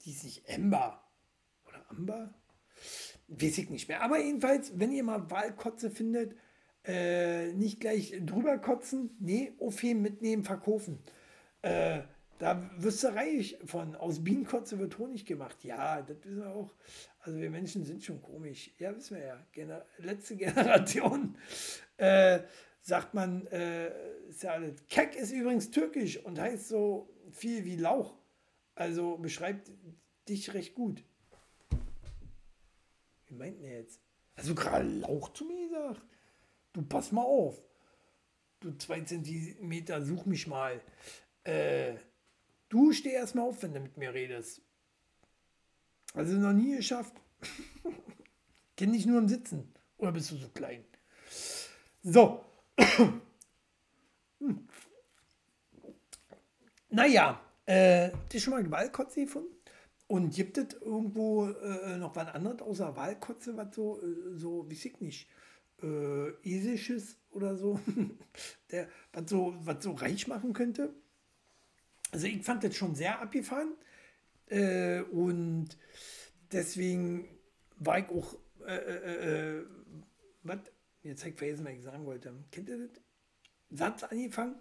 Die 0.00 0.10
hieß 0.10 0.24
nicht 0.24 0.48
Ember. 0.48 1.02
Oder 1.66 1.90
Amber? 1.90 2.34
Weiß 3.28 3.58
ich 3.58 3.70
nicht 3.70 3.88
mehr. 3.88 4.02
Aber 4.02 4.20
jedenfalls, 4.20 4.78
wenn 4.78 4.92
ihr 4.92 5.02
mal 5.02 5.30
Wahlkotze 5.30 5.90
findet, 5.90 6.36
äh, 6.84 7.52
nicht 7.52 7.80
gleich 7.80 8.14
drüber 8.24 8.58
kotzen, 8.58 9.16
nee, 9.18 9.52
aufheben, 9.58 10.02
mitnehmen, 10.02 10.44
verkaufen. 10.44 11.02
Äh, 11.62 12.02
da 12.38 12.70
wirst 12.76 13.02
du 13.02 13.08
reich 13.08 13.58
von. 13.64 13.94
Aus 13.96 14.22
Bienenkotze 14.22 14.78
wird 14.78 14.98
Honig 14.98 15.24
gemacht. 15.24 15.64
Ja, 15.64 16.02
das 16.02 16.16
wissen 16.24 16.40
wir 16.40 16.50
auch. 16.50 16.74
Also 17.20 17.38
wir 17.38 17.50
Menschen 17.50 17.84
sind 17.84 18.04
schon 18.04 18.20
komisch. 18.20 18.70
Ja, 18.78 18.94
wissen 18.94 19.16
wir 19.16 19.24
ja. 19.24 19.46
Gener 19.52 19.86
letzte 19.98 20.36
Generation 20.36 21.36
äh, 21.96 22.40
sagt 22.82 23.14
man, 23.14 23.46
äh, 23.48 23.88
ist 24.28 24.42
ja 24.42 24.52
alles. 24.52 24.86
Kek 24.88 25.16
ist 25.16 25.32
übrigens 25.32 25.70
türkisch 25.70 26.22
und 26.24 26.38
heißt 26.38 26.68
so 26.68 27.08
viel 27.30 27.64
wie 27.64 27.76
Lauch. 27.76 28.16
Also 28.74 29.16
beschreibt 29.16 29.72
dich 30.28 30.52
recht 30.52 30.74
gut. 30.74 31.02
Wie 33.26 33.34
meint 33.34 33.58
ihr 33.60 33.70
jetzt? 33.70 34.00
Also 34.36 34.54
gerade 34.54 34.86
Lauch 34.86 35.32
zu 35.32 35.46
mir 35.46 35.68
gesagt? 35.68 36.02
Du 36.72 36.82
pass 36.82 37.10
mal 37.10 37.22
auf. 37.22 37.58
Du 38.60 38.76
zwei 38.76 39.00
Zentimeter, 39.00 40.02
such 40.02 40.26
mich 40.26 40.46
mal. 40.46 40.80
Äh, 41.44 41.94
du 42.68 42.92
steh 42.92 43.12
erst 43.12 43.34
mal 43.34 43.42
auf, 43.42 43.62
wenn 43.62 43.74
du 43.74 43.80
mit 43.80 43.96
mir 43.96 44.12
redest. 44.12 44.62
Also 46.14 46.36
noch 46.36 46.52
nie 46.52 46.76
geschafft. 46.76 47.14
Kenn 48.76 48.92
dich 48.92 49.06
nur 49.06 49.18
im 49.18 49.28
Sitzen. 49.28 49.72
Oder 49.98 50.12
bist 50.12 50.30
du 50.30 50.36
so 50.36 50.48
klein? 50.48 50.84
So. 52.02 52.44
Naja, 56.88 57.42
äh, 57.66 58.10
habt 58.10 58.40
schon 58.40 58.54
mal 58.54 58.70
Wahlkotze 58.70 59.20
gefunden? 59.20 59.54
Und 60.06 60.34
gibt 60.34 60.56
es 60.56 60.72
irgendwo 60.80 61.48
äh, 61.48 61.98
noch 61.98 62.14
was 62.14 62.28
anderes 62.28 62.62
außer 62.62 62.96
Wahlkotze, 62.96 63.56
was 63.56 63.74
so, 63.74 64.00
äh, 64.00 64.36
so, 64.36 64.70
wie 64.70 64.74
ich 64.74 65.00
nicht, 65.00 65.28
äh, 65.82 66.30
Esisches 66.42 67.18
oder 67.30 67.56
so, 67.56 67.80
der, 68.70 68.88
was 69.12 69.28
so, 69.28 69.54
was 69.58 69.82
so 69.82 69.92
reich 69.92 70.28
machen 70.28 70.52
könnte. 70.52 70.94
Also 72.12 72.26
ich 72.26 72.42
fand 72.42 72.64
das 72.64 72.76
schon 72.76 72.94
sehr 72.94 73.20
abgefahren 73.20 73.74
äh, 74.46 75.00
und 75.02 75.76
deswegen 76.52 77.28
war 77.76 77.98
ich 77.98 78.08
auch, 78.08 78.36
äh, 78.66 78.76
äh, 78.76 79.58
äh, 79.58 79.66
was, 80.42 80.58
jetzt 81.02 81.22
habe 81.22 81.30
ich 81.30 81.36
vergessen, 81.36 81.64
was 81.64 81.72
ich 81.72 81.82
sagen 81.82 82.06
wollte. 82.06 82.32
Kennt 82.50 82.68
ihr 82.68 82.88
das? 82.88 83.00
Satz 83.70 84.04
angefangen, 84.04 84.56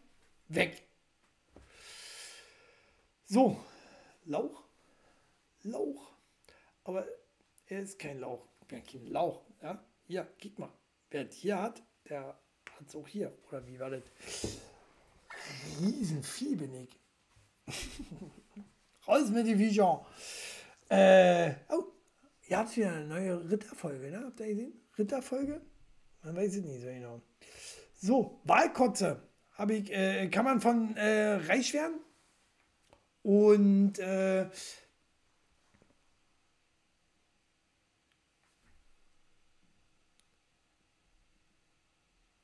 weg. 0.47 0.87
So, 3.27 3.63
Lauch, 4.25 4.63
Lauch, 5.63 6.15
aber 6.83 7.07
er 7.67 7.81
ist 7.81 7.99
kein 7.99 8.19
Lauch, 8.19 8.47
ja, 8.71 8.79
kein 8.79 9.07
Lauch, 9.07 9.45
ja, 9.61 9.83
hier, 10.07 10.27
guck 10.41 10.59
mal, 10.59 10.73
wer 11.09 11.25
das 11.25 11.35
hier 11.35 11.61
hat, 11.61 11.83
der 12.09 12.39
hat 12.71 12.87
es 12.87 12.95
auch 12.95 13.07
hier, 13.07 13.35
oder 13.47 13.65
wie 13.67 13.79
war 13.79 13.89
das? 13.89 14.03
Riesenvieh 15.79 16.55
bin 16.55 16.73
ich. 16.73 17.04
Raus 19.07 19.29
mit 19.29 19.47
die 19.47 19.55
Viecher. 19.55 20.05
Äh, 20.89 21.53
oh, 21.69 21.85
ihr 22.47 22.57
habt 22.57 22.75
wieder 22.75 22.91
eine 22.93 23.05
neue 23.05 23.49
Ritterfolge, 23.49 24.11
ne? 24.11 24.23
Habt 24.25 24.39
ihr 24.39 24.47
gesehen? 24.47 24.73
Ritterfolge? 24.97 25.61
Man 26.23 26.35
weiß 26.35 26.55
es 26.55 26.63
nicht 26.63 26.81
so 26.81 26.87
genau. 26.87 27.21
So, 27.93 28.41
Wahlkotze 28.43 29.21
habe 29.53 29.73
ich, 29.75 29.91
äh, 29.91 30.27
kann 30.29 30.45
man 30.45 30.61
von 30.61 30.95
äh, 30.95 31.35
reich 31.35 31.73
werden. 31.73 31.99
Und 33.23 33.97
äh, 33.99 34.45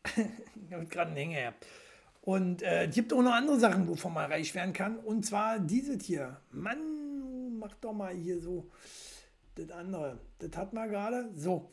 ich 0.06 0.73
habe 0.73 0.85
gerade 0.85 1.11
einen 1.11 1.18
Hänger 1.18 1.39
gehabt. 1.39 1.65
Und 2.22 2.61
äh, 2.61 2.88
gibt 2.88 3.14
auch 3.14 3.22
noch 3.22 3.34
andere 3.34 3.60
Sachen, 3.60 3.88
wovon 3.88 4.14
man 4.14 4.31
reich 4.31 4.53
werden 4.53 4.73
kann. 4.73 4.98
Und 4.99 5.26
zwar 5.26 5.60
dieses 5.60 6.03
hier. 6.03 6.39
Mann, 6.52 7.57
mach 7.57 7.73
doch 7.76 7.93
mal 7.93 8.14
hier 8.14 8.39
so 8.39 8.69
das 9.56 9.72
andere. 9.72 10.19
Das 10.39 10.56
hat 10.56 10.73
man 10.73 10.89
gerade. 10.89 11.31
So. 11.35 11.69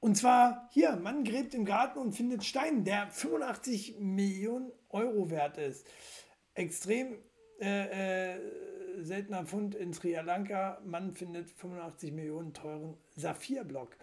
Und 0.00 0.16
zwar 0.16 0.68
hier, 0.72 0.96
Mann 0.96 1.24
gräbt 1.24 1.54
im 1.54 1.64
Garten 1.64 1.98
und 1.98 2.12
findet 2.12 2.44
Stein, 2.44 2.84
der 2.84 3.10
85 3.10 3.96
Millionen 3.98 4.70
Euro 4.90 5.30
wert 5.30 5.56
ist. 5.56 5.86
Extrem 6.54 7.18
äh, 7.60 8.34
äh, 8.34 8.40
seltener 8.98 9.46
Fund 9.46 9.74
in 9.74 9.94
Sri 9.94 10.14
Lanka. 10.14 10.80
Mann 10.84 11.14
findet 11.14 11.48
85 11.50 12.12
Millionen 12.12 12.52
teuren 12.52 12.96
Saphirblock. 13.16 13.96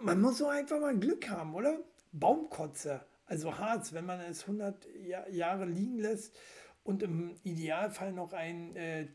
Man 0.00 0.20
muss 0.20 0.38
so 0.38 0.46
einfach 0.46 0.80
mal 0.80 0.96
Glück 0.96 1.28
haben, 1.28 1.54
oder? 1.54 1.80
Baumkotze, 2.12 3.04
also 3.26 3.58
Harz, 3.58 3.92
wenn 3.92 4.06
man 4.06 4.20
es 4.20 4.42
100 4.42 4.86
Jahr, 5.04 5.28
Jahre 5.28 5.66
liegen 5.66 5.98
lässt 5.98 6.36
und 6.84 7.02
im 7.02 7.36
Idealfall 7.42 8.12
noch 8.12 8.32
ein 8.32 8.74
äh, 8.76 9.08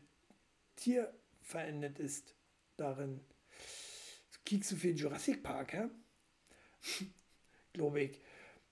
Tier 0.76 1.12
verendet 1.40 1.98
ist 1.98 2.34
darin. 2.76 3.20
Kriegst 4.44 4.70
du 4.72 4.76
viel 4.76 4.96
Jurassic 4.96 5.42
Park, 5.42 5.72
hä? 5.72 5.88
glaube 7.72 8.02
ich. 8.02 8.20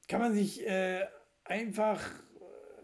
Kann 0.08 0.20
man 0.20 0.34
sich 0.34 0.66
äh, 0.66 1.06
einfach, 1.44 2.00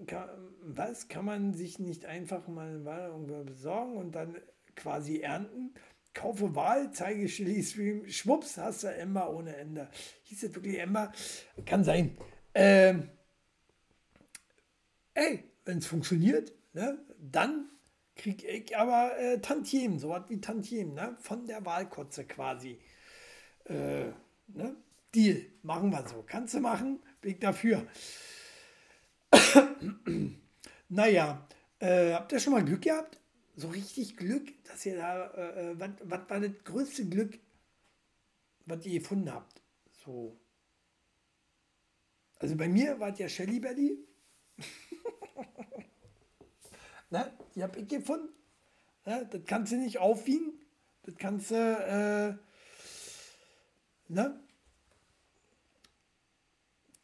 kann, 0.06 0.28
was, 0.62 1.08
kann 1.08 1.24
man 1.24 1.54
sich 1.54 1.78
nicht 1.78 2.04
einfach 2.04 2.46
mal 2.48 2.84
irgendwo 2.86 3.44
besorgen 3.44 3.96
und 3.96 4.12
dann 4.12 4.36
quasi 4.74 5.20
ernten? 5.20 5.74
Kaufe 6.14 6.54
Wahl, 6.54 6.92
zeige 6.92 7.26
Chili 7.26 7.62
Stream, 7.62 8.08
schwupps, 8.08 8.56
hast 8.56 8.84
du 8.84 8.88
Emma 8.88 9.26
ohne 9.26 9.54
Ende. 9.56 9.90
Hieß 10.22 10.40
das 10.42 10.54
wirklich 10.54 10.78
Emma? 10.78 11.12
Kann 11.66 11.84
sein. 11.84 12.16
Ähm, 12.58 13.10
ey, 15.12 15.44
wenn 15.66 15.76
es 15.76 15.86
funktioniert, 15.86 16.54
ne, 16.72 16.98
dann 17.20 17.68
kriege 18.14 18.46
ich 18.46 18.74
aber 18.74 19.18
äh, 19.18 19.42
Tantiemen, 19.42 19.98
so 19.98 20.08
was 20.08 20.30
wie 20.30 20.40
Tantiemen, 20.40 20.94
ne, 20.94 21.18
von 21.20 21.46
der 21.46 21.66
Wahlkotze 21.66 22.24
quasi. 22.24 22.78
Äh, 23.66 24.06
ne? 24.46 24.74
Deal, 25.14 25.44
machen 25.62 25.90
wir 25.90 26.08
so. 26.08 26.24
Kannst 26.26 26.54
du 26.54 26.60
machen, 26.60 27.02
Weg 27.20 27.42
dafür. 27.42 27.86
naja, 30.88 31.46
äh, 31.78 32.14
habt 32.14 32.32
ihr 32.32 32.40
schon 32.40 32.54
mal 32.54 32.64
Glück 32.64 32.82
gehabt? 32.82 33.20
So 33.54 33.68
richtig 33.68 34.16
Glück, 34.16 34.64
dass 34.64 34.86
ihr 34.86 34.96
da, 34.96 35.26
äh, 35.32 35.72
äh 35.72 35.78
was, 35.78 35.90
was 36.04 36.30
war 36.30 36.40
das 36.40 36.64
größte 36.64 37.06
Glück, 37.06 37.38
was 38.64 38.86
ihr 38.86 39.00
gefunden 39.00 39.30
habt? 39.30 39.60
So. 40.06 40.38
Also 42.38 42.56
bei 42.56 42.68
mir 42.68 42.98
war 43.00 43.12
es 43.12 43.18
ja 43.18 43.28
Shelly 43.28 43.60
Belly. 43.60 43.98
ne? 47.10 47.32
Die 47.54 47.62
habe 47.62 47.80
ich 47.80 47.88
gefunden. 47.88 48.28
Ne? 49.04 49.26
Das 49.30 49.40
kannst 49.46 49.72
du 49.72 49.76
nicht 49.76 49.98
aufwiegen. 49.98 50.52
Das 51.02 51.14
kannst 51.16 51.50
du, 51.50 51.54
äh, 51.54 52.34
ne? 54.12 54.40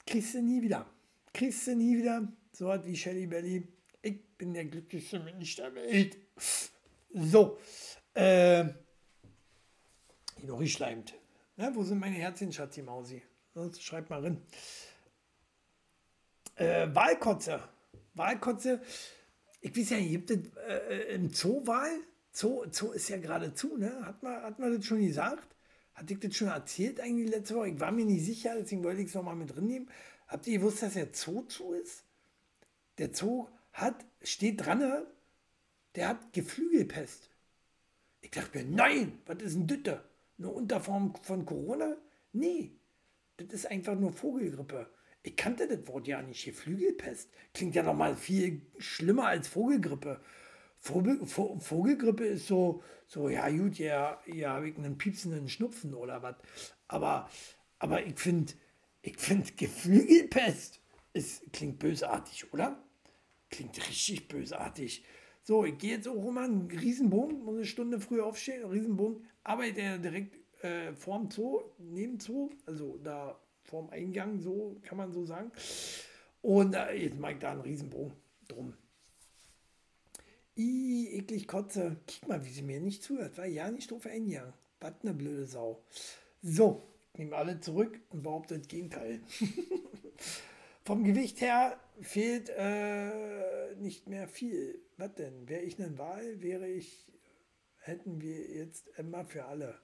Kriegst 0.06 0.34
du 0.34 0.42
nie 0.42 0.60
wieder. 0.60 0.86
Kriegst 1.32 1.66
du 1.66 1.76
nie 1.76 1.96
wieder. 1.96 2.28
So 2.52 2.66
was 2.66 2.84
wie 2.84 2.96
Shelly 2.96 3.26
Belly. 3.26 3.66
Ich 4.02 4.22
bin 4.36 4.52
der 4.52 4.66
glücklichste 4.66 5.20
Mensch 5.20 5.56
der 5.56 5.74
Welt. 5.74 6.18
So. 7.14 7.58
Äh, 8.14 8.64
noch 10.42 10.58
geschleimt. 10.58 11.14
Ne? 11.56 11.70
Wo 11.74 11.84
sind 11.84 11.98
meine 11.98 12.16
Herzchen, 12.16 12.52
Schatzi 12.52 12.82
Mausi? 12.82 13.22
Sonst 13.54 13.82
schreibt 13.82 14.10
mal 14.10 14.22
rein. 14.22 14.42
Äh, 16.62 16.94
Wahlkotze. 16.94 17.60
Wahlkotze. 18.14 18.80
Ich 19.60 19.76
weiß 19.76 19.90
ja, 19.90 19.98
gibt 19.98 20.30
es 20.30 20.38
äh, 20.68 21.14
im 21.14 21.30
Zoo 21.30 21.66
Wahl? 21.66 21.90
Zoo, 22.30 22.64
Zoo 22.70 22.92
ist 22.92 23.08
ja 23.08 23.16
gerade 23.16 23.52
zu, 23.52 23.76
ne? 23.76 24.06
Hat 24.06 24.22
man, 24.22 24.42
hat 24.42 24.58
man 24.60 24.76
das 24.76 24.86
schon 24.86 25.04
gesagt? 25.04 25.56
Hat 25.94 26.08
ich 26.08 26.20
das 26.20 26.36
schon 26.36 26.48
erzählt 26.48 27.00
eigentlich 27.00 27.30
letzte 27.30 27.56
Woche? 27.56 27.70
Ich 27.70 27.80
war 27.80 27.90
mir 27.90 28.04
nicht 28.04 28.24
sicher, 28.24 28.54
deswegen 28.56 28.84
wollte 28.84 29.00
ich 29.00 29.08
es 29.08 29.14
nochmal 29.14 29.34
mit 29.34 29.54
drin 29.54 29.66
nehmen. 29.66 29.90
Habt 30.28 30.46
ihr 30.46 30.58
gewusst, 30.58 30.82
dass 30.82 30.94
der 30.94 31.08
Zoo 31.12 31.42
zu 31.42 31.72
ist? 31.72 32.04
Der 32.98 33.12
Zoo 33.12 33.48
hat, 33.72 33.96
steht 34.22 34.64
dran, 34.64 35.04
der 35.96 36.08
hat 36.08 36.32
Geflügelpest. 36.32 37.28
Ich 38.20 38.30
dachte 38.30 38.58
mir, 38.58 38.64
nein, 38.64 39.18
was 39.26 39.42
ist 39.42 39.56
ein 39.56 39.66
Dütte? 39.66 40.04
Eine 40.38 40.48
Unterform 40.48 41.12
von 41.22 41.44
Corona? 41.44 41.96
Nee, 42.32 42.78
das 43.36 43.48
ist 43.52 43.66
einfach 43.66 43.96
nur 43.96 44.12
Vogelgrippe. 44.12 44.88
Ich 45.22 45.36
kannte 45.36 45.68
das 45.68 45.86
Wort 45.86 46.08
ja 46.08 46.20
nicht. 46.22 46.44
Geflügelpest 46.44 47.30
klingt 47.54 47.74
ja 47.74 47.82
noch 47.82 47.94
mal 47.94 48.16
viel 48.16 48.62
schlimmer 48.78 49.28
als 49.28 49.48
Vogelgrippe. 49.48 50.20
Vogel, 50.78 51.24
Vogelgrippe 51.26 52.24
ist 52.24 52.48
so, 52.48 52.82
so 53.06 53.28
ja 53.28 53.48
gut, 53.48 53.78
ja, 53.78 54.20
ja 54.26 54.54
habe 54.54 54.68
ich 54.68 54.76
einen 54.76 54.98
piepsenden 54.98 55.48
Schnupfen 55.48 55.94
oder 55.94 56.22
was. 56.22 56.34
Aber, 56.88 57.30
aber 57.78 58.04
ich 58.04 58.18
finde, 58.18 58.52
ich 59.00 59.16
finde 59.16 59.52
Geflügelpest 59.52 60.80
ist, 61.12 61.52
klingt 61.52 61.78
bösartig, 61.78 62.52
oder? 62.52 62.82
Klingt 63.48 63.76
richtig 63.88 64.26
bösartig. 64.26 65.04
So, 65.44 65.64
ich 65.64 65.78
gehe 65.78 65.96
jetzt 65.96 66.08
auch 66.08 66.14
rum 66.14 66.38
einen 66.38 66.68
Riesenbogen, 66.70 67.44
muss 67.44 67.56
eine 67.56 67.64
Stunde 67.64 68.00
früher 68.00 68.26
aufstehen, 68.26 68.64
Riesenbogen, 68.64 69.26
arbeite 69.44 70.00
direkt 70.00 70.36
äh, 70.64 70.92
vorm 70.94 71.30
Zoo, 71.30 71.62
neben 71.78 72.18
Zoo, 72.18 72.50
also 72.66 72.98
da 72.98 73.40
vorm 73.72 73.88
Eingang, 73.88 74.38
so 74.38 74.76
kann 74.82 74.98
man 74.98 75.12
so 75.12 75.24
sagen. 75.24 75.50
Und 76.42 76.74
äh, 76.74 76.92
jetzt 76.92 77.16
ich 77.18 77.38
da 77.38 77.52
einen 77.52 77.62
Riesenbogen 77.62 78.12
drum. 78.46 78.74
I, 80.58 81.08
eklig 81.14 81.48
Kotze. 81.48 81.96
Guck 82.06 82.28
mal, 82.28 82.44
wie 82.44 82.50
sie 82.50 82.60
mir 82.60 82.80
nicht 82.80 83.02
zuhört. 83.02 83.38
War 83.38 83.46
ja 83.46 83.70
nicht 83.70 83.90
doof 83.90 84.04
eingegangen. 84.04 84.52
Was 84.80 84.92
eine 85.02 85.14
blöde 85.14 85.46
Sau. 85.46 85.82
So, 86.42 86.82
ich 87.12 87.20
nehme 87.20 87.34
alle 87.34 87.60
zurück 87.60 87.98
und 88.10 88.22
behaupte 88.22 88.58
das 88.58 88.68
Gegenteil. 88.68 89.22
Vom 90.84 91.04
Gewicht 91.04 91.40
her 91.40 91.80
fehlt 92.02 92.50
äh, 92.50 93.74
nicht 93.76 94.06
mehr 94.06 94.28
viel. 94.28 94.82
Was 94.98 95.14
denn? 95.14 95.48
Wäre 95.48 95.62
ich 95.62 95.82
eine 95.82 95.96
Wahl, 95.96 96.42
wäre 96.42 96.68
ich, 96.68 97.10
hätten 97.78 98.20
wir 98.20 98.50
jetzt 98.50 98.86
immer 98.98 99.24
für 99.24 99.46
alle. 99.46 99.78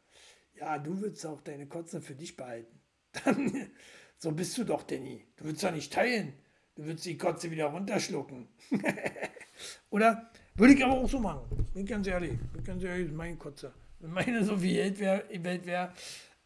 Ja, 0.56 0.78
du 0.78 1.00
würdest 1.00 1.24
auch 1.24 1.40
deine 1.40 1.68
Kotze 1.68 2.02
für 2.02 2.14
dich 2.14 2.36
behalten. 2.36 2.77
Dann, 3.24 3.70
so 4.18 4.32
bist 4.32 4.56
du 4.58 4.64
doch, 4.64 4.82
Danny. 4.82 5.24
Du 5.36 5.44
würdest 5.44 5.64
doch 5.64 5.72
nicht 5.72 5.92
teilen. 5.92 6.32
Du 6.76 6.84
würdest 6.84 7.06
die 7.06 7.18
Kotze 7.18 7.50
wieder 7.50 7.66
runterschlucken. 7.66 8.48
Oder? 9.90 10.30
Würde 10.54 10.74
ich 10.74 10.84
aber 10.84 10.94
auch 10.94 11.08
so 11.08 11.20
machen. 11.20 11.68
Bin 11.74 11.86
ganz 11.86 12.06
ehrlich. 12.06 12.38
Bin 12.52 12.64
ganz 12.64 12.82
ehrlich, 12.82 13.10
mein 13.12 13.38
Kotze. 13.38 13.72
Wenn 14.00 14.12
meine 14.12 14.44
so 14.44 14.56
viel 14.56 14.76
Welt 14.76 14.98
wäre, 14.98 15.24
Welt 15.44 15.66
wär, 15.66 15.92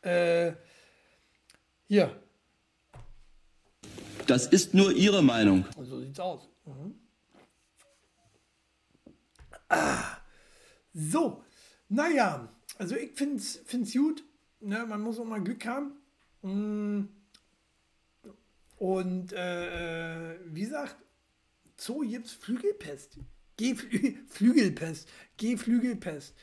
äh, 0.02 0.52
hier. 1.86 2.22
Das 4.26 4.46
ist 4.46 4.72
nur 4.74 4.92
Ihre 4.92 5.22
Meinung. 5.22 5.66
So 5.78 6.00
sieht's 6.00 6.20
aus. 6.20 6.48
Mhm. 6.64 6.94
Ah, 9.68 10.18
so, 10.92 11.42
naja, 11.88 12.48
also 12.78 12.94
ich 12.96 13.12
finde 13.12 13.36
es 13.36 13.92
gut. 13.92 14.24
Ne, 14.60 14.84
man 14.86 15.00
muss 15.00 15.18
auch 15.18 15.24
mal 15.24 15.42
Glück 15.42 15.64
haben. 15.66 15.92
Mm, 16.42 17.08
Und 18.78 19.32
äh, 19.32 20.32
äh, 20.34 20.38
wie 20.46 20.62
gesagt, 20.62 20.96
Zoo 21.76 22.00
gibt's 22.00 22.32
Flügelpest. 22.32 23.18
Geh 23.56 23.74
Flügelpest. 24.28 25.08
Geh 25.36 25.56
Flügelpest. 25.56 26.34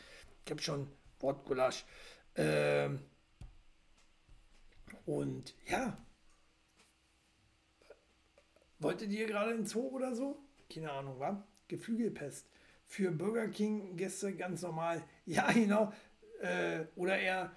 Ich 0.46 0.52
habe 0.52 0.62
schon 0.62 0.88
Wortgulasch. 1.20 1.86
Ähm, 2.36 3.00
und 5.06 5.54
ja. 5.68 5.98
Wolltet 8.80 9.12
ihr 9.12 9.28
gerade 9.28 9.52
in 9.52 9.66
Zoo 9.66 9.90
oder 9.90 10.16
so? 10.16 10.40
Keine 10.74 10.92
Ahnung, 10.92 11.20
wa? 11.20 11.46
Geflügelpest. 11.68 12.48
Für 12.86 13.12
Burger 13.12 13.50
King 13.50 13.98
Gäste 13.98 14.34
ganz 14.36 14.62
normal. 14.62 15.04
Ja, 15.26 15.52
genau. 15.52 15.92
Äh, 16.42 16.86
oder 16.96 17.20
eher, 17.20 17.52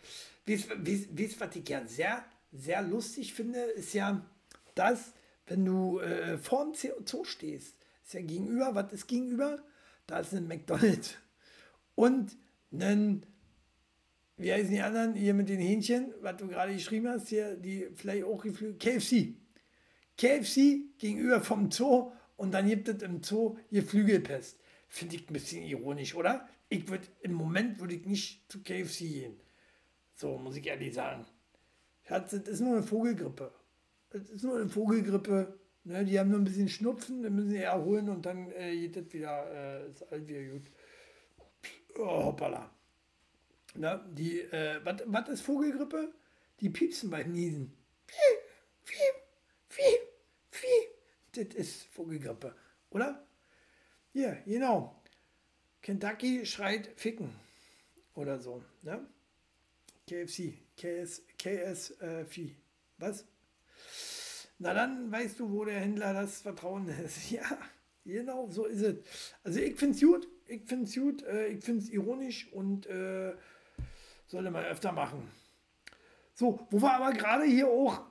wisst 0.45 0.71
ihr, 0.71 1.41
was 1.41 1.57
ich 1.57 1.69
ja 1.69 1.87
sehr, 1.87 2.25
sehr 2.53 2.83
lustig 2.83 3.35
finde, 3.35 3.61
ist 3.61 3.95
ja, 3.95 4.25
dass, 4.75 5.15
wenn 5.47 5.65
du 5.65 5.99
äh, 6.01 6.39
vor 6.39 6.65
dem 6.65 6.75
Zoo 7.05 7.25
stehst, 7.25 7.77
ist 8.05 8.15
ja 8.15 8.21
gegenüber, 8.21 8.75
was 8.75 8.93
ist 8.93 9.07
gegenüber? 9.07 9.63
Da 10.07 10.21
ist 10.21 10.35
ein 10.35 10.49
McDonalds 10.49 11.15
und 11.95 12.37
ein, 12.73 13.25
wie 14.37 14.53
heißen 14.53 14.71
die 14.71 14.81
anderen 14.81 15.15
hier 15.15 15.35
mit 15.35 15.49
den 15.49 15.61
Hähnchen, 15.61 16.13
was 16.21 16.37
du 16.37 16.49
gerade 16.49 16.75
geschrieben 16.75 17.09
hast, 17.09 17.29
hier, 17.29 17.57
die 17.57 17.89
vielleicht 17.95 18.25
auch 18.25 18.43
geflügelt, 18.43 18.81
KFC. 18.81 19.35
KFC 20.17 20.99
gegenüber 20.99 21.41
vom 21.41 21.71
Zoo 21.71 22.13
und 22.37 22.53
dann 22.53 22.69
gibt 22.69 22.89
es 22.89 23.03
im 23.03 23.23
Zoo 23.23 23.57
hier 23.71 23.83
Flügelpest. 23.83 24.59
Finde 24.89 25.17
ich 25.17 25.29
ein 25.29 25.33
bisschen 25.33 25.65
ironisch, 25.65 26.15
oder? 26.15 26.49
Ich 26.69 26.89
würde, 26.89 27.07
im 27.21 27.33
Moment 27.33 27.79
würde 27.81 27.95
ich 27.95 28.05
nicht 28.05 28.51
zu 28.51 28.63
KFC 28.63 28.99
gehen. 28.99 29.41
So, 30.15 30.37
muss 30.39 30.57
ich 30.57 30.67
ehrlich 30.67 30.95
sagen. 30.95 31.25
Schatz, 32.05 32.31
das 32.33 32.49
ist 32.49 32.61
nur 32.61 32.75
eine 32.75 32.83
Vogelgrippe. 32.83 33.53
Das 34.11 34.29
ist 34.29 34.45
nur 34.45 34.57
eine 34.57 34.69
Vogelgrippe. 34.69 35.59
Ne, 35.85 36.05
die 36.05 36.19
haben 36.19 36.31
nur 36.31 36.39
ein 36.39 36.45
bisschen 36.45 36.69
Schnupfen, 36.69 37.23
dann 37.23 37.35
müssen 37.35 37.51
sie 37.51 37.59
erholen 37.59 38.09
und 38.09 38.25
dann 38.25 38.53
äh, 38.53 38.77
geht 38.77 38.97
das 38.97 39.13
wieder, 39.13 39.51
äh, 39.53 39.89
ist 39.89 40.03
alles 40.13 40.29
wieder 40.29 40.45
gut. 40.45 40.71
Oh, 41.99 42.25
hoppala. 42.27 42.71
Ne, 43.75 44.01
die, 44.13 44.41
äh, 44.41 44.81
was 44.85 45.29
ist 45.29 45.41
Vogelgrippe? 45.43 46.13
Die 46.61 46.71
piepsen 46.71 47.11
beim 47.11 47.33
Niesen. 47.33 47.77
Piep, 48.07 48.85
piep, 48.85 49.15
piep, 49.69 50.01
piep. 50.53 51.49
Das 51.49 51.57
ist 51.57 51.83
Vogelgrippe, 51.87 52.55
oder? 52.91 53.27
Ja, 54.13 54.37
genau. 54.45 55.03
Kentucky 55.81 56.47
schreit 56.47 56.91
Ficken 56.95 57.35
oder 58.15 58.39
so. 58.39 58.63
Ne? 58.83 59.05
KFC, 60.07 60.59
KS, 60.77 61.23
KS 61.39 61.91
äh, 62.01 62.25
Vieh. 62.25 62.57
Was? 62.99 63.25
Na 64.59 64.75
dann 64.75 65.11
weißt 65.11 65.41
du, 65.41 65.51
wo 65.51 65.65
der 65.65 65.81
Händler 65.81 66.15
das 66.15 66.41
Vertrauen 66.43 66.89
ist. 67.05 67.31
Ja, 67.31 67.59
genau, 68.05 68.49
so 68.49 68.67
ist 68.67 68.83
es. 68.83 68.97
Also 69.43 69.61
ich 69.61 69.77
finde 69.77 69.97
es 69.97 70.01
gut, 70.01 70.29
ich 70.47 70.65
finde 70.65 70.85
es 70.85 70.95
gut, 70.95 71.23
äh, 71.25 71.49
ich 71.49 71.65
finde 71.65 71.83
es 71.83 71.91
ironisch 71.91 72.53
und 72.53 72.87
äh, 72.87 73.35
sollte 74.27 74.51
man 74.51 74.65
öfter 74.65 74.93
machen. 74.93 75.31
So, 76.35 76.67
wo 76.71 76.81
wir 76.81 76.93
aber 76.93 77.13
gerade 77.13 77.45
hier 77.45 77.69
auch, 77.69 78.03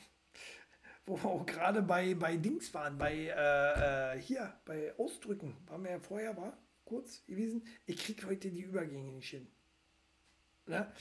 wo 1.06 1.16
wir 1.16 1.24
auch 1.24 1.46
gerade 1.46 1.80
bei, 1.82 2.14
bei 2.14 2.36
Dings 2.36 2.72
waren, 2.74 2.98
bei 2.98 3.14
äh, 3.14 4.16
äh, 4.16 4.20
hier, 4.20 4.52
bei 4.64 4.94
Ausdrücken, 4.98 5.56
waren 5.66 5.84
wir 5.84 5.92
ja 5.92 6.00
vorher, 6.00 6.36
war 6.36 6.58
kurz 6.84 7.24
gewesen. 7.26 7.66
Ich 7.86 7.98
kriege 7.98 8.26
heute 8.26 8.50
die 8.50 8.62
Übergänge 8.62 9.12
nicht 9.12 9.30
hin. 9.30 9.46
Ne? 10.66 10.92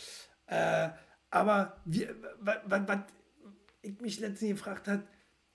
Äh, 0.47 0.89
aber 1.29 1.81
was 1.85 2.99
ich 3.81 3.99
mich 3.99 4.19
letztens 4.19 4.51
gefragt 4.51 4.87
hat, 4.87 5.03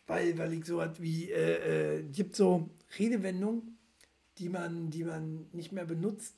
weil, 0.06 0.36
weil 0.38 0.52
ich 0.52 0.64
so 0.64 0.78
was 0.78 1.00
wie, 1.00 1.30
äh, 1.30 1.98
äh, 1.98 2.02
gibt 2.02 2.36
so 2.36 2.70
Redewendungen, 2.98 3.78
die 4.38 4.48
man, 4.48 4.90
die 4.90 5.04
man 5.04 5.48
nicht 5.52 5.72
mehr 5.72 5.84
benutzt. 5.84 6.36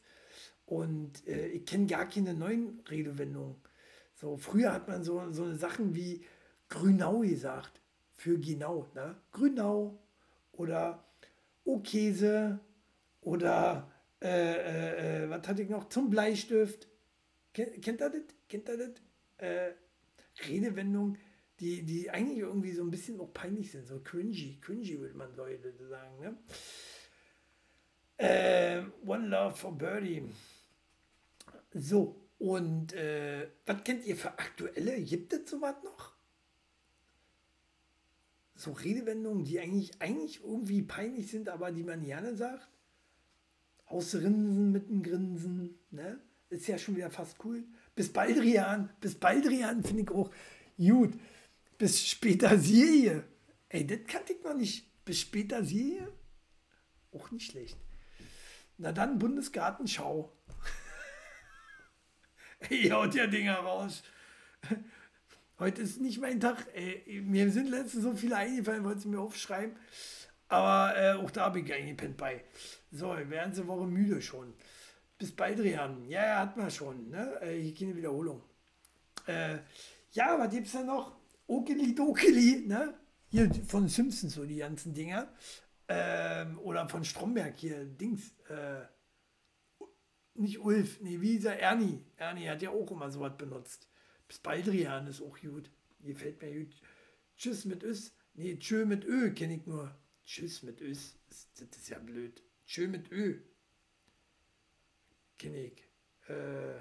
Und 0.66 1.26
äh, 1.26 1.48
ich 1.48 1.66
kenne 1.66 1.86
gar 1.86 2.08
keine 2.08 2.34
neuen 2.34 2.80
Redewendungen. 2.88 3.56
So, 4.14 4.36
früher 4.36 4.72
hat 4.72 4.88
man 4.88 5.02
so, 5.02 5.30
so 5.32 5.54
Sachen 5.54 5.94
wie 5.94 6.24
Grünau 6.68 7.20
gesagt, 7.20 7.80
für 8.12 8.38
genau, 8.38 8.86
ne? 8.94 9.16
Grünau 9.32 9.98
oder 10.52 11.04
O-Käse 11.64 12.60
oder 13.20 13.90
äh, 14.22 14.28
äh, 14.28 15.24
äh, 15.24 15.30
was 15.30 15.46
hatte 15.48 15.62
ich 15.62 15.68
noch? 15.68 15.88
Zum 15.88 16.08
Bleistift. 16.08 16.88
Kennt, 17.52 17.82
kennt 17.82 18.00
ihr 18.00 18.10
das? 18.10 18.22
Kennt 18.52 18.68
ihr 18.68 18.76
das? 18.76 18.90
Äh, 19.38 19.72
Redewendung, 20.46 21.16
die, 21.58 21.84
die 21.84 22.10
eigentlich 22.10 22.40
irgendwie 22.40 22.72
so 22.72 22.82
ein 22.82 22.90
bisschen 22.90 23.18
auch 23.18 23.32
peinlich 23.32 23.70
sind, 23.70 23.88
so 23.88 23.98
cringy, 24.00 24.58
cringy 24.60 25.00
würde 25.00 25.16
man 25.16 25.34
Leute 25.36 25.72
sagen. 25.88 26.20
Ne? 26.20 26.36
Äh, 28.18 28.82
One 29.06 29.28
Love 29.28 29.56
for 29.56 29.78
Birdie. 29.78 30.24
So, 31.72 32.20
und 32.38 32.92
äh, 32.92 33.48
was 33.64 33.82
kennt 33.84 34.04
ihr 34.04 34.16
für 34.16 34.38
aktuelle? 34.38 35.00
Gibt 35.00 35.32
es 35.32 35.48
sowas 35.48 35.76
noch? 35.82 36.12
So 38.54 38.72
Redewendungen, 38.72 39.46
die 39.46 39.60
eigentlich, 39.60 39.92
eigentlich 39.98 40.44
irgendwie 40.44 40.82
peinlich 40.82 41.30
sind, 41.30 41.48
aber 41.48 41.72
die 41.72 41.84
man 41.84 42.04
gerne 42.04 42.36
sagt? 42.36 42.68
Ausrinsen 43.86 44.72
mit 44.72 44.90
einem 44.90 45.02
Grinsen, 45.02 45.78
ne? 45.90 46.20
Ist 46.50 46.66
ja 46.66 46.76
schon 46.76 46.96
wieder 46.96 47.10
fast 47.10 47.42
cool. 47.46 47.64
Bis 47.94 48.12
bald, 48.12 48.38
Rian. 48.38 48.90
Bis 49.00 49.14
bald, 49.14 49.46
Rian, 49.46 49.82
finde 49.82 50.02
ich 50.02 50.10
auch 50.10 50.30
gut. 50.76 51.14
Bis 51.78 52.06
später 52.06 52.58
Serie. 52.58 53.24
Ey, 53.68 53.86
das 53.86 54.00
kannte 54.06 54.32
ich 54.32 54.42
noch 54.44 54.54
nicht. 54.54 55.04
Bis 55.04 55.20
später 55.20 55.64
Serie? 55.64 56.12
Auch 57.12 57.30
nicht 57.30 57.50
schlecht. 57.50 57.76
Na 58.78 58.92
dann 58.92 59.18
Bundesgartenschau. 59.18 60.32
Ey, 62.70 62.88
haut 62.88 63.14
ja 63.14 63.26
Dinger 63.26 63.56
raus. 63.56 64.02
Heute 65.58 65.82
ist 65.82 66.00
nicht 66.00 66.20
mein 66.20 66.40
Tag. 66.40 66.66
Ey, 66.74 67.20
mir 67.22 67.50
sind 67.50 67.68
letztens 67.68 68.04
so 68.04 68.16
viele 68.16 68.36
eingefallen, 68.36 68.84
wollte 68.84 69.00
sie 69.00 69.08
mir 69.08 69.20
aufschreiben. 69.20 69.76
Aber 70.48 70.96
äh, 70.96 71.12
auch 71.14 71.30
da 71.30 71.46
habe 71.46 71.60
ich 71.60 71.72
eingepennt 71.72 72.16
bei. 72.16 72.44
So, 72.90 73.08
wir 73.08 73.30
werden 73.30 73.52
ganze 73.52 73.66
Woche 73.66 73.86
müde 73.86 74.20
schon. 74.20 74.52
Bis 75.22 75.30
bald, 75.30 75.60
Rian. 75.60 76.04
Ja, 76.08 76.26
ja, 76.26 76.38
hat 76.40 76.56
man 76.56 76.68
schon. 76.68 77.08
Ne? 77.08 77.40
Äh, 77.42 77.60
hier 77.60 77.74
keine 77.74 77.94
Wiederholung. 77.94 78.42
Äh, 79.28 79.58
ja, 80.10 80.36
was 80.36 80.50
gibt 80.50 80.66
es 80.66 80.72
da 80.72 80.82
noch? 80.82 81.16
Okeli 81.46 81.94
Dokeli, 81.94 82.64
ne? 82.66 82.98
Hier 83.28 83.48
von 83.68 83.86
Simpsons, 83.86 84.34
so 84.34 84.44
die 84.44 84.56
ganzen 84.56 84.92
Dinger. 84.94 85.32
Ähm, 85.86 86.58
oder 86.58 86.88
von 86.88 87.04
Stromberg 87.04 87.56
hier, 87.56 87.84
Dings. 87.84 88.32
Äh, 88.48 88.80
nicht 90.34 90.58
Ulf, 90.58 91.00
nee, 91.02 91.20
wie 91.20 91.36
ist 91.36 91.44
er? 91.44 91.60
Ernie. 91.60 92.04
Ernie 92.16 92.48
hat 92.48 92.60
ja 92.60 92.70
auch 92.70 92.90
immer 92.90 93.08
sowas 93.08 93.36
benutzt. 93.38 93.88
Bis 94.26 94.40
bald, 94.40 94.66
Rian, 94.66 95.06
ist 95.06 95.22
auch 95.22 95.38
gut. 95.38 95.70
Hier 96.00 96.16
fällt 96.16 96.42
mir 96.42 96.64
gut. 96.64 96.74
Tschüss 97.36 97.64
mit 97.64 97.84
Ös. 97.84 98.12
Nee, 98.34 98.58
Tschö 98.58 98.86
mit 98.86 99.04
Ö 99.04 99.32
kenne 99.32 99.54
ich 99.54 99.66
nur. 99.66 99.96
Tschüss 100.24 100.64
mit 100.64 100.80
Ös. 100.80 101.16
Das 101.28 101.78
ist 101.78 101.90
ja 101.90 102.00
blöd. 102.00 102.42
Tschö 102.66 102.88
mit 102.88 103.12
Ö. 103.12 103.38
Kenne 105.42 105.58
ich. 105.58 105.84
Äh, 106.28 106.80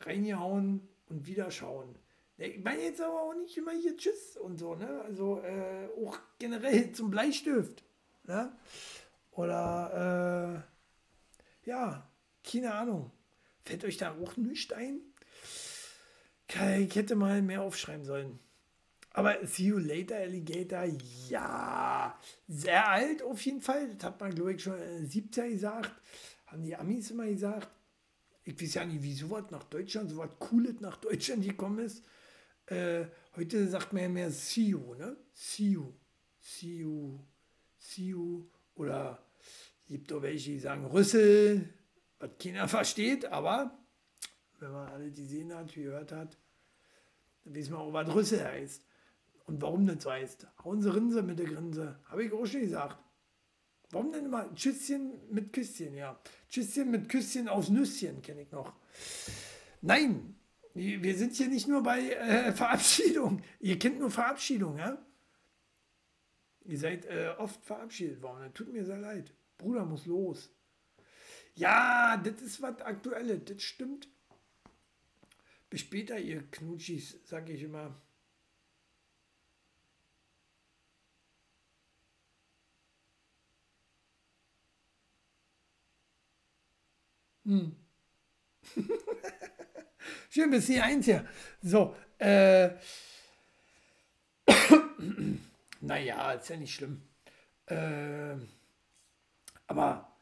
reingehauen 0.00 0.88
und 1.10 1.26
wieder 1.26 1.50
schauen. 1.50 1.94
Ich 2.38 2.64
meine 2.64 2.82
jetzt 2.82 3.02
aber 3.02 3.20
auch 3.20 3.34
nicht 3.34 3.54
immer 3.58 3.72
hier 3.72 3.94
Tschüss 3.98 4.38
und 4.38 4.56
so, 4.56 4.74
ne? 4.74 5.02
Also 5.02 5.42
äh, 5.42 5.88
auch 6.02 6.18
generell 6.38 6.92
zum 6.92 7.10
Bleistift. 7.10 7.84
Ne? 8.24 8.56
Oder 9.32 10.64
äh, 11.66 11.68
ja, 11.68 12.10
keine 12.50 12.72
Ahnung. 12.72 13.10
Fällt 13.62 13.84
euch 13.84 13.98
da 13.98 14.16
auch 14.16 14.38
nichts 14.38 14.72
ein? 14.72 15.00
Ich 16.48 16.96
hätte 16.96 17.14
mal 17.14 17.42
mehr 17.42 17.60
aufschreiben 17.60 18.06
sollen. 18.06 18.38
Aber 19.10 19.46
See 19.46 19.64
You 19.64 19.78
Later 19.78 20.16
Alligator, 20.16 20.84
ja, 21.28 22.18
sehr 22.48 22.88
alt 22.88 23.22
auf 23.22 23.40
jeden 23.44 23.60
Fall. 23.60 23.94
Das 23.94 24.04
hat 24.06 24.20
man, 24.20 24.34
glaube 24.34 24.54
ich, 24.54 24.62
schon 24.62 24.80
in 24.80 25.08
den 25.08 25.10
70er 25.10 25.50
gesagt. 25.50 25.92
Haben 26.54 26.62
die 26.62 26.76
Amis 26.76 27.10
immer 27.10 27.26
gesagt. 27.26 27.68
Ich 28.44 28.62
weiß 28.62 28.74
ja 28.74 28.84
nicht, 28.84 29.02
wie 29.02 29.12
sowas 29.12 29.50
nach 29.50 29.64
Deutschland, 29.64 30.08
sowas 30.08 30.30
Cooles 30.38 30.80
nach 30.80 30.98
Deutschland 30.98 31.44
gekommen 31.44 31.80
ist. 31.80 32.04
Äh, 32.66 33.06
heute 33.34 33.66
sagt 33.66 33.92
man 33.92 34.02
ja 34.02 34.08
mehr 34.08 34.32
You, 34.54 34.94
ne? 34.94 35.16
You, 35.58 37.18
See 37.76 38.04
You. 38.04 38.46
Oder 38.76 39.20
gibt 39.88 40.12
auch 40.12 40.22
welche, 40.22 40.52
die 40.52 40.60
sagen 40.60 40.86
Rüssel, 40.86 41.70
was 42.20 42.30
keiner 42.38 42.68
versteht, 42.68 43.24
aber 43.24 43.76
wenn 44.60 44.70
man 44.70 44.88
alle 44.90 45.10
gesehen 45.10 45.52
hat, 45.52 45.74
gehört 45.74 46.12
hat, 46.12 46.38
dann 47.42 47.52
wissen 47.56 47.72
wir 47.72 47.80
auch, 47.80 47.92
was 47.92 48.14
Rüssel 48.14 48.44
heißt. 48.44 48.80
Und 49.46 49.60
warum 49.60 49.88
das 49.88 50.04
so 50.04 50.12
heißt. 50.12 50.46
Hauen 50.62 50.80
Sie 50.80 50.94
Rinse 50.94 51.20
mit 51.20 51.40
der 51.40 51.46
Grinse. 51.46 51.98
Habe 52.04 52.24
ich 52.24 52.32
auch 52.32 52.46
schon 52.46 52.60
gesagt. 52.60 53.03
Warum 53.94 54.10
denn 54.10 54.24
immer 54.24 54.52
Tschüsschen 54.56 55.12
mit 55.30 55.52
Küsschen, 55.52 55.94
ja. 55.94 56.18
Tschüsschen 56.48 56.90
mit 56.90 57.08
Küsschen 57.08 57.48
aus 57.48 57.68
Nüsschen 57.68 58.20
kenne 58.22 58.42
ich 58.42 58.50
noch. 58.50 58.72
Nein, 59.82 60.34
Wir 60.74 61.14
sind 61.16 61.34
hier 61.34 61.46
nicht 61.46 61.68
nur 61.68 61.84
bei 61.84 62.10
äh, 62.10 62.52
Verabschiedung. 62.56 63.40
Ihr 63.60 63.78
kennt 63.78 64.00
nur 64.00 64.10
Verabschiedung, 64.10 64.78
ja? 64.78 64.98
Ihr 66.64 66.78
seid 66.78 67.04
äh, 67.06 67.34
oft 67.38 67.64
verabschiedet 67.64 68.20
worden. 68.20 68.42
Das 68.42 68.54
tut 68.54 68.72
mir 68.72 68.84
sehr 68.84 68.98
leid. 68.98 69.32
Bruder 69.58 69.84
muss 69.84 70.06
los. 70.06 70.50
Ja, 71.54 72.16
das 72.16 72.42
ist 72.42 72.60
was 72.60 72.80
Aktuelles. 72.80 73.42
Das 73.44 73.62
stimmt. 73.62 74.08
Bis 75.70 75.82
später, 75.82 76.18
ihr 76.18 76.42
Knutschis, 76.50 77.20
sag 77.22 77.48
ich 77.48 77.62
immer. 77.62 77.94
Hm. 87.44 87.76
Schön 90.30 90.50
bis 90.50 90.66
hier 90.66 90.84
eins 90.84 91.04
hier. 91.04 91.26
So, 91.62 91.94
äh. 92.18 92.70
naja, 95.80 96.32
ist 96.32 96.48
ja 96.48 96.56
nicht 96.56 96.74
schlimm. 96.74 97.02
Äh, 97.66 98.36
aber 99.66 100.16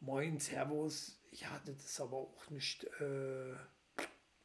moin, 0.00 0.38
Servus. 0.38 1.18
Ja, 1.32 1.60
das 1.66 1.84
ist 1.84 2.00
aber 2.00 2.16
auch 2.16 2.50
nicht 2.50 2.84
äh, 3.00 3.54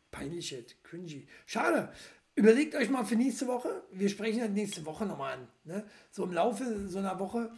peinlich, 0.09 0.55
cringy. 0.83 1.27
Schade. 1.45 1.93
Überlegt 2.35 2.75
euch 2.75 2.89
mal 2.89 3.05
für 3.05 3.15
nächste 3.15 3.47
Woche. 3.47 3.83
Wir 3.91 4.09
sprechen 4.09 4.39
das 4.39 4.49
nächste 4.49 4.85
Woche 4.85 5.05
nochmal 5.05 5.37
an. 5.37 5.47
Ne? 5.65 5.85
So 6.11 6.23
im 6.23 6.31
Laufe 6.31 6.87
so 6.87 6.99
einer 6.99 7.19
Woche 7.19 7.51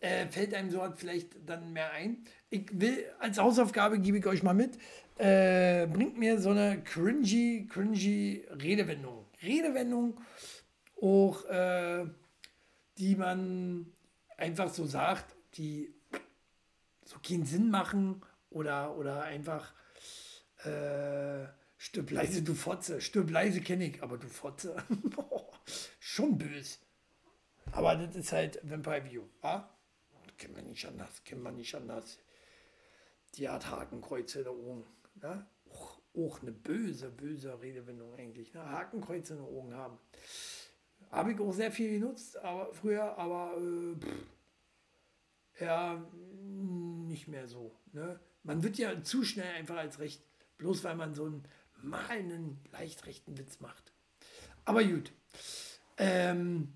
äh, 0.00 0.26
fällt 0.28 0.54
einem 0.54 0.70
so 0.70 0.82
vielleicht 0.96 1.28
dann 1.46 1.72
mehr 1.72 1.92
ein. 1.92 2.24
Ich 2.50 2.68
will, 2.72 3.04
als 3.18 3.38
Hausaufgabe 3.38 3.98
gebe 3.98 4.18
ich 4.18 4.26
euch 4.26 4.42
mal 4.42 4.54
mit, 4.54 4.78
äh, 5.18 5.86
bringt 5.86 6.18
mir 6.18 6.38
so 6.40 6.50
eine 6.50 6.82
cringy, 6.82 7.66
cringy 7.68 8.44
Redewendung. 8.50 9.26
Redewendung, 9.42 10.20
auch, 11.00 11.44
äh, 11.46 12.06
die 12.98 13.16
man 13.16 13.86
einfach 14.36 14.68
so 14.68 14.86
sagt, 14.86 15.34
die 15.54 15.94
so 17.04 17.16
keinen 17.18 17.46
Sinn 17.46 17.70
machen 17.70 18.22
oder, 18.50 18.96
oder 18.96 19.22
einfach 19.22 19.72
äh, 20.64 21.46
stirb 21.76 22.10
leise, 22.10 22.42
du 22.42 22.54
Fotze. 22.54 23.00
Stirb 23.00 23.30
leise 23.30 23.60
kenne 23.60 23.86
ich, 23.86 24.02
aber 24.02 24.18
du 24.18 24.26
Fotze. 24.26 24.76
Schon 26.00 26.38
böse. 26.38 26.78
Aber 27.72 27.96
das 27.96 28.16
ist 28.16 28.32
halt 28.32 28.60
Vampire 28.62 29.04
View. 29.04 29.22
Ja? 29.42 29.75
Kennen 30.36 30.56
wir 30.56 30.62
nicht 30.62 30.86
anders, 30.86 31.24
kennen 31.24 31.42
wir 31.42 31.52
nicht 31.52 31.74
anders. 31.74 32.18
Die 33.34 33.48
hat 33.48 33.70
Hakenkreuze 33.70 34.44
da 34.44 34.50
oben. 34.50 34.84
Ne? 35.16 35.46
Auch, 35.70 36.00
auch 36.16 36.42
eine 36.42 36.52
böse, 36.52 37.10
böse 37.10 37.60
Redewendung 37.60 38.14
eigentlich. 38.14 38.52
Ne? 38.54 38.64
Hakenkreuze 38.64 39.34
in 39.34 39.40
den 39.40 39.48
Augen 39.48 39.74
haben. 39.74 39.98
Habe 41.10 41.32
ich 41.32 41.40
auch 41.40 41.52
sehr 41.52 41.70
viel 41.70 41.98
genutzt, 41.98 42.36
aber 42.38 42.72
früher, 42.72 43.16
aber 43.16 43.56
äh, 43.58 43.94
pff, 43.96 45.60
ja, 45.60 46.04
nicht 46.42 47.28
mehr 47.28 47.46
so. 47.48 47.74
Ne? 47.92 48.18
Man 48.42 48.62
wird 48.62 48.78
ja 48.78 49.02
zu 49.02 49.24
schnell 49.24 49.54
einfach 49.54 49.76
als 49.76 49.98
recht, 49.98 50.22
bloß 50.58 50.84
weil 50.84 50.96
man 50.96 51.14
so 51.14 51.24
einen 51.24 51.46
mal 51.82 52.08
einen 52.08 52.58
leicht 52.72 53.06
rechten 53.06 53.36
Witz 53.38 53.60
macht. 53.60 53.92
Aber 54.64 54.82
gut. 54.82 55.12
Ähm, 55.98 56.72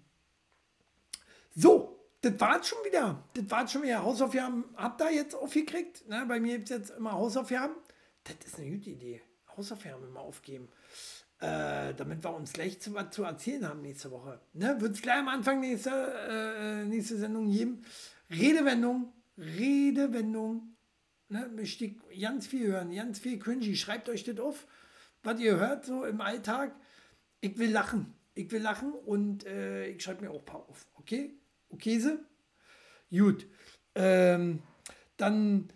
so, 1.55 1.90
das 2.23 2.39
war 2.39 2.63
schon 2.63 2.79
wieder. 2.85 3.25
Das 3.35 3.51
war 3.51 3.67
schon 3.67 3.83
wieder. 3.83 4.03
Hausaufgaben 4.03 4.65
habt 4.77 5.01
ihr 5.01 5.13
jetzt 5.13 5.35
aufgekriegt. 5.35 6.07
Ne? 6.09 6.25
Bei 6.29 6.39
mir 6.39 6.59
gibt 6.59 6.71
es 6.71 6.77
jetzt 6.77 6.91
immer 6.91 7.13
Hausaufgaben. 7.13 7.75
Das 8.25 8.37
ist 8.47 8.59
eine 8.59 8.71
gute 8.71 8.91
Idee. 8.91 9.23
Hausaufgaben 9.57 10.05
immer 10.05 10.21
aufgeben. 10.21 10.69
Äh, 11.39 11.95
damit 11.95 12.23
wir 12.23 12.35
uns 12.35 12.53
gleich 12.53 12.81
zu, 12.81 12.93
was 12.93 13.13
zu 13.13 13.23
erzählen 13.23 13.67
haben 13.67 13.81
nächste 13.81 14.11
Woche. 14.11 14.41
Ne? 14.53 14.79
Wird 14.79 14.97
es 14.97 15.01
gleich 15.01 15.21
am 15.21 15.29
Anfang 15.29 15.61
nächste, 15.61 15.91
äh, 15.91 16.85
nächste 16.85 17.17
Sendung 17.17 17.51
geben. 17.51 17.83
Redewendung, 18.29 19.15
Redewendung. 19.39 20.77
Ne? 21.29 21.51
Möchte 21.55 21.95
ganz 22.21 22.47
viel 22.47 22.67
hören, 22.67 22.95
ganz 22.95 23.19
viel 23.19 23.39
cringy. 23.39 23.75
Schreibt 23.75 24.11
euch 24.11 24.25
das 24.25 24.39
auf, 24.39 24.67
was 25.23 25.41
ihr 25.41 25.57
hört 25.57 25.87
so 25.87 26.05
im 26.05 26.21
Alltag. 26.21 26.77
Ich 27.41 27.57
will 27.57 27.71
lachen. 27.71 28.15
Ich 28.35 28.51
will 28.51 28.61
lachen 28.61 28.93
und 28.93 29.47
äh, 29.47 29.87
ich 29.87 30.03
schreibe 30.03 30.25
mir 30.25 30.31
auch 30.33 30.41
ein 30.41 30.45
paar 30.45 30.69
auf. 30.69 30.87
Okay? 30.95 31.40
Käse. 31.79 32.25
Gut. 33.11 33.47
Ähm, 33.95 34.63
dann, 35.17 35.73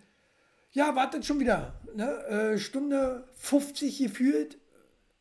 ja, 0.71 0.95
wartet 0.95 1.25
schon 1.25 1.39
wieder. 1.39 1.81
Ne? 1.93 2.25
Äh, 2.25 2.57
Stunde 2.57 3.27
50 3.35 3.97
gefühlt. 3.97 4.59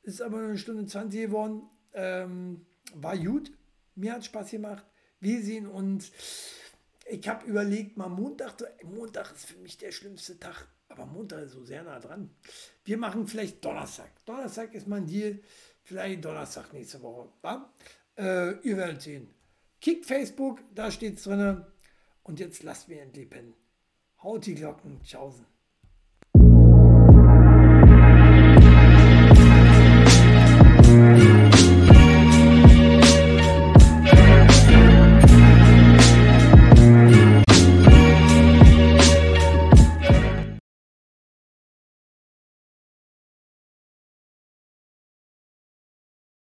Ist 0.02 0.20
aber 0.20 0.38
eine 0.38 0.58
Stunde 0.58 0.86
20 0.86 1.20
geworden. 1.20 1.62
Ähm, 1.92 2.66
war 2.94 3.16
gut. 3.16 3.52
Mir 3.94 4.14
hat 4.14 4.24
Spaß 4.24 4.50
gemacht. 4.50 4.84
Wir 5.20 5.42
sehen 5.42 5.66
uns. 5.66 6.12
Ich 7.06 7.26
habe 7.28 7.46
überlegt, 7.46 7.96
mal 7.96 8.08
Montag. 8.08 8.54
Montag 8.84 9.32
ist 9.34 9.46
für 9.46 9.58
mich 9.58 9.78
der 9.78 9.92
schlimmste 9.92 10.38
Tag. 10.38 10.66
Aber 10.88 11.06
Montag 11.06 11.42
ist 11.42 11.52
so 11.52 11.64
sehr 11.64 11.82
nah 11.82 11.98
dran. 11.98 12.30
Wir 12.84 12.98
machen 12.98 13.26
vielleicht 13.26 13.64
Donnerstag. 13.64 14.10
Donnerstag 14.24 14.74
ist 14.74 14.86
mein 14.86 15.06
Deal. 15.06 15.40
Vielleicht 15.82 16.24
Donnerstag 16.24 16.72
nächste 16.72 17.02
Woche. 17.02 17.28
Äh, 18.16 18.58
ihr 18.60 18.76
werdet 18.76 19.02
sehen. 19.02 19.33
Kickt 19.84 20.06
Facebook, 20.06 20.60
da 20.74 20.90
steht 20.90 21.18
es 21.18 21.24
drin. 21.24 21.62
Und 22.22 22.40
jetzt 22.40 22.62
lasst 22.62 22.88
mir 22.88 23.02
endlich 23.02 23.28
pennen. 23.28 23.52
Haut 24.22 24.46
die 24.46 24.54
Glocken. 24.54 25.02
Tschaußen. 25.02 25.44